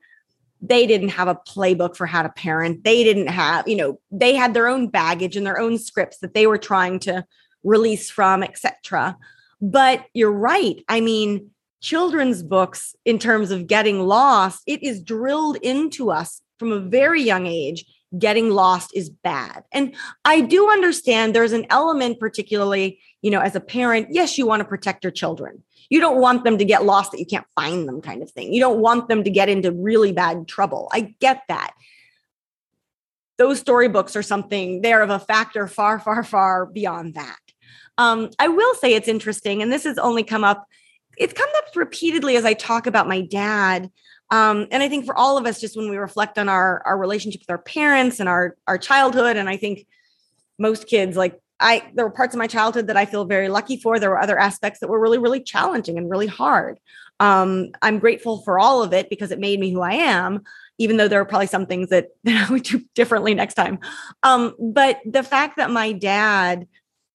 They 0.64 0.86
didn't 0.86 1.08
have 1.08 1.26
a 1.26 1.34
playbook 1.34 1.96
for 1.96 2.06
how 2.06 2.22
to 2.22 2.28
parent. 2.28 2.84
They 2.84 3.02
didn't 3.02 3.26
have 3.26 3.66
you 3.66 3.76
know 3.76 4.00
they 4.10 4.34
had 4.34 4.54
their 4.54 4.68
own 4.68 4.88
baggage 4.88 5.36
and 5.36 5.44
their 5.44 5.58
own 5.58 5.78
scripts 5.78 6.18
that 6.18 6.34
they 6.34 6.46
were 6.46 6.58
trying 6.58 7.00
to 7.00 7.24
release 7.64 8.10
from 8.10 8.42
etc 8.42 9.16
but 9.62 10.04
you're 10.12 10.32
right. 10.32 10.84
I 10.88 11.00
mean 11.00 11.50
children's 11.82 12.42
books 12.42 12.94
in 13.04 13.18
terms 13.18 13.50
of 13.50 13.66
getting 13.66 14.00
lost, 14.00 14.62
it 14.66 14.82
is 14.82 15.02
drilled 15.02 15.56
into 15.56 16.10
us 16.10 16.40
from 16.58 16.72
a 16.72 16.80
very 16.80 17.20
young 17.20 17.46
age. 17.46 17.84
Getting 18.16 18.50
lost 18.50 18.92
is 18.94 19.10
bad. 19.10 19.64
And 19.72 19.94
I 20.24 20.42
do 20.42 20.70
understand 20.70 21.34
there's 21.34 21.52
an 21.52 21.66
element, 21.70 22.20
particularly, 22.20 23.00
you 23.20 23.30
know, 23.30 23.40
as 23.40 23.56
a 23.56 23.60
parent, 23.60 24.08
yes, 24.10 24.38
you 24.38 24.46
want 24.46 24.60
to 24.60 24.68
protect 24.68 25.02
your 25.02 25.10
children. 25.10 25.62
You 25.88 26.00
don't 26.00 26.20
want 26.20 26.44
them 26.44 26.58
to 26.58 26.64
get 26.64 26.84
lost 26.84 27.12
that 27.12 27.20
you 27.20 27.26
can't 27.26 27.46
find 27.54 27.88
them, 27.88 28.00
kind 28.00 28.22
of 28.22 28.30
thing. 28.30 28.52
You 28.52 28.60
don't 28.60 28.80
want 28.80 29.08
them 29.08 29.24
to 29.24 29.30
get 29.30 29.48
into 29.48 29.72
really 29.72 30.12
bad 30.12 30.46
trouble. 30.46 30.88
I 30.92 31.14
get 31.20 31.42
that. 31.48 31.72
Those 33.38 33.60
storybooks 33.60 34.14
are 34.14 34.22
something, 34.22 34.82
they're 34.82 35.02
of 35.02 35.10
a 35.10 35.18
factor 35.18 35.66
far, 35.66 35.98
far, 35.98 36.22
far 36.22 36.66
beyond 36.66 37.14
that. 37.14 37.40
Um, 37.98 38.30
I 38.38 38.48
will 38.48 38.74
say 38.74 38.94
it's 38.94 39.08
interesting, 39.08 39.62
and 39.62 39.72
this 39.72 39.84
has 39.84 39.98
only 39.98 40.22
come 40.22 40.44
up 40.44 40.66
it's 41.16 41.32
come 41.32 41.48
up 41.58 41.64
repeatedly 41.74 42.36
as 42.36 42.44
I 42.44 42.54
talk 42.54 42.86
about 42.86 43.08
my 43.08 43.20
dad. 43.20 43.90
Um, 44.30 44.66
and 44.70 44.82
I 44.82 44.88
think 44.88 45.04
for 45.04 45.16
all 45.16 45.36
of 45.36 45.46
us, 45.46 45.60
just 45.60 45.76
when 45.76 45.90
we 45.90 45.96
reflect 45.96 46.38
on 46.38 46.48
our 46.48 46.82
our 46.86 46.96
relationship 46.96 47.42
with 47.42 47.50
our 47.50 47.58
parents 47.58 48.18
and 48.18 48.28
our 48.28 48.56
our 48.66 48.78
childhood, 48.78 49.36
and 49.36 49.48
I 49.48 49.56
think 49.56 49.86
most 50.58 50.86
kids 50.86 51.16
like 51.16 51.38
I 51.60 51.90
there 51.94 52.04
were 52.04 52.10
parts 52.10 52.34
of 52.34 52.38
my 52.38 52.46
childhood 52.46 52.86
that 52.86 52.96
I 52.96 53.04
feel 53.04 53.24
very 53.24 53.48
lucky 53.48 53.76
for. 53.76 53.98
There 53.98 54.10
were 54.10 54.22
other 54.22 54.38
aspects 54.38 54.80
that 54.80 54.88
were 54.88 55.00
really 55.00 55.18
really 55.18 55.42
challenging 55.42 55.98
and 55.98 56.10
really 56.10 56.26
hard. 56.26 56.78
Um, 57.20 57.68
I'm 57.82 58.00
grateful 58.00 58.42
for 58.42 58.58
all 58.58 58.82
of 58.82 58.92
it 58.92 59.08
because 59.08 59.30
it 59.30 59.38
made 59.38 59.60
me 59.60 59.70
who 59.70 59.80
I 59.80 59.92
am. 59.92 60.42
Even 60.78 60.96
though 60.96 61.06
there 61.06 61.20
are 61.20 61.26
probably 61.26 61.46
some 61.46 61.66
things 61.66 61.90
that, 61.90 62.08
that 62.24 62.48
I 62.48 62.52
would 62.52 62.64
do 62.64 62.82
differently 62.94 63.34
next 63.34 63.54
time. 63.54 63.78
Um, 64.22 64.54
but 64.58 64.98
the 65.04 65.22
fact 65.22 65.56
that 65.58 65.70
my 65.70 65.92
dad 65.92 66.66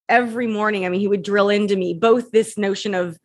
every 0.08 0.46
morning, 0.46 0.86
I 0.86 0.88
mean, 0.88 1.00
he 1.00 1.08
would 1.08 1.22
drill 1.22 1.50
into 1.50 1.76
me 1.76 1.92
both 1.92 2.30
this 2.30 2.56
notion 2.56 2.94
of 2.94 3.18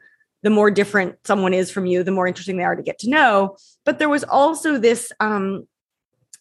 the 0.43 0.49
more 0.49 0.69
different 0.69 1.15
someone 1.25 1.53
is 1.53 1.71
from 1.71 1.85
you, 1.85 2.03
the 2.03 2.11
more 2.11 2.27
interesting 2.27 2.57
they 2.57 2.63
are 2.63 2.75
to 2.75 2.83
get 2.83 2.99
to 2.99 3.09
know. 3.09 3.55
But 3.85 3.97
there 3.97 4.09
was 4.09 4.23
also 4.23 4.77
this 4.77 5.11
um, 5.19 5.67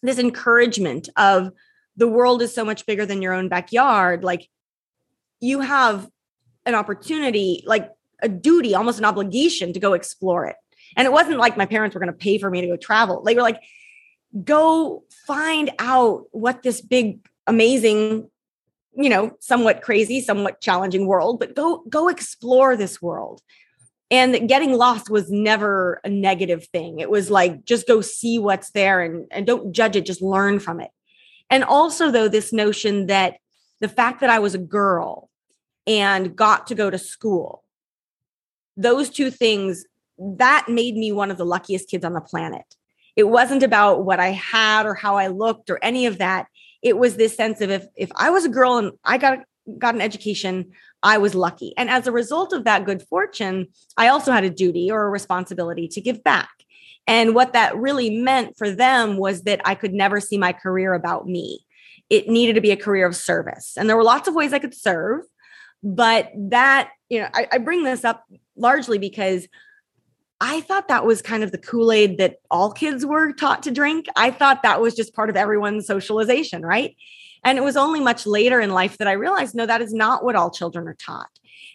this 0.01 0.19
encouragement 0.19 1.09
of 1.15 1.51
the 1.95 2.07
world 2.07 2.41
is 2.41 2.53
so 2.53 2.65
much 2.65 2.85
bigger 2.85 3.05
than 3.05 3.21
your 3.21 3.33
own 3.33 3.49
backyard. 3.49 4.23
Like 4.23 4.49
you 5.39 5.61
have 5.61 6.07
an 6.65 6.75
opportunity, 6.75 7.63
like 7.65 7.89
a 8.21 8.29
duty, 8.29 8.75
almost 8.75 8.99
an 8.99 9.05
obligation 9.05 9.73
to 9.73 9.79
go 9.79 9.93
explore 9.93 10.45
it. 10.45 10.55
And 10.95 11.05
it 11.05 11.11
wasn't 11.11 11.37
like 11.37 11.57
my 11.57 11.65
parents 11.65 11.93
were 11.93 11.99
going 11.99 12.11
to 12.11 12.17
pay 12.17 12.37
for 12.37 12.49
me 12.49 12.61
to 12.61 12.67
go 12.67 12.77
travel. 12.77 13.23
They 13.23 13.35
were 13.35 13.41
like, 13.41 13.61
go 14.43 15.03
find 15.27 15.71
out 15.79 16.25
what 16.31 16.63
this 16.63 16.81
big, 16.81 17.25
amazing, 17.47 18.29
you 18.95 19.09
know, 19.09 19.35
somewhat 19.39 19.81
crazy, 19.81 20.21
somewhat 20.21 20.61
challenging 20.61 21.07
world, 21.07 21.39
but 21.39 21.55
go 21.55 21.83
go 21.89 22.09
explore 22.09 22.75
this 22.75 23.01
world 23.01 23.41
and 24.13 24.47
getting 24.47 24.73
lost 24.73 25.09
was 25.09 25.29
never 25.29 25.99
a 26.03 26.09
negative 26.09 26.65
thing 26.67 26.99
it 26.99 27.09
was 27.09 27.29
like 27.29 27.65
just 27.65 27.87
go 27.87 28.01
see 28.01 28.39
what's 28.39 28.71
there 28.71 29.01
and, 29.01 29.25
and 29.31 29.47
don't 29.47 29.73
judge 29.73 29.95
it 29.95 30.05
just 30.05 30.21
learn 30.21 30.59
from 30.59 30.79
it 30.79 30.91
and 31.49 31.63
also 31.63 32.11
though 32.11 32.27
this 32.27 32.53
notion 32.53 33.07
that 33.07 33.35
the 33.81 33.89
fact 33.89 34.21
that 34.21 34.29
i 34.29 34.39
was 34.39 34.55
a 34.55 34.59
girl 34.59 35.29
and 35.85 36.35
got 36.35 36.67
to 36.67 36.75
go 36.75 36.89
to 36.89 36.97
school 36.97 37.63
those 38.77 39.09
two 39.09 39.29
things 39.29 39.85
that 40.17 40.65
made 40.69 40.95
me 40.95 41.11
one 41.11 41.31
of 41.31 41.37
the 41.37 41.45
luckiest 41.45 41.89
kids 41.89 42.05
on 42.05 42.13
the 42.13 42.21
planet. 42.21 42.65
It 43.15 43.23
wasn't 43.23 43.63
about 43.63 44.05
what 44.05 44.19
I 44.19 44.29
had 44.29 44.85
or 44.85 44.95
how 44.95 45.17
I 45.17 45.27
looked 45.27 45.69
or 45.69 45.79
any 45.83 46.05
of 46.05 46.17
that. 46.17 46.47
It 46.81 46.97
was 46.97 47.15
this 47.15 47.35
sense 47.35 47.61
of 47.61 47.69
if 47.69 47.85
if 47.95 48.11
I 48.15 48.29
was 48.29 48.45
a 48.45 48.49
girl 48.49 48.77
and 48.77 48.91
I 49.03 49.17
got 49.17 49.39
got 49.77 49.95
an 49.95 50.01
education, 50.01 50.71
I 51.03 51.17
was 51.17 51.35
lucky. 51.35 51.73
And 51.77 51.89
as 51.89 52.07
a 52.07 52.11
result 52.11 52.53
of 52.53 52.63
that 52.63 52.85
good 52.85 53.03
fortune, 53.03 53.67
I 53.97 54.07
also 54.07 54.31
had 54.31 54.43
a 54.43 54.49
duty 54.49 54.89
or 54.89 55.03
a 55.03 55.09
responsibility 55.09 55.87
to 55.89 56.01
give 56.01 56.23
back. 56.23 56.49
And 57.05 57.35
what 57.35 57.53
that 57.53 57.75
really 57.75 58.09
meant 58.09 58.57
for 58.57 58.71
them 58.71 59.17
was 59.17 59.43
that 59.43 59.61
I 59.65 59.75
could 59.75 59.93
never 59.93 60.21
see 60.21 60.37
my 60.37 60.53
career 60.53 60.93
about 60.93 61.27
me. 61.27 61.65
It 62.09 62.29
needed 62.29 62.53
to 62.53 62.61
be 62.61 62.71
a 62.71 62.77
career 62.77 63.05
of 63.05 63.15
service. 63.15 63.73
And 63.77 63.89
there 63.89 63.97
were 63.97 64.03
lots 64.03 64.27
of 64.27 64.35
ways 64.35 64.53
I 64.53 64.59
could 64.59 64.73
serve. 64.73 65.21
But 65.83 66.31
that, 66.35 66.91
you 67.09 67.19
know, 67.19 67.27
I, 67.33 67.47
I 67.51 67.57
bring 67.57 67.83
this 67.83 68.05
up 68.05 68.23
largely 68.55 68.97
because 68.97 69.47
I 70.39 70.61
thought 70.61 70.87
that 70.87 71.05
was 71.05 71.21
kind 71.21 71.43
of 71.43 71.51
the 71.51 71.57
Kool 71.57 71.91
Aid 71.91 72.17
that 72.19 72.37
all 72.49 72.71
kids 72.71 73.05
were 73.05 73.33
taught 73.33 73.63
to 73.63 73.71
drink. 73.71 74.05
I 74.15 74.31
thought 74.31 74.63
that 74.63 74.79
was 74.79 74.95
just 74.95 75.13
part 75.13 75.29
of 75.29 75.35
everyone's 75.35 75.85
socialization, 75.85 76.61
right? 76.65 76.95
And 77.43 77.57
it 77.57 77.63
was 77.63 77.77
only 77.77 77.99
much 77.99 78.25
later 78.25 78.61
in 78.61 78.71
life 78.71 78.97
that 78.97 79.07
I 79.07 79.13
realized 79.13 79.55
no, 79.55 79.65
that 79.65 79.81
is 79.81 79.93
not 79.93 80.23
what 80.23 80.35
all 80.35 80.51
children 80.51 80.87
are 80.87 80.95
taught. 80.95 81.29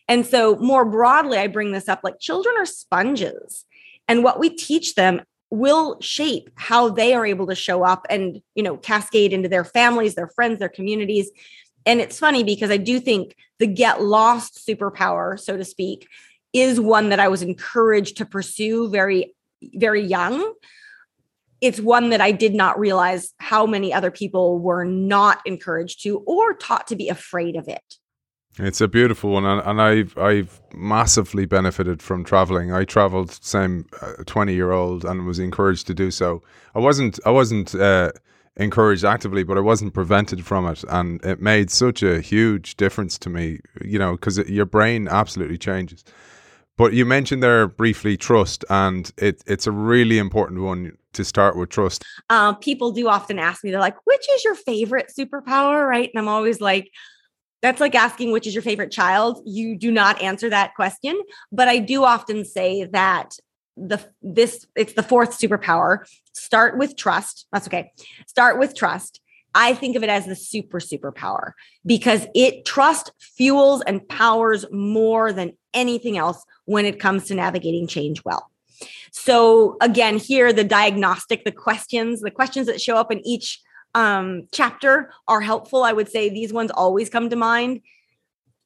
And 0.09 0.25
so, 0.25 0.57
more 0.57 0.85
broadly, 0.85 1.39
I 1.39 1.47
bring 1.47 1.73
this 1.73 1.89
up 1.89 2.01
like 2.03 2.19
children 2.19 2.55
are 2.59 2.67
sponges, 2.67 3.65
and 4.07 4.25
what 4.25 4.41
we 4.41 4.51
teach 4.51 4.95
them 4.95 5.21
will 5.51 5.99
shape 6.01 6.51
how 6.57 6.91
they 6.91 7.15
are 7.15 7.25
able 7.25 7.47
to 7.47 7.55
show 7.55 7.83
up 7.83 8.07
and 8.11 8.43
you 8.55 8.63
know 8.63 8.77
cascade 8.77 9.33
into 9.33 9.49
their 9.49 9.65
families 9.65 10.15
their 10.15 10.29
friends 10.29 10.59
their 10.59 10.69
communities. 10.69 11.31
And 11.87 12.01
it's 12.01 12.19
funny 12.19 12.45
because 12.45 12.71
i 12.71 12.77
do 12.77 13.01
think 13.01 13.35
the 13.59 13.67
get 13.67 14.03
lost 14.03 14.67
superpower 14.67 15.41
so 15.41 15.57
to 15.57 15.65
speak 15.65 16.07
is 16.53 16.79
one 16.79 17.09
that 17.09 17.21
i 17.21 17.29
was 17.29 17.41
encouraged 17.41 18.19
to 18.19 18.27
pursue 18.27 18.91
very 18.91 19.35
very 19.75 20.03
young 20.03 20.53
it's 21.61 21.81
one 21.81 22.11
that 22.11 22.21
I 22.21 22.33
did 22.33 22.55
not 22.55 22.79
realize 22.79 23.33
how 23.39 23.67
many 23.67 23.93
other 23.93 24.11
people 24.11 24.59
were 24.59 24.85
not 24.85 25.41
encouraged 25.45 26.03
to 26.03 26.19
or 26.19 26.55
taught 26.55 26.87
to 26.89 26.97
be 26.97 27.09
afraid 27.09 27.57
of 27.57 27.69
it. 27.69 27.83
It's 28.61 28.81
a 28.81 28.89
beautiful 28.89 29.31
one, 29.31 29.45
and, 29.45 29.81
I've 29.81 30.19
I've 30.19 30.61
massively 30.75 31.47
benefited 31.47 32.03
from 32.03 32.25
traveling. 32.25 32.73
I 32.73 32.85
traveled 32.85 33.31
same 33.31 33.87
uh, 34.03 34.25
twenty 34.27 34.55
year 34.55 34.73
old 34.73 35.05
and 35.05 35.27
was 35.27 35.39
encouraged 35.39 35.87
to 35.89 35.95
do 35.95 36.11
so. 36.11 36.43
I 36.75 36.81
wasn't 36.81 37.21
I 37.25 37.31
wasn't 37.31 37.75
uh, 37.77 38.11
encouraged 38.57 39.05
actively, 39.05 39.45
but 39.45 39.59
I 39.59 39.61
wasn't 39.61 39.95
prevented 39.95 40.45
from 40.45 40.67
it, 40.67 40.83
and 40.89 41.25
it 41.25 41.41
made 41.41 41.71
such 41.71 42.03
a 42.03 42.21
huge 42.21 42.77
difference 42.77 43.17
to 43.19 43.31
me. 43.31 43.61
You 43.85 43.99
know, 44.01 44.13
because 44.13 44.39
your 44.39 44.67
brain 44.67 45.07
absolutely 45.09 45.59
changes. 45.59 46.03
But 46.79 46.93
you 46.93 47.05
mentioned 47.05 47.43
there 47.43 47.67
briefly 47.67 48.17
trust, 48.17 48.65
and 48.71 49.13
it, 49.19 49.43
it's 49.47 49.67
a 49.67 49.73
really 49.73 50.17
important 50.17 50.63
one 50.63 50.97
to 51.13 51.25
start 51.25 51.57
with 51.57 51.71
trust. 51.71 52.05
Uh, 52.31 52.55
people 52.55 52.93
do 52.93 53.09
often 53.09 53.39
ask 53.39 53.65
me, 53.65 53.73
they're 53.73 53.81
like, 53.81 53.97
which 54.07 54.25
is 54.31 54.45
your 54.45 54.55
favorite 54.55 55.13
superpower? 55.19 55.87
Right. 55.87 56.09
And 56.15 56.21
I'm 56.21 56.29
always 56.29 56.61
like, 56.61 56.91
that's 57.63 57.81
like 57.81 57.97
asking 57.97 58.31
which 58.31 58.47
is 58.47 58.55
your 58.55 58.63
favorite 58.63 58.93
child. 58.93 59.43
You 59.45 59.77
do 59.77 59.91
not 59.91 60.23
answer 60.23 60.49
that 60.51 60.77
question. 60.77 61.21
But 61.51 61.67
I 61.67 61.79
do 61.81 62.05
often 62.05 62.45
say 62.45 62.85
that 62.85 63.33
the 63.77 64.01
this 64.23 64.65
it's 64.77 64.93
the 64.93 65.03
fourth 65.03 65.39
superpower. 65.39 66.07
Start 66.33 66.79
with 66.79 66.97
trust. 66.97 67.49
That's 67.53 67.67
okay. 67.67 67.91
Start 68.29 68.61
with 68.61 68.77
trust. 68.77 69.21
I 69.55 69.75
think 69.75 69.97
of 69.97 70.05
it 70.05 70.11
as 70.11 70.27
the 70.27 70.37
super 70.37 70.79
superpower 70.79 71.53
because 71.85 72.27
it 72.35 72.65
trust 72.65 73.11
fuels 73.19 73.83
and 73.83 74.07
powers 74.09 74.65
more 74.71 75.33
than 75.33 75.58
anything 75.75 76.17
else 76.17 76.45
when 76.65 76.85
it 76.85 77.01
comes 77.01 77.27
to 77.27 77.35
navigating 77.35 77.87
change 77.87 78.25
well. 78.25 78.51
So 79.11 79.77
again, 79.81 80.19
here 80.19 80.53
the 80.53 80.65
diagnostic, 80.65 81.45
the 81.45 81.53
questions, 81.53 82.21
the 82.21 82.31
questions 82.31 82.67
that 82.67 82.81
show 82.81 82.97
up 82.97 83.11
in 83.11 83.27
each 83.27 83.61
um, 83.95 84.47
chapter 84.53 85.13
are 85.27 85.41
helpful. 85.41 85.83
I 85.83 85.93
would 85.93 86.09
say 86.09 86.29
these 86.29 86.53
ones 86.53 86.71
always 86.71 87.09
come 87.09 87.31
to 87.31 87.37
mind. 87.37 87.81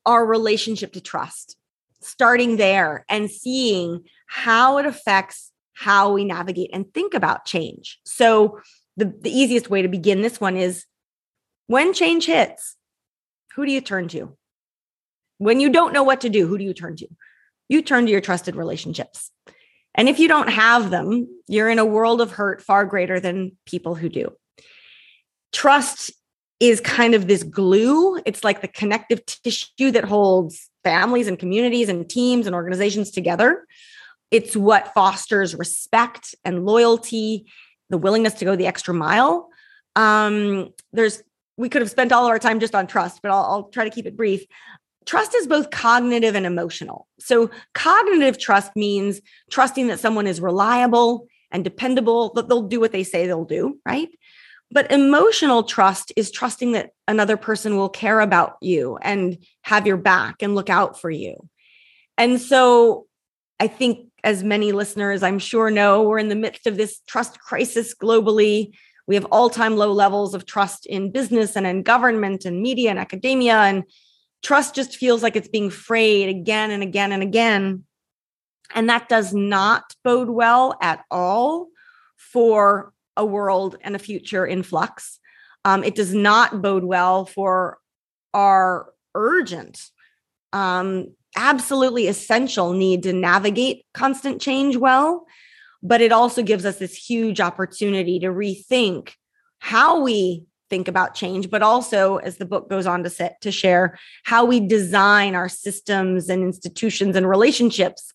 Our 0.04 0.26
relationship 0.26 0.92
to 0.94 1.00
trust, 1.00 1.56
starting 2.00 2.56
there 2.56 3.04
and 3.08 3.30
seeing 3.30 4.04
how 4.26 4.78
it 4.78 4.86
affects 4.86 5.52
how 5.74 6.12
we 6.12 6.24
navigate 6.24 6.70
and 6.72 6.92
think 6.92 7.14
about 7.14 7.44
change. 7.44 8.00
So 8.04 8.60
the, 8.96 9.06
the 9.20 9.30
easiest 9.30 9.70
way 9.70 9.82
to 9.82 9.88
begin 9.88 10.22
this 10.22 10.40
one 10.40 10.56
is 10.56 10.86
when 11.68 11.94
change 11.94 12.26
hits, 12.26 12.76
who 13.54 13.64
do 13.64 13.72
you 13.72 13.80
turn 13.80 14.08
to? 14.08 14.36
When 15.42 15.60
you 15.60 15.70
don't 15.70 15.92
know 15.92 16.02
what 16.02 16.20
to 16.22 16.28
do, 16.28 16.46
who 16.46 16.58
do 16.58 16.64
you 16.64 16.74
turn 16.74 16.96
to? 16.96 17.08
you 17.72 17.80
turn 17.80 18.04
to 18.04 18.12
your 18.12 18.20
trusted 18.20 18.54
relationships. 18.54 19.30
And 19.94 20.08
if 20.08 20.18
you 20.18 20.28
don't 20.28 20.50
have 20.50 20.90
them, 20.90 21.26
you're 21.48 21.70
in 21.70 21.78
a 21.78 21.84
world 21.84 22.20
of 22.20 22.30
hurt 22.30 22.62
far 22.62 22.84
greater 22.84 23.18
than 23.18 23.56
people 23.66 23.94
who 23.94 24.08
do. 24.08 24.32
Trust 25.52 26.12
is 26.60 26.80
kind 26.80 27.14
of 27.14 27.26
this 27.26 27.42
glue. 27.42 28.20
It's 28.24 28.44
like 28.44 28.60
the 28.60 28.68
connective 28.68 29.24
tissue 29.26 29.90
that 29.90 30.04
holds 30.04 30.70
families 30.84 31.28
and 31.28 31.38
communities 31.38 31.88
and 31.88 32.08
teams 32.08 32.46
and 32.46 32.54
organizations 32.54 33.10
together. 33.10 33.66
It's 34.30 34.56
what 34.56 34.94
fosters 34.94 35.54
respect 35.54 36.34
and 36.44 36.64
loyalty, 36.64 37.46
the 37.90 37.98
willingness 37.98 38.34
to 38.34 38.44
go 38.44 38.54
the 38.54 38.66
extra 38.66 38.94
mile. 38.94 39.48
Um, 39.96 40.70
there's 40.92 41.22
we 41.58 41.68
could 41.68 41.82
have 41.82 41.90
spent 41.90 42.12
all 42.12 42.24
of 42.24 42.30
our 42.30 42.38
time 42.38 42.60
just 42.60 42.74
on 42.74 42.86
trust, 42.86 43.20
but 43.22 43.30
I'll, 43.30 43.44
I'll 43.44 43.62
try 43.64 43.84
to 43.84 43.90
keep 43.90 44.06
it 44.06 44.16
brief 44.16 44.46
trust 45.06 45.34
is 45.34 45.46
both 45.46 45.70
cognitive 45.70 46.34
and 46.34 46.46
emotional. 46.46 47.08
So, 47.18 47.50
cognitive 47.74 48.38
trust 48.38 48.74
means 48.76 49.20
trusting 49.50 49.88
that 49.88 50.00
someone 50.00 50.26
is 50.26 50.40
reliable 50.40 51.26
and 51.50 51.64
dependable, 51.64 52.32
that 52.34 52.48
they'll 52.48 52.68
do 52.68 52.80
what 52.80 52.92
they 52.92 53.04
say 53.04 53.26
they'll 53.26 53.44
do, 53.44 53.78
right? 53.86 54.08
But 54.70 54.90
emotional 54.90 55.64
trust 55.64 56.12
is 56.16 56.30
trusting 56.30 56.72
that 56.72 56.90
another 57.06 57.36
person 57.36 57.76
will 57.76 57.90
care 57.90 58.20
about 58.20 58.56
you 58.62 58.96
and 59.02 59.38
have 59.62 59.86
your 59.86 59.98
back 59.98 60.42
and 60.42 60.54
look 60.54 60.70
out 60.70 61.00
for 61.00 61.10
you. 61.10 61.36
And 62.16 62.40
so, 62.40 63.06
I 63.60 63.66
think, 63.68 64.08
as 64.24 64.44
many 64.44 64.70
listeners 64.72 65.22
I'm 65.22 65.38
sure 65.38 65.70
know, 65.70 66.02
we're 66.02 66.18
in 66.18 66.28
the 66.28 66.36
midst 66.36 66.66
of 66.66 66.76
this 66.76 67.00
trust 67.06 67.40
crisis 67.40 67.94
globally. 67.94 68.70
We 69.06 69.16
have 69.16 69.26
all 69.26 69.50
time 69.50 69.76
low 69.76 69.92
levels 69.92 70.34
of 70.34 70.46
trust 70.46 70.86
in 70.86 71.10
business 71.10 71.56
and 71.56 71.66
in 71.66 71.82
government 71.82 72.44
and 72.44 72.62
media 72.62 72.90
and 72.90 72.98
academia. 72.98 73.56
And 73.56 73.84
trust 74.42 74.74
just 74.74 74.96
feels 74.96 75.22
like 75.22 75.36
it's 75.36 75.48
being 75.48 75.70
frayed 75.70 76.28
again 76.28 76.70
and 76.70 76.82
again 76.82 77.12
and 77.12 77.22
again. 77.22 77.84
And 78.74 78.88
that 78.88 79.08
does 79.08 79.32
not 79.32 79.94
bode 80.02 80.30
well 80.30 80.76
at 80.80 81.04
all 81.10 81.68
for 82.16 82.92
a 83.16 83.24
world 83.24 83.76
and 83.82 83.94
a 83.94 83.98
future 83.98 84.46
in 84.46 84.62
flux. 84.62 85.18
Um, 85.64 85.84
it 85.84 85.94
does 85.94 86.14
not 86.14 86.62
bode 86.62 86.84
well 86.84 87.24
for 87.24 87.78
our 88.34 88.92
urgent, 89.14 89.90
um, 90.52 91.14
absolutely 91.36 92.08
essential 92.08 92.72
need 92.72 93.02
to 93.04 93.12
navigate 93.12 93.84
constant 93.94 94.40
change 94.40 94.76
well. 94.76 95.26
But 95.82 96.00
it 96.00 96.12
also 96.12 96.42
gives 96.42 96.64
us 96.64 96.78
this 96.78 96.94
huge 96.94 97.40
opportunity 97.40 98.18
to 98.20 98.28
rethink 98.28 99.12
how 99.58 100.00
we 100.00 100.44
think 100.72 100.88
about 100.88 101.14
change, 101.14 101.50
but 101.50 101.60
also, 101.60 102.16
as 102.16 102.38
the 102.38 102.46
book 102.46 102.70
goes 102.70 102.86
on 102.86 103.02
to 103.02 103.10
set, 103.10 103.38
to 103.42 103.52
share 103.52 103.98
how 104.24 104.46
we 104.46 104.58
design 104.58 105.34
our 105.34 105.50
systems 105.50 106.30
and 106.30 106.42
institutions 106.42 107.14
and 107.14 107.28
relationships 107.28 108.14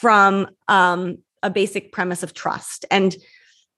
from 0.00 0.46
um, 0.68 1.18
a 1.42 1.50
basic 1.50 1.90
premise 1.90 2.22
of 2.22 2.32
trust. 2.32 2.84
And 2.92 3.16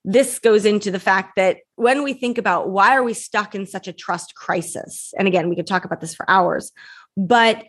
this 0.05 0.39
goes 0.39 0.67
into 0.67 0.91
the 0.91 1.01
fact 1.01 1.37
that 1.37 1.57
when 1.77 2.03
we 2.05 2.13
think 2.13 2.37
about 2.37 2.69
why 2.69 2.95
are 2.95 3.03
we 3.03 3.15
stuck 3.15 3.55
in 3.55 3.65
such 3.65 3.89
a 3.89 3.95
trust 3.95 4.35
crisis, 4.35 5.15
and 5.19 5.27
again, 5.27 5.49
we 5.49 5.57
could 5.57 5.67
talk 5.67 5.87
about 5.87 6.03
this 6.03 6.15
for 6.15 6.31
hours, 6.31 6.73
but 7.17 7.65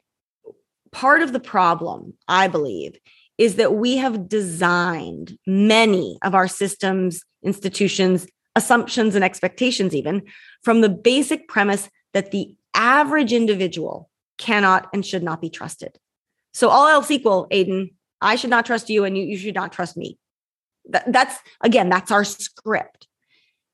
part 0.92 1.22
of 1.22 1.32
the 1.32 1.40
problem, 1.40 2.16
I 2.28 2.50
believe, 2.50 2.98
is 3.38 3.56
that 3.56 3.76
we 3.76 3.96
have 3.96 4.28
designed 4.28 5.38
many 5.48 6.18
of 6.22 6.36
our 6.36 6.50
systems, 6.50 7.24
institutions, 7.44 8.28
assumptions 8.58 9.14
and 9.14 9.24
expectations, 9.24 9.96
even 9.96 10.24
from 10.64 10.82
the 10.82 10.90
basic 10.90 11.48
premise 11.48 11.90
that 12.14 12.32
the 12.32 12.56
average 12.74 13.32
individual 13.32 14.10
cannot 14.40 14.90
and 14.94 15.06
should 15.06 15.24
not 15.24 15.40
be 15.40 15.50
trusted. 15.50 15.98
So, 16.54 16.70
all 16.70 16.88
else 16.88 17.12
equal, 17.12 17.48
Aidan, 17.52 17.92
I 18.20 18.36
should 18.36 18.50
not 18.50 18.66
trust 18.66 18.90
you 18.90 19.06
and 19.06 19.16
you, 19.16 19.24
you 19.24 19.38
should 19.38 19.56
not 19.56 19.72
trust 19.72 19.96
me. 19.96 20.18
That, 20.90 21.12
that's 21.14 21.38
again, 21.62 21.90
that's 21.90 22.12
our 22.12 22.24
script. 22.24 23.08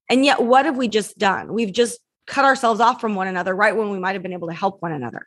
And 0.10 0.26
yet, 0.26 0.44
what 0.44 0.66
have 0.66 0.78
we 0.78 0.90
just 0.90 1.18
done? 1.18 1.54
We've 1.54 1.72
just 1.72 2.00
cut 2.28 2.44
ourselves 2.44 2.82
off 2.82 3.00
from 3.00 3.16
one 3.16 3.28
another 3.28 3.56
right 3.56 3.76
when 3.76 3.90
we 3.90 4.00
might 4.00 4.14
have 4.14 4.24
been 4.24 4.34
able 4.34 4.50
to 4.50 4.54
help 4.54 4.82
one 4.82 4.92
another. 4.92 5.26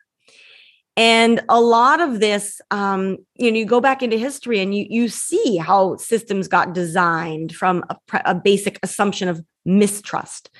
And 0.96 1.42
a 1.48 1.60
lot 1.60 2.00
of 2.00 2.20
this, 2.20 2.60
um, 2.70 3.18
you 3.34 3.52
know, 3.52 3.58
you 3.58 3.66
go 3.66 3.80
back 3.82 4.02
into 4.02 4.16
history 4.16 4.60
and 4.60 4.74
you 4.74 4.86
you 4.88 5.08
see 5.08 5.58
how 5.58 5.96
systems 5.96 6.48
got 6.48 6.72
designed 6.72 7.54
from 7.54 7.84
a, 7.90 7.96
a 8.24 8.34
basic 8.34 8.78
assumption 8.82 9.28
of 9.28 9.44
mistrust. 9.64 10.50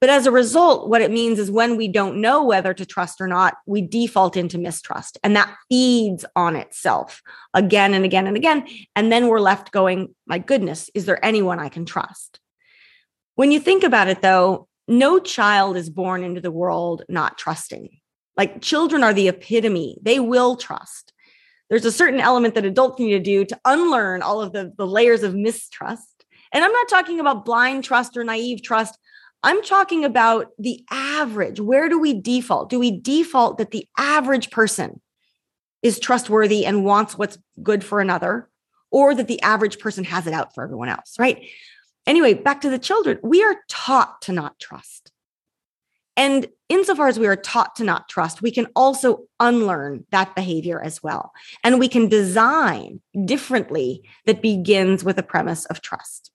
But 0.00 0.10
as 0.10 0.26
a 0.26 0.32
result, 0.32 0.88
what 0.88 1.00
it 1.00 1.12
means 1.12 1.38
is 1.38 1.48
when 1.48 1.76
we 1.76 1.86
don't 1.86 2.20
know 2.20 2.44
whether 2.44 2.74
to 2.74 2.84
trust 2.84 3.20
or 3.20 3.28
not, 3.28 3.54
we 3.66 3.82
default 3.82 4.36
into 4.36 4.58
mistrust 4.58 5.16
and 5.22 5.36
that 5.36 5.54
feeds 5.68 6.24
on 6.34 6.56
itself 6.56 7.22
again 7.54 7.94
and 7.94 8.04
again 8.04 8.26
and 8.26 8.36
again. 8.36 8.66
And 8.96 9.12
then 9.12 9.28
we're 9.28 9.38
left 9.38 9.70
going, 9.70 10.12
my 10.26 10.38
goodness, 10.38 10.90
is 10.92 11.06
there 11.06 11.24
anyone 11.24 11.60
I 11.60 11.68
can 11.68 11.86
trust? 11.86 12.40
When 13.36 13.52
you 13.52 13.60
think 13.60 13.84
about 13.84 14.08
it, 14.08 14.22
though, 14.22 14.66
no 14.88 15.20
child 15.20 15.76
is 15.76 15.88
born 15.88 16.24
into 16.24 16.40
the 16.40 16.50
world 16.50 17.04
not 17.08 17.38
trusting. 17.38 17.88
Like 18.36 18.62
children 18.62 19.02
are 19.02 19.14
the 19.14 19.28
epitome, 19.28 19.98
they 20.02 20.18
will 20.20 20.56
trust. 20.56 21.12
There's 21.68 21.84
a 21.84 21.92
certain 21.92 22.20
element 22.20 22.54
that 22.54 22.64
adults 22.64 22.98
need 22.98 23.12
to 23.12 23.18
do 23.18 23.44
to 23.44 23.60
unlearn 23.64 24.22
all 24.22 24.42
of 24.42 24.52
the, 24.52 24.72
the 24.76 24.86
layers 24.86 25.22
of 25.22 25.34
mistrust. 25.34 26.24
And 26.52 26.62
I'm 26.62 26.72
not 26.72 26.88
talking 26.88 27.18
about 27.18 27.44
blind 27.44 27.84
trust 27.84 28.16
or 28.16 28.24
naive 28.24 28.62
trust. 28.62 28.98
I'm 29.42 29.62
talking 29.62 30.04
about 30.04 30.48
the 30.58 30.84
average. 30.90 31.60
Where 31.60 31.88
do 31.88 31.98
we 31.98 32.20
default? 32.20 32.68
Do 32.68 32.78
we 32.78 32.90
default 32.90 33.58
that 33.58 33.70
the 33.70 33.86
average 33.98 34.50
person 34.50 35.00
is 35.82 35.98
trustworthy 35.98 36.64
and 36.64 36.84
wants 36.84 37.18
what's 37.18 37.38
good 37.62 37.82
for 37.82 38.00
another, 38.00 38.48
or 38.90 39.14
that 39.14 39.28
the 39.28 39.42
average 39.42 39.78
person 39.78 40.04
has 40.04 40.26
it 40.26 40.32
out 40.32 40.54
for 40.54 40.62
everyone 40.62 40.88
else, 40.88 41.16
right? 41.18 41.48
Anyway, 42.06 42.34
back 42.34 42.60
to 42.62 42.70
the 42.70 42.78
children. 42.78 43.18
We 43.22 43.42
are 43.42 43.56
taught 43.68 44.22
to 44.22 44.32
not 44.32 44.58
trust. 44.58 45.11
And 46.16 46.48
insofar 46.68 47.08
as 47.08 47.18
we 47.18 47.26
are 47.26 47.36
taught 47.36 47.76
to 47.76 47.84
not 47.84 48.08
trust, 48.08 48.42
we 48.42 48.50
can 48.50 48.66
also 48.76 49.24
unlearn 49.40 50.04
that 50.10 50.34
behavior 50.34 50.82
as 50.82 51.02
well. 51.02 51.32
And 51.64 51.78
we 51.78 51.88
can 51.88 52.08
design 52.08 53.00
differently 53.24 54.02
that 54.26 54.42
begins 54.42 55.04
with 55.04 55.18
a 55.18 55.22
premise 55.22 55.64
of 55.66 55.80
trust. 55.80 56.30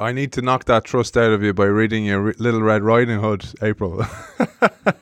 I 0.00 0.10
need 0.10 0.32
to 0.32 0.42
knock 0.42 0.64
that 0.64 0.84
trust 0.84 1.16
out 1.16 1.30
of 1.30 1.44
you 1.44 1.54
by 1.54 1.66
reading 1.66 2.04
your 2.04 2.34
Little 2.38 2.60
Red 2.60 2.82
Riding 2.82 3.20
Hood, 3.20 3.46
April. 3.62 4.00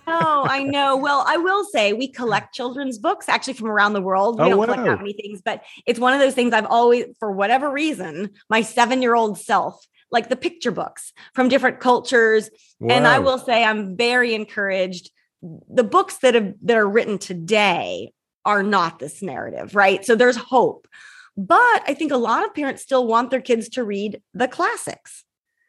oh, 0.07 0.47
I 0.47 0.63
know. 0.63 0.95
Well, 0.95 1.25
I 1.27 1.39
will 1.39 1.65
say 1.65 1.95
we 1.95 2.07
collect 2.07 2.55
children's 2.55 2.99
books 2.99 3.31
actually 3.31 3.55
from 3.55 3.69
around 3.69 3.95
the 3.95 4.03
world. 4.03 4.39
We 4.39 4.45
oh, 4.45 4.49
don't 4.51 4.59
wow. 4.59 4.65
collect 4.67 4.85
that 4.85 4.99
many 4.99 5.15
things, 5.15 5.41
but 5.43 5.65
it's 5.87 5.99
one 5.99 6.13
of 6.13 6.21
those 6.21 6.35
things 6.35 6.53
I've 6.53 6.67
always, 6.67 7.07
for 7.19 7.33
whatever 7.33 7.71
reason, 7.71 8.31
my 8.51 8.61
seven 8.61 9.01
year 9.01 9.15
old 9.15 9.39
self, 9.39 9.87
like 10.11 10.29
the 10.29 10.37
picture 10.37 10.71
books 10.71 11.13
from 11.35 11.49
different 11.49 11.81
cultures. 11.81 12.51
Wow. 12.81 12.95
And 12.95 13.07
I 13.07 13.19
will 13.19 13.39
say 13.39 13.65
I'm 13.65 13.97
very 13.97 14.35
encouraged. 14.35 15.11
The 15.43 15.85
books 15.85 16.19
that 16.19 16.35
have 16.35 16.55
that 16.63 16.77
are 16.77 16.89
written 16.89 17.19
today 17.19 18.13
are 18.45 18.63
not 18.63 18.99
this 18.99 19.23
narrative, 19.23 19.75
right? 19.75 20.05
So 20.05 20.15
there's 20.15 20.37
hope. 20.37 20.89
But 21.37 21.83
I 21.87 21.95
think 21.97 22.11
a 22.11 22.17
lot 22.17 22.45
of 22.45 22.55
parents 22.55 22.83
still 22.83 23.07
want 23.07 23.31
their 23.31 23.41
kids 23.41 23.69
to 23.71 23.85
read 23.85 24.21
the 24.35 24.49
classics, 24.49 25.25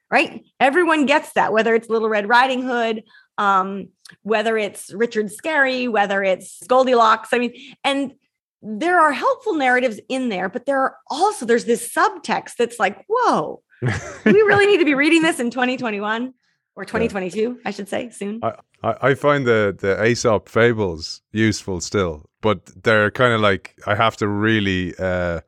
right? 0.09 0.43
Everyone 0.59 1.05
gets 1.05 1.33
that, 1.33 1.53
whether 1.53 1.75
it's 1.75 1.89
Little 1.89 2.09
Red 2.09 2.27
Riding 2.27 2.63
Hood, 2.63 3.03
um, 3.37 3.89
whether 4.23 4.57
it's 4.57 4.91
Richard 4.91 5.27
Scarry, 5.27 5.87
whether 5.87 6.23
it's 6.23 6.65
Goldilocks. 6.65 7.29
I 7.33 7.37
mean, 7.37 7.53
and 7.83 8.13
there 8.61 8.99
are 8.99 9.11
helpful 9.11 9.56
narratives 9.56 9.99
in 10.10 10.30
there, 10.30 10.49
but 10.49 10.65
there 10.65 10.80
are 10.81 10.98
also 11.10 11.45
there's 11.45 11.65
this 11.65 11.94
subtext 11.94 12.56
that's 12.57 12.80
like, 12.80 13.06
whoa, 13.07 13.61
we 13.81 14.31
really 14.31 14.65
need 14.65 14.80
to 14.80 14.86
be 14.86 14.95
reading 14.95 15.22
this 15.22 15.40
in 15.40 15.49
2021 15.49 16.34
or 16.76 16.86
2022, 16.86 17.40
yeah. 17.40 17.53
I 17.65 17.72
should 17.72 17.88
say, 17.88 18.10
soon. 18.10 18.41
I, 18.44 18.53
I 18.84 19.14
find 19.14 19.45
the 19.45 19.76
the 19.77 20.03
Aesop 20.06 20.49
fables 20.49 21.22
useful 21.31 21.81
still, 21.81 22.30
but 22.41 22.84
they're 22.84 23.11
kind 23.11 23.34
of 23.34 23.41
like 23.41 23.76
I 23.86 23.95
have 23.95 24.18
to 24.18 24.27
really 24.27 24.94
uh, 24.98 25.41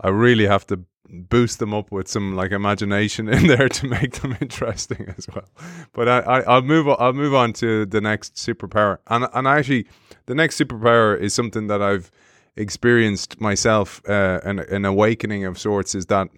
I 0.00 0.08
really 0.08 0.46
have 0.46 0.66
to 0.68 0.84
boost 1.10 1.58
them 1.58 1.72
up 1.72 1.90
with 1.90 2.06
some 2.06 2.36
like 2.36 2.52
imagination 2.52 3.28
in 3.28 3.46
there 3.46 3.68
to 3.68 3.86
make 3.86 4.20
them 4.20 4.36
interesting 4.42 5.12
as 5.16 5.26
well. 5.34 5.48
But 5.92 6.08
I, 6.08 6.18
I 6.20 6.54
will 6.56 6.62
move 6.62 6.88
on, 6.88 6.96
I'll 6.98 7.12
move 7.12 7.34
on 7.34 7.52
to 7.54 7.86
the 7.86 8.00
next 8.00 8.34
superpower, 8.34 8.98
and 9.06 9.26
and 9.32 9.46
actually 9.46 9.86
the 10.26 10.34
next 10.34 10.58
superpower 10.58 11.18
is 11.18 11.34
something 11.34 11.66
that 11.68 11.82
I've 11.82 12.10
experienced 12.56 13.40
myself, 13.40 14.02
uh, 14.08 14.40
an 14.44 14.58
an 14.60 14.84
awakening 14.84 15.44
of 15.44 15.58
sorts. 15.58 15.94
Is 15.94 16.06
that, 16.06 16.28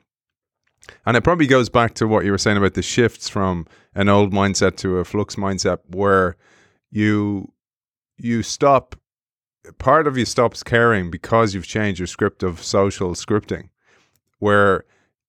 and 1.06 1.16
it 1.16 1.22
probably 1.22 1.46
goes 1.46 1.68
back 1.68 1.94
to 1.94 2.06
what 2.06 2.24
you 2.24 2.30
were 2.30 2.38
saying 2.38 2.56
about 2.56 2.74
the 2.74 2.82
shifts 2.82 3.28
from 3.28 3.66
an 3.94 4.08
old 4.08 4.32
mindset 4.32 4.76
to 4.76 4.98
a 4.98 5.04
flux 5.04 5.36
mindset, 5.36 5.78
where 5.88 6.36
you 6.90 7.52
you 8.18 8.42
stop 8.42 8.96
part 9.78 10.06
of 10.06 10.16
you 10.16 10.24
stops 10.24 10.62
caring 10.62 11.10
because 11.10 11.54
you've 11.54 11.66
changed 11.66 12.00
your 12.00 12.06
script 12.06 12.42
of 12.42 12.62
social 12.62 13.10
scripting, 13.12 13.68
where 14.38 14.84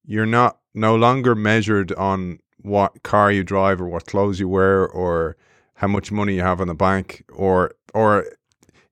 you're 0.05 0.25
not 0.25 0.59
no 0.73 0.95
longer 0.95 1.35
measured 1.35 1.91
on 1.93 2.39
what 2.57 3.03
car 3.03 3.31
you 3.31 3.43
drive 3.43 3.81
or 3.81 3.87
what 3.87 4.05
clothes 4.05 4.39
you 4.39 4.47
wear 4.47 4.87
or 4.87 5.35
how 5.75 5.87
much 5.87 6.11
money 6.11 6.35
you 6.35 6.41
have 6.41 6.61
in 6.61 6.67
the 6.67 6.75
bank 6.75 7.23
or 7.33 7.71
or 7.93 8.25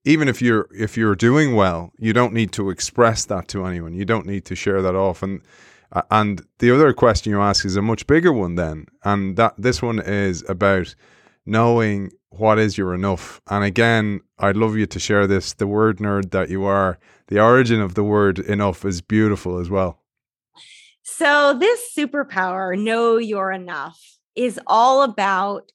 even 0.04 0.28
if 0.28 0.40
you're 0.40 0.68
if 0.72 0.96
you're 0.96 1.14
doing 1.14 1.54
well, 1.54 1.92
you 1.98 2.12
don't 2.12 2.32
need 2.32 2.52
to 2.52 2.70
express 2.70 3.24
that 3.26 3.48
to 3.48 3.64
anyone. 3.64 3.94
You 3.94 4.04
don't 4.04 4.26
need 4.26 4.44
to 4.46 4.54
share 4.54 4.82
that 4.82 4.94
off. 4.94 5.22
And 5.22 5.42
uh, 5.92 6.02
and 6.10 6.42
the 6.58 6.70
other 6.70 6.92
question 6.92 7.30
you 7.30 7.40
ask 7.40 7.64
is 7.64 7.76
a 7.76 7.82
much 7.82 8.06
bigger 8.06 8.32
one 8.32 8.54
then, 8.54 8.86
and 9.04 9.36
that 9.36 9.54
this 9.58 9.82
one 9.82 9.98
is 9.98 10.44
about 10.48 10.94
knowing 11.44 12.10
what 12.30 12.58
is 12.58 12.78
your 12.78 12.94
enough? 12.94 13.40
And 13.48 13.64
again, 13.64 14.20
I'd 14.38 14.56
love 14.56 14.76
you 14.76 14.86
to 14.86 14.98
share 15.00 15.26
this. 15.26 15.52
The 15.52 15.66
word 15.66 15.98
nerd 15.98 16.30
that 16.30 16.48
you 16.48 16.64
are, 16.64 16.98
the 17.26 17.40
origin 17.40 17.80
of 17.80 17.94
the 17.94 18.04
word 18.04 18.38
enough 18.38 18.84
is 18.84 19.00
beautiful 19.00 19.58
as 19.58 19.68
well. 19.68 19.98
So, 21.02 21.56
this 21.58 21.92
superpower, 21.96 22.78
know 22.78 23.18
you're 23.18 23.50
enough, 23.50 24.00
is 24.36 24.60
all 24.66 25.02
about 25.02 25.72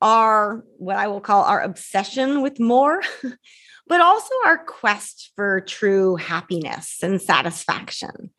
our, 0.00 0.64
what 0.78 0.96
I 0.96 1.08
will 1.08 1.20
call 1.20 1.44
our 1.44 1.60
obsession 1.60 2.42
with 2.42 2.58
more, 2.60 3.02
but 3.86 4.00
also 4.00 4.34
our 4.44 4.58
quest 4.58 5.32
for 5.36 5.60
true 5.60 6.16
happiness 6.16 6.98
and 7.02 7.20
satisfaction. 7.20 8.30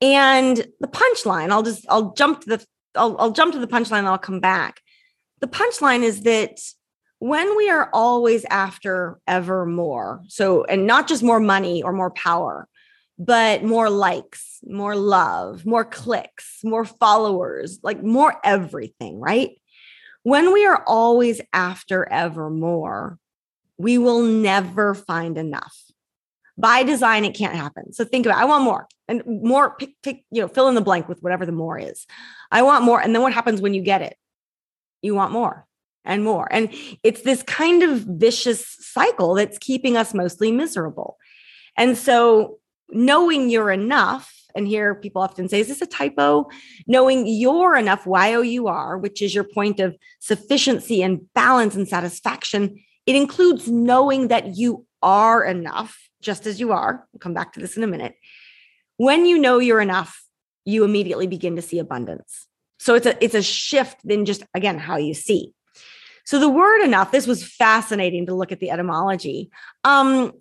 And 0.00 0.56
the 0.80 0.88
punchline, 0.88 1.50
I'll 1.50 1.62
just, 1.62 1.86
I'll 1.88 2.12
jump 2.14 2.40
to 2.42 2.48
the, 2.48 2.66
I'll, 2.94 3.16
I'll 3.18 3.32
jump 3.32 3.52
to 3.52 3.58
the 3.58 3.66
punchline 3.66 4.00
and 4.00 4.08
I'll 4.08 4.18
come 4.18 4.40
back. 4.40 4.80
The 5.40 5.46
punchline 5.46 6.02
is 6.02 6.22
that 6.22 6.58
when 7.18 7.56
we 7.56 7.68
are 7.68 7.90
always 7.92 8.44
after 8.46 9.18
ever 9.26 9.66
more, 9.66 10.22
so, 10.28 10.64
and 10.64 10.86
not 10.86 11.06
just 11.06 11.22
more 11.22 11.40
money 11.40 11.82
or 11.82 11.92
more 11.92 12.10
power, 12.10 12.66
but 13.18 13.62
more 13.62 13.90
likes, 13.90 14.58
more 14.64 14.96
love, 14.96 15.66
more 15.66 15.84
clicks, 15.84 16.60
more 16.64 16.86
followers, 16.86 17.78
like 17.82 18.02
more 18.02 18.34
everything, 18.42 19.20
right? 19.20 19.50
When 20.22 20.52
we 20.52 20.66
are 20.66 20.84
always 20.86 21.40
after 21.52 22.06
ever 22.10 22.50
more, 22.50 23.18
we 23.78 23.96
will 23.96 24.22
never 24.22 24.94
find 24.94 25.38
enough. 25.38 25.76
By 26.58 26.82
design, 26.82 27.24
it 27.24 27.34
can't 27.34 27.54
happen. 27.54 27.92
So 27.94 28.04
think 28.04 28.26
about 28.26 28.38
it. 28.38 28.42
I 28.42 28.44
want 28.44 28.64
more 28.64 28.86
and 29.08 29.22
more, 29.26 29.74
pick, 29.76 29.90
pick, 30.02 30.24
you 30.30 30.42
know, 30.42 30.48
fill 30.48 30.68
in 30.68 30.74
the 30.74 30.82
blank 30.82 31.08
with 31.08 31.22
whatever 31.22 31.46
the 31.46 31.52
more 31.52 31.78
is. 31.78 32.06
I 32.50 32.62
want 32.62 32.84
more. 32.84 33.00
And 33.00 33.14
then 33.14 33.22
what 33.22 33.32
happens 33.32 33.62
when 33.62 33.72
you 33.72 33.82
get 33.82 34.02
it? 34.02 34.16
You 35.00 35.14
want 35.14 35.32
more 35.32 35.66
and 36.04 36.22
more. 36.22 36.48
And 36.50 36.72
it's 37.02 37.22
this 37.22 37.42
kind 37.42 37.82
of 37.82 38.00
vicious 38.00 38.76
cycle 38.80 39.34
that's 39.34 39.58
keeping 39.58 39.96
us 39.96 40.12
mostly 40.12 40.52
miserable. 40.52 41.16
And 41.76 41.96
so, 41.96 42.58
knowing 42.90 43.48
you're 43.48 43.70
enough, 43.70 44.39
and 44.54 44.66
here 44.66 44.94
people 44.94 45.22
often 45.22 45.48
say, 45.48 45.60
is 45.60 45.68
this 45.68 45.82
a 45.82 45.86
typo? 45.86 46.48
Knowing 46.86 47.26
you're 47.26 47.76
enough, 47.76 48.06
Y 48.06 48.34
O 48.34 48.42
U 48.42 48.68
R, 48.68 48.98
which 48.98 49.22
is 49.22 49.34
your 49.34 49.44
point 49.44 49.80
of 49.80 49.96
sufficiency 50.20 51.02
and 51.02 51.32
balance 51.34 51.74
and 51.74 51.88
satisfaction, 51.88 52.82
it 53.06 53.16
includes 53.16 53.68
knowing 53.68 54.28
that 54.28 54.56
you 54.56 54.86
are 55.02 55.44
enough, 55.44 56.08
just 56.20 56.46
as 56.46 56.60
you 56.60 56.72
are. 56.72 57.06
We'll 57.12 57.20
come 57.20 57.34
back 57.34 57.54
to 57.54 57.60
this 57.60 57.76
in 57.76 57.82
a 57.82 57.86
minute. 57.86 58.14
When 58.96 59.26
you 59.26 59.38
know 59.38 59.58
you're 59.58 59.80
enough, 59.80 60.22
you 60.64 60.84
immediately 60.84 61.26
begin 61.26 61.56
to 61.56 61.62
see 61.62 61.78
abundance. 61.78 62.46
So 62.78 62.94
it's 62.94 63.06
a 63.06 63.22
it's 63.24 63.34
a 63.34 63.42
shift 63.42 64.04
in 64.04 64.24
just 64.24 64.42
again 64.54 64.78
how 64.78 64.96
you 64.96 65.14
see. 65.14 65.54
So 66.24 66.38
the 66.38 66.48
word 66.48 66.82
enough, 66.82 67.10
this 67.10 67.26
was 67.26 67.42
fascinating 67.42 68.26
to 68.26 68.34
look 68.34 68.52
at 68.52 68.60
the 68.60 68.70
etymology. 68.70 69.50
Um, 69.84 70.32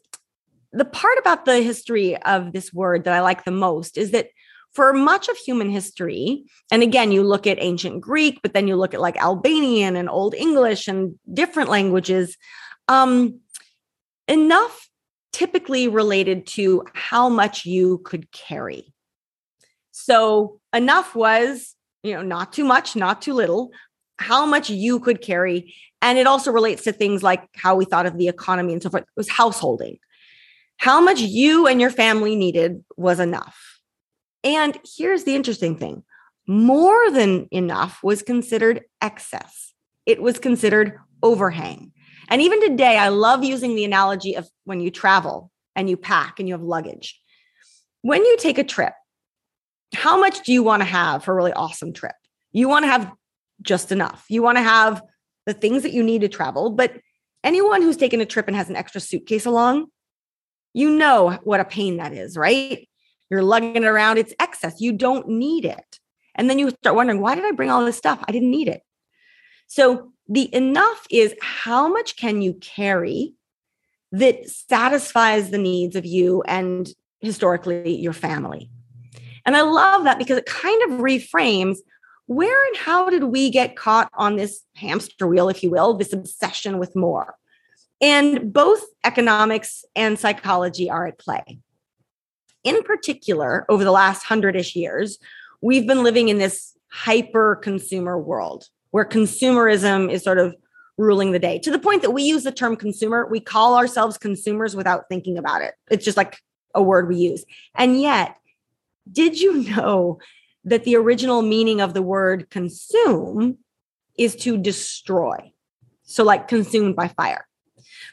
the 0.72 0.86
part 0.86 1.18
about 1.20 1.46
the 1.46 1.62
history 1.62 2.16
of 2.24 2.54
this 2.54 2.74
word 2.74 3.04
that 3.04 3.14
I 3.14 3.22
like 3.22 3.44
the 3.44 3.52
most 3.52 3.98
is 3.98 4.12
that 4.12 4.28
for 4.74 4.94
much 4.94 5.30
of 5.30 5.38
human 5.38 5.70
history, 5.70 6.44
and 6.72 6.84
again, 6.84 7.12
you 7.12 7.24
look 7.24 7.48
at 7.48 7.58
ancient 7.60 8.02
Greek, 8.02 8.40
but 8.44 8.54
then 8.54 8.68
you 8.68 8.76
look 8.76 8.94
at 8.94 9.02
like 9.02 9.18
Albanian 9.18 9.96
and 9.96 10.10
Old 10.10 10.36
English 10.36 10.88
and 10.88 11.18
different 11.34 11.70
languages, 11.70 12.38
um, 12.88 13.40
enough 14.28 14.90
typically 15.34 15.88
related 15.88 16.46
to 16.46 16.84
how 16.94 17.30
much 17.30 17.66
you 17.66 18.00
could 18.00 18.32
carry. 18.32 18.94
So 19.92 20.60
enough 20.74 21.16
was, 21.16 21.76
you 22.04 22.14
know, 22.14 22.22
not 22.22 22.54
too 22.54 22.64
much, 22.64 22.96
not 22.96 23.22
too 23.22 23.34
little, 23.34 23.72
how 24.18 24.46
much 24.46 24.70
you 24.70 25.00
could 25.00 25.22
carry. 25.22 25.74
And 26.02 26.18
it 26.18 26.28
also 26.28 26.52
relates 26.52 26.84
to 26.84 26.92
things 26.92 27.24
like 27.24 27.48
how 27.56 27.76
we 27.76 27.86
thought 27.86 28.06
of 28.06 28.18
the 28.18 28.28
economy 28.28 28.74
and 28.74 28.84
so 28.84 28.90
forth. 28.90 29.04
It 29.04 29.10
was 29.18 29.30
householding. 29.30 29.98
How 30.80 31.02
much 31.02 31.20
you 31.20 31.68
and 31.68 31.80
your 31.80 31.90
family 31.90 32.36
needed 32.36 32.84
was 32.96 33.20
enough. 33.20 33.80
And 34.44 34.78
here's 34.98 35.26
the 35.26 35.36
interesting 35.36 35.78
thing 35.78 36.04
more 36.48 37.12
than 37.12 37.48
enough 37.52 38.00
was 38.02 38.24
considered 38.24 38.82
excess. 39.02 39.74
it 40.06 40.22
was 40.22 40.40
considered 40.40 40.98
overhang. 41.22 41.92
And 42.30 42.42
even 42.42 42.62
today, 42.62 42.98
I 42.98 43.10
love 43.10 43.44
using 43.44 43.76
the 43.76 43.86
analogy 43.86 44.36
of 44.36 44.50
when 44.64 44.80
you 44.80 44.90
travel 44.90 45.52
and 45.76 45.88
you 45.90 45.98
pack 45.98 46.40
and 46.40 46.48
you 46.48 46.56
have 46.56 46.64
luggage. 46.64 47.20
When 48.02 48.24
you 48.26 48.38
take 48.38 48.58
a 48.58 48.64
trip, 48.64 48.94
how 49.94 50.20
much 50.20 50.44
do 50.46 50.54
you 50.54 50.64
want 50.64 50.82
to 50.82 50.86
have 50.86 51.24
for 51.24 51.34
a 51.34 51.36
really 51.36 51.54
awesome 51.54 51.94
trip? 51.94 52.16
You 52.52 52.70
want 52.70 52.86
to 52.86 52.90
have 52.90 53.12
just 53.62 53.92
enough. 53.92 54.26
You 54.30 54.42
want 54.42 54.58
to 54.58 54.64
have 54.64 55.02
the 55.46 55.54
things 55.54 55.84
that 55.84 55.94
you 55.94 56.04
need 56.04 56.22
to 56.22 56.30
travel. 56.30 56.70
But 56.72 56.94
anyone 57.44 57.82
who's 57.82 57.98
taken 57.98 58.22
a 58.22 58.26
trip 58.26 58.48
and 58.48 58.56
has 58.56 58.70
an 58.70 58.76
extra 58.76 59.02
suitcase 59.02 59.46
along, 59.46 59.88
you 60.74 60.90
know 60.90 61.40
what 61.44 61.60
a 61.60 61.66
pain 61.66 61.98
that 61.98 62.14
is, 62.14 62.38
right? 62.38 62.88
You're 63.30 63.44
lugging 63.44 63.76
it 63.76 63.84
around, 63.84 64.18
it's 64.18 64.34
excess. 64.40 64.82
You 64.82 64.92
don't 64.92 65.28
need 65.28 65.66
it. 65.66 66.00
And 66.36 66.50
then 66.50 66.60
you 66.60 66.70
start 66.70 66.96
wondering, 66.96 67.22
why 67.22 67.36
did 67.36 67.46
I 67.46 67.52
bring 67.52 67.70
all 67.70 67.84
this 67.86 67.98
stuff? 67.98 68.24
I 68.28 68.32
didn't 68.32 68.52
need 68.52 68.68
it. 68.68 68.82
So 69.68 70.12
the 70.28 70.54
enough 70.54 71.06
is 71.12 71.36
how 71.42 71.88
much 71.88 72.16
can 72.16 72.42
you 72.42 72.54
carry 72.56 73.34
that 74.12 74.50
satisfies 74.50 75.52
the 75.52 75.58
needs 75.58 75.96
of 75.96 76.06
you 76.06 76.42
and 76.44 76.90
historically 77.20 77.96
your 77.96 78.14
family. 78.14 78.70
And 79.46 79.56
I 79.56 79.62
love 79.62 80.04
that 80.04 80.18
because 80.18 80.38
it 80.38 80.46
kind 80.46 80.82
of 80.84 81.00
reframes 81.00 81.78
where 82.26 82.68
and 82.68 82.78
how 82.78 83.10
did 83.10 83.24
we 83.24 83.50
get 83.50 83.76
caught 83.76 84.10
on 84.14 84.36
this 84.36 84.64
hamster 84.76 85.28
wheel, 85.28 85.50
if 85.50 85.64
you 85.64 85.72
will, 85.72 85.96
this 85.96 86.14
obsession 86.14 86.78
with 86.78 86.96
more? 86.96 87.36
And 88.02 88.54
both 88.54 88.84
economics 89.04 89.84
and 89.96 90.18
psychology 90.18 90.90
are 90.90 91.08
at 91.08 91.20
play. 91.20 91.60
In 92.64 92.84
particular, 92.84 93.66
over 93.70 93.84
the 93.84 93.92
last 93.92 94.24
hundred 94.24 94.56
ish 94.56 94.76
years, 94.76 95.18
we've 95.62 95.88
been 95.88 96.04
living 96.04 96.30
in 96.30 96.38
this 96.38 96.78
hyper 96.88 97.56
consumer 97.56 98.18
world 98.18 98.68
where 98.92 99.06
consumerism 99.06 100.12
is 100.12 100.24
sort 100.24 100.40
of 100.40 100.56
ruling 100.98 101.32
the 101.32 101.40
day 101.40 101.60
to 101.60 101.72
the 101.72 101.80
point 101.80 102.02
that 102.02 102.12
we 102.12 102.24
use 102.24 102.44
the 102.44 102.52
term 102.52 102.76
consumer. 102.76 103.28
We 103.30 103.40
call 103.40 103.78
ourselves 103.78 104.18
consumers 104.18 104.76
without 104.76 105.06
thinking 105.08 105.38
about 105.38 105.62
it. 105.62 105.76
It's 105.90 106.04
just 106.04 106.18
like 106.18 106.40
a 106.74 106.82
word 106.82 107.08
we 107.08 107.18
use. 107.18 107.46
And 107.76 108.02
yet, 108.02 108.36
did 109.12 109.40
you 109.40 109.64
know 109.76 110.20
that 110.66 110.84
the 110.84 110.96
original 110.96 111.42
meaning 111.42 111.82
of 111.82 111.94
the 111.94 112.02
word 112.02 112.50
consume 112.50 113.58
is 114.18 114.36
to 114.36 114.58
destroy. 114.58 115.52
So, 116.04 116.24
like 116.24 116.48
consumed 116.48 116.96
by 116.96 117.08
fire. 117.08 117.48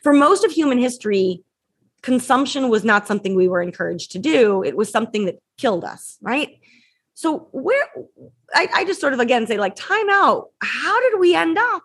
For 0.02 0.12
most 0.12 0.44
of 0.44 0.50
human 0.50 0.78
history, 0.78 1.42
consumption 2.02 2.68
was 2.68 2.84
not 2.84 3.06
something 3.06 3.34
we 3.34 3.48
were 3.48 3.62
encouraged 3.62 4.12
to 4.12 4.18
do, 4.18 4.62
it 4.62 4.76
was 4.76 4.90
something 4.90 5.26
that 5.26 5.38
killed 5.58 5.84
us, 5.84 6.18
right? 6.20 6.58
So, 7.14 7.48
where 7.52 7.86
I, 8.54 8.68
I 8.74 8.84
just 8.84 9.00
sort 9.00 9.14
of 9.14 9.20
again 9.20 9.46
say, 9.46 9.56
like, 9.58 9.74
time 9.74 10.10
out. 10.10 10.50
How 10.62 11.00
did 11.10 11.18
we 11.18 11.34
end 11.34 11.58
up 11.58 11.82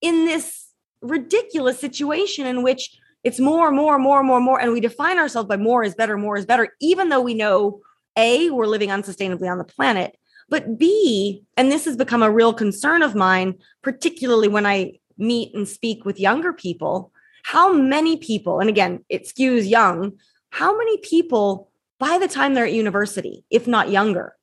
in 0.00 0.24
this 0.24 0.66
ridiculous 1.00 1.78
situation 1.78 2.46
in 2.46 2.62
which 2.62 2.98
it's 3.24 3.40
more, 3.40 3.70
more, 3.70 3.98
more, 3.98 4.22
more, 4.22 4.40
more, 4.40 4.60
and 4.60 4.72
we 4.72 4.80
define 4.80 5.18
ourselves 5.18 5.48
by 5.48 5.56
more 5.56 5.82
is 5.82 5.94
better, 5.94 6.16
more 6.16 6.36
is 6.36 6.46
better, 6.46 6.68
even 6.80 7.08
though 7.08 7.20
we 7.20 7.34
know 7.34 7.80
a, 8.16 8.50
we're 8.50 8.66
living 8.66 8.90
unsustainably 8.90 9.50
on 9.50 9.58
the 9.58 9.64
planet, 9.64 10.16
but 10.48 10.78
B, 10.78 11.42
and 11.56 11.70
this 11.70 11.84
has 11.84 11.96
become 11.96 12.22
a 12.22 12.30
real 12.30 12.52
concern 12.52 13.02
of 13.02 13.14
mine, 13.14 13.54
particularly 13.82 14.48
when 14.48 14.66
I 14.66 14.98
meet 15.18 15.54
and 15.54 15.68
speak 15.68 16.04
with 16.04 16.20
younger 16.20 16.52
people, 16.52 17.12
how 17.48 17.72
many 17.72 18.18
people, 18.18 18.60
and 18.60 18.68
again, 18.68 19.02
it 19.08 19.24
skews 19.24 19.66
young, 19.66 20.12
how 20.50 20.76
many 20.76 20.98
people 20.98 21.70
by 21.98 22.18
the 22.18 22.28
time 22.28 22.52
they're 22.52 22.66
at 22.66 22.74
university, 22.74 23.42
if 23.48 23.66
not 23.66 23.90
younger, 23.90 24.34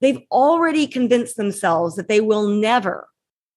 they've 0.00 0.20
already 0.30 0.86
convinced 0.86 1.36
themselves 1.36 1.96
that 1.96 2.06
they 2.06 2.20
will 2.20 2.46
never 2.46 3.08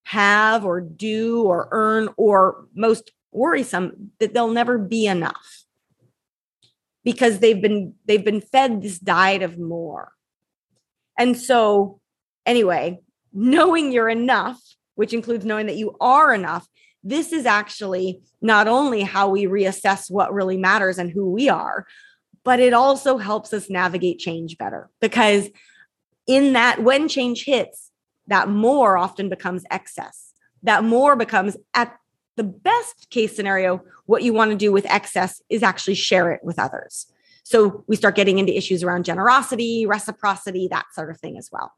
have 0.02 0.64
or 0.64 0.80
do 0.80 1.44
or 1.44 1.68
earn, 1.70 2.08
or 2.16 2.66
most 2.74 3.12
worrisome, 3.30 4.10
that 4.18 4.34
they'll 4.34 4.50
never 4.50 4.76
be 4.76 5.06
enough 5.06 5.64
because 7.04 7.38
they've 7.38 7.62
been 7.62 7.94
they've 8.06 8.24
been 8.24 8.40
fed 8.40 8.82
this 8.82 8.98
diet 8.98 9.42
of 9.42 9.56
more. 9.56 10.10
And 11.16 11.38
so 11.38 12.00
anyway, 12.44 12.98
knowing 13.32 13.92
you're 13.92 14.08
enough, 14.08 14.60
which 14.96 15.12
includes 15.12 15.44
knowing 15.44 15.66
that 15.66 15.76
you 15.76 15.96
are 16.00 16.34
enough, 16.34 16.66
this 17.04 17.32
is 17.32 17.46
actually 17.46 18.20
not 18.40 18.66
only 18.66 19.02
how 19.02 19.28
we 19.28 19.44
reassess 19.44 20.10
what 20.10 20.32
really 20.32 20.56
matters 20.56 20.98
and 20.98 21.10
who 21.10 21.30
we 21.30 21.48
are, 21.48 21.86
but 22.42 22.60
it 22.60 22.72
also 22.72 23.18
helps 23.18 23.52
us 23.52 23.70
navigate 23.70 24.18
change 24.18 24.58
better 24.58 24.90
because 25.00 25.48
in 26.26 26.54
that 26.54 26.82
when 26.82 27.08
change 27.08 27.44
hits, 27.44 27.90
that 28.26 28.48
more 28.48 28.96
often 28.96 29.28
becomes 29.28 29.64
excess. 29.70 30.32
That 30.62 30.82
more 30.82 31.14
becomes 31.14 31.56
at 31.74 31.94
the 32.36 32.44
best 32.44 33.10
case 33.10 33.36
scenario, 33.36 33.82
what 34.06 34.22
you 34.22 34.32
want 34.32 34.50
to 34.50 34.56
do 34.56 34.72
with 34.72 34.86
excess 34.86 35.40
is 35.48 35.62
actually 35.62 35.94
share 35.94 36.32
it 36.32 36.40
with 36.42 36.58
others. 36.58 37.06
So 37.44 37.84
we 37.86 37.96
start 37.96 38.16
getting 38.16 38.38
into 38.38 38.56
issues 38.56 38.82
around 38.82 39.04
generosity, 39.04 39.86
reciprocity, 39.86 40.66
that 40.68 40.86
sort 40.94 41.10
of 41.10 41.20
thing 41.20 41.36
as 41.36 41.50
well. 41.52 41.72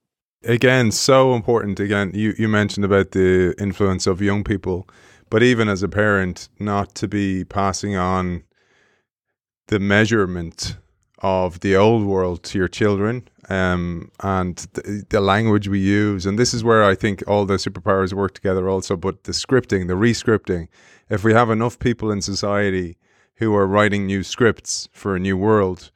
Again, 0.44 0.92
so 0.92 1.34
important. 1.34 1.80
Again, 1.80 2.12
you, 2.14 2.34
you 2.38 2.46
mentioned 2.46 2.84
about 2.84 3.10
the 3.10 3.54
influence 3.58 4.06
of 4.06 4.22
young 4.22 4.44
people, 4.44 4.88
but 5.30 5.42
even 5.42 5.68
as 5.68 5.82
a 5.82 5.88
parent, 5.88 6.48
not 6.58 6.94
to 6.96 7.08
be 7.08 7.44
passing 7.44 7.96
on 7.96 8.44
the 9.68 9.80
measurement 9.80 10.76
of 11.18 11.60
the 11.60 11.74
old 11.74 12.04
world 12.04 12.42
to 12.44 12.58
your 12.58 12.68
children 12.68 13.26
um, 13.48 14.10
and 14.20 14.56
the, 14.74 15.04
the, 15.08 15.20
language 15.20 15.66
we 15.66 15.78
use. 15.78 16.26
And 16.26 16.38
this 16.38 16.52
is 16.52 16.62
where 16.62 16.84
I 16.84 16.94
think 16.94 17.24
all 17.26 17.46
the 17.46 17.54
superpowers 17.54 18.12
work 18.12 18.34
together 18.34 18.68
also, 18.68 18.96
but 18.96 19.24
the 19.24 19.32
scripting, 19.32 19.88
the 19.88 19.94
rescripting. 19.94 20.68
If 21.08 21.24
we 21.24 21.32
have 21.32 21.50
enough 21.50 21.78
people 21.78 22.10
in 22.10 22.20
society 22.20 22.98
who 23.36 23.54
are 23.54 23.66
writing 23.66 24.06
new 24.06 24.22
scripts 24.22 24.88
for 24.92 25.16
a 25.16 25.20
new 25.20 25.36
world, 25.36 25.90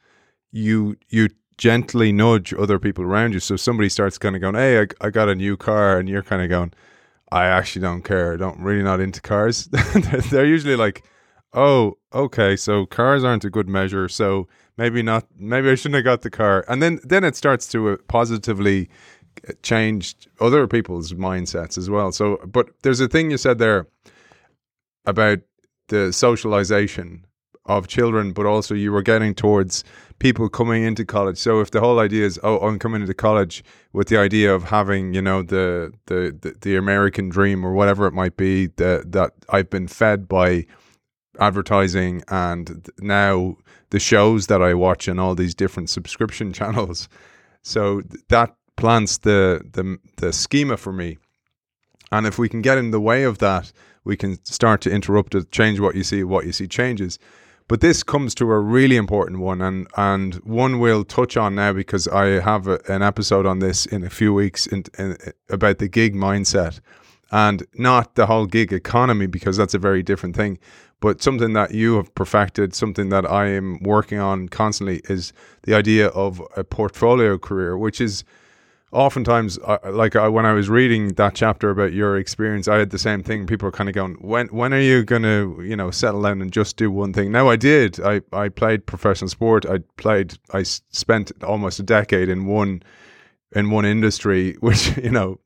you 0.52 0.96
you 1.08 1.28
gently 1.58 2.10
nudge 2.10 2.54
other 2.54 2.78
people 2.78 3.04
around 3.04 3.34
you. 3.34 3.40
So 3.40 3.54
somebody 3.56 3.90
starts 3.90 4.16
kind 4.16 4.34
of 4.34 4.40
going, 4.40 4.54
Hey, 4.54 4.80
I, 4.80 4.86
I 5.06 5.10
got 5.10 5.28
a 5.28 5.34
new 5.34 5.56
car. 5.56 5.98
And 5.98 6.08
you're 6.08 6.22
kind 6.22 6.42
of 6.42 6.48
going, 6.48 6.72
I 7.32 7.46
actually 7.46 7.82
don't 7.82 8.02
care. 8.02 8.34
I 8.34 8.36
don't 8.36 8.58
really 8.60 8.82
not 8.82 9.00
into 9.00 9.20
cars. 9.20 9.66
They're 10.30 10.46
usually 10.46 10.76
like, 10.76 11.04
Oh, 11.52 11.98
okay. 12.14 12.54
So 12.54 12.86
cars 12.86 13.24
aren't 13.24 13.44
a 13.44 13.50
good 13.50 13.68
measure. 13.68 14.08
So 14.08 14.46
maybe 14.80 15.02
not 15.02 15.26
maybe 15.36 15.68
i 15.70 15.74
shouldn't 15.74 15.96
have 15.96 16.04
got 16.04 16.22
the 16.22 16.30
car 16.30 16.64
and 16.66 16.82
then 16.82 16.98
then 17.04 17.22
it 17.22 17.36
starts 17.36 17.68
to 17.68 17.90
uh, 17.90 17.96
positively 18.08 18.88
uh, 19.46 19.52
change 19.62 20.14
other 20.40 20.66
people's 20.66 21.12
mindsets 21.12 21.76
as 21.76 21.90
well 21.90 22.10
so 22.10 22.38
but 22.46 22.70
there's 22.82 23.00
a 23.00 23.08
thing 23.08 23.30
you 23.30 23.36
said 23.36 23.58
there 23.58 23.86
about 25.04 25.38
the 25.88 26.10
socialization 26.12 27.26
of 27.66 27.86
children 27.88 28.32
but 28.32 28.46
also 28.46 28.74
you 28.74 28.90
were 28.90 29.02
getting 29.02 29.34
towards 29.34 29.84
people 30.20 30.48
coming 30.48 30.84
into 30.84 31.04
college 31.04 31.36
so 31.36 31.60
if 31.60 31.72
the 31.72 31.80
whole 31.80 31.98
idea 31.98 32.24
is 32.24 32.38
oh 32.44 32.58
i'm 32.60 32.78
coming 32.78 33.00
into 33.00 33.14
college 33.14 33.64
with 33.92 34.06
the 34.08 34.16
idea 34.16 34.54
of 34.54 34.64
having 34.64 35.12
you 35.12 35.20
know 35.20 35.42
the 35.42 35.92
the 36.06 36.36
the, 36.40 36.54
the 36.60 36.76
american 36.76 37.28
dream 37.28 37.64
or 37.66 37.72
whatever 37.72 38.06
it 38.06 38.12
might 38.12 38.36
be 38.36 38.66
that 38.76 39.10
that 39.10 39.32
i've 39.48 39.68
been 39.68 39.88
fed 39.88 40.28
by 40.28 40.64
advertising 41.40 42.22
and 42.28 42.88
now 43.00 43.56
the 43.90 44.00
shows 44.00 44.46
that 44.46 44.62
I 44.62 44.74
watch 44.74 45.08
and 45.08 45.20
all 45.20 45.34
these 45.34 45.54
different 45.54 45.90
subscription 45.90 46.52
channels. 46.60 47.08
So 47.62 48.02
that 48.28 48.54
plants 48.76 49.18
the 49.18 49.62
the 49.72 49.98
the 50.16 50.32
schema 50.32 50.76
for 50.76 50.92
me. 50.92 51.18
And 52.12 52.26
if 52.26 52.38
we 52.38 52.48
can 52.48 52.62
get 52.62 52.78
in 52.78 52.90
the 52.90 53.00
way 53.00 53.22
of 53.24 53.38
that, 53.38 53.72
we 54.04 54.16
can 54.16 54.44
start 54.44 54.80
to 54.82 54.90
interrupt 54.90 55.34
it, 55.34 55.52
change 55.52 55.78
what 55.78 55.94
you 55.94 56.02
see, 56.02 56.24
what 56.24 56.44
you 56.44 56.52
see 56.52 56.66
changes. 56.66 57.18
But 57.70 57.82
this 57.82 58.02
comes 58.02 58.34
to 58.34 58.50
a 58.50 58.58
really 58.58 58.96
important 58.96 59.38
one, 59.38 59.62
and 59.62 59.86
and 59.96 60.34
one 60.42 60.80
we'll 60.80 61.04
touch 61.04 61.36
on 61.36 61.54
now 61.54 61.72
because 61.72 62.08
I 62.08 62.40
have 62.40 62.66
a, 62.66 62.80
an 62.88 63.00
episode 63.00 63.46
on 63.46 63.60
this 63.60 63.86
in 63.86 64.02
a 64.02 64.10
few 64.10 64.34
weeks 64.34 64.66
in, 64.66 64.82
in, 64.98 65.16
about 65.48 65.78
the 65.78 65.86
gig 65.86 66.16
mindset, 66.16 66.80
and 67.30 67.64
not 67.74 68.16
the 68.16 68.26
whole 68.26 68.46
gig 68.46 68.72
economy 68.72 69.28
because 69.28 69.56
that's 69.56 69.72
a 69.72 69.78
very 69.78 70.02
different 70.02 70.34
thing 70.34 70.58
but 71.00 71.22
something 71.22 71.54
that 71.54 71.72
you 71.72 71.96
have 71.96 72.14
perfected, 72.14 72.74
something 72.74 73.08
that 73.08 73.24
I 73.24 73.46
am 73.46 73.82
working 73.82 74.18
on 74.18 74.50
constantly, 74.50 75.00
is 75.08 75.32
the 75.62 75.74
idea 75.74 76.08
of 76.08 76.42
a 76.56 76.62
portfolio 76.62 77.38
career, 77.38 77.78
which 77.78 78.02
is 78.02 78.22
oftentimes 78.92 79.58
uh, 79.58 79.78
like 79.86 80.16
I, 80.16 80.28
when 80.28 80.46
I 80.46 80.52
was 80.52 80.68
reading 80.68 81.08
that 81.14 81.34
chapter 81.34 81.70
about 81.70 81.92
your 81.92 82.16
experience, 82.16 82.68
I 82.68 82.76
had 82.76 82.90
the 82.90 82.98
same 82.98 83.22
thing. 83.22 83.46
People 83.46 83.68
are 83.68 83.72
kind 83.72 83.88
of 83.88 83.94
going, 83.94 84.14
"When 84.20 84.48
when 84.48 84.74
are 84.74 84.80
you 84.80 85.04
going 85.04 85.22
to 85.22 85.60
you 85.62 85.76
know 85.76 85.90
settle 85.90 86.22
down 86.22 86.42
and 86.42 86.52
just 86.52 86.76
do 86.76 86.90
one 86.90 87.12
thing?" 87.12 87.32
Now 87.32 87.48
I 87.48 87.56
did. 87.56 88.00
I 88.00 88.22
I 88.32 88.48
played 88.48 88.86
professional 88.86 89.28
sport. 89.28 89.66
I 89.66 89.78
played. 89.96 90.38
I 90.52 90.62
spent 90.62 91.32
almost 91.42 91.78
a 91.80 91.84
decade 91.84 92.28
in 92.28 92.46
one 92.46 92.82
in 93.52 93.70
one 93.70 93.84
industry, 93.84 94.54
which 94.60 94.96
you 94.96 95.10
know 95.10 95.40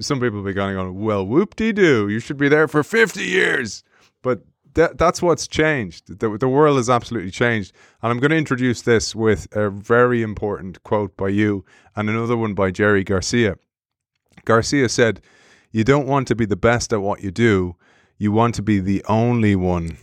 some 0.00 0.20
people 0.20 0.42
be 0.42 0.52
going 0.52 0.76
on, 0.76 0.94
well, 1.00 1.24
whoop 1.24 1.56
de 1.56 1.72
doo, 1.72 2.08
you 2.08 2.18
should 2.18 2.36
be 2.36 2.48
there 2.48 2.68
for 2.68 2.82
50 2.82 3.22
years. 3.22 3.84
But 4.22 4.42
that, 4.74 4.98
that's 4.98 5.22
what's 5.22 5.46
changed. 5.46 6.18
The, 6.20 6.36
the 6.36 6.48
world 6.48 6.76
has 6.76 6.90
absolutely 6.90 7.30
changed. 7.30 7.72
And 8.02 8.10
I'm 8.10 8.18
going 8.18 8.30
to 8.30 8.36
introduce 8.36 8.82
this 8.82 9.14
with 9.14 9.48
a 9.52 9.70
very 9.70 10.22
important 10.22 10.82
quote 10.82 11.16
by 11.16 11.28
you 11.28 11.64
and 11.96 12.08
another 12.08 12.36
one 12.36 12.54
by 12.54 12.70
Jerry 12.70 13.04
Garcia. 13.04 13.56
Garcia 14.44 14.88
said, 14.88 15.20
You 15.72 15.84
don't 15.84 16.06
want 16.06 16.28
to 16.28 16.34
be 16.34 16.46
the 16.46 16.56
best 16.56 16.92
at 16.92 17.02
what 17.02 17.22
you 17.22 17.30
do. 17.30 17.76
You 18.18 18.32
want 18.32 18.54
to 18.56 18.62
be 18.62 18.80
the 18.80 19.04
only 19.08 19.56
one. 19.56 19.98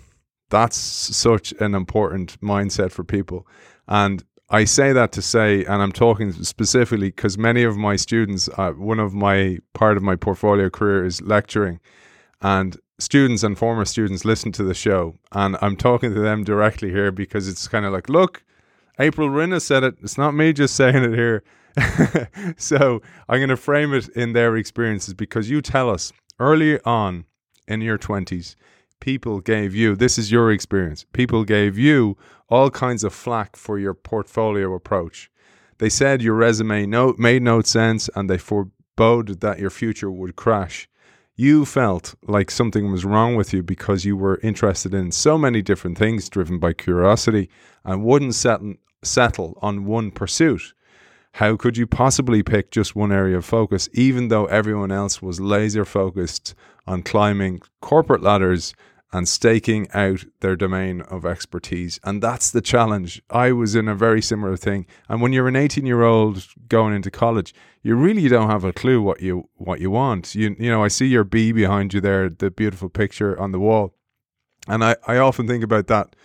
That's 0.49 0.77
such 0.77 1.53
an 1.60 1.76
important 1.76 2.39
mindset 2.41 2.91
for 2.91 3.03
people. 3.03 3.48
And 3.88 4.23
I 4.49 4.65
say 4.65 4.91
that 4.91 5.14
to 5.14 5.22
say, 5.22 5.64
and 5.64 5.81
I'm 5.81 5.93
talking 5.93 6.34
specifically 6.43 7.07
because 7.07 7.38
many 7.38 7.64
of 7.64 7.77
my 7.77 7.95
students, 7.95 8.49
uh, 8.57 8.72
one 8.72 8.99
of 8.99 9.14
my 9.14 9.60
part 9.73 9.95
of 9.95 10.03
my 10.03 10.18
portfolio 10.18 10.69
career 10.69 11.06
is 11.06 11.22
lecturing, 11.22 11.80
and 12.41 12.77
students 13.01 13.43
and 13.43 13.57
former 13.57 13.85
students 13.85 14.23
listen 14.23 14.51
to 14.53 14.63
the 14.63 14.73
show, 14.73 15.15
and 15.31 15.57
I'm 15.61 15.75
talking 15.75 16.13
to 16.13 16.19
them 16.19 16.43
directly 16.43 16.91
here 16.91 17.11
because 17.11 17.47
it's 17.47 17.67
kind 17.67 17.85
of 17.85 17.91
like, 17.91 18.09
look, 18.09 18.43
April 18.99 19.29
Rinne 19.29 19.59
said 19.61 19.83
it. 19.83 19.95
It's 20.01 20.17
not 20.17 20.31
me 20.35 20.53
just 20.53 20.75
saying 20.75 21.03
it 21.03 21.13
here. 21.13 21.43
so 22.57 23.01
I'm 23.27 23.39
going 23.39 23.49
to 23.49 23.57
frame 23.57 23.93
it 23.93 24.09
in 24.09 24.33
their 24.33 24.55
experiences 24.57 25.13
because 25.13 25.49
you 25.49 25.61
tell 25.61 25.89
us 25.89 26.11
early 26.39 26.79
on 26.81 27.25
in 27.67 27.81
your 27.81 27.97
20s, 27.97 28.55
people 28.99 29.39
gave 29.39 29.73
you, 29.73 29.95
this 29.95 30.17
is 30.17 30.31
your 30.31 30.51
experience, 30.51 31.05
people 31.13 31.43
gave 31.43 31.77
you 31.77 32.17
all 32.49 32.69
kinds 32.69 33.03
of 33.03 33.13
flack 33.13 33.55
for 33.55 33.79
your 33.79 33.93
portfolio 33.93 34.73
approach. 34.73 35.31
They 35.79 35.89
said 35.89 36.21
your 36.21 36.35
resume 36.35 36.85
no, 36.85 37.15
made 37.17 37.41
no 37.41 37.61
sense 37.61 38.09
and 38.15 38.29
they 38.29 38.37
forebode 38.37 39.39
that 39.39 39.59
your 39.59 39.71
future 39.71 40.11
would 40.11 40.35
crash. 40.35 40.87
You 41.35 41.65
felt 41.65 42.15
like 42.27 42.51
something 42.51 42.91
was 42.91 43.05
wrong 43.05 43.35
with 43.35 43.53
you 43.53 43.63
because 43.63 44.03
you 44.03 44.17
were 44.17 44.39
interested 44.43 44.93
in 44.93 45.11
so 45.11 45.37
many 45.37 45.61
different 45.61 45.97
things 45.97 46.29
driven 46.29 46.59
by 46.59 46.73
curiosity 46.73 47.49
and 47.85 48.03
wouldn't 48.03 48.35
settle, 48.35 49.57
on 49.61 49.85
one 49.85 50.11
pursuit. 50.11 50.73
How 51.35 51.55
could 51.55 51.77
you 51.77 51.87
possibly 51.87 52.43
pick 52.43 52.69
just 52.71 52.95
one 52.95 53.13
area 53.13 53.37
of 53.37 53.45
focus, 53.45 53.87
even 53.93 54.27
though 54.27 54.45
everyone 54.47 54.91
else 54.91 55.21
was 55.21 55.39
laser 55.39 55.85
focused 55.85 56.53
on 56.85 57.01
climbing 57.01 57.61
corporate 57.79 58.21
ladders 58.21 58.73
and 59.13 59.27
staking 59.27 59.88
out 59.93 60.23
their 60.39 60.55
domain 60.55 61.01
of 61.01 61.25
expertise. 61.25 61.99
And 62.03 62.23
that's 62.23 62.51
the 62.51 62.61
challenge. 62.61 63.21
I 63.29 63.51
was 63.51 63.75
in 63.75 63.88
a 63.88 63.95
very 63.95 64.21
similar 64.21 64.55
thing. 64.55 64.85
And 65.09 65.21
when 65.21 65.33
you're 65.33 65.47
an 65.47 65.55
18 65.55 65.85
year 65.85 66.03
old 66.03 66.47
going 66.69 66.95
into 66.95 67.11
college, 67.11 67.53
you 67.83 67.95
really 67.95 68.27
don't 68.29 68.49
have 68.49 68.63
a 68.63 68.73
clue 68.73 69.01
what 69.01 69.21
you 69.21 69.49
what 69.55 69.81
you 69.81 69.91
want. 69.91 70.33
You 70.35 70.55
you 70.57 70.69
know, 70.69 70.83
I 70.83 70.88
see 70.88 71.07
your 71.07 71.23
bee 71.23 71.51
behind 71.51 71.93
you 71.93 72.01
there, 72.01 72.29
the 72.29 72.51
beautiful 72.51 72.89
picture 72.89 73.39
on 73.39 73.51
the 73.51 73.59
wall. 73.59 73.93
And 74.67 74.83
I, 74.83 74.95
I 75.07 75.17
often 75.17 75.47
think 75.47 75.63
about 75.63 75.88
that. 75.88 76.15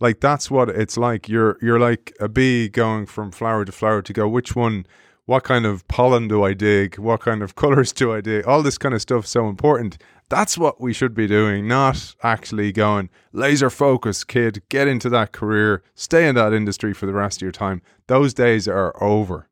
Like 0.00 0.20
that's 0.20 0.50
what 0.50 0.68
it's 0.68 0.96
like. 0.96 1.28
You're 1.28 1.58
you're 1.60 1.80
like 1.80 2.14
a 2.20 2.28
bee 2.28 2.68
going 2.68 3.06
from 3.06 3.32
flower 3.32 3.64
to 3.64 3.72
flower 3.72 4.02
to 4.02 4.12
go, 4.12 4.28
which 4.28 4.54
one 4.54 4.86
what 5.28 5.44
kind 5.44 5.66
of 5.66 5.86
pollen 5.88 6.26
do 6.26 6.42
I 6.42 6.54
dig? 6.54 6.98
What 6.98 7.20
kind 7.20 7.42
of 7.42 7.54
colors 7.62 7.92
do 7.92 8.14
I 8.14 8.22
dig? 8.22 8.46
All 8.46 8.62
this 8.62 8.78
kind 8.78 8.94
of 8.94 9.02
stuff 9.02 9.26
so 9.26 9.46
important. 9.48 9.98
That's 10.28 10.58
what 10.58 10.80
we 10.80 10.92
should 10.92 11.14
be 11.14 11.26
doing, 11.26 11.66
not 11.66 12.14
actually 12.22 12.70
going 12.72 13.08
laser 13.32 13.70
focus, 13.70 14.24
kid, 14.24 14.62
get 14.68 14.86
into 14.86 15.08
that 15.10 15.32
career, 15.32 15.82
stay 15.94 16.28
in 16.28 16.34
that 16.34 16.52
industry 16.52 16.92
for 16.92 17.06
the 17.06 17.14
rest 17.14 17.38
of 17.38 17.42
your 17.42 17.52
time. 17.52 17.80
Those 18.08 18.34
days 18.34 18.68
are 18.68 18.94
over. 19.02 19.48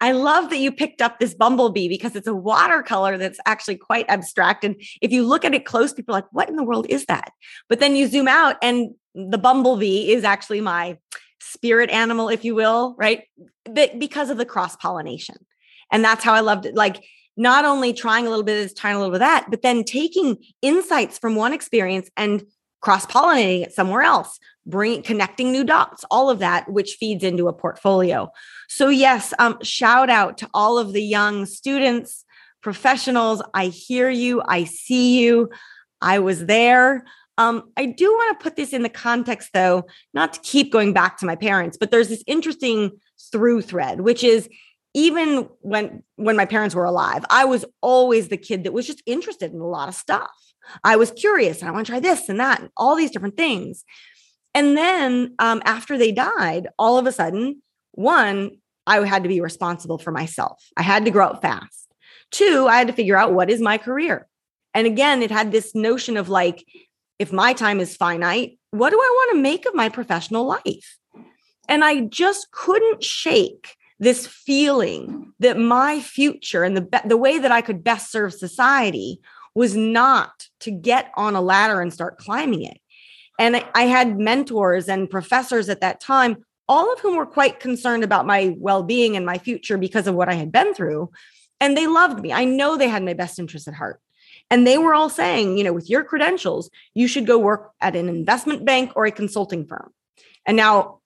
I 0.00 0.12
love 0.12 0.50
that 0.50 0.58
you 0.58 0.72
picked 0.72 1.00
up 1.00 1.18
this 1.18 1.34
bumblebee 1.34 1.88
because 1.88 2.16
it's 2.16 2.26
a 2.26 2.34
watercolor 2.34 3.16
that's 3.16 3.38
actually 3.46 3.76
quite 3.76 4.06
abstract. 4.08 4.64
And 4.64 4.74
if 5.00 5.12
you 5.12 5.24
look 5.24 5.44
at 5.44 5.54
it 5.54 5.64
close, 5.64 5.92
people 5.92 6.14
are 6.14 6.18
like, 6.18 6.32
what 6.32 6.48
in 6.48 6.56
the 6.56 6.64
world 6.64 6.86
is 6.88 7.06
that? 7.06 7.30
But 7.68 7.78
then 7.78 7.94
you 7.94 8.08
zoom 8.08 8.26
out 8.26 8.56
and 8.62 8.94
the 9.14 9.38
bumblebee 9.38 10.10
is 10.10 10.24
actually 10.24 10.60
my 10.60 10.98
spirit 11.40 11.90
animal, 11.90 12.28
if 12.28 12.44
you 12.44 12.54
will, 12.54 12.96
right? 12.98 13.22
But 13.64 13.98
because 13.98 14.30
of 14.30 14.38
the 14.38 14.44
cross 14.44 14.74
pollination. 14.74 15.36
And 15.92 16.04
that's 16.04 16.24
how 16.24 16.34
I 16.34 16.40
loved 16.40 16.66
it. 16.66 16.74
Like 16.74 17.02
not 17.38 17.64
only 17.64 17.92
trying 17.92 18.26
a 18.26 18.30
little 18.30 18.44
bit 18.44 18.58
of 18.58 18.64
this, 18.64 18.74
trying 18.74 18.96
a 18.96 18.98
little 18.98 19.12
bit 19.12 19.22
of 19.22 19.28
that, 19.28 19.46
but 19.48 19.62
then 19.62 19.84
taking 19.84 20.36
insights 20.60 21.18
from 21.18 21.36
one 21.36 21.52
experience 21.52 22.10
and 22.16 22.44
cross 22.80 23.06
pollinating 23.06 23.62
it 23.62 23.72
somewhere 23.72 24.02
else, 24.02 24.38
bring 24.66 25.02
connecting 25.02 25.52
new 25.52 25.64
dots, 25.64 26.04
all 26.10 26.28
of 26.28 26.40
that, 26.40 26.70
which 26.70 26.96
feeds 27.00 27.24
into 27.24 27.48
a 27.48 27.52
portfolio. 27.52 28.28
So 28.68 28.88
yes, 28.88 29.32
um, 29.38 29.58
shout 29.62 30.10
out 30.10 30.36
to 30.38 30.48
all 30.52 30.78
of 30.78 30.92
the 30.92 31.02
young 31.02 31.46
students, 31.46 32.24
professionals. 32.60 33.40
I 33.54 33.66
hear 33.66 34.10
you. 34.10 34.42
I 34.46 34.64
see 34.64 35.20
you. 35.20 35.48
I 36.00 36.18
was 36.18 36.46
there. 36.46 37.04
Um, 37.38 37.70
I 37.76 37.86
do 37.86 38.10
want 38.10 38.38
to 38.38 38.42
put 38.42 38.56
this 38.56 38.72
in 38.72 38.82
the 38.82 38.88
context, 38.88 39.50
though, 39.54 39.84
not 40.12 40.32
to 40.32 40.40
keep 40.40 40.72
going 40.72 40.92
back 40.92 41.18
to 41.18 41.26
my 41.26 41.36
parents, 41.36 41.76
but 41.78 41.92
there's 41.92 42.08
this 42.08 42.24
interesting 42.26 42.90
through 43.30 43.62
thread, 43.62 44.00
which 44.00 44.24
is 44.24 44.48
even 44.94 45.48
when 45.60 46.02
when 46.16 46.36
my 46.36 46.44
parents 46.44 46.74
were 46.74 46.84
alive 46.84 47.24
i 47.30 47.44
was 47.44 47.64
always 47.80 48.28
the 48.28 48.36
kid 48.36 48.64
that 48.64 48.72
was 48.72 48.86
just 48.86 49.02
interested 49.06 49.52
in 49.52 49.60
a 49.60 49.66
lot 49.66 49.88
of 49.88 49.94
stuff. 49.94 50.30
I 50.84 50.96
was 50.96 51.10
curious 51.10 51.60
and 51.60 51.68
i 51.68 51.72
want 51.72 51.86
to 51.86 51.92
try 51.92 52.00
this 52.00 52.28
and 52.28 52.40
that 52.40 52.60
and 52.60 52.70
all 52.76 52.96
these 52.96 53.10
different 53.10 53.36
things. 53.36 53.84
And 54.54 54.76
then 54.76 55.34
um, 55.38 55.62
after 55.64 55.96
they 55.96 56.10
died 56.10 56.68
all 56.78 56.98
of 56.98 57.06
a 57.06 57.12
sudden 57.12 57.62
one 57.92 58.50
i 58.86 59.04
had 59.06 59.22
to 59.22 59.28
be 59.28 59.40
responsible 59.40 59.98
for 59.98 60.12
myself. 60.12 60.62
I 60.76 60.82
had 60.82 61.04
to 61.04 61.10
grow 61.10 61.28
up 61.28 61.42
fast. 61.42 61.88
Two 62.30 62.66
i 62.68 62.76
had 62.78 62.88
to 62.88 62.92
figure 62.92 63.16
out 63.16 63.34
what 63.34 63.50
is 63.50 63.60
my 63.60 63.78
career. 63.78 64.26
And 64.74 64.86
again 64.86 65.22
it 65.22 65.30
had 65.30 65.52
this 65.52 65.74
notion 65.74 66.16
of 66.16 66.28
like 66.28 66.64
if 67.18 67.32
my 67.32 67.52
time 67.52 67.80
is 67.80 67.96
finite 67.96 68.58
what 68.70 68.90
do 68.90 69.00
i 69.00 69.10
want 69.16 69.36
to 69.36 69.42
make 69.42 69.64
of 69.66 69.74
my 69.74 69.88
professional 69.88 70.46
life? 70.46 70.98
And 71.68 71.84
i 71.84 72.00
just 72.00 72.50
couldn't 72.50 73.02
shake 73.02 73.77
this 73.98 74.26
feeling 74.26 75.32
that 75.40 75.58
my 75.58 76.00
future 76.00 76.64
and 76.64 76.76
the 76.76 77.02
the 77.04 77.16
way 77.16 77.38
that 77.38 77.52
I 77.52 77.60
could 77.60 77.82
best 77.82 78.12
serve 78.12 78.32
society 78.32 79.20
was 79.54 79.74
not 79.74 80.48
to 80.60 80.70
get 80.70 81.10
on 81.16 81.34
a 81.34 81.40
ladder 81.40 81.80
and 81.80 81.92
start 81.92 82.18
climbing 82.18 82.62
it. 82.62 82.78
And 83.38 83.56
I, 83.56 83.68
I 83.74 83.82
had 83.84 84.18
mentors 84.18 84.88
and 84.88 85.10
professors 85.10 85.68
at 85.68 85.80
that 85.80 86.00
time, 86.00 86.44
all 86.68 86.92
of 86.92 87.00
whom 87.00 87.16
were 87.16 87.26
quite 87.26 87.60
concerned 87.60 88.04
about 88.04 88.26
my 88.26 88.54
well-being 88.58 89.16
and 89.16 89.26
my 89.26 89.38
future 89.38 89.78
because 89.78 90.06
of 90.06 90.14
what 90.14 90.28
I 90.28 90.34
had 90.34 90.52
been 90.52 90.74
through. 90.74 91.10
And 91.60 91.76
they 91.76 91.86
loved 91.86 92.20
me. 92.20 92.32
I 92.32 92.44
know 92.44 92.76
they 92.76 92.88
had 92.88 93.04
my 93.04 93.14
best 93.14 93.38
interest 93.38 93.66
at 93.66 93.74
heart. 93.74 94.00
And 94.50 94.66
they 94.66 94.78
were 94.78 94.94
all 94.94 95.10
saying, 95.10 95.58
you 95.58 95.64
know, 95.64 95.72
with 95.72 95.90
your 95.90 96.04
credentials, 96.04 96.70
you 96.94 97.08
should 97.08 97.26
go 97.26 97.38
work 97.38 97.72
at 97.80 97.96
an 97.96 98.08
investment 98.08 98.64
bank 98.64 98.92
or 98.96 99.06
a 99.06 99.10
consulting 99.10 99.66
firm. 99.66 99.92
And 100.46 100.56
now 100.56 100.97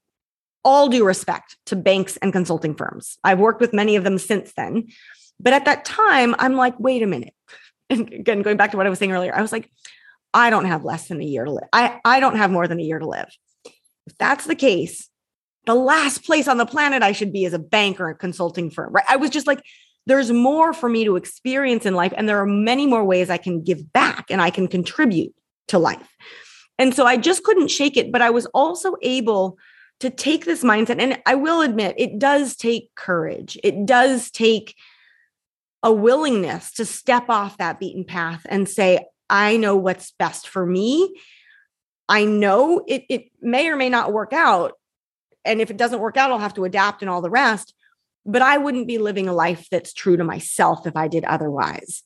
all 0.64 0.89
due 0.89 1.05
respect 1.05 1.56
to 1.66 1.76
banks 1.76 2.16
and 2.18 2.32
consulting 2.32 2.74
firms. 2.74 3.18
I've 3.24 3.39
worked 3.39 3.60
with 3.60 3.72
many 3.72 3.97
of 3.97 4.05
them 4.05 4.18
since 4.18 4.52
then. 4.55 4.89
But 5.40 5.52
at 5.52 5.64
that 5.64 5.84
time, 5.84 6.34
I'm 6.39 6.55
like, 6.55 6.78
wait 6.78 7.02
a 7.02 7.06
minute. 7.06 7.34
And 7.90 8.10
again, 8.10 8.40
going 8.40 8.56
back 8.56 8.70
to 8.70 8.78
what 8.78 8.86
I 8.86 8.90
was 8.90 8.98
saying 8.98 9.12
earlier, 9.12 9.36
I 9.36 9.43
was 9.43 9.52
like, 9.52 9.70
I 10.32 10.48
don't 10.48 10.64
have 10.64 10.82
less 10.82 11.09
than 11.09 11.20
a 11.20 11.24
year 11.24 11.44
to 11.44 11.51
live. 11.51 11.68
I, 11.74 12.01
I 12.06 12.20
don't 12.20 12.36
have 12.36 12.51
more 12.51 12.66
than 12.66 12.80
a 12.80 12.82
year 12.82 12.98
to 12.98 13.06
live. 13.06 13.28
If 14.06 14.16
that's 14.18 14.47
the 14.47 14.55
case, 14.55 15.10
the 15.66 15.74
last 15.74 16.24
place 16.24 16.48
on 16.48 16.56
the 16.56 16.64
planet 16.64 17.02
I 17.02 17.12
should 17.12 17.34
be 17.34 17.44
is 17.44 17.52
a 17.52 17.59
bank 17.59 18.01
or 18.01 18.09
a 18.09 18.14
consulting 18.14 18.70
firm, 18.70 18.94
right? 18.94 19.05
I 19.06 19.16
was 19.16 19.28
just 19.28 19.47
like, 19.47 19.62
there's 20.06 20.32
more 20.32 20.72
for 20.72 20.89
me 20.89 21.05
to 21.05 21.16
experience 21.16 21.84
in 21.84 21.94
life, 21.94 22.14
and 22.16 22.26
there 22.26 22.40
are 22.40 22.47
many 22.47 22.86
more 22.86 23.05
ways 23.05 23.28
I 23.28 23.36
can 23.36 23.62
give 23.62 23.93
back 23.93 24.30
and 24.30 24.40
I 24.40 24.48
can 24.48 24.68
contribute 24.68 25.34
to 25.68 25.78
life. 25.78 26.16
And 26.78 26.94
so 26.94 27.05
I 27.05 27.18
just 27.18 27.44
couldn't 27.44 27.68
shake 27.68 27.98
it. 27.98 28.10
But 28.10 28.22
I 28.22 28.30
was 28.30 28.47
also 28.47 28.94
able 29.02 29.59
to 30.02 30.10
take 30.10 30.44
this 30.44 30.64
mindset 30.64 31.00
and 31.00 31.16
i 31.26 31.36
will 31.36 31.60
admit 31.60 31.94
it 31.96 32.18
does 32.18 32.56
take 32.56 32.92
courage. 32.96 33.56
It 33.62 33.86
does 33.86 34.32
take 34.32 34.74
a 35.84 35.92
willingness 35.92 36.72
to 36.72 36.84
step 36.84 37.26
off 37.28 37.58
that 37.58 37.78
beaten 37.78 38.04
path 38.04 38.44
and 38.48 38.68
say 38.68 39.06
i 39.30 39.56
know 39.56 39.76
what's 39.76 40.10
best 40.18 40.48
for 40.48 40.66
me. 40.66 41.14
I 42.08 42.24
know 42.24 42.84
it, 42.88 43.04
it 43.08 43.30
may 43.40 43.68
or 43.68 43.76
may 43.76 43.88
not 43.88 44.12
work 44.12 44.32
out 44.32 44.72
and 45.44 45.60
if 45.60 45.70
it 45.70 45.76
doesn't 45.76 46.00
work 46.00 46.16
out 46.16 46.32
i'll 46.32 46.38
have 46.40 46.54
to 46.54 46.64
adapt 46.64 47.02
and 47.02 47.08
all 47.08 47.22
the 47.22 47.30
rest 47.30 47.72
but 48.26 48.42
i 48.42 48.58
wouldn't 48.58 48.88
be 48.88 48.98
living 48.98 49.28
a 49.28 49.32
life 49.32 49.68
that's 49.70 49.92
true 49.92 50.16
to 50.16 50.24
myself 50.24 50.84
if 50.84 50.96
i 50.96 51.06
did 51.06 51.24
otherwise. 51.24 52.02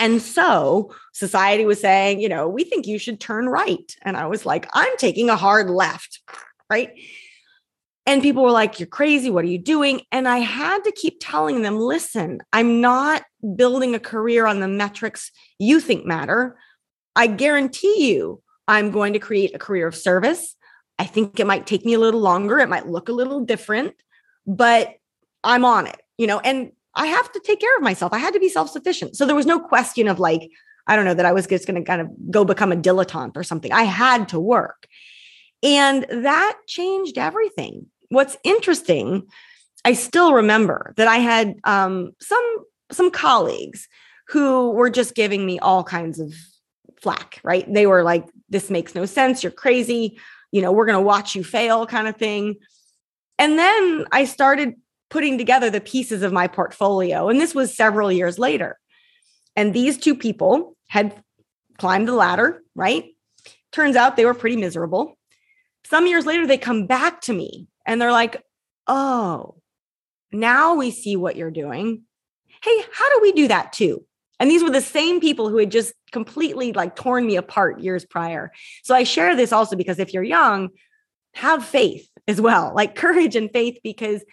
And 0.00 0.20
so 0.20 0.92
society 1.12 1.64
was 1.64 1.80
saying, 1.80 2.18
you 2.20 2.28
know, 2.28 2.48
we 2.48 2.64
think 2.64 2.88
you 2.88 2.98
should 2.98 3.20
turn 3.20 3.48
right. 3.48 3.94
And 4.02 4.16
I 4.16 4.26
was 4.26 4.44
like, 4.44 4.68
I'm 4.74 4.96
taking 4.96 5.30
a 5.30 5.36
hard 5.36 5.70
left 5.70 6.20
right? 6.70 6.92
And 8.06 8.22
people 8.22 8.42
were 8.42 8.52
like, 8.52 8.78
You're 8.78 8.86
crazy. 8.86 9.30
What 9.30 9.44
are 9.44 9.48
you 9.48 9.58
doing? 9.58 10.02
And 10.12 10.28
I 10.28 10.38
had 10.38 10.84
to 10.84 10.92
keep 10.92 11.18
telling 11.20 11.62
them, 11.62 11.78
Listen, 11.78 12.40
I'm 12.52 12.80
not 12.80 13.24
building 13.56 13.94
a 13.94 14.00
career 14.00 14.46
on 14.46 14.60
the 14.60 14.68
metrics 14.68 15.30
you 15.58 15.80
think 15.80 16.06
matter. 16.06 16.56
I 17.14 17.26
guarantee 17.26 18.12
you, 18.12 18.42
I'm 18.68 18.90
going 18.90 19.12
to 19.12 19.18
create 19.18 19.54
a 19.54 19.58
career 19.58 19.86
of 19.86 19.94
service. 19.94 20.54
I 20.98 21.04
think 21.04 21.38
it 21.38 21.46
might 21.46 21.66
take 21.66 21.84
me 21.84 21.94
a 21.94 21.98
little 21.98 22.20
longer. 22.20 22.58
It 22.58 22.68
might 22.68 22.86
look 22.86 23.08
a 23.08 23.12
little 23.12 23.40
different, 23.44 23.94
but 24.46 24.94
I'm 25.44 25.64
on 25.64 25.86
it, 25.86 26.00
you 26.18 26.26
know, 26.26 26.40
and 26.40 26.72
I 26.94 27.06
have 27.06 27.30
to 27.32 27.40
take 27.40 27.60
care 27.60 27.76
of 27.76 27.82
myself. 27.82 28.12
I 28.12 28.18
had 28.18 28.34
to 28.34 28.40
be 28.40 28.48
self 28.48 28.70
sufficient. 28.70 29.16
So 29.16 29.26
there 29.26 29.36
was 29.36 29.46
no 29.46 29.60
question 29.60 30.08
of 30.08 30.18
like, 30.18 30.50
I 30.86 30.96
don't 30.96 31.04
know, 31.04 31.14
that 31.14 31.26
I 31.26 31.32
was 31.32 31.46
just 31.46 31.66
going 31.66 31.82
to 31.82 31.86
kind 31.86 32.00
of 32.00 32.08
go 32.30 32.44
become 32.44 32.72
a 32.72 32.76
dilettante 32.76 33.36
or 33.36 33.42
something. 33.42 33.72
I 33.72 33.82
had 33.82 34.28
to 34.30 34.40
work. 34.40 34.86
And 35.62 36.06
that 36.10 36.58
changed 36.66 37.18
everything. 37.18 37.86
What's 38.08 38.36
interesting, 38.44 39.26
I 39.84 39.94
still 39.94 40.34
remember 40.34 40.94
that 40.96 41.08
I 41.08 41.16
had 41.16 41.58
um, 41.64 42.12
some 42.20 42.64
some 42.92 43.10
colleagues 43.10 43.88
who 44.28 44.70
were 44.70 44.90
just 44.90 45.14
giving 45.14 45.44
me 45.44 45.58
all 45.58 45.82
kinds 45.82 46.20
of 46.20 46.32
flack, 47.00 47.40
right? 47.42 47.66
They 47.72 47.86
were 47.86 48.02
like, 48.02 48.26
this 48.48 48.70
makes 48.70 48.94
no 48.94 49.06
sense. 49.06 49.42
You're 49.42 49.52
crazy. 49.52 50.18
You 50.52 50.62
know, 50.62 50.72
we're 50.72 50.86
going 50.86 50.98
to 50.98 51.04
watch 51.04 51.34
you 51.34 51.44
fail, 51.44 51.86
kind 51.86 52.08
of 52.08 52.16
thing. 52.16 52.56
And 53.38 53.58
then 53.58 54.06
I 54.12 54.24
started 54.24 54.74
putting 55.10 55.38
together 55.38 55.70
the 55.70 55.80
pieces 55.80 56.22
of 56.22 56.32
my 56.32 56.46
portfolio. 56.46 57.28
And 57.28 57.40
this 57.40 57.54
was 57.54 57.76
several 57.76 58.10
years 58.10 58.38
later. 58.38 58.78
And 59.54 59.72
these 59.72 59.98
two 59.98 60.14
people 60.14 60.76
had 60.88 61.14
climbed 61.78 62.08
the 62.08 62.12
ladder, 62.12 62.62
right? 62.74 63.04
Turns 63.72 63.96
out 63.96 64.16
they 64.16 64.24
were 64.24 64.34
pretty 64.34 64.56
miserable. 64.56 65.15
Some 65.88 66.06
years 66.06 66.26
later, 66.26 66.46
they 66.46 66.58
come 66.58 66.86
back 66.86 67.20
to 67.22 67.32
me 67.32 67.68
and 67.84 68.00
they're 68.00 68.12
like, 68.12 68.42
oh, 68.88 69.56
now 70.32 70.74
we 70.74 70.90
see 70.90 71.14
what 71.14 71.36
you're 71.36 71.50
doing. 71.50 72.02
Hey, 72.62 72.84
how 72.92 73.08
do 73.14 73.20
we 73.22 73.32
do 73.32 73.48
that 73.48 73.72
too? 73.72 74.04
And 74.40 74.50
these 74.50 74.64
were 74.64 74.70
the 74.70 74.80
same 74.80 75.20
people 75.20 75.48
who 75.48 75.58
had 75.58 75.70
just 75.70 75.94
completely 76.10 76.72
like 76.72 76.96
torn 76.96 77.24
me 77.24 77.36
apart 77.36 77.80
years 77.80 78.04
prior. 78.04 78.50
So 78.82 78.94
I 78.94 79.04
share 79.04 79.36
this 79.36 79.52
also 79.52 79.76
because 79.76 79.98
if 79.98 80.12
you're 80.12 80.24
young, 80.24 80.70
have 81.34 81.64
faith 81.64 82.08
as 82.26 82.40
well, 82.40 82.72
like 82.74 82.96
courage 82.96 83.36
and 83.36 83.50
faith, 83.50 83.78
because 83.84 84.24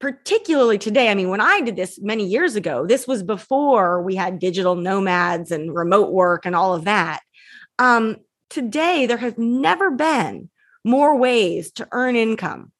particularly 0.00 0.76
today, 0.76 1.08
I 1.10 1.14
mean, 1.14 1.30
when 1.30 1.40
I 1.40 1.62
did 1.62 1.76
this 1.76 1.98
many 2.00 2.26
years 2.26 2.56
ago, 2.56 2.86
this 2.86 3.06
was 3.06 3.22
before 3.22 4.02
we 4.02 4.16
had 4.16 4.38
digital 4.38 4.74
nomads 4.74 5.50
and 5.50 5.74
remote 5.74 6.12
work 6.12 6.44
and 6.44 6.54
all 6.54 6.74
of 6.74 6.84
that. 6.84 7.20
Um, 7.78 8.18
today, 8.50 9.06
there 9.06 9.16
has 9.16 9.34
never 9.38 9.90
been 9.90 10.50
more 10.84 11.16
ways 11.16 11.72
to 11.72 11.88
earn 11.92 12.16
income, 12.16 12.72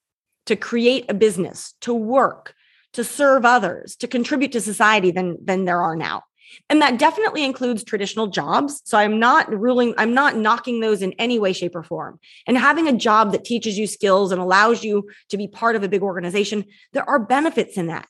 to 0.47 0.57
create 0.57 1.07
a 1.09 1.15
business, 1.15 1.75
to 1.81 1.95
work, 1.95 2.55
to 2.93 3.03
serve 3.03 3.45
others, 3.45 3.97
to 3.97 4.07
contribute 4.07 4.53
to 4.53 4.61
society 4.61 5.11
than, 5.11 5.37
than 5.43 5.65
there 5.65 5.81
are 5.81 5.97
now. 5.97 6.23
And 6.69 6.81
that 6.83 6.99
definitely 6.99 7.45
includes 7.45 7.83
traditional 7.83 8.29
jobs. 8.29 8.81
So 8.85 8.97
I'm 8.97 9.19
not 9.19 9.53
ruling, 9.53 9.95
I'm 9.99 10.15
not 10.15 10.37
knocking 10.37 10.81
those 10.81 11.03
in 11.03 11.13
any 11.15 11.39
way, 11.39 11.53
shape, 11.53 11.75
or 11.75 11.83
form. 11.83 12.21
And 12.47 12.57
having 12.57 12.87
a 12.87 12.97
job 12.97 13.33
that 13.33 13.45
teaches 13.45 13.77
you 13.77 13.87
skills 13.87 14.31
and 14.31 14.41
allows 14.41 14.85
you 14.85 15.09
to 15.31 15.37
be 15.37 15.49
part 15.49 15.75
of 15.75 15.83
a 15.83 15.89
big 15.89 16.03
organization, 16.03 16.65
there 16.93 17.09
are 17.09 17.19
benefits 17.19 17.77
in 17.77 17.89
that. 17.89 18.07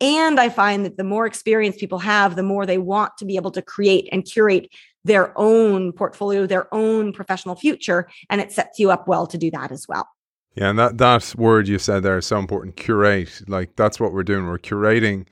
And 0.00 0.38
I 0.38 0.50
find 0.50 0.84
that 0.84 0.96
the 0.96 1.04
more 1.04 1.26
experience 1.26 1.76
people 1.76 2.00
have, 2.00 2.36
the 2.36 2.42
more 2.42 2.66
they 2.66 2.78
want 2.78 3.16
to 3.18 3.24
be 3.24 3.36
able 3.36 3.52
to 3.52 3.62
create 3.62 4.08
and 4.12 4.24
curate 4.24 4.68
their 5.06 5.32
own 5.38 5.92
portfolio, 5.92 6.46
their 6.46 6.72
own 6.74 7.12
professional 7.12 7.54
future. 7.54 8.08
And 8.30 8.40
it 8.40 8.52
sets 8.52 8.78
you 8.78 8.90
up 8.90 9.08
well 9.08 9.26
to 9.26 9.38
do 9.38 9.50
that 9.52 9.72
as 9.72 9.86
well. 9.88 10.08
Yeah, 10.54 10.70
and 10.70 10.78
that, 10.78 10.98
that 10.98 11.34
word 11.36 11.68
you 11.68 11.78
said 11.78 12.02
there 12.02 12.18
is 12.18 12.26
so 12.26 12.38
important 12.38 12.76
curate. 12.76 13.42
Like 13.46 13.76
that's 13.76 14.00
what 14.00 14.12
we're 14.12 14.22
doing. 14.22 14.46
We're 14.46 14.58
curating 14.58 15.26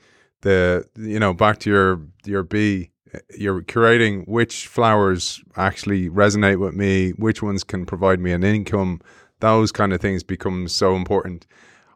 the 0.45 0.87
you 0.95 1.19
know 1.19 1.33
back 1.33 1.57
to 1.57 1.69
your 1.71 2.01
your 2.23 2.43
bee 2.43 2.91
eh, 3.13 3.19
you're 3.37 3.63
curating 3.63 4.25
which 4.27 4.67
flowers 4.67 5.43
actually 5.57 6.07
resonate 6.07 6.59
with 6.59 6.75
me 6.75 7.11
which 7.11 7.41
ones 7.41 7.63
can 7.63 7.83
provide 7.85 8.19
me 8.19 8.31
an 8.31 8.43
income 8.43 9.01
those 9.39 9.71
kind 9.71 9.91
of 9.91 9.99
things 9.99 10.21
become 10.23 10.67
so 10.67 10.95
important 10.95 11.47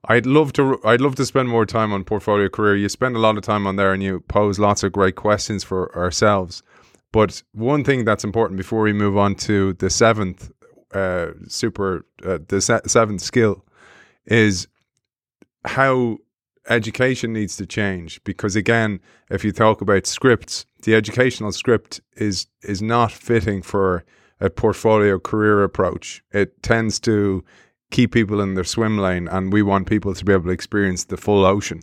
i'd 0.06 0.26
love 0.26 0.52
to 0.52 0.80
i'd 0.84 1.00
love 1.00 1.14
to 1.14 1.26
spend 1.26 1.48
more 1.48 1.66
time 1.66 1.94
on 1.94 2.04
portfolio 2.04 2.50
career 2.50 2.76
you 2.76 2.90
spend 2.90 3.16
a 3.16 3.20
lot 3.20 3.38
of 3.38 3.44
time 3.44 3.68
on 3.68 3.76
there 3.76 3.94
and 3.94 4.02
you 4.02 4.20
pose 4.22 4.58
lots 4.58 4.82
of 4.82 4.92
great 4.92 5.16
questions 5.16 5.64
for 5.64 5.96
ourselves 5.96 6.64
but 7.12 7.42
one 7.54 7.84
thing 7.84 8.06
that's 8.06 8.24
important 8.24 8.58
before 8.58 8.82
we 8.82 8.94
move 8.94 9.18
on 9.18 9.36
to 9.36 9.74
the 9.74 9.90
seventh 9.90 10.52
uh, 10.94 11.28
super 11.48 12.06
uh, 12.26 12.40
the 12.48 12.62
se- 12.62 12.82
seventh 12.88 13.22
skill 13.22 13.64
is 14.26 14.68
how 15.66 16.18
education 16.68 17.34
needs 17.34 17.58
to 17.58 17.66
change. 17.66 18.24
Because 18.24 18.56
again 18.56 19.00
if 19.30 19.44
you 19.44 19.52
talk 19.52 19.82
about 19.82 20.06
scripts 20.06 20.66
the 20.84 20.96
educational 20.96 21.52
script 21.52 22.02
is 22.16 22.48
is 22.64 22.82
not 22.82 23.12
fitting 23.12 23.62
for 23.62 24.04
a 24.40 24.50
portfolio 24.50 25.20
career 25.20 25.64
approach. 25.64 26.24
It 26.32 26.62
tends 26.64 27.00
to 27.02 27.44
keep 27.92 28.12
people 28.12 28.40
in 28.40 28.54
their 28.54 28.64
swim 28.64 28.98
lane 28.98 29.28
and 29.28 29.52
we 29.52 29.62
want 29.62 29.88
people 29.88 30.14
to 30.14 30.24
be 30.24 30.32
able 30.32 30.46
to 30.46 30.50
experience 30.50 31.06
the 31.06 31.18
full 31.18 31.46
ocean. 31.46 31.82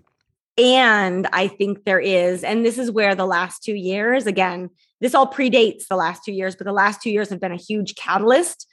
And 0.59 1.28
i 1.32 1.48
think 1.48 1.85
there 1.85 2.01
is 2.01 2.43
and 2.43 2.65
this 2.65 2.78
is 2.78 2.90
where 2.90 3.15
the 3.15 3.27
last 3.27 3.62
2 3.62 3.74
years 3.74 4.27
again 4.27 4.70
this 5.01 5.14
all 5.14 5.27
predates 5.27 5.89
the 5.89 5.97
last 5.97 6.24
2 6.24 6.32
years 6.32 6.56
but 6.56 6.64
the 6.64 6.73
last 6.73 7.02
2 7.02 7.10
years 7.10 7.31
have 7.31 7.40
been 7.40 7.52
a 7.52 7.56
huge 7.56 7.94
catalyst 7.94 8.66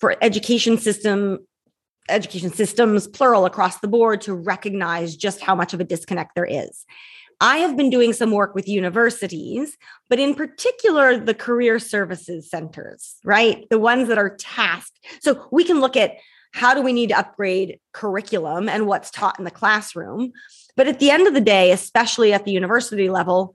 for 0.00 0.16
education 0.22 0.78
system 0.78 1.38
education 2.08 2.52
systems, 2.52 3.06
plural 3.06 3.46
across 3.46 3.78
the 3.78 3.88
board, 3.88 4.20
to 4.22 4.34
recognize 4.34 5.16
just 5.16 5.40
how 5.40 5.54
much 5.54 5.72
of 5.72 5.80
a 5.80 5.84
disconnect 5.84 6.34
there 6.34 6.44
is. 6.44 6.84
I 7.40 7.58
have 7.58 7.76
been 7.76 7.90
doing 7.90 8.12
some 8.12 8.30
work 8.30 8.54
with 8.54 8.68
universities, 8.68 9.76
but 10.08 10.20
in 10.20 10.34
particular, 10.34 11.16
the 11.16 11.34
career 11.34 11.78
services 11.78 12.48
centers, 12.48 13.16
right? 13.24 13.68
The 13.68 13.78
ones 13.78 14.08
that 14.08 14.18
are 14.18 14.36
tasked. 14.36 14.98
So 15.20 15.48
we 15.50 15.64
can 15.64 15.80
look 15.80 15.96
at 15.96 16.16
how 16.52 16.74
do 16.74 16.82
we 16.82 16.92
need 16.92 17.08
to 17.08 17.18
upgrade 17.18 17.80
curriculum 17.92 18.68
and 18.68 18.86
what's 18.86 19.10
taught 19.10 19.38
in 19.38 19.44
the 19.44 19.50
classroom. 19.50 20.32
But 20.76 20.86
at 20.86 20.98
the 20.98 21.10
end 21.10 21.26
of 21.26 21.34
the 21.34 21.40
day, 21.40 21.72
especially 21.72 22.32
at 22.32 22.44
the 22.44 22.52
university 22.52 23.08
level, 23.08 23.54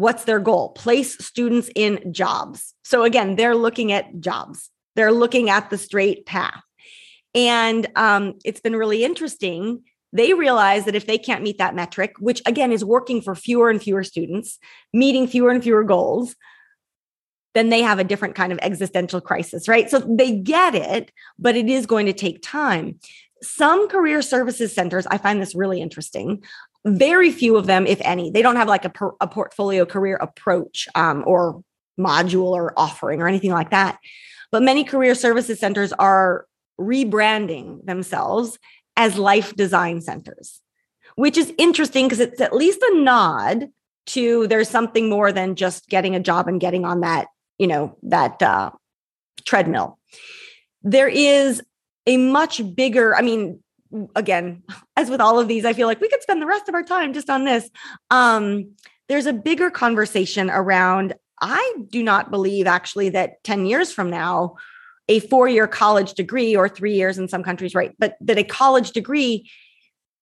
what's 0.00 0.24
their 0.24 0.40
goal? 0.40 0.70
Place 0.70 1.24
students 1.24 1.70
in 1.74 2.12
jobs. 2.12 2.74
So 2.84 3.04
again, 3.04 3.36
they're 3.36 3.54
looking 3.54 3.92
at 3.92 4.20
jobs, 4.20 4.70
they're 4.96 5.12
looking 5.12 5.50
at 5.50 5.70
the 5.70 5.78
straight 5.78 6.26
path. 6.26 6.62
And 7.34 7.86
um, 7.94 8.34
it's 8.44 8.60
been 8.60 8.74
really 8.74 9.04
interesting. 9.04 9.84
They 10.12 10.34
realize 10.34 10.86
that 10.86 10.96
if 10.96 11.06
they 11.06 11.18
can't 11.18 11.44
meet 11.44 11.58
that 11.58 11.76
metric, 11.76 12.14
which 12.18 12.42
again 12.44 12.72
is 12.72 12.84
working 12.84 13.20
for 13.20 13.36
fewer 13.36 13.70
and 13.70 13.80
fewer 13.80 14.02
students, 14.02 14.58
meeting 14.92 15.28
fewer 15.28 15.50
and 15.50 15.62
fewer 15.62 15.84
goals, 15.84 16.34
then 17.54 17.68
they 17.68 17.82
have 17.82 17.98
a 17.98 18.04
different 18.04 18.34
kind 18.34 18.52
of 18.52 18.58
existential 18.62 19.20
crisis, 19.20 19.68
right? 19.68 19.90
So 19.90 19.98
they 19.98 20.36
get 20.36 20.74
it, 20.74 21.12
but 21.38 21.56
it 21.56 21.68
is 21.68 21.86
going 21.86 22.06
to 22.06 22.12
take 22.12 22.42
time. 22.42 22.98
Some 23.42 23.88
career 23.88 24.22
services 24.22 24.74
centers, 24.74 25.06
I 25.06 25.18
find 25.18 25.40
this 25.40 25.54
really 25.54 25.80
interesting. 25.80 26.42
Very 26.86 27.30
few 27.30 27.56
of 27.56 27.66
them, 27.66 27.86
if 27.86 28.00
any, 28.02 28.30
they 28.30 28.42
don't 28.42 28.56
have 28.56 28.68
like 28.68 28.84
a, 28.84 28.90
per, 28.90 29.12
a 29.20 29.28
portfolio 29.28 29.84
career 29.84 30.16
approach 30.16 30.88
um, 30.94 31.22
or 31.26 31.62
module 31.98 32.52
or 32.52 32.72
offering 32.78 33.20
or 33.20 33.28
anything 33.28 33.50
like 33.50 33.70
that. 33.70 33.98
But 34.50 34.62
many 34.62 34.84
career 34.84 35.14
services 35.14 35.60
centers 35.60 35.92
are 35.92 36.46
rebranding 36.80 37.84
themselves 37.84 38.58
as 38.96 39.18
life 39.18 39.54
design 39.54 40.00
centers, 40.00 40.60
which 41.14 41.36
is 41.36 41.52
interesting 41.58 42.06
because 42.06 42.20
it's 42.20 42.40
at 42.40 42.54
least 42.54 42.80
a 42.82 42.96
nod 42.96 43.68
to 44.06 44.46
there's 44.48 44.68
something 44.68 45.08
more 45.08 45.30
than 45.30 45.54
just 45.54 45.88
getting 45.88 46.16
a 46.16 46.20
job 46.20 46.48
and 46.48 46.60
getting 46.60 46.84
on 46.84 47.00
that, 47.00 47.28
you 47.58 47.66
know, 47.66 47.96
that 48.02 48.42
uh, 48.42 48.70
treadmill. 49.44 49.98
There 50.82 51.08
is 51.08 51.62
a 52.06 52.16
much 52.16 52.62
bigger, 52.74 53.14
I 53.14 53.22
mean, 53.22 53.62
again, 54.14 54.62
as 54.96 55.10
with 55.10 55.20
all 55.20 55.38
of 55.38 55.48
these, 55.48 55.64
I 55.64 55.72
feel 55.72 55.86
like 55.86 56.00
we 56.00 56.08
could 56.08 56.22
spend 56.22 56.40
the 56.40 56.46
rest 56.46 56.68
of 56.68 56.74
our 56.74 56.82
time 56.82 57.12
just 57.12 57.30
on 57.30 57.44
this. 57.44 57.68
Um, 58.10 58.72
there's 59.08 59.26
a 59.26 59.32
bigger 59.32 59.70
conversation 59.70 60.50
around 60.50 61.14
I 61.40 61.74
do 61.88 62.02
not 62.02 62.30
believe 62.30 62.66
actually 62.66 63.10
that 63.10 63.42
10 63.44 63.66
years 63.66 63.92
from 63.92 64.10
now, 64.10 64.56
a 65.08 65.20
four 65.20 65.48
year 65.48 65.66
college 65.66 66.14
degree 66.14 66.54
or 66.54 66.68
three 66.68 66.94
years 66.94 67.18
in 67.18 67.28
some 67.28 67.42
countries, 67.42 67.74
right? 67.74 67.94
But 67.98 68.16
that 68.20 68.38
a 68.38 68.44
college 68.44 68.92
degree, 68.92 69.50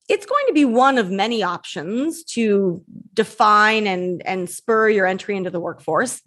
it's 0.08 0.24
going 0.24 0.46
to 0.46 0.54
be 0.54 0.64
one 0.64 0.96
of 0.96 1.10
many 1.10 1.42
options 1.42 2.24
to 2.24 2.82
define 3.12 3.86
and, 3.86 4.24
and 4.26 4.48
spur 4.48 4.88
your 4.88 5.06
entry 5.06 5.36
into 5.36 5.50
the 5.50 5.60
workforce. 5.60 6.22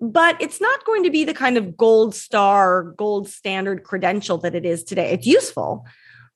But 0.00 0.40
it's 0.40 0.60
not 0.60 0.84
going 0.84 1.04
to 1.04 1.10
be 1.10 1.24
the 1.24 1.34
kind 1.34 1.56
of 1.56 1.76
gold 1.76 2.14
star, 2.14 2.82
gold 2.82 3.28
standard 3.28 3.82
credential 3.82 4.38
that 4.38 4.54
it 4.54 4.64
is 4.64 4.84
today. 4.84 5.10
It's 5.10 5.26
useful, 5.26 5.86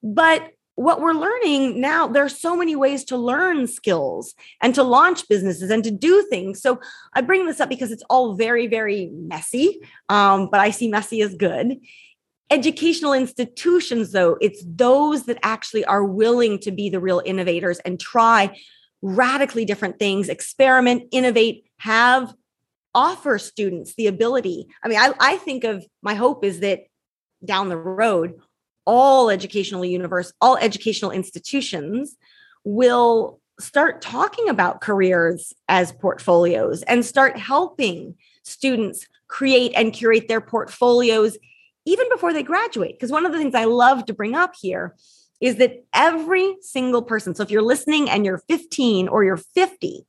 but 0.02 0.50
what 0.80 1.00
we're 1.00 1.12
learning 1.12 1.78
now, 1.78 2.06
there 2.06 2.24
are 2.24 2.28
so 2.28 2.56
many 2.56 2.74
ways 2.74 3.04
to 3.04 3.16
learn 3.16 3.66
skills 3.66 4.34
and 4.62 4.74
to 4.74 4.82
launch 4.82 5.28
businesses 5.28 5.70
and 5.70 5.84
to 5.84 5.90
do 5.90 6.26
things. 6.30 6.62
So 6.62 6.80
I 7.12 7.20
bring 7.20 7.44
this 7.44 7.60
up 7.60 7.68
because 7.68 7.92
it's 7.92 8.04
all 8.08 8.34
very, 8.34 8.66
very 8.66 9.10
messy, 9.12 9.80
um, 10.08 10.48
but 10.50 10.58
I 10.58 10.70
see 10.70 10.88
messy 10.88 11.20
as 11.20 11.34
good. 11.34 11.76
Educational 12.48 13.12
institutions, 13.12 14.12
though, 14.12 14.38
it's 14.40 14.64
those 14.66 15.24
that 15.24 15.38
actually 15.42 15.84
are 15.84 16.04
willing 16.04 16.58
to 16.60 16.70
be 16.70 16.88
the 16.88 16.98
real 16.98 17.20
innovators 17.26 17.78
and 17.80 18.00
try 18.00 18.56
radically 19.02 19.66
different 19.66 19.98
things, 19.98 20.30
experiment, 20.30 21.04
innovate, 21.12 21.64
have 21.76 22.34
offer 22.94 23.38
students 23.38 23.94
the 23.96 24.06
ability. 24.06 24.66
I 24.82 24.88
mean, 24.88 24.98
I, 24.98 25.12
I 25.20 25.36
think 25.36 25.64
of 25.64 25.84
my 26.02 26.14
hope 26.14 26.42
is 26.42 26.60
that 26.60 26.80
down 27.44 27.68
the 27.68 27.76
road, 27.76 28.40
all 28.86 29.30
educational 29.30 29.84
universe, 29.84 30.32
all 30.40 30.56
educational 30.56 31.10
institutions 31.10 32.16
will 32.64 33.40
start 33.58 34.00
talking 34.00 34.48
about 34.48 34.80
careers 34.80 35.52
as 35.68 35.92
portfolios 35.92 36.82
and 36.82 37.04
start 37.04 37.38
helping 37.38 38.14
students 38.42 39.06
create 39.28 39.72
and 39.76 39.92
curate 39.92 40.28
their 40.28 40.40
portfolios 40.40 41.36
even 41.84 42.08
before 42.08 42.32
they 42.32 42.42
graduate. 42.42 42.92
Because 42.92 43.12
one 43.12 43.26
of 43.26 43.32
the 43.32 43.38
things 43.38 43.54
I 43.54 43.64
love 43.64 44.06
to 44.06 44.14
bring 44.14 44.34
up 44.34 44.54
here 44.60 44.96
is 45.40 45.56
that 45.56 45.84
every 45.94 46.56
single 46.60 47.02
person, 47.02 47.34
so 47.34 47.42
if 47.42 47.50
you're 47.50 47.62
listening 47.62 48.10
and 48.10 48.24
you're 48.24 48.42
15 48.48 49.08
or 49.08 49.24
you're 49.24 49.36
50, 49.36 50.06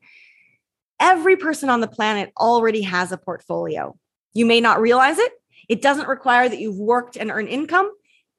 every 1.00 1.38
person 1.38 1.70
on 1.70 1.82
the 1.82 1.88
planet 1.88 2.32
already 2.38 2.82
has 2.82 3.12
a 3.12 3.18
portfolio. 3.18 3.98
You 4.34 4.46
may 4.46 4.62
not 4.62 4.82
realize 4.82 5.18
it. 5.18 5.32
It 5.70 5.82
doesn't 5.82 6.08
require 6.08 6.50
that 6.50 6.60
you've 6.60 6.78
worked 6.78 7.16
and 7.16 7.32
earned 7.32 7.48
income. 7.48 7.92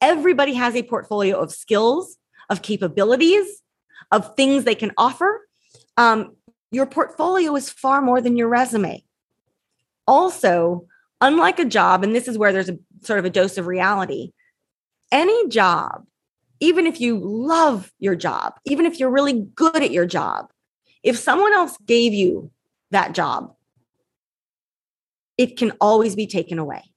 Everybody 0.02 0.54
has 0.54 0.74
a 0.74 0.82
portfolio 0.82 1.38
of 1.38 1.52
skills, 1.52 2.18
of 2.50 2.60
capabilities, 2.60 3.62
of 4.10 4.34
things 4.36 4.64
they 4.64 4.74
can 4.74 4.90
offer. 4.98 5.46
Um, 5.96 6.36
your 6.72 6.86
portfolio 6.86 7.54
is 7.54 7.70
far 7.70 8.02
more 8.02 8.20
than 8.20 8.36
your 8.36 8.48
resume. 8.48 9.04
Also, 10.06 10.86
unlike 11.20 11.60
a 11.60 11.64
job, 11.64 12.02
and 12.02 12.14
this 12.14 12.26
is 12.26 12.36
where 12.36 12.52
there's 12.52 12.68
a 12.68 12.78
sort 13.02 13.20
of 13.20 13.24
a 13.24 13.30
dose 13.30 13.56
of 13.56 13.66
reality, 13.66 14.32
any 15.12 15.48
job, 15.48 16.04
even 16.58 16.86
if 16.86 17.00
you 17.00 17.18
love 17.18 17.92
your 17.98 18.16
job, 18.16 18.54
even 18.64 18.86
if 18.86 18.98
you're 18.98 19.10
really 19.10 19.46
good 19.54 19.76
at 19.76 19.92
your 19.92 20.06
job, 20.06 20.50
if 21.02 21.18
someone 21.18 21.52
else 21.52 21.76
gave 21.86 22.12
you 22.12 22.50
that 22.90 23.14
job, 23.14 23.54
it 25.38 25.56
can 25.56 25.72
always 25.80 26.16
be 26.16 26.26
taken 26.26 26.58
away. 26.58 26.91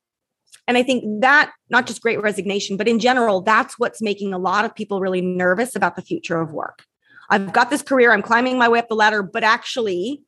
And 0.68 0.78
I 0.78 0.84
think 0.84 1.22
that, 1.22 1.52
not 1.70 1.86
just 1.86 2.02
great 2.02 2.22
resignation, 2.22 2.78
but 2.78 2.88
in 2.88 3.00
general, 3.00 3.42
that's 3.42 3.78
what's 3.78 4.02
making 4.02 4.34
a 4.34 4.40
lot 4.40 4.66
of 4.66 4.76
people 4.76 5.00
really 5.00 5.22
nervous 5.22 5.76
about 5.76 5.96
the 5.96 6.02
future 6.02 6.40
of 6.42 6.52
work. 6.52 6.84
I've 7.30 7.54
got 7.54 7.70
this 7.70 7.82
career, 7.82 8.12
I'm 8.12 8.22
climbing 8.22 8.58
my 8.58 8.68
way 8.68 8.80
up 8.80 8.90
the 8.90 8.96
ladder, 8.96 9.24
but 9.24 9.44
actually, 9.44 10.22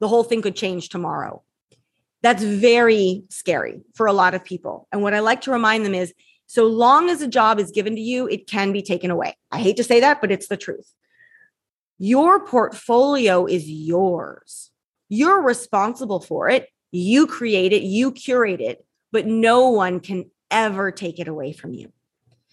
the 0.00 0.08
whole 0.08 0.24
thing 0.24 0.42
could 0.42 0.56
change 0.56 0.88
tomorrow. 0.88 1.42
That's 2.22 2.42
very 2.42 3.22
scary 3.30 3.80
for 3.94 4.06
a 4.06 4.12
lot 4.12 4.34
of 4.34 4.44
people. 4.44 4.88
And 4.92 5.02
what 5.02 5.14
I 5.14 5.20
like 5.20 5.42
to 5.42 5.50
remind 5.50 5.84
them 5.84 5.94
is 5.94 6.12
so 6.46 6.66
long 6.66 7.10
as 7.10 7.20
a 7.20 7.28
job 7.28 7.58
is 7.58 7.70
given 7.70 7.94
to 7.94 8.00
you, 8.00 8.26
it 8.26 8.46
can 8.46 8.72
be 8.72 8.82
taken 8.82 9.10
away. 9.10 9.36
I 9.52 9.58
hate 9.58 9.76
to 9.76 9.84
say 9.84 10.00
that, 10.00 10.20
but 10.20 10.32
it's 10.32 10.48
the 10.48 10.56
truth. 10.56 10.92
Your 11.98 12.44
portfolio 12.44 13.46
is 13.46 13.68
yours. 13.68 14.70
You're 15.08 15.42
responsible 15.42 16.20
for 16.20 16.48
it. 16.48 16.68
You 16.90 17.26
create 17.26 17.72
it, 17.72 17.82
you 17.82 18.12
curate 18.12 18.60
it, 18.60 18.84
but 19.12 19.26
no 19.26 19.70
one 19.70 20.00
can 20.00 20.30
ever 20.50 20.90
take 20.90 21.18
it 21.18 21.28
away 21.28 21.52
from 21.52 21.72
you. 21.74 21.92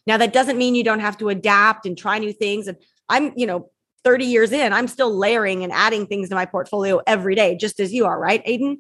Now, 0.07 0.17
that 0.17 0.33
doesn't 0.33 0.57
mean 0.57 0.75
you 0.75 0.83
don't 0.83 0.99
have 0.99 1.17
to 1.17 1.29
adapt 1.29 1.85
and 1.85 1.97
try 1.97 2.19
new 2.19 2.33
things. 2.33 2.67
And 2.67 2.77
I'm, 3.09 3.33
you 3.35 3.47
know, 3.47 3.71
30 4.03 4.25
years 4.25 4.51
in, 4.51 4.71
I'm 4.71 4.87
still 4.87 5.15
layering 5.15 5.63
and 5.63 5.73
adding 5.73 6.05
things 6.05 6.29
to 6.29 6.35
my 6.35 6.45
portfolio 6.45 7.01
every 7.07 7.33
day, 7.33 7.57
just 7.57 7.79
as 7.79 7.91
you 7.91 8.05
are, 8.05 8.19
right, 8.19 8.41
Aidan? 8.45 8.79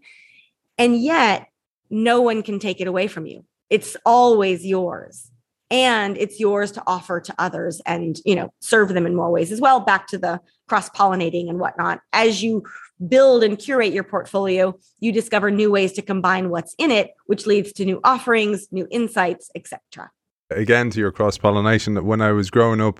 And 0.77 1.01
yet, 1.01 1.47
no 1.89 2.21
one 2.21 2.43
can 2.43 2.59
take 2.59 2.79
it 2.79 2.87
away 2.87 3.07
from 3.07 3.25
you. 3.25 3.43
It's 3.69 3.97
always 4.05 4.65
yours. 4.65 5.31
And 5.71 6.15
it's 6.17 6.39
yours 6.39 6.71
to 6.73 6.83
offer 6.85 7.19
to 7.19 7.33
others 7.39 7.81
and, 7.87 8.19
you 8.23 8.35
know, 8.35 8.53
serve 8.59 8.89
them 8.89 9.07
in 9.07 9.15
more 9.15 9.31
ways 9.31 9.51
as 9.51 9.59
well. 9.59 9.79
Back 9.79 10.07
to 10.09 10.19
the 10.19 10.39
cross 10.67 10.89
pollinating 10.89 11.49
and 11.49 11.59
whatnot. 11.59 12.01
As 12.13 12.43
you 12.43 12.63
build 13.07 13.43
and 13.43 13.57
curate 13.59 13.93
your 13.93 14.03
portfolio, 14.03 14.77
you 14.99 15.11
discover 15.11 15.51
new 15.51 15.71
ways 15.71 15.91
to 15.93 16.01
combine 16.01 16.49
what's 16.49 16.75
in 16.77 16.91
it, 16.91 17.11
which 17.25 17.45
leads 17.45 17.73
to 17.73 17.85
new 17.85 17.99
offerings, 18.03 18.67
new 18.71 18.87
insights, 18.91 19.49
etc. 19.55 20.11
Again, 20.49 20.89
to 20.91 20.99
your 20.99 21.11
cross 21.11 21.37
pollination, 21.37 22.05
when 22.05 22.21
I 22.21 22.31
was 22.31 22.49
growing 22.49 22.81
up, 22.81 22.99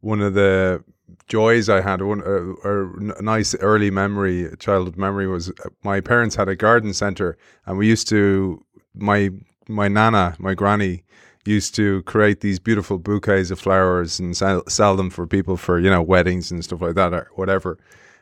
one 0.00 0.20
of 0.20 0.34
the 0.34 0.82
joys 1.28 1.68
I 1.68 1.80
had, 1.80 2.02
one 2.02 2.22
a 2.64 3.22
nice 3.22 3.54
early 3.56 3.90
memory, 3.90 4.48
childhood 4.58 4.96
memory, 4.96 5.26
was 5.26 5.50
uh, 5.50 5.68
my 5.82 6.00
parents 6.00 6.36
had 6.36 6.48
a 6.48 6.56
garden 6.56 6.94
center, 6.94 7.36
and 7.66 7.78
we 7.78 7.86
used 7.86 8.08
to 8.08 8.64
my 8.94 9.30
my 9.68 9.88
nana, 9.88 10.36
my 10.38 10.54
granny, 10.54 11.02
used 11.44 11.74
to 11.76 12.02
create 12.02 12.40
these 12.40 12.58
beautiful 12.58 12.98
bouquets 12.98 13.50
of 13.50 13.58
flowers 13.58 14.18
and 14.18 14.36
sell, 14.36 14.62
sell 14.68 14.96
them 14.96 15.10
for 15.10 15.26
people 15.26 15.56
for 15.56 15.78
you 15.78 15.90
know 15.90 16.02
weddings 16.02 16.50
and 16.50 16.64
stuff 16.64 16.80
like 16.80 16.94
that 16.94 17.12
or 17.12 17.30
whatever. 17.34 17.78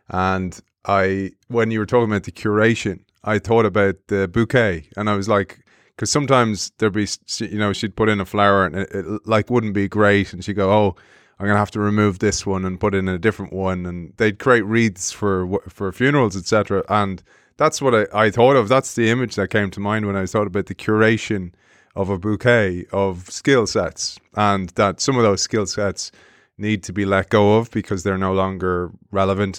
And 0.09 0.61
I, 0.87 1.33
when 1.49 1.71
you 1.71 1.79
were 1.79 1.87
talking 1.87 2.11
about 2.11 2.25
the 2.25 2.33
curation, 2.33 3.01
I 3.23 3.39
thought 3.39 3.65
about 3.65 3.97
the 4.09 4.29
bouquet, 4.29 4.89
and 4.97 5.09
I 5.09 5.15
was 5.15 5.29
like, 5.29 5.61
because 5.97 6.11
sometimes 6.11 6.73
there'd 6.79 6.93
be, 6.93 7.07
you 7.39 7.59
know, 7.59 7.73
she'd 7.73 7.97
put 7.97 8.09
in 8.09 8.21
a 8.21 8.25
flower 8.25 8.67
and 8.67 8.77
it, 8.77 8.91
it 8.93 9.27
like 9.27 9.49
wouldn't 9.51 9.75
be 9.75 9.89
great, 9.89 10.33
and 10.33 10.45
she'd 10.45 10.55
go, 10.55 10.71
oh. 10.71 10.97
I'm 11.37 11.47
gonna 11.47 11.59
have 11.59 11.73
to 11.73 11.81
remove 11.81 12.21
this 12.21 12.47
one 12.47 12.65
and 12.65 12.79
put 12.79 12.95
in 12.95 13.09
a 13.09 13.19
different 13.19 13.53
one, 13.53 13.87
and 13.87 14.13
they'd 14.19 14.39
create 14.39 14.65
wreaths 14.65 15.11
for 15.11 15.59
for 15.69 15.91
funerals, 15.91 16.37
etc. 16.37 16.85
And 16.89 17.25
that's 17.57 17.83
what 17.83 17.93
I, 17.93 18.27
I 18.27 18.31
thought 18.31 18.55
of. 18.55 18.69
That's 18.69 18.95
the 18.95 19.11
image 19.11 19.35
that 19.35 19.51
came 19.51 19.71
to 19.73 19.81
mind 19.81 20.07
when 20.07 20.15
I 20.15 20.27
thought 20.27 20.47
about 20.47 20.67
the 20.67 20.77
curation 20.77 21.53
of 21.97 22.09
a 22.09 22.19
bouquet 22.19 22.87
of 22.93 23.29
skill 23.31 23.67
sets, 23.67 24.19
and 24.37 24.69
that 24.71 25.01
some 25.01 25.17
of 25.17 25.25
those 25.25 25.43
skill 25.43 25.67
sets 25.67 26.13
need 26.57 26.85
to 26.85 26.93
be 26.93 27.05
let 27.05 27.31
go 27.31 27.57
of 27.59 27.69
because 27.73 28.05
they're 28.05 28.17
no 28.17 28.33
longer 28.33 28.93
relevant, 29.11 29.59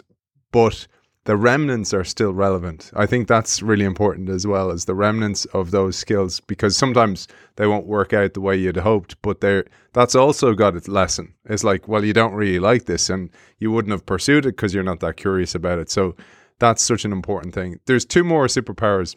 but 0.51 0.87
the 1.25 1.35
remnants 1.35 1.93
are 1.93 2.03
still 2.03 2.33
relevant. 2.33 2.91
I 2.95 3.07
think 3.07 3.27
that's 3.27 3.61
really 3.61 3.83
important 3.83 4.29
as 4.29 4.45
well 4.45 4.71
as 4.71 4.85
the 4.85 4.93
remnants 4.93 5.45
of 5.45 5.71
those 5.71 5.95
skills 5.95 6.39
because 6.39 6.77
sometimes 6.77 7.27
they 7.55 7.67
won't 7.67 7.87
work 7.87 8.13
out 8.13 8.35
the 8.35 8.41
way 8.41 8.55
you'd 8.55 8.77
hoped, 8.77 9.19
but 9.21 9.41
they're 9.41 9.65
that's 9.93 10.15
also 10.15 10.53
got 10.53 10.75
its 10.75 10.87
lesson. 10.87 11.33
It's 11.45 11.63
like, 11.63 11.87
well, 11.87 12.05
you 12.05 12.13
don't 12.13 12.33
really 12.33 12.59
like 12.59 12.85
this 12.85 13.09
and 13.09 13.29
you 13.59 13.71
wouldn't 13.71 13.91
have 13.91 14.05
pursued 14.05 14.45
it 14.45 14.55
because 14.55 14.73
you're 14.73 14.83
not 14.83 14.99
that 14.99 15.17
curious 15.17 15.55
about 15.55 15.79
it. 15.79 15.89
So 15.89 16.15
that's 16.59 16.83
such 16.83 17.05
an 17.05 17.11
important 17.11 17.55
thing. 17.55 17.79
There's 17.85 18.05
two 18.05 18.23
more 18.23 18.45
superpowers 18.45 19.15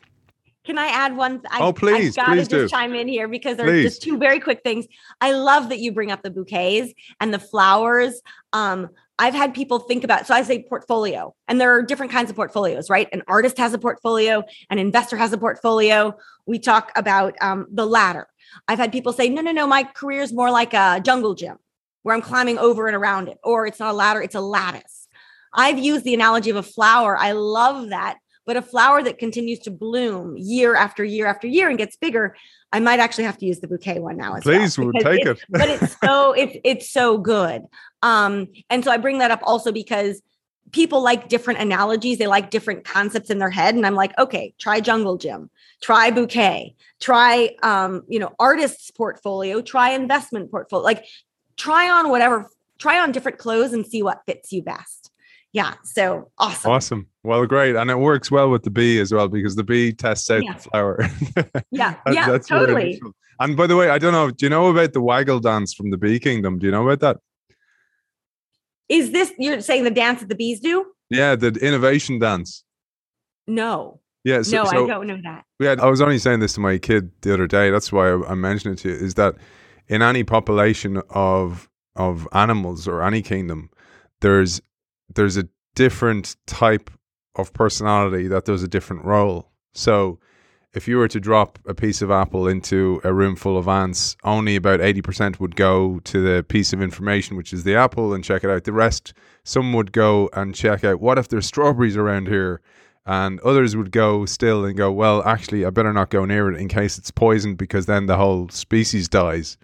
can 0.64 0.76
I 0.76 0.88
add 0.88 1.16
one? 1.16 1.40
I, 1.50 1.62
oh, 1.62 1.72
please, 1.72 2.18
I've 2.18 2.26
got 2.26 2.34
to 2.34 2.40
just 2.40 2.50
do. 2.50 2.68
chime 2.68 2.94
in 2.94 3.08
here 3.08 3.26
because 3.26 3.56
there's 3.56 3.70
please. 3.70 3.84
just 3.84 4.02
two 4.02 4.18
very 4.18 4.38
quick 4.38 4.60
things. 4.62 4.86
I 5.22 5.32
love 5.32 5.70
that 5.70 5.78
you 5.78 5.92
bring 5.92 6.10
up 6.10 6.22
the 6.22 6.30
bouquets 6.30 6.92
and 7.20 7.32
the 7.32 7.38
flowers. 7.38 8.20
Um, 8.52 8.90
I've 9.18 9.34
had 9.34 9.52
people 9.52 9.80
think 9.80 10.04
about, 10.04 10.26
so 10.26 10.34
I 10.34 10.42
say 10.42 10.62
portfolio, 10.62 11.34
and 11.48 11.60
there 11.60 11.74
are 11.74 11.82
different 11.82 12.12
kinds 12.12 12.30
of 12.30 12.36
portfolios, 12.36 12.88
right? 12.88 13.08
An 13.12 13.22
artist 13.26 13.58
has 13.58 13.74
a 13.74 13.78
portfolio, 13.78 14.44
an 14.70 14.78
investor 14.78 15.16
has 15.16 15.32
a 15.32 15.38
portfolio. 15.38 16.16
We 16.46 16.58
talk 16.58 16.92
about 16.94 17.34
um, 17.40 17.66
the 17.72 17.84
ladder. 17.84 18.28
I've 18.68 18.78
had 18.78 18.92
people 18.92 19.12
say, 19.12 19.28
no, 19.28 19.42
no, 19.42 19.50
no, 19.50 19.66
my 19.66 19.82
career 19.82 20.22
is 20.22 20.32
more 20.32 20.50
like 20.50 20.72
a 20.72 21.00
jungle 21.04 21.34
gym 21.34 21.56
where 22.02 22.14
I'm 22.14 22.22
climbing 22.22 22.58
over 22.58 22.86
and 22.86 22.96
around 22.96 23.28
it, 23.28 23.38
or 23.42 23.66
it's 23.66 23.80
not 23.80 23.90
a 23.90 23.96
ladder, 23.96 24.22
it's 24.22 24.36
a 24.36 24.40
lattice. 24.40 25.08
I've 25.52 25.78
used 25.78 26.04
the 26.04 26.14
analogy 26.14 26.50
of 26.50 26.56
a 26.56 26.62
flower. 26.62 27.16
I 27.16 27.32
love 27.32 27.88
that 27.88 28.18
but 28.48 28.56
a 28.56 28.62
flower 28.62 29.02
that 29.02 29.18
continues 29.18 29.58
to 29.58 29.70
bloom 29.70 30.34
year 30.38 30.74
after 30.74 31.04
year 31.04 31.26
after 31.26 31.46
year 31.46 31.68
and 31.68 31.76
gets 31.76 31.96
bigger, 31.96 32.34
I 32.72 32.80
might 32.80 33.00
actually 33.00 33.24
have 33.24 33.38
to 33.38 33.46
use 33.46 33.60
the 33.60 33.68
bouquet 33.68 33.98
one 33.98 34.16
now 34.16 34.34
as 34.34 34.42
Please, 34.42 34.78
well. 34.78 34.92
Take 34.92 35.24
it. 35.24 35.42
but 35.48 35.68
it's 35.68 35.96
so 36.00 36.32
it's 36.36 36.56
it's 36.64 36.90
so 36.90 37.18
good. 37.18 37.62
Um, 38.02 38.48
and 38.68 38.84
so 38.84 38.90
I 38.90 38.98
bring 38.98 39.18
that 39.18 39.30
up 39.30 39.40
also 39.42 39.72
because 39.72 40.22
people 40.72 41.02
like 41.02 41.28
different 41.28 41.60
analogies, 41.60 42.18
they 42.18 42.26
like 42.26 42.50
different 42.50 42.84
concepts 42.84 43.30
in 43.30 43.38
their 43.38 43.50
head. 43.50 43.74
And 43.74 43.86
I'm 43.86 43.94
like, 43.94 44.16
okay, 44.18 44.54
try 44.58 44.80
jungle 44.80 45.16
gym, 45.16 45.50
try 45.80 46.10
bouquet, 46.10 46.74
try 47.00 47.56
um, 47.62 48.02
you 48.08 48.18
know, 48.18 48.34
artist's 48.38 48.90
portfolio, 48.90 49.62
try 49.62 49.90
investment 49.90 50.50
portfolio, 50.50 50.84
like 50.84 51.06
try 51.56 51.88
on 51.88 52.10
whatever, 52.10 52.50
try 52.78 53.00
on 53.00 53.12
different 53.12 53.38
clothes 53.38 53.72
and 53.72 53.86
see 53.86 54.02
what 54.02 54.20
fits 54.26 54.52
you 54.52 54.62
best 54.62 55.10
yeah 55.58 55.74
so 55.82 56.30
awesome. 56.38 56.70
Awesome. 56.70 57.06
Well 57.24 57.44
great 57.46 57.74
and 57.74 57.90
it 57.90 57.98
works 57.98 58.30
well 58.30 58.48
with 58.50 58.62
the 58.62 58.70
bee 58.70 59.00
as 59.00 59.12
well 59.12 59.28
because 59.28 59.56
the 59.56 59.64
bee 59.64 59.92
tests 59.92 60.30
out 60.30 60.44
yeah. 60.44 60.54
the 60.54 60.60
flower. 60.60 60.98
Yeah 61.70 61.96
yeah 62.12 62.30
that's 62.30 62.48
totally. 62.48 63.00
and 63.40 63.56
by 63.56 63.66
the 63.66 63.76
way 63.76 63.90
i 63.90 63.98
don't 63.98 64.12
know 64.12 64.30
do 64.30 64.46
you 64.46 64.50
know 64.50 64.68
about 64.68 64.92
the 64.92 65.00
waggle 65.00 65.40
dance 65.40 65.74
from 65.74 65.90
the 65.90 65.98
bee 65.98 66.20
kingdom? 66.20 66.58
Do 66.58 66.66
you 66.66 66.72
know 66.72 66.88
about 66.88 67.00
that? 67.00 67.16
Is 68.88 69.10
this 69.10 69.32
you're 69.38 69.60
saying 69.60 69.84
the 69.84 69.90
dance 69.90 70.20
that 70.20 70.28
the 70.28 70.36
bees 70.36 70.60
do? 70.60 70.86
Yeah 71.10 71.34
the 71.34 71.48
innovation 71.68 72.18
dance. 72.18 72.64
No. 73.46 74.00
Yeah 74.24 74.42
so, 74.42 74.58
no 74.58 74.64
so, 74.64 74.84
i 74.84 74.86
don't 74.86 75.06
know 75.06 75.20
that. 75.24 75.44
Yeah 75.58 75.74
i 75.80 75.86
was 75.86 76.00
only 76.00 76.18
saying 76.18 76.40
this 76.40 76.54
to 76.54 76.60
my 76.60 76.78
kid 76.78 77.10
the 77.22 77.34
other 77.34 77.48
day 77.48 77.70
that's 77.70 77.90
why 77.92 78.10
i, 78.10 78.32
I 78.32 78.34
mentioned 78.34 78.74
it 78.74 78.82
to 78.82 78.90
you 78.90 78.94
is 78.94 79.14
that 79.14 79.34
in 79.88 80.02
any 80.02 80.22
population 80.22 81.02
of 81.10 81.68
of 81.96 82.28
animals 82.32 82.86
or 82.86 83.02
any 83.02 83.22
kingdom 83.22 83.70
there's 84.20 84.60
there's 85.14 85.36
a 85.36 85.48
different 85.74 86.36
type 86.46 86.90
of 87.36 87.52
personality 87.52 88.28
that 88.28 88.44
does 88.44 88.62
a 88.62 88.68
different 88.68 89.04
role. 89.04 89.50
So 89.72 90.18
if 90.74 90.86
you 90.86 90.98
were 90.98 91.08
to 91.08 91.20
drop 91.20 91.58
a 91.66 91.74
piece 91.74 92.02
of 92.02 92.10
apple 92.10 92.46
into 92.46 93.00
a 93.04 93.12
room 93.12 93.36
full 93.36 93.56
of 93.56 93.68
ants, 93.68 94.16
only 94.24 94.56
about 94.56 94.80
80% 94.80 95.40
would 95.40 95.56
go 95.56 95.98
to 96.00 96.20
the 96.20 96.42
piece 96.42 96.72
of 96.72 96.82
information, 96.82 97.36
which 97.36 97.52
is 97.52 97.64
the 97.64 97.74
apple, 97.74 98.12
and 98.12 98.22
check 98.22 98.44
it 98.44 98.50
out. 98.50 98.64
The 98.64 98.72
rest, 98.72 99.14
some 99.44 99.72
would 99.72 99.92
go 99.92 100.28
and 100.34 100.54
check 100.54 100.84
out 100.84 101.00
what 101.00 101.18
if 101.18 101.28
there's 101.28 101.46
strawberries 101.46 101.96
around 101.96 102.28
here? 102.28 102.60
And 103.06 103.40
others 103.40 103.74
would 103.74 103.90
go 103.90 104.26
still 104.26 104.66
and 104.66 104.76
go, 104.76 104.92
well, 104.92 105.22
actually, 105.24 105.64
I 105.64 105.70
better 105.70 105.94
not 105.94 106.10
go 106.10 106.26
near 106.26 106.52
it 106.52 106.60
in 106.60 106.68
case 106.68 106.98
it's 106.98 107.10
poisoned 107.10 107.56
because 107.56 107.86
then 107.86 108.04
the 108.04 108.18
whole 108.18 108.50
species 108.50 109.08
dies. 109.08 109.56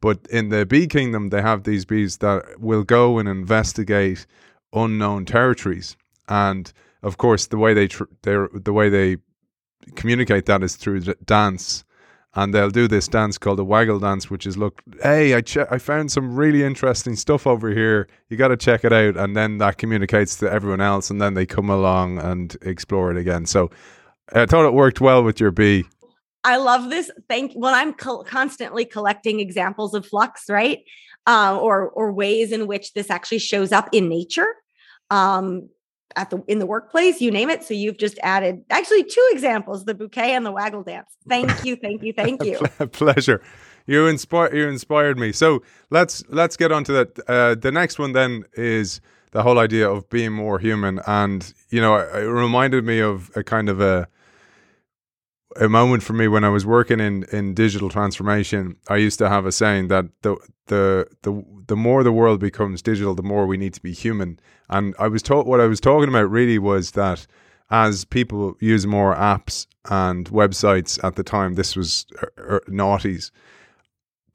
But 0.00 0.26
in 0.30 0.50
the 0.50 0.64
bee 0.64 0.86
kingdom, 0.86 1.30
they 1.30 1.42
have 1.42 1.64
these 1.64 1.84
bees 1.84 2.18
that 2.18 2.60
will 2.60 2.84
go 2.84 3.18
and 3.18 3.28
investigate 3.28 4.26
unknown 4.72 5.24
territories. 5.24 5.96
And 6.28 6.72
of 7.02 7.18
course, 7.18 7.46
the 7.46 7.58
way 7.58 7.74
they 7.74 7.88
tr- 7.88 8.04
the 8.22 8.72
way 8.72 8.88
they 8.88 9.18
communicate 9.94 10.46
that 10.46 10.62
is 10.62 10.76
through 10.76 11.00
the 11.00 11.16
dance. 11.24 11.84
and 12.38 12.52
they'll 12.52 12.68
do 12.68 12.86
this 12.86 13.08
dance 13.08 13.38
called 13.38 13.58
the 13.58 13.64
waggle 13.64 13.98
dance, 13.98 14.28
which 14.30 14.46
is 14.46 14.58
look, 14.58 14.82
hey, 15.02 15.34
I 15.34 15.40
che- 15.40 15.64
I 15.70 15.78
found 15.78 16.12
some 16.12 16.36
really 16.36 16.62
interesting 16.62 17.16
stuff 17.16 17.46
over 17.46 17.70
here. 17.70 18.08
You 18.28 18.36
got 18.36 18.48
to 18.48 18.58
check 18.58 18.84
it 18.84 18.92
out, 18.92 19.16
and 19.16 19.34
then 19.34 19.56
that 19.58 19.78
communicates 19.78 20.36
to 20.40 20.52
everyone 20.52 20.82
else, 20.82 21.08
and 21.08 21.18
then 21.18 21.32
they 21.32 21.46
come 21.46 21.70
along 21.70 22.18
and 22.18 22.54
explore 22.60 23.10
it 23.10 23.16
again. 23.16 23.46
So 23.46 23.70
I 24.34 24.44
thought 24.44 24.66
it 24.66 24.74
worked 24.74 25.00
well 25.00 25.22
with 25.24 25.40
your 25.40 25.50
bee. 25.50 25.86
I 26.44 26.58
love 26.58 26.90
this. 26.90 27.10
Thank. 27.26 27.52
Well, 27.56 27.74
I'm 27.74 27.94
co- 27.94 28.22
constantly 28.24 28.84
collecting 28.84 29.40
examples 29.40 29.94
of 29.94 30.04
flux, 30.04 30.44
right? 30.50 30.80
Uh, 31.26 31.58
or 31.60 31.90
or 31.90 32.12
ways 32.12 32.52
in 32.52 32.66
which 32.66 32.94
this 32.94 33.10
actually 33.10 33.38
shows 33.38 33.72
up 33.72 33.88
in 33.92 34.08
nature. 34.08 34.54
Um, 35.10 35.68
at 36.14 36.30
the 36.30 36.42
in 36.46 36.58
the 36.58 36.66
workplace, 36.66 37.20
you 37.20 37.30
name 37.30 37.50
it. 37.50 37.64
So 37.64 37.74
you've 37.74 37.98
just 37.98 38.18
added 38.22 38.62
actually 38.70 39.04
two 39.04 39.28
examples: 39.32 39.84
the 39.84 39.94
bouquet 39.94 40.34
and 40.34 40.46
the 40.46 40.52
waggle 40.52 40.82
dance. 40.82 41.08
Thank 41.28 41.64
you, 41.64 41.76
thank 41.76 42.02
you, 42.02 42.12
thank 42.12 42.44
you. 42.44 42.58
Pleasure. 42.88 43.42
You 43.86 44.06
inspire 44.06 44.54
you 44.54 44.68
inspired 44.68 45.18
me. 45.18 45.32
So 45.32 45.62
let's 45.90 46.24
let's 46.28 46.56
get 46.56 46.72
on 46.72 46.84
to 46.84 46.92
that. 46.92 47.18
Uh, 47.28 47.54
the 47.54 47.70
next 47.70 47.98
one 47.98 48.12
then 48.12 48.44
is 48.54 49.00
the 49.32 49.42
whole 49.42 49.58
idea 49.58 49.88
of 49.88 50.08
being 50.08 50.32
more 50.32 50.58
human, 50.58 51.00
and 51.06 51.52
you 51.70 51.80
know, 51.80 51.96
it 51.96 52.24
reminded 52.24 52.84
me 52.84 53.00
of 53.00 53.30
a 53.36 53.44
kind 53.44 53.68
of 53.68 53.80
a 53.80 54.08
a 55.60 55.68
moment 55.68 56.02
for 56.02 56.12
me 56.12 56.28
when 56.28 56.44
I 56.44 56.48
was 56.48 56.66
working 56.66 57.00
in 57.00 57.24
in 57.32 57.54
digital 57.54 57.88
transformation. 57.88 58.76
I 58.88 58.96
used 58.96 59.18
to 59.18 59.28
have 59.28 59.46
a 59.46 59.52
saying 59.52 59.88
that 59.88 60.06
the 60.22 60.36
the 60.66 61.08
the 61.22 61.44
the 61.66 61.76
more 61.76 62.02
the 62.02 62.12
world 62.12 62.40
becomes 62.40 62.82
digital, 62.82 63.14
the 63.14 63.22
more 63.22 63.46
we 63.46 63.56
need 63.56 63.74
to 63.74 63.82
be 63.82 63.92
human. 63.92 64.38
And 64.68 64.94
I 64.98 65.08
was 65.08 65.22
taught 65.22 65.46
what 65.46 65.60
I 65.60 65.66
was 65.66 65.80
talking 65.80 66.08
about 66.08 66.30
really 66.30 66.58
was 66.58 66.92
that 66.92 67.26
as 67.70 68.04
people 68.04 68.56
use 68.60 68.86
more 68.86 69.14
apps 69.14 69.66
and 69.90 70.28
websites 70.30 71.02
at 71.02 71.16
the 71.16 71.24
time, 71.24 71.54
this 71.54 71.74
was 71.74 72.06
er, 72.22 72.32
er, 72.38 72.62
noughties 72.68 73.30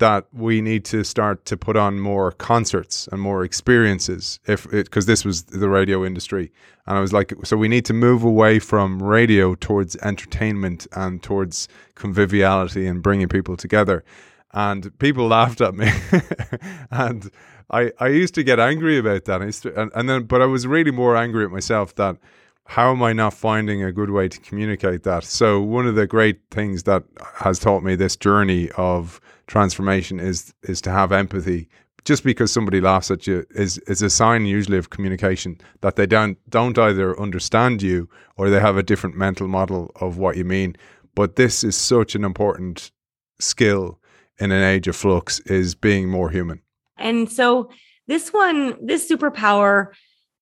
that 0.02 0.26
we 0.34 0.61
need 0.61 0.84
to 0.84 1.03
start 1.03 1.45
to 1.45 1.56
put 1.56 1.78
on 1.78 1.99
more 1.99 2.32
concerts 2.32 3.07
and 3.11 3.22
more 3.22 3.44
experiences 3.44 4.40
if 4.48 4.69
because 4.72 5.06
this 5.06 5.23
was 5.23 5.44
the 5.44 5.69
radio 5.69 6.03
industry. 6.03 6.52
And 6.88 6.98
i 6.98 6.99
was 6.99 7.14
like 7.14 7.34
so 7.44 7.56
we 7.56 7.68
need 7.68 7.86
to 7.86 7.94
move 7.94 8.23
away 8.23 8.57
from 8.57 9.02
radio 9.02 9.53
towards 9.53 9.95
entertainment 9.98 10.88
and 10.94 11.22
towards 11.22 11.68
conviviality 11.94 12.88
and 12.88 13.03
bringing 13.03 13.28
people 13.28 13.56
together. 13.56 14.03
And 14.53 14.98
people 14.98 15.28
laughed 15.28 15.61
at 15.61 15.76
me. 15.76 15.90
And 16.91 17.30
i 17.69 17.91
i 17.99 18.07
used 18.07 18.34
to 18.36 18.44
get 18.44 18.60
angry 18.60 18.98
about 18.98 19.26
that. 19.26 19.40
To, 19.61 19.82
and, 19.82 19.91
and 19.94 20.10
then 20.10 20.23
but 20.23 20.41
i 20.41 20.48
was 20.48 20.65
really 20.65 20.91
more 20.91 21.15
angry 21.15 21.45
at 21.45 21.52
myself 21.52 21.94
that 21.95 22.18
how 22.65 22.91
am 22.91 23.03
I 23.03 23.11
not 23.11 23.34
finding 23.34 23.84
a 23.84 23.91
good 23.91 24.11
way 24.11 24.30
to 24.30 24.40
communicate 24.40 25.03
that? 25.03 25.26
So, 25.26 25.60
one 25.60 25.88
of 25.88 25.95
the 25.95 26.07
great 26.07 26.40
things 26.52 26.84
that 26.84 27.03
has 27.36 27.60
taught 27.60 27.84
me 27.84 27.95
this 27.95 28.15
journey 28.15 28.69
of 28.78 29.19
transformation 29.47 30.19
is 30.19 30.53
is 30.63 30.81
to 30.81 30.91
have 30.91 31.11
empathy. 31.11 31.69
Just 32.03 32.23
because 32.23 32.51
somebody 32.51 32.81
laughs 32.81 33.11
at 33.11 33.27
you 33.27 33.45
is 33.51 33.77
is 33.80 34.01
a 34.01 34.09
sign 34.09 34.45
usually 34.45 34.77
of 34.77 34.89
communication 34.89 35.59
that 35.81 35.95
they 35.95 36.07
don't 36.07 36.38
don't 36.49 36.77
either 36.77 37.19
understand 37.19 37.81
you 37.81 38.09
or 38.38 38.49
they 38.49 38.59
have 38.59 38.77
a 38.77 38.84
different 38.84 39.15
mental 39.15 39.47
model 39.47 39.91
of 39.95 40.18
what 40.18 40.38
you 40.38 40.45
mean. 40.45 40.76
But 41.13 41.35
this 41.35 41.63
is 41.63 41.76
such 41.76 42.15
an 42.15 42.23
important 42.23 42.91
skill 43.39 43.99
in 44.39 44.51
an 44.51 44.63
age 44.63 44.88
of 44.88 44.95
flux 44.95 45.39
is 45.41 45.76
being 45.76 46.09
more 46.09 46.30
human. 46.30 46.61
And 46.97 47.31
so 47.31 47.69
this 48.07 48.34
one, 48.34 48.76
this 48.85 49.09
superpower, 49.09 49.88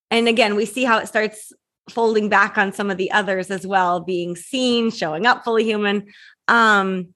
and 0.10 0.28
again, 0.28 0.56
we 0.56 0.66
see 0.66 0.84
how 0.84 0.98
it 1.00 1.08
starts 1.08 1.52
folding 1.90 2.30
back 2.30 2.58
on 2.58 2.72
some 2.72 2.90
of 2.90 2.98
the 2.98 3.12
others 3.12 3.52
as 3.52 3.66
well, 3.66 4.00
being 4.00 4.36
seen, 4.36 4.92
showing 4.92 5.26
up 5.26 5.44
fully 5.44 5.64
human. 5.64 6.08
Um, 6.48 7.14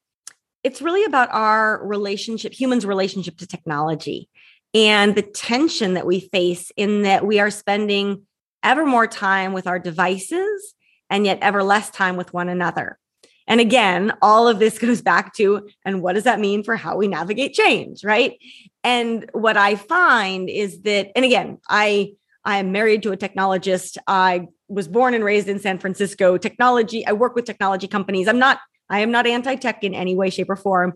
it's 0.63 0.81
really 0.81 1.03
about 1.03 1.29
our 1.31 1.85
relationship, 1.85 2.53
humans' 2.53 2.85
relationship 2.85 3.37
to 3.37 3.47
technology 3.47 4.29
and 4.73 5.15
the 5.15 5.21
tension 5.21 5.93
that 5.93 6.05
we 6.05 6.19
face 6.19 6.71
in 6.75 7.03
that 7.03 7.25
we 7.25 7.39
are 7.39 7.51
spending 7.51 8.23
ever 8.63 8.85
more 8.85 9.07
time 9.07 9.53
with 9.53 9.67
our 9.67 9.77
devices 9.77 10.73
and 11.09 11.25
yet 11.25 11.37
ever 11.41 11.63
less 11.63 11.89
time 11.89 12.15
with 12.15 12.33
one 12.33 12.49
another. 12.49 12.97
And 13.45 13.59
again, 13.59 14.13
all 14.21 14.47
of 14.47 14.59
this 14.59 14.79
goes 14.79 15.01
back 15.01 15.33
to, 15.35 15.67
and 15.85 16.01
what 16.01 16.13
does 16.13 16.23
that 16.23 16.39
mean 16.39 16.63
for 16.63 16.75
how 16.75 16.95
we 16.95 17.07
navigate 17.07 17.53
change, 17.53 18.03
right? 18.03 18.37
And 18.83 19.29
what 19.33 19.57
I 19.57 19.75
find 19.75 20.49
is 20.49 20.81
that, 20.81 21.11
and 21.15 21.25
again, 21.25 21.59
I 21.69 22.13
I 22.45 22.57
am 22.57 22.73
married 22.73 23.03
to 23.03 23.13
a 23.13 23.17
technologist. 23.17 23.97
I 24.05 24.47
was 24.67 24.89
born 24.89 25.13
and 25.13 25.23
raised 25.23 25.47
in 25.47 25.59
San 25.59 25.79
Francisco. 25.79 26.37
Technology, 26.37 27.05
I 27.05 27.13
work 27.13 27.35
with 27.35 27.45
technology 27.45 27.87
companies. 27.87 28.27
I'm 28.27 28.39
not 28.39 28.59
I 28.89 28.99
am 28.99 29.11
not 29.11 29.27
anti-tech 29.27 29.83
in 29.83 29.93
any 29.93 30.15
way 30.15 30.29
shape 30.29 30.49
or 30.49 30.55
form. 30.55 30.93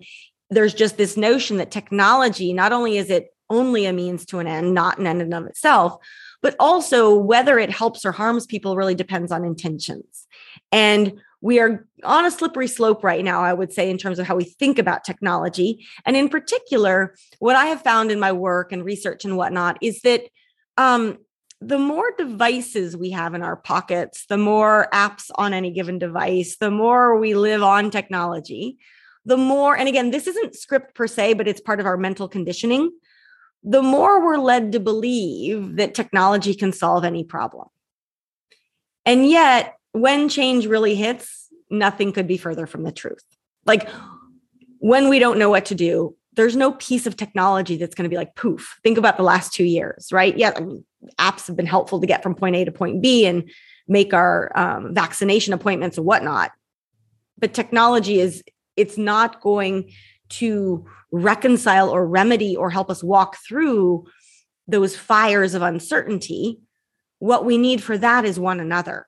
There's 0.49 0.73
just 0.73 0.97
this 0.97 1.17
notion 1.17 1.57
that 1.57 1.71
technology 1.71 2.53
not 2.53 2.71
only 2.71 2.97
is 2.97 3.09
it 3.09 3.29
only 3.49 3.85
a 3.85 3.93
means 3.93 4.25
to 4.25 4.39
an 4.39 4.47
end, 4.47 4.73
not 4.73 4.97
an 4.97 5.07
end 5.07 5.21
in 5.21 5.33
of 5.33 5.45
itself, 5.45 5.97
but 6.41 6.55
also 6.59 7.15
whether 7.15 7.57
it 7.57 7.71
helps 7.71 8.05
or 8.05 8.11
harms 8.11 8.45
people 8.45 8.75
really 8.75 8.95
depends 8.95 9.31
on 9.31 9.45
intentions. 9.45 10.27
And 10.71 11.19
we 11.41 11.59
are 11.59 11.87
on 12.03 12.25
a 12.25 12.31
slippery 12.31 12.67
slope 12.67 13.03
right 13.03 13.23
now, 13.23 13.41
I 13.41 13.53
would 13.53 13.71
say, 13.71 13.89
in 13.89 13.97
terms 13.97 14.19
of 14.19 14.27
how 14.27 14.35
we 14.35 14.43
think 14.43 14.79
about 14.79 15.03
technology. 15.03 15.85
And 16.05 16.17
in 16.17 16.29
particular, 16.29 17.15
what 17.39 17.55
I 17.55 17.65
have 17.67 17.83
found 17.83 18.11
in 18.11 18.19
my 18.19 18.31
work 18.31 18.71
and 18.71 18.83
research 18.83 19.23
and 19.23 19.37
whatnot 19.37 19.77
is 19.81 20.01
that 20.01 20.23
um, 20.77 21.17
the 21.59 21.79
more 21.79 22.11
devices 22.17 22.95
we 22.95 23.11
have 23.11 23.33
in 23.33 23.41
our 23.41 23.55
pockets, 23.55 24.25
the 24.27 24.37
more 24.37 24.87
apps 24.93 25.31
on 25.35 25.53
any 25.53 25.71
given 25.71 25.97
device, 25.97 26.57
the 26.57 26.71
more 26.71 27.17
we 27.17 27.33
live 27.33 27.63
on 27.63 27.89
technology, 27.89 28.77
the 29.25 29.37
more, 29.37 29.75
and 29.75 29.89
again, 29.89 30.11
this 30.11 30.27
isn't 30.27 30.55
script 30.55 30.95
per 30.95 31.07
se, 31.07 31.33
but 31.33 31.47
it's 31.47 31.59
part 31.59 31.79
of 31.79 31.85
our 31.85 31.97
mental 31.97 32.27
conditioning. 32.27 32.91
The 33.63 33.81
more 33.81 34.23
we're 34.23 34.37
led 34.37 34.71
to 34.73 34.79
believe 34.79 35.77
that 35.77 35.95
technology 35.95 36.53
can 36.53 36.71
solve 36.71 37.03
any 37.03 37.23
problem. 37.23 37.67
And 39.05 39.27
yet, 39.27 39.75
when 39.91 40.29
change 40.29 40.67
really 40.67 40.95
hits, 40.95 41.47
nothing 41.69 42.13
could 42.13 42.27
be 42.27 42.37
further 42.37 42.67
from 42.67 42.83
the 42.83 42.91
truth. 42.91 43.23
Like 43.65 43.89
when 44.79 45.09
we 45.09 45.19
don't 45.19 45.39
know 45.39 45.49
what 45.49 45.65
to 45.65 45.75
do, 45.75 46.15
there's 46.37 46.55
no 46.55 46.71
piece 46.73 47.05
of 47.05 47.17
technology 47.17 47.75
that's 47.75 47.95
going 47.95 48.03
to 48.03 48.09
be 48.09 48.15
like 48.15 48.35
poof. 48.35 48.79
Think 48.83 48.97
about 48.97 49.17
the 49.17 49.23
last 49.23 49.53
two 49.53 49.65
years, 49.65 50.09
right? 50.11 50.37
Yeah, 50.37 50.53
I 50.55 50.61
mean, 50.61 50.85
apps 51.19 51.47
have 51.47 51.57
been 51.57 51.65
helpful 51.65 51.99
to 51.99 52.07
get 52.07 52.23
from 52.23 52.35
point 52.35 52.55
A 52.55 52.63
to 52.63 52.71
point 52.71 53.01
B 53.01 53.25
and 53.25 53.49
make 53.87 54.13
our 54.13 54.51
um, 54.55 54.93
vaccination 54.93 55.53
appointments 55.53 55.97
and 55.97 56.05
whatnot. 56.05 56.51
But 57.37 57.53
technology 57.53 58.19
is, 58.19 58.43
it's 58.75 58.97
not 58.97 59.41
going 59.41 59.91
to 60.29 60.85
reconcile 61.11 61.89
or 61.89 62.07
remedy 62.07 62.55
or 62.55 62.69
help 62.69 62.89
us 62.89 63.03
walk 63.03 63.37
through 63.47 64.05
those 64.67 64.95
fires 64.95 65.53
of 65.53 65.61
uncertainty. 65.61 66.59
What 67.19 67.45
we 67.45 67.57
need 67.57 67.81
for 67.81 67.97
that 67.97 68.25
is 68.25 68.39
one 68.39 68.59
another. 68.59 69.07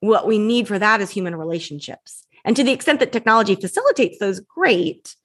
What 0.00 0.26
we 0.26 0.38
need 0.38 0.68
for 0.68 0.78
that 0.78 1.00
is 1.00 1.10
human 1.10 1.36
relationships. 1.36 2.26
And 2.44 2.54
to 2.56 2.64
the 2.64 2.72
extent 2.72 3.00
that 3.00 3.12
technology 3.12 3.54
facilitates 3.54 4.18
those, 4.18 4.40
great 4.40 5.16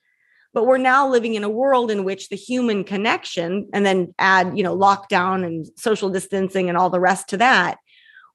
but 0.53 0.65
we're 0.65 0.77
now 0.77 1.07
living 1.07 1.35
in 1.35 1.43
a 1.43 1.49
world 1.49 1.89
in 1.91 2.03
which 2.03 2.29
the 2.29 2.35
human 2.35 2.83
connection 2.83 3.69
and 3.73 3.85
then 3.85 4.13
add 4.19 4.57
you 4.57 4.63
know 4.63 4.77
lockdown 4.77 5.45
and 5.45 5.67
social 5.77 6.09
distancing 6.09 6.69
and 6.69 6.77
all 6.77 6.89
the 6.89 6.99
rest 6.99 7.29
to 7.29 7.37
that 7.37 7.77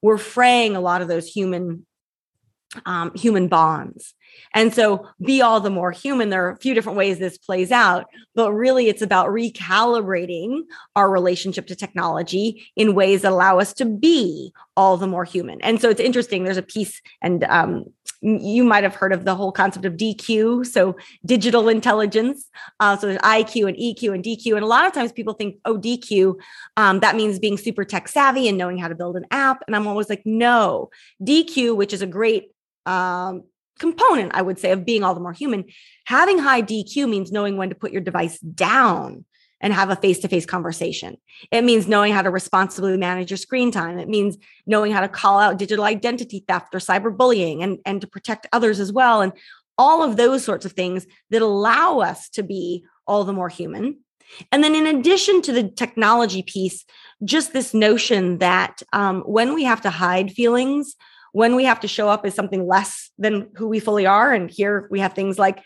we're 0.01 0.17
fraying 0.17 0.75
a 0.75 0.81
lot 0.81 1.01
of 1.01 1.07
those 1.07 1.27
human 1.27 1.85
um, 2.85 3.11
human 3.15 3.47
bonds 3.47 4.13
and 4.53 4.73
so 4.73 5.07
be 5.21 5.41
all 5.41 5.59
the 5.59 5.69
more 5.69 5.91
human 5.91 6.29
there 6.29 6.45
are 6.45 6.51
a 6.51 6.57
few 6.57 6.73
different 6.73 6.97
ways 6.97 7.19
this 7.19 7.37
plays 7.37 7.71
out 7.71 8.05
but 8.35 8.51
really 8.51 8.87
it's 8.87 9.01
about 9.01 9.29
recalibrating 9.29 10.61
our 10.95 11.09
relationship 11.09 11.67
to 11.67 11.75
technology 11.75 12.65
in 12.75 12.95
ways 12.95 13.21
that 13.21 13.31
allow 13.31 13.59
us 13.59 13.73
to 13.73 13.85
be 13.85 14.51
all 14.75 14.97
the 14.97 15.07
more 15.07 15.25
human 15.25 15.59
and 15.61 15.81
so 15.81 15.89
it's 15.89 16.01
interesting 16.01 16.43
there's 16.43 16.57
a 16.57 16.61
piece 16.61 17.01
and 17.21 17.43
um, 17.45 17.85
you 18.21 18.63
might 18.63 18.83
have 18.83 18.95
heard 18.95 19.13
of 19.13 19.25
the 19.25 19.35
whole 19.35 19.51
concept 19.51 19.85
of 19.85 19.93
DQ, 19.93 20.65
so 20.65 20.95
digital 21.25 21.69
intelligence. 21.69 22.49
Uh, 22.79 22.97
so 22.97 23.07
there's 23.07 23.19
IQ 23.19 23.67
and 23.67 23.77
EQ 23.77 24.13
and 24.13 24.23
DQ, 24.23 24.55
and 24.55 24.63
a 24.63 24.67
lot 24.67 24.87
of 24.87 24.93
times 24.93 25.11
people 25.11 25.33
think, 25.33 25.57
oh, 25.65 25.77
DQ, 25.77 26.35
um, 26.77 26.99
that 27.01 27.15
means 27.15 27.39
being 27.39 27.57
super 27.57 27.85
tech 27.85 28.07
savvy 28.07 28.47
and 28.47 28.57
knowing 28.57 28.77
how 28.77 28.87
to 28.87 28.95
build 28.95 29.17
an 29.17 29.25
app. 29.31 29.63
And 29.67 29.75
I'm 29.75 29.87
always 29.87 30.09
like, 30.09 30.23
no, 30.25 30.89
DQ, 31.21 31.75
which 31.75 31.93
is 31.93 32.01
a 32.01 32.07
great 32.07 32.51
um, 32.85 33.43
component, 33.77 34.33
I 34.33 34.41
would 34.41 34.59
say, 34.59 34.71
of 34.71 34.85
being 34.85 35.03
all 35.03 35.13
the 35.13 35.19
more 35.19 35.33
human. 35.33 35.65
Having 36.05 36.39
high 36.39 36.61
DQ 36.61 37.09
means 37.09 37.31
knowing 37.31 37.57
when 37.57 37.69
to 37.69 37.75
put 37.75 37.91
your 37.91 38.01
device 38.01 38.39
down 38.39 39.25
and 39.59 39.73
have 39.73 39.89
a 39.89 39.95
face 39.95 40.19
to 40.19 40.27
face 40.27 40.45
conversation. 40.45 41.17
It 41.51 41.63
means 41.63 41.87
knowing 41.87 42.13
how 42.13 42.21
to 42.21 42.29
responsibly 42.29 42.95
manage 42.97 43.31
your 43.31 43.37
screen 43.37 43.71
time. 43.71 43.97
It 43.97 44.07
means 44.07 44.37
knowing 44.65 44.91
how 44.91 45.01
to 45.01 45.07
call 45.07 45.39
out 45.39 45.57
digital 45.57 45.85
identity 45.85 46.43
theft 46.47 46.75
or 46.75 46.79
cyberbullying 46.79 47.63
and, 47.63 47.79
and 47.85 48.01
to 48.01 48.07
protect 48.07 48.47
others 48.51 48.79
as 48.79 48.91
well. 48.91 49.21
And 49.21 49.33
all 49.77 50.03
of 50.03 50.17
those 50.17 50.43
sorts 50.43 50.65
of 50.65 50.73
things 50.73 51.07
that 51.29 51.41
allow 51.41 51.99
us 51.99 52.29
to 52.29 52.43
be 52.43 52.83
all 53.07 53.23
the 53.23 53.33
more 53.33 53.49
human. 53.49 53.99
And 54.51 54.63
then, 54.63 54.75
in 54.75 54.87
addition 54.87 55.41
to 55.43 55.53
the 55.53 55.69
technology 55.69 56.43
piece, 56.43 56.83
just 57.23 57.53
this 57.53 57.73
notion 57.73 58.39
that 58.39 58.81
um, 58.91 59.21
when 59.21 59.53
we 59.53 59.63
have 59.63 59.81
to 59.81 59.89
hide 59.89 60.31
feelings, 60.31 60.95
when 61.37 61.55
we 61.55 61.65
have 61.65 61.79
to 61.79 61.87
show 61.87 62.09
up 62.09 62.25
as 62.25 62.33
something 62.33 62.65
less 62.65 63.11
than 63.19 63.47
who 63.57 63.67
we 63.67 63.79
fully 63.79 64.07
are, 64.07 64.33
and 64.33 64.49
here 64.49 64.87
we 64.89 64.99
have 64.99 65.13
things 65.13 65.37
like 65.37 65.59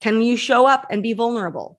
Can 0.00 0.22
you 0.22 0.34
show 0.34 0.66
up 0.66 0.86
and 0.90 1.02
be 1.02 1.12
vulnerable? 1.12 1.78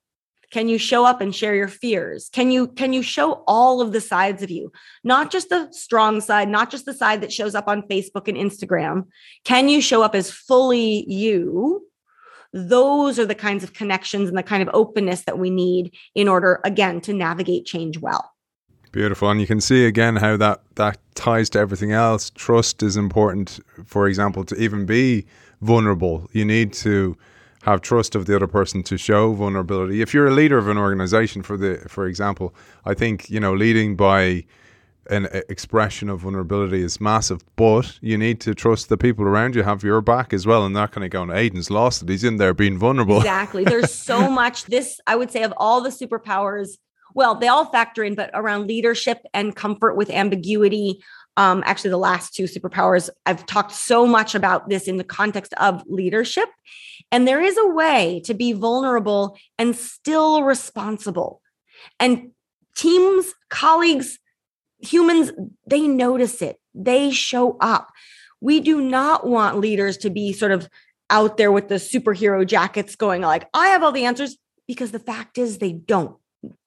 Can 0.52 0.68
you 0.68 0.78
show 0.78 1.06
up 1.06 1.22
and 1.22 1.34
share 1.34 1.56
your 1.56 1.68
fears? 1.68 2.30
Can 2.32 2.52
you 2.52 2.68
can 2.68 2.94
you 2.94 3.02
show 3.02 3.44
all 3.48 3.82
of 3.82 3.94
the 3.94 4.02
sides 4.02 4.44
of 4.44 4.52
you? 4.52 4.72
Not 5.04 5.32
just 5.32 5.50
the 5.50 5.70
strong 5.72 6.22
side, 6.22 6.50
not 6.50 6.70
just 6.70 6.86
the 6.86 6.94
side 6.94 7.22
that 7.22 7.34
shows 7.34 7.56
up 7.56 7.68
on 7.68 7.88
Facebook 7.88 8.28
and 8.28 8.38
Instagram. 8.38 9.08
Can 9.44 9.70
you 9.70 9.82
show 9.82 10.04
up 10.04 10.14
as 10.14 10.30
fully 10.30 11.10
you? 11.12 11.88
Those 12.54 13.18
are 13.18 13.26
the 13.26 13.34
kinds 13.34 13.64
of 13.64 13.74
connections 13.74 14.30
and 14.30 14.38
the 14.38 14.44
kind 14.44 14.62
of 14.62 14.70
openness 14.72 15.24
that 15.24 15.40
we 15.40 15.50
need 15.50 15.96
in 16.14 16.28
order 16.28 16.60
again 16.64 17.02
to 17.02 17.14
navigate 17.14 17.66
change 17.66 17.98
well. 17.98 18.31
Beautiful, 18.92 19.30
and 19.30 19.40
you 19.40 19.48
can 19.48 19.62
see 19.62 19.86
again 19.86 20.18
how 20.18 20.36
that 20.38 20.62
that 20.76 20.98
ties 21.16 21.50
to 21.52 21.60
everything 21.60 21.94
else. 21.94 22.30
Trust 22.30 22.84
is 22.84 22.98
important. 22.98 23.60
For 23.86 24.08
example, 24.08 24.44
to 24.46 24.56
even 24.56 24.86
be 24.86 25.26
vulnerable, 25.62 26.30
you 26.34 26.44
need 26.44 26.74
to 26.74 27.18
have 27.64 27.82
trust 27.82 28.16
of 28.16 28.26
the 28.26 28.36
other 28.36 28.48
person 28.48 28.84
to 28.84 28.98
show 28.98 29.34
vulnerability. 29.34 30.02
If 30.02 30.14
you're 30.14 30.28
a 30.28 30.34
leader 30.34 30.58
of 30.58 30.68
an 30.68 30.78
organization, 30.78 31.42
for 31.42 31.56
the 31.56 31.78
for 31.88 32.06
example, 32.06 32.54
I 32.84 32.94
think 32.94 33.30
you 33.30 33.40
know 33.40 33.54
leading 33.54 33.96
by 33.96 34.46
an 35.10 35.28
expression 35.50 36.10
of 36.10 36.22
vulnerability 36.22 36.82
is 36.82 37.02
massive, 37.02 37.44
but 37.56 37.98
you 38.02 38.18
need 38.18 38.40
to 38.42 38.54
trust 38.54 38.90
the 38.90 38.98
people 38.98 39.26
around 39.26 39.56
you 39.56 39.64
have 39.64 39.84
your 39.84 40.02
back 40.02 40.34
as 40.34 40.46
well, 40.46 40.66
and 40.66 40.74
not 40.74 40.92
kind 40.92 41.04
of 41.06 41.12
going, 41.12 41.32
Aidan's 41.32 41.72
lost 41.72 42.04
it. 42.04 42.10
He's 42.10 42.24
in 42.24 42.38
there 42.38 42.54
being 42.54 42.78
vulnerable. 42.78 43.18
Exactly. 43.18 43.64
There's 43.64 43.94
so 43.94 44.30
much. 44.42 44.66
This 44.66 45.00
I 45.08 45.16
would 45.16 45.32
say 45.32 45.44
of 45.44 45.54
all 45.56 45.82
the 45.82 45.90
superpowers. 45.90 46.78
Well, 47.14 47.36
they 47.36 47.48
all 47.48 47.66
factor 47.66 48.04
in, 48.04 48.16
but 48.16 48.32
around 48.34 48.68
leadership 48.68 49.20
and 49.34 49.56
comfort 49.56 49.96
with 49.96 50.10
ambiguity, 50.10 51.02
um, 51.38 51.64
actually 51.66 51.92
the 51.92 51.98
last 51.98 52.34
two 52.34 52.44
superpowers 52.44 53.10
i've 53.26 53.46
talked 53.46 53.72
so 53.72 54.06
much 54.06 54.36
about 54.36 54.68
this 54.68 54.88
in 54.88 54.98
the 54.98 55.04
context 55.04 55.54
of 55.54 55.84
leadership. 55.88 56.50
And 57.12 57.28
there 57.28 57.42
is 57.42 57.58
a 57.58 57.68
way 57.68 58.22
to 58.26 58.34
be 58.34 58.54
vulnerable 58.54 59.38
and 59.58 59.76
still 59.76 60.44
responsible. 60.44 61.42
And 62.00 62.32
teams 62.76 63.34
colleagues 63.50 64.20
humans 64.80 65.32
they 65.68 65.88
notice 65.88 66.42
it. 66.42 66.58
They 66.74 67.12
show 67.12 67.58
up. 67.60 67.92
We 68.40 68.60
do 68.60 68.82
not 68.82 69.28
want 69.28 69.60
leaders 69.60 69.98
to 69.98 70.10
be 70.10 70.34
sort 70.34 70.52
of 70.52 70.68
out 71.12 71.38
there 71.38 71.52
with 71.52 71.68
the 71.68 71.76
superhero 71.76 72.48
jackets 72.48 72.96
going 72.96 73.22
like 73.22 73.48
i 73.54 73.68
have 73.68 73.84
all 73.84 73.92
the 73.92 74.06
answers 74.06 74.38
because 74.66 74.92
the 74.92 75.00
fact 75.00 75.38
is 75.38 75.58
they 75.58 75.74
don't 75.74 76.16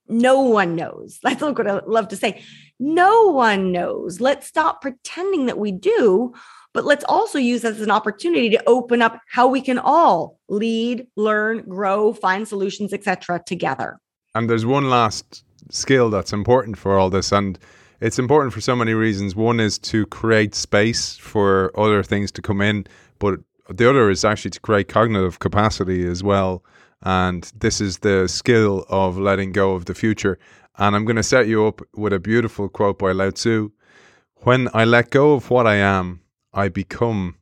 no 0.09 0.40
one 0.40 0.74
knows. 0.74 1.18
That's 1.22 1.43
what 1.43 1.66
I 1.66 1.81
love 1.86 2.09
to 2.09 2.16
say. 2.16 2.43
No 2.78 3.31
one 3.31 3.72
knows. 3.72 4.20
Let's 4.20 4.47
stop 4.47 4.82
pretending 4.82 5.47
that 5.47 5.59
we 5.59 5.72
do, 5.72 6.35
but 6.72 6.85
let's 6.85 7.05
also 7.05 7.39
use 7.39 7.62
this 7.62 7.76
as 7.76 7.82
an 7.82 7.90
opportunity 7.90 8.51
to 8.51 8.62
open 8.66 9.02
up 9.02 9.20
how 9.28 9.47
we 9.47 9.60
can 9.60 9.78
all 9.78 10.39
lead, 10.48 11.06
learn, 11.16 11.62
grow, 11.68 12.12
find 12.12 12.47
solutions, 12.47 12.93
etc. 12.93 13.43
together. 13.47 13.98
And 14.35 14.51
there's 14.51 14.66
one 14.66 14.90
last 14.90 15.44
skill 15.70 16.10
that's 16.10 16.32
important 16.32 16.76
for 16.76 16.98
all 16.98 17.10
this 17.10 17.32
and 17.32 17.59
it's 18.01 18.18
important 18.18 18.52
for 18.52 18.60
so 18.60 18.76
many 18.76 18.93
reasons. 18.93 19.35
One 19.35 19.60
is 19.60 19.78
to 19.78 20.05
create 20.06 20.55
space 20.55 21.16
for 21.16 21.72
other 21.78 22.02
things 22.02 22.31
to 22.32 22.43
come 22.43 22.60
in, 22.60 22.86
but 23.18 23.40
the 23.70 23.89
other 23.89 24.10
is 24.10 24.24
actually 24.24 24.51
to 24.51 24.60
create 24.60 24.89
cognitive 24.89 25.39
capacity 25.39 26.06
as 26.06 26.22
well. 26.22 26.62
And 27.05 27.52
this 27.56 27.81
is 27.81 27.98
the 27.98 28.26
skill 28.28 28.86
of 28.89 29.18
letting 29.18 29.52
go 29.52 29.74
of 29.74 29.85
the 29.85 29.94
future. 29.94 30.39
And 30.78 30.97
I'm 30.97 31.05
going 31.05 31.16
to 31.16 31.22
set 31.22 31.47
you 31.47 31.66
up 31.66 31.82
with 31.94 32.12
a 32.12 32.18
beautiful 32.18 32.68
quote 32.68 32.98
by 32.98 33.12
Lao 33.12 33.31
Tzu 33.31 33.70
When 34.39 34.68
I 34.74 34.85
let 34.85 35.10
go 35.10 35.35
of 35.35 35.51
what 35.51 35.66
I 35.66 35.76
am, 35.76 36.20
I 36.52 36.68
become 36.68 37.36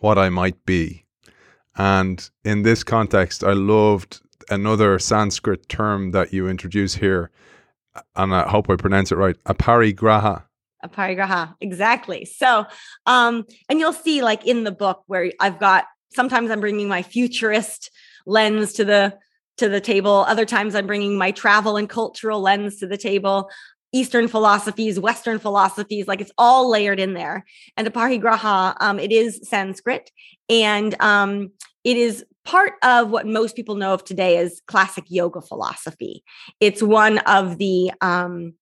what 0.00 0.18
I 0.18 0.30
might 0.30 0.64
be. 0.64 1.04
And 1.76 2.28
in 2.44 2.62
this 2.62 2.82
context, 2.82 3.44
I 3.44 3.52
loved 3.52 4.20
another 4.50 4.98
Sanskrit 4.98 5.68
term 5.68 6.12
that 6.12 6.32
you 6.32 6.48
introduce 6.48 6.94
here. 6.94 7.30
And 8.16 8.34
I 8.34 8.48
hope 8.48 8.70
I 8.70 8.76
pronounce 8.76 9.12
it 9.12 9.16
right 9.16 9.36
aparigraha. 9.44 10.44
Aparigraha, 10.84 11.54
exactly. 11.60 12.24
So, 12.24 12.66
um, 13.06 13.46
and 13.68 13.78
you'll 13.78 13.92
see 13.92 14.22
like 14.22 14.46
in 14.46 14.64
the 14.64 14.72
book 14.72 15.02
where 15.06 15.32
I've 15.40 15.58
got 15.58 15.86
sometimes 16.12 16.50
I'm 16.50 16.60
bringing 16.60 16.88
my 16.88 17.02
futurist 17.02 17.90
lens 18.26 18.72
to 18.74 18.84
the 18.84 19.18
to 19.56 19.68
the 19.68 19.80
table. 19.80 20.24
Other 20.26 20.44
times 20.44 20.74
I'm 20.74 20.86
bringing 20.86 21.16
my 21.16 21.30
travel 21.30 21.76
and 21.76 21.88
cultural 21.88 22.40
lens 22.40 22.78
to 22.78 22.86
the 22.86 22.96
table. 22.96 23.50
Eastern 23.92 24.26
philosophies, 24.26 24.98
Western 24.98 25.38
philosophies, 25.38 26.08
like 26.08 26.20
it's 26.20 26.32
all 26.36 26.68
layered 26.68 26.98
in 26.98 27.14
there. 27.14 27.44
And 27.76 27.86
aparigraha, 27.86 28.74
um, 28.80 28.98
it 28.98 29.12
is 29.12 29.40
Sanskrit, 29.48 30.10
and 30.48 31.00
um, 31.00 31.52
it 31.84 31.96
is 31.96 32.24
part 32.44 32.72
of 32.82 33.10
what 33.10 33.26
most 33.26 33.54
people 33.54 33.76
know 33.76 33.94
of 33.94 34.04
today 34.04 34.38
as 34.38 34.60
classic 34.66 35.04
yoga 35.08 35.40
philosophy. 35.40 36.24
It's 36.58 36.82
one 36.82 37.18
of 37.18 37.58
the 37.58 37.92
um, 38.00 38.54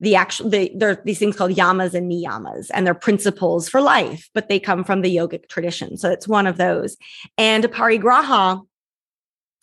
the 0.00 0.16
actual 0.16 0.50
the, 0.50 0.72
there 0.74 0.90
are 0.90 1.02
these 1.04 1.18
things 1.18 1.36
called 1.36 1.52
yamas 1.52 1.94
and 1.94 2.10
niyamas 2.10 2.70
and 2.74 2.84
they're 2.86 2.92
principles 2.92 3.68
for 3.68 3.80
life 3.80 4.28
but 4.34 4.48
they 4.48 4.58
come 4.58 4.82
from 4.84 5.00
the 5.00 5.14
yogic 5.14 5.48
tradition 5.48 5.96
so 5.96 6.10
it's 6.10 6.26
one 6.26 6.46
of 6.46 6.58
those 6.58 6.96
and 7.38 7.62
aparigraha 7.62 8.60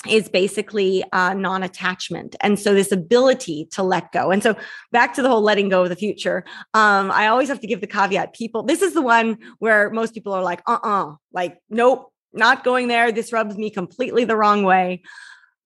is 0.08 0.30
basically 0.30 1.04
uh, 1.12 1.34
non-attachment 1.34 2.36
and 2.40 2.58
so 2.58 2.74
this 2.74 2.92
ability 2.92 3.68
to 3.72 3.84
let 3.84 4.12
go. 4.14 4.32
And 4.32 4.42
so 4.42 4.56
back 4.94 5.14
to 5.16 5.22
the 5.22 5.28
whole 5.28 5.42
letting 5.42 5.68
go 5.68 5.84
of 5.84 5.90
the 5.90 5.96
future 5.96 6.46
um, 6.74 7.12
i 7.12 7.28
always 7.28 7.50
have 7.50 7.60
to 7.60 7.68
give 7.68 7.82
the 7.82 7.88
caveat 7.88 8.34
people 8.34 8.64
this 8.64 8.82
is 8.82 8.94
the 8.94 9.02
one 9.02 9.38
where 9.60 9.90
most 9.90 10.14
people 10.14 10.34
are 10.34 10.44
like 10.44 10.62
uh-uh 10.68 11.14
like 11.34 11.58
nope 11.70 12.14
not 12.34 12.64
going 12.64 12.88
there 12.88 13.12
this 13.12 13.34
rubs 13.34 13.58
me 13.58 13.70
completely 13.70 14.26
the 14.26 14.36
wrong 14.36 14.64
way. 14.64 15.02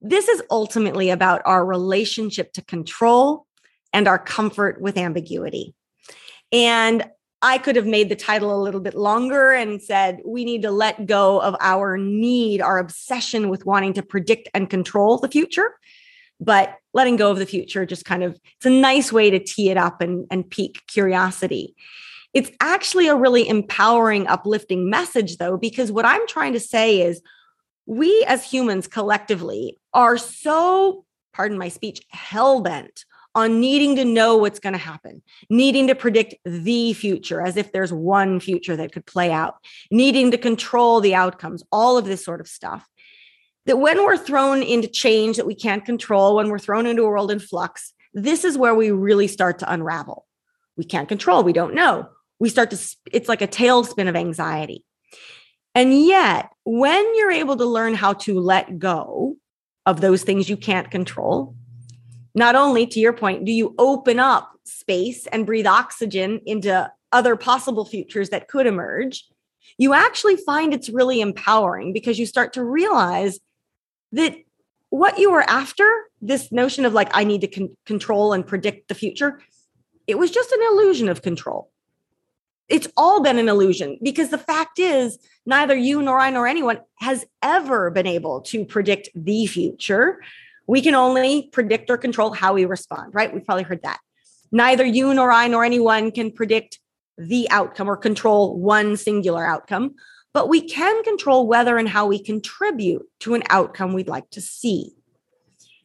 This 0.02 0.28
is 0.28 0.42
ultimately 0.50 1.10
about 1.10 1.42
our 1.46 1.66
relationship 1.66 2.54
to 2.54 2.62
control 2.62 3.46
and 3.94 4.08
our 4.08 4.20
comfort 4.20 4.82
with 4.82 4.98
ambiguity. 4.98 5.76
And 6.52 7.10
I 7.44 7.58
could 7.58 7.76
have 7.76 7.86
made 7.86 8.08
the 8.08 8.16
title 8.16 8.56
a 8.56 8.64
little 8.64 8.80
bit 8.80 8.96
longer 8.96 9.52
and 9.52 9.82
said, 9.82 10.22
we 10.26 10.46
need 10.46 10.62
to 10.62 10.72
let 10.72 11.06
go 11.06 11.42
of 11.42 11.58
our 11.60 11.98
need, 11.98 12.62
our 12.62 12.80
obsession 12.80 13.50
with 13.50 13.66
wanting 13.66 13.92
to 13.96 14.02
predict 14.02 14.48
and 14.54 14.70
control 14.70 15.18
the 15.18 15.28
future. 15.28 15.76
But 16.40 16.78
letting 16.94 17.18
go 17.18 17.32
of 17.32 17.40
the 17.40 17.46
future 17.46 17.86
just 17.86 18.06
kind 18.06 18.24
of, 18.24 18.40
it's 18.56 18.66
a 18.66 18.70
nice 18.70 19.12
way 19.12 19.30
to 19.30 19.44
tee 19.44 19.70
it 19.70 19.78
up 19.78 20.00
and, 20.00 20.26
and 20.32 20.50
pique 20.50 20.84
curiosity. 20.88 21.76
It's 22.34 22.50
actually 22.62 23.10
a 23.10 23.16
really 23.16 23.48
empowering, 23.48 24.26
uplifting 24.28 24.90
message, 24.90 25.36
though, 25.36 25.58
because 25.58 25.92
what 25.92 26.06
I'm 26.06 26.26
trying 26.28 26.54
to 26.54 26.62
say 26.62 27.02
is 27.02 27.22
we 27.86 28.24
as 28.26 28.50
humans 28.50 28.88
collectively 28.88 29.78
are 29.94 30.18
so, 30.18 31.04
pardon 31.34 31.58
my 31.58 31.68
speech, 31.68 32.02
hell 32.10 32.62
bent 32.62 33.04
on 33.36 33.60
needing 33.60 33.96
to 33.96 34.06
know 34.06 34.38
what's 34.38 34.60
going 34.60 34.74
to 34.74 34.80
happen, 34.80 35.22
needing 35.50 35.88
to 35.88 35.96
predict 35.96 36.36
the 36.46 36.94
future 36.94 37.42
as 37.42 37.58
if 37.58 37.72
there's 37.72 37.92
one 37.92 38.40
future 38.40 38.76
that 38.76 38.92
could 38.92 39.06
play 39.06 39.32
out, 39.32 39.56
needing 39.90 40.32
to 40.32 40.38
control 40.38 41.02
the 41.02 41.16
outcomes, 41.16 41.64
all 41.72 41.98
of 41.98 42.06
this 42.06 42.24
sort 42.24 42.42
of 42.42 42.48
stuff. 42.48 42.88
That 43.66 43.78
when 43.78 44.04
we're 44.04 44.18
thrown 44.18 44.62
into 44.62 44.88
change 44.88 45.38
that 45.38 45.48
we 45.48 45.56
can't 45.56 45.86
control, 45.86 46.36
when 46.36 46.50
we're 46.50 46.60
thrown 46.60 46.86
into 46.86 47.04
a 47.04 47.08
world 47.08 47.32
in 47.32 47.40
flux, 47.40 47.94
this 48.14 48.44
is 48.44 48.58
where 48.58 48.76
we 48.76 48.92
really 48.92 49.28
start 49.28 49.60
to 49.60 49.72
unravel. 49.72 50.26
We 50.78 50.84
can't 50.84 51.08
control, 51.08 51.44
we 51.44 51.54
don't 51.54 51.74
know. 51.74 52.10
We 52.40 52.50
start 52.50 52.72
to, 52.72 52.96
it's 53.12 53.30
like 53.30 53.42
a 53.42 53.48
tailspin 53.48 54.10
of 54.10 54.16
anxiety. 54.16 54.84
And 55.76 55.98
yet, 56.06 56.50
when 56.66 57.16
you're 57.16 57.32
able 57.32 57.56
to 57.58 57.66
learn 57.66 57.96
how 57.96 58.14
to 58.14 58.40
let 58.40 58.78
go 58.78 59.38
of 59.86 60.02
those 60.02 60.24
things 60.24 60.50
you 60.50 60.58
can't 60.58 60.92
control, 60.92 61.56
not 62.36 62.56
only 62.56 62.86
to 62.88 63.00
your 63.00 63.14
point 63.14 63.46
do 63.46 63.52
you 63.52 63.76
open 63.78 64.20
up 64.20 64.52
space 64.64 65.28
and 65.28 65.46
breathe 65.46 65.68
oxygen 65.68 66.40
into 66.46 66.92
other 67.12 67.36
possible 67.36 67.86
futures 67.86 68.30
that 68.30 68.48
could 68.48 68.66
emerge 68.66 69.26
you 69.78 69.94
actually 69.94 70.36
find 70.36 70.74
it's 70.74 70.90
really 70.90 71.22
empowering 71.22 71.94
because 71.94 72.20
you 72.20 72.26
start 72.26 72.54
to 72.54 72.64
realize 72.64 73.40
that 74.12 74.36
what 74.90 75.18
you 75.18 75.32
were 75.32 75.48
after 75.50 75.90
this 76.22 76.52
notion 76.52 76.86
of 76.86 76.94
like 76.94 77.10
i 77.14 77.24
need 77.24 77.42
to 77.42 77.48
con- 77.48 77.76
control 77.86 78.34
and 78.34 78.48
predict 78.48 78.88
the 78.88 78.96
future 78.96 79.40
it 80.08 80.18
was 80.18 80.32
just 80.32 80.52
an 80.52 80.60
illusion 80.72 81.10
of 81.10 81.22
control. 81.22 81.72
It's 82.70 82.88
all 82.98 83.22
been 83.22 83.40
an 83.40 83.50
illusion 83.50 84.00
because 84.02 84.30
the 84.30 84.38
fact 84.38 84.80
is 84.80 85.20
neither 85.46 85.76
you 85.76 86.02
nor 86.02 86.20
i 86.20 86.30
nor 86.30 86.48
anyone 86.48 86.80
has 86.96 87.26
ever 87.42 87.92
been 87.92 88.08
able 88.08 88.42
to 88.42 88.66
predict 88.66 89.10
the 89.16 89.46
future 89.46 90.22
we 90.68 90.82
can 90.82 90.96
only 90.96 91.50
predict 91.52 91.90
or 91.90 91.98
control 91.98 92.34
how 92.34 92.54
we 92.54 92.66
respond, 92.66 93.14
right? 93.14 93.34
We've 93.34 93.46
probably 93.46 93.64
heard 93.64 93.84
that. 93.84 94.00
Neither 94.52 94.86
you 94.86 95.14
nor 95.14 95.32
I 95.32 95.48
nor 95.48 95.64
anyone 95.66 96.12
can 96.12 96.32
predict 96.32 96.80
the 97.18 97.50
outcome 97.50 97.90
or 97.90 97.98
control 97.98 98.58
one 98.60 98.98
singular 98.98 99.46
outcome, 99.46 99.96
but 100.34 100.50
we 100.50 100.62
can 100.62 101.04
control 101.04 101.48
whether 101.48 101.78
and 101.78 101.90
how 101.90 102.08
we 102.08 102.22
contribute 102.22 103.04
to 103.20 103.36
an 103.36 103.44
outcome 103.50 103.94
we'd 103.94 104.08
like 104.08 104.30
to 104.32 104.42
see. 104.42 104.94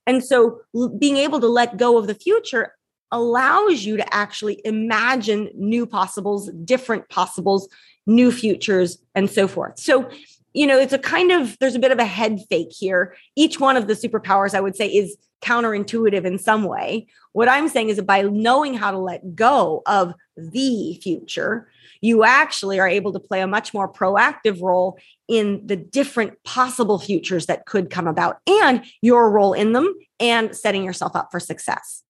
And 0.07 0.25
so 0.25 0.61
being 0.99 1.19
able 1.19 1.41
to 1.41 1.49
let 1.49 1.77
go 1.77 1.99
of 1.99 2.07
the 2.07 2.15
future 2.15 2.75
allows 3.11 3.85
you 3.85 3.97
to 3.97 4.15
actually 4.15 4.61
imagine 4.65 5.51
new 5.55 5.87
possibles, 5.87 6.51
different 6.65 7.09
possibles, 7.09 7.69
new 8.07 8.33
futures, 8.33 8.99
and 9.15 9.31
so 9.31 9.49
forth. 9.49 9.79
So 9.79 10.11
you 10.59 10.67
know, 10.67 10.77
it's 10.77 10.93
a 10.93 10.99
kind 10.99 11.31
of, 11.31 11.57
there's 11.61 11.77
a 11.77 11.79
bit 11.79 11.93
of 11.93 12.01
a 12.01 12.05
head 12.05 12.41
fake 12.51 12.73
here. 12.73 13.15
Each 13.37 13.61
one 13.61 13.77
of 13.77 13.87
the 13.87 13.95
superpowers, 13.95 14.57
I 14.57 14.61
would 14.61 14.75
say, 14.75 14.89
is 14.89 15.17
counterintuitive 15.41 16.25
in 16.25 16.37
some 16.37 16.65
way. 16.65 17.07
What 17.31 17.49
I'm 17.49 17.69
saying 17.69 17.91
is 17.91 17.97
that 17.97 18.09
by 18.09 18.23
knowing 18.23 18.75
how 18.75 18.91
to 18.91 18.99
let 18.99 19.37
go 19.37 19.83
of 19.87 20.15
the 20.37 20.99
future, 21.01 21.71
you 22.01 22.25
actually 22.25 22.81
are 22.81 22.89
able 22.89 23.13
to 23.13 23.21
play 23.21 23.41
a 23.41 23.47
much 23.47 23.73
more 23.73 23.89
proactive 23.89 24.61
role 24.61 24.99
in 25.29 25.65
the 25.65 25.77
different 25.77 26.43
possible 26.43 26.99
futures 26.99 27.47
that 27.47 27.67
could 27.67 27.89
come 27.89 28.09
about 28.09 28.39
and 28.49 28.85
your 29.01 29.31
role 29.31 29.53
in 29.53 29.75
them 29.75 29.95
and 30.19 30.57
setting 30.57 30.83
yourself 30.83 31.15
up 31.15 31.29
for 31.31 31.39
success. 31.39 32.03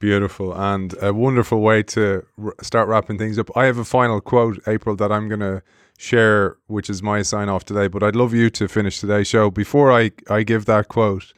Beautiful 0.00 0.52
and 0.52 1.00
a 1.00 1.14
wonderful 1.14 1.60
way 1.60 1.84
to 1.84 2.26
r- 2.42 2.56
start 2.62 2.88
wrapping 2.88 3.18
things 3.18 3.38
up. 3.38 3.56
I 3.56 3.66
have 3.66 3.78
a 3.78 3.84
final 3.84 4.20
quote, 4.20 4.58
April, 4.66 4.96
that 4.96 5.12
I'm 5.12 5.28
going 5.28 5.38
to 5.38 5.62
share, 6.02 6.56
which 6.66 6.90
is 6.90 7.02
my 7.02 7.22
sign 7.22 7.48
off 7.48 7.64
today. 7.64 7.86
But 7.86 8.02
I'd 8.02 8.16
love 8.16 8.34
you 8.34 8.50
to 8.50 8.66
finish 8.66 8.98
today's 8.98 9.28
show. 9.28 9.50
Before 9.50 9.92
I, 9.92 10.10
I 10.28 10.42
give 10.42 10.64
that 10.66 10.88
quote 10.88 11.32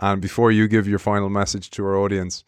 and 0.00 0.20
before 0.20 0.50
you 0.50 0.66
give 0.66 0.88
your 0.88 0.98
final 0.98 1.30
message 1.30 1.70
to 1.70 1.84
our 1.84 1.96
audience, 1.96 2.42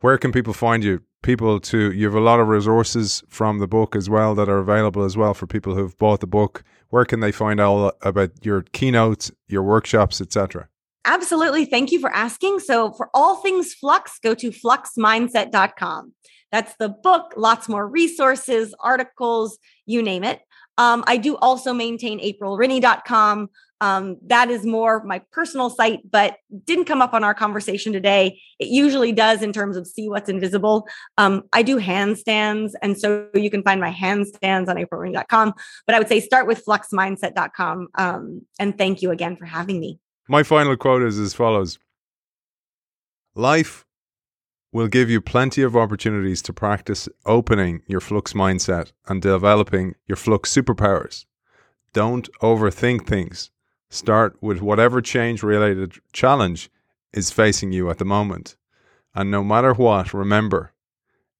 where 0.00 0.16
can 0.16 0.30
people 0.30 0.52
find 0.52 0.84
you? 0.84 1.02
People 1.22 1.60
to, 1.60 1.92
you 1.92 2.06
have 2.06 2.14
a 2.14 2.20
lot 2.20 2.40
of 2.40 2.48
resources 2.48 3.22
from 3.28 3.58
the 3.58 3.68
book 3.68 3.94
as 3.94 4.08
well 4.08 4.34
that 4.34 4.48
are 4.48 4.58
available 4.58 5.04
as 5.04 5.16
well 5.16 5.34
for 5.34 5.46
people 5.46 5.74
who've 5.74 5.96
bought 5.98 6.20
the 6.20 6.26
book. 6.26 6.62
Where 6.88 7.04
can 7.04 7.20
they 7.20 7.32
find 7.32 7.60
out 7.60 7.96
about 8.02 8.30
your 8.44 8.62
keynotes, 8.62 9.30
your 9.48 9.62
workshops, 9.62 10.20
etc.? 10.20 10.68
Absolutely. 11.04 11.64
Thank 11.64 11.90
you 11.90 12.00
for 12.00 12.10
asking. 12.10 12.60
So, 12.60 12.92
for 12.92 13.08
all 13.14 13.36
things 13.36 13.72
flux, 13.74 14.18
go 14.20 14.34
to 14.34 14.50
fluxmindset.com. 14.50 16.12
That's 16.52 16.74
the 16.76 16.90
book, 16.90 17.32
lots 17.36 17.68
more 17.68 17.88
resources, 17.88 18.74
articles, 18.80 19.58
you 19.86 20.02
name 20.02 20.22
it. 20.22 20.42
Um, 20.78 21.04
I 21.06 21.16
do 21.16 21.36
also 21.36 21.72
maintain 21.72 22.20
aprilrinne.com. 22.20 23.50
Um, 23.80 24.16
that 24.26 24.48
is 24.48 24.64
more 24.64 25.02
my 25.02 25.18
personal 25.32 25.68
site, 25.68 26.08
but 26.08 26.36
didn't 26.64 26.84
come 26.84 27.02
up 27.02 27.12
on 27.14 27.24
our 27.24 27.34
conversation 27.34 27.92
today. 27.92 28.40
It 28.60 28.68
usually 28.68 29.10
does 29.10 29.42
in 29.42 29.52
terms 29.52 29.76
of 29.76 29.88
see 29.88 30.08
what's 30.08 30.28
invisible. 30.28 30.86
Um, 31.18 31.42
I 31.52 31.62
do 31.62 31.80
handstands, 31.80 32.74
and 32.80 32.96
so 32.96 33.26
you 33.34 33.50
can 33.50 33.64
find 33.64 33.80
my 33.80 33.90
handstands 33.90 34.68
on 34.68 34.76
aprilrinne.com. 34.76 35.54
But 35.84 35.96
I 35.96 35.98
would 35.98 36.08
say 36.08 36.20
start 36.20 36.46
with 36.46 36.64
fluxmindset.com. 36.64 37.88
Um, 37.96 38.42
and 38.60 38.78
thank 38.78 39.02
you 39.02 39.10
again 39.10 39.36
for 39.36 39.46
having 39.46 39.80
me. 39.80 39.98
My 40.28 40.44
final 40.44 40.76
quote 40.76 41.02
is 41.02 41.18
as 41.18 41.34
follows 41.34 41.80
Life 43.34 43.84
will 44.72 44.88
give 44.88 45.10
you 45.10 45.20
plenty 45.20 45.62
of 45.62 45.76
opportunities 45.76 46.40
to 46.42 46.52
practice 46.52 47.08
opening 47.26 47.82
your 47.86 48.00
flux 48.00 48.32
mindset 48.32 48.92
and 49.06 49.20
developing 49.20 49.94
your 50.06 50.16
flux 50.16 50.52
superpowers. 50.52 51.26
Don't 51.92 52.28
overthink 52.40 53.06
things. 53.06 53.50
Start 53.90 54.34
with 54.40 54.62
whatever 54.62 55.02
change 55.02 55.42
related 55.42 56.00
challenge 56.14 56.70
is 57.12 57.30
facing 57.30 57.72
you 57.72 57.90
at 57.90 57.98
the 57.98 58.04
moment. 58.06 58.56
And 59.14 59.30
no 59.30 59.44
matter 59.44 59.74
what, 59.74 60.14
remember, 60.14 60.72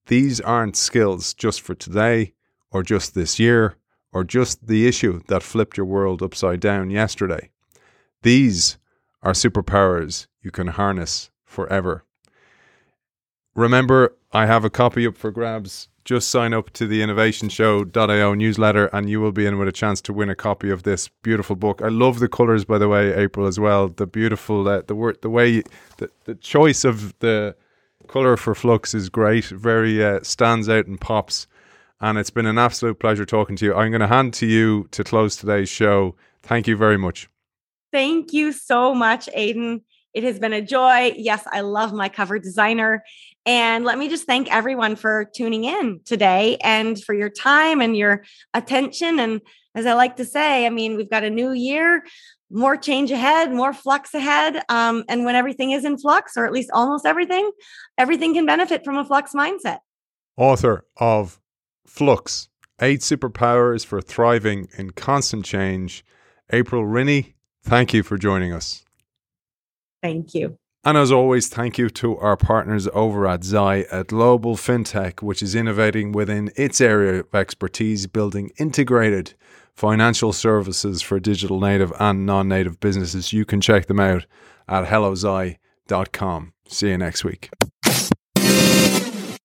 these 0.07 0.41
aren't 0.41 0.77
skills 0.77 1.33
just 1.33 1.63
for 1.63 1.75
today 1.75 2.35
or 2.71 2.83
just 2.83 3.15
this 3.15 3.39
year 3.39 3.77
or 4.13 4.25
just 4.25 4.67
the 4.67 4.87
issue 4.87 5.23
that 5.29 5.43
flipped 5.43 5.79
your 5.79 5.87
world 5.87 6.23
upside 6.23 6.61
down 6.61 6.91
yesterday. 6.91 7.51
These 8.21 8.77
are 9.23 9.33
superpowers 9.33 10.27
you 10.43 10.51
can 10.51 10.67
harness 10.67 11.31
forever. 11.47 12.05
Remember, 13.55 14.17
I 14.33 14.47
have 14.47 14.65
a 14.65 14.71
copy 14.71 15.07
up 15.07 15.17
for 15.17 15.31
grabs. 15.31 15.89
Just 16.05 16.31
sign 16.31 16.53
up 16.53 16.71
to 16.71 16.87
the 16.87 17.01
innovationshow.io 17.01 18.35
newsletter 18.35 18.87
and 18.87 19.09
you 19.09 19.21
will 19.21 19.31
be 19.31 19.47
in 19.47 19.59
with 19.59 19.69
a 19.69 19.73
chance 19.73 20.01
to 20.03 20.13
win 20.13 20.31
a 20.31 20.35
copy 20.35 20.71
of 20.71 20.83
this 20.83 21.09
beautiful 21.23 21.55
book. 21.55 21.81
I 21.83 21.89
love 21.89 22.19
the 22.19 22.29
colors 22.29 22.65
by 22.65 22.79
the 22.79 22.89
way, 22.89 23.15
April 23.15 23.47
as 23.47 23.61
well. 23.61 23.89
The 23.89 24.07
beautiful 24.07 24.67
uh, 24.67 24.83
the 24.87 24.97
word 24.97 25.19
the 25.23 25.31
way 25.31 25.63
the, 25.99 26.11
the 26.25 26.35
choice 26.35 26.85
of 26.85 27.17
the 27.21 27.55
color 28.09 28.37
for 28.37 28.55
flux 28.55 28.95
is 28.95 29.09
great. 29.09 29.45
Very 29.45 30.05
uh, 30.05 30.21
stands 30.23 30.69
out 30.69 30.87
and 30.87 31.01
pops. 31.01 31.47
And 32.01 32.19
it's 32.19 32.31
been 32.31 32.47
an 32.47 32.59
absolute 32.59 32.99
pleasure 32.99 33.25
talking 33.25 33.55
to 33.57 33.65
you. 33.65 33.75
I'm 33.75 33.93
going 33.93 34.01
to 34.01 34.09
hand 34.09 34.35
to 34.35 34.47
you 34.47 34.89
to 34.91 35.05
close 35.05 35.37
today's 35.37 35.69
show. 35.69 36.17
Thank 36.43 36.67
you 36.67 36.77
very 36.77 36.99
much. 36.99 37.29
Thank 37.93 38.33
you 38.33 38.51
so 38.53 38.93
much, 38.93 39.29
Aidan. 39.35 39.83
It 40.13 40.25
has 40.25 40.39
been 40.39 40.53
a 40.53 40.61
joy. 40.61 41.15
Yes, 41.17 41.45
I 41.51 41.61
love 41.61 41.93
my 41.93 42.09
cover 42.09 42.39
designer. 42.39 43.05
And 43.45 43.85
let 43.85 43.99
me 43.99 44.09
just 44.09 44.27
thank 44.27 44.53
everyone 44.53 44.97
for 44.97 45.25
tuning 45.35 45.65
in 45.65 46.01
today 46.05 46.59
and 46.63 47.03
for 47.03 47.15
your 47.15 47.31
time 47.31 47.81
and 47.81 47.97
your 47.97 48.25
attention. 48.55 49.19
And 49.19 49.41
as 49.75 49.87
I 49.87 49.95
like 49.95 50.17
to 50.17 50.25
say, 50.25 50.65
I 50.65 50.71
mean, 50.71 50.97
we've 50.97 51.11
got 51.11 51.25
a 51.25 51.31
new 51.31 51.51
year, 51.53 52.05
more 52.51 52.77
change 52.77 53.11
ahead, 53.11 53.53
more 53.53 53.73
flux 53.73 54.15
ahead. 54.15 54.63
Um, 54.69 55.05
and 55.09 55.25
when 55.25 55.35
everything 55.35 55.73
is 55.73 55.85
in 55.85 55.99
flux, 55.99 56.37
or 56.37 56.47
at 56.47 56.53
least 56.53 56.71
almost 56.73 57.05
everything, 57.05 57.51
everything 57.99 58.35
can 58.35 58.47
benefit 58.47 58.85
from 58.85 58.97
a 58.97 59.05
flux 59.05 59.33
mindset. 59.33 59.79
Author 60.37 60.85
of 60.99 61.41
Flux 61.87 62.49
Eight 62.81 63.01
Superpowers 63.01 63.85
for 63.85 64.01
Thriving 64.01 64.69
in 64.77 64.91
Constant 64.91 65.45
Change, 65.45 66.05
April 66.53 66.85
Rinne. 66.85 67.35
Thank 67.63 67.95
you 67.95 68.03
for 68.03 68.19
joining 68.19 68.53
us. 68.53 68.85
Thank 70.03 70.35
you. 70.35 70.59
And 70.85 70.99
as 70.99 71.13
always, 71.13 71.49
thank 71.49 71.79
you 71.79 71.89
to 71.91 72.19
our 72.19 72.37
partners 72.37 72.89
over 72.93 73.27
at 73.29 73.45
Zai, 73.45 73.87
a 73.93 74.03
global 74.03 74.57
fintech 74.57 75.23
which 75.23 75.41
is 75.41 75.55
innovating 75.55 76.11
within 76.11 76.51
its 76.57 76.81
area 76.81 77.21
of 77.21 77.35
expertise, 77.35 78.09
building 78.09 78.51
integrated 78.59 79.35
financial 79.75 80.33
services 80.33 81.01
for 81.01 81.21
digital 81.21 81.61
native 81.61 81.93
and 82.01 82.27
non 82.27 82.49
native 82.49 82.81
businesses. 82.81 83.33
You 83.33 83.45
can 83.45 83.61
check 83.61 83.87
them 83.87 84.01
out 84.01 84.27
at 84.69 84.87
hellozai.com. 84.87 86.53
See 86.67 86.89
you 86.89 86.99
next 86.99 87.25
week. 87.25 87.51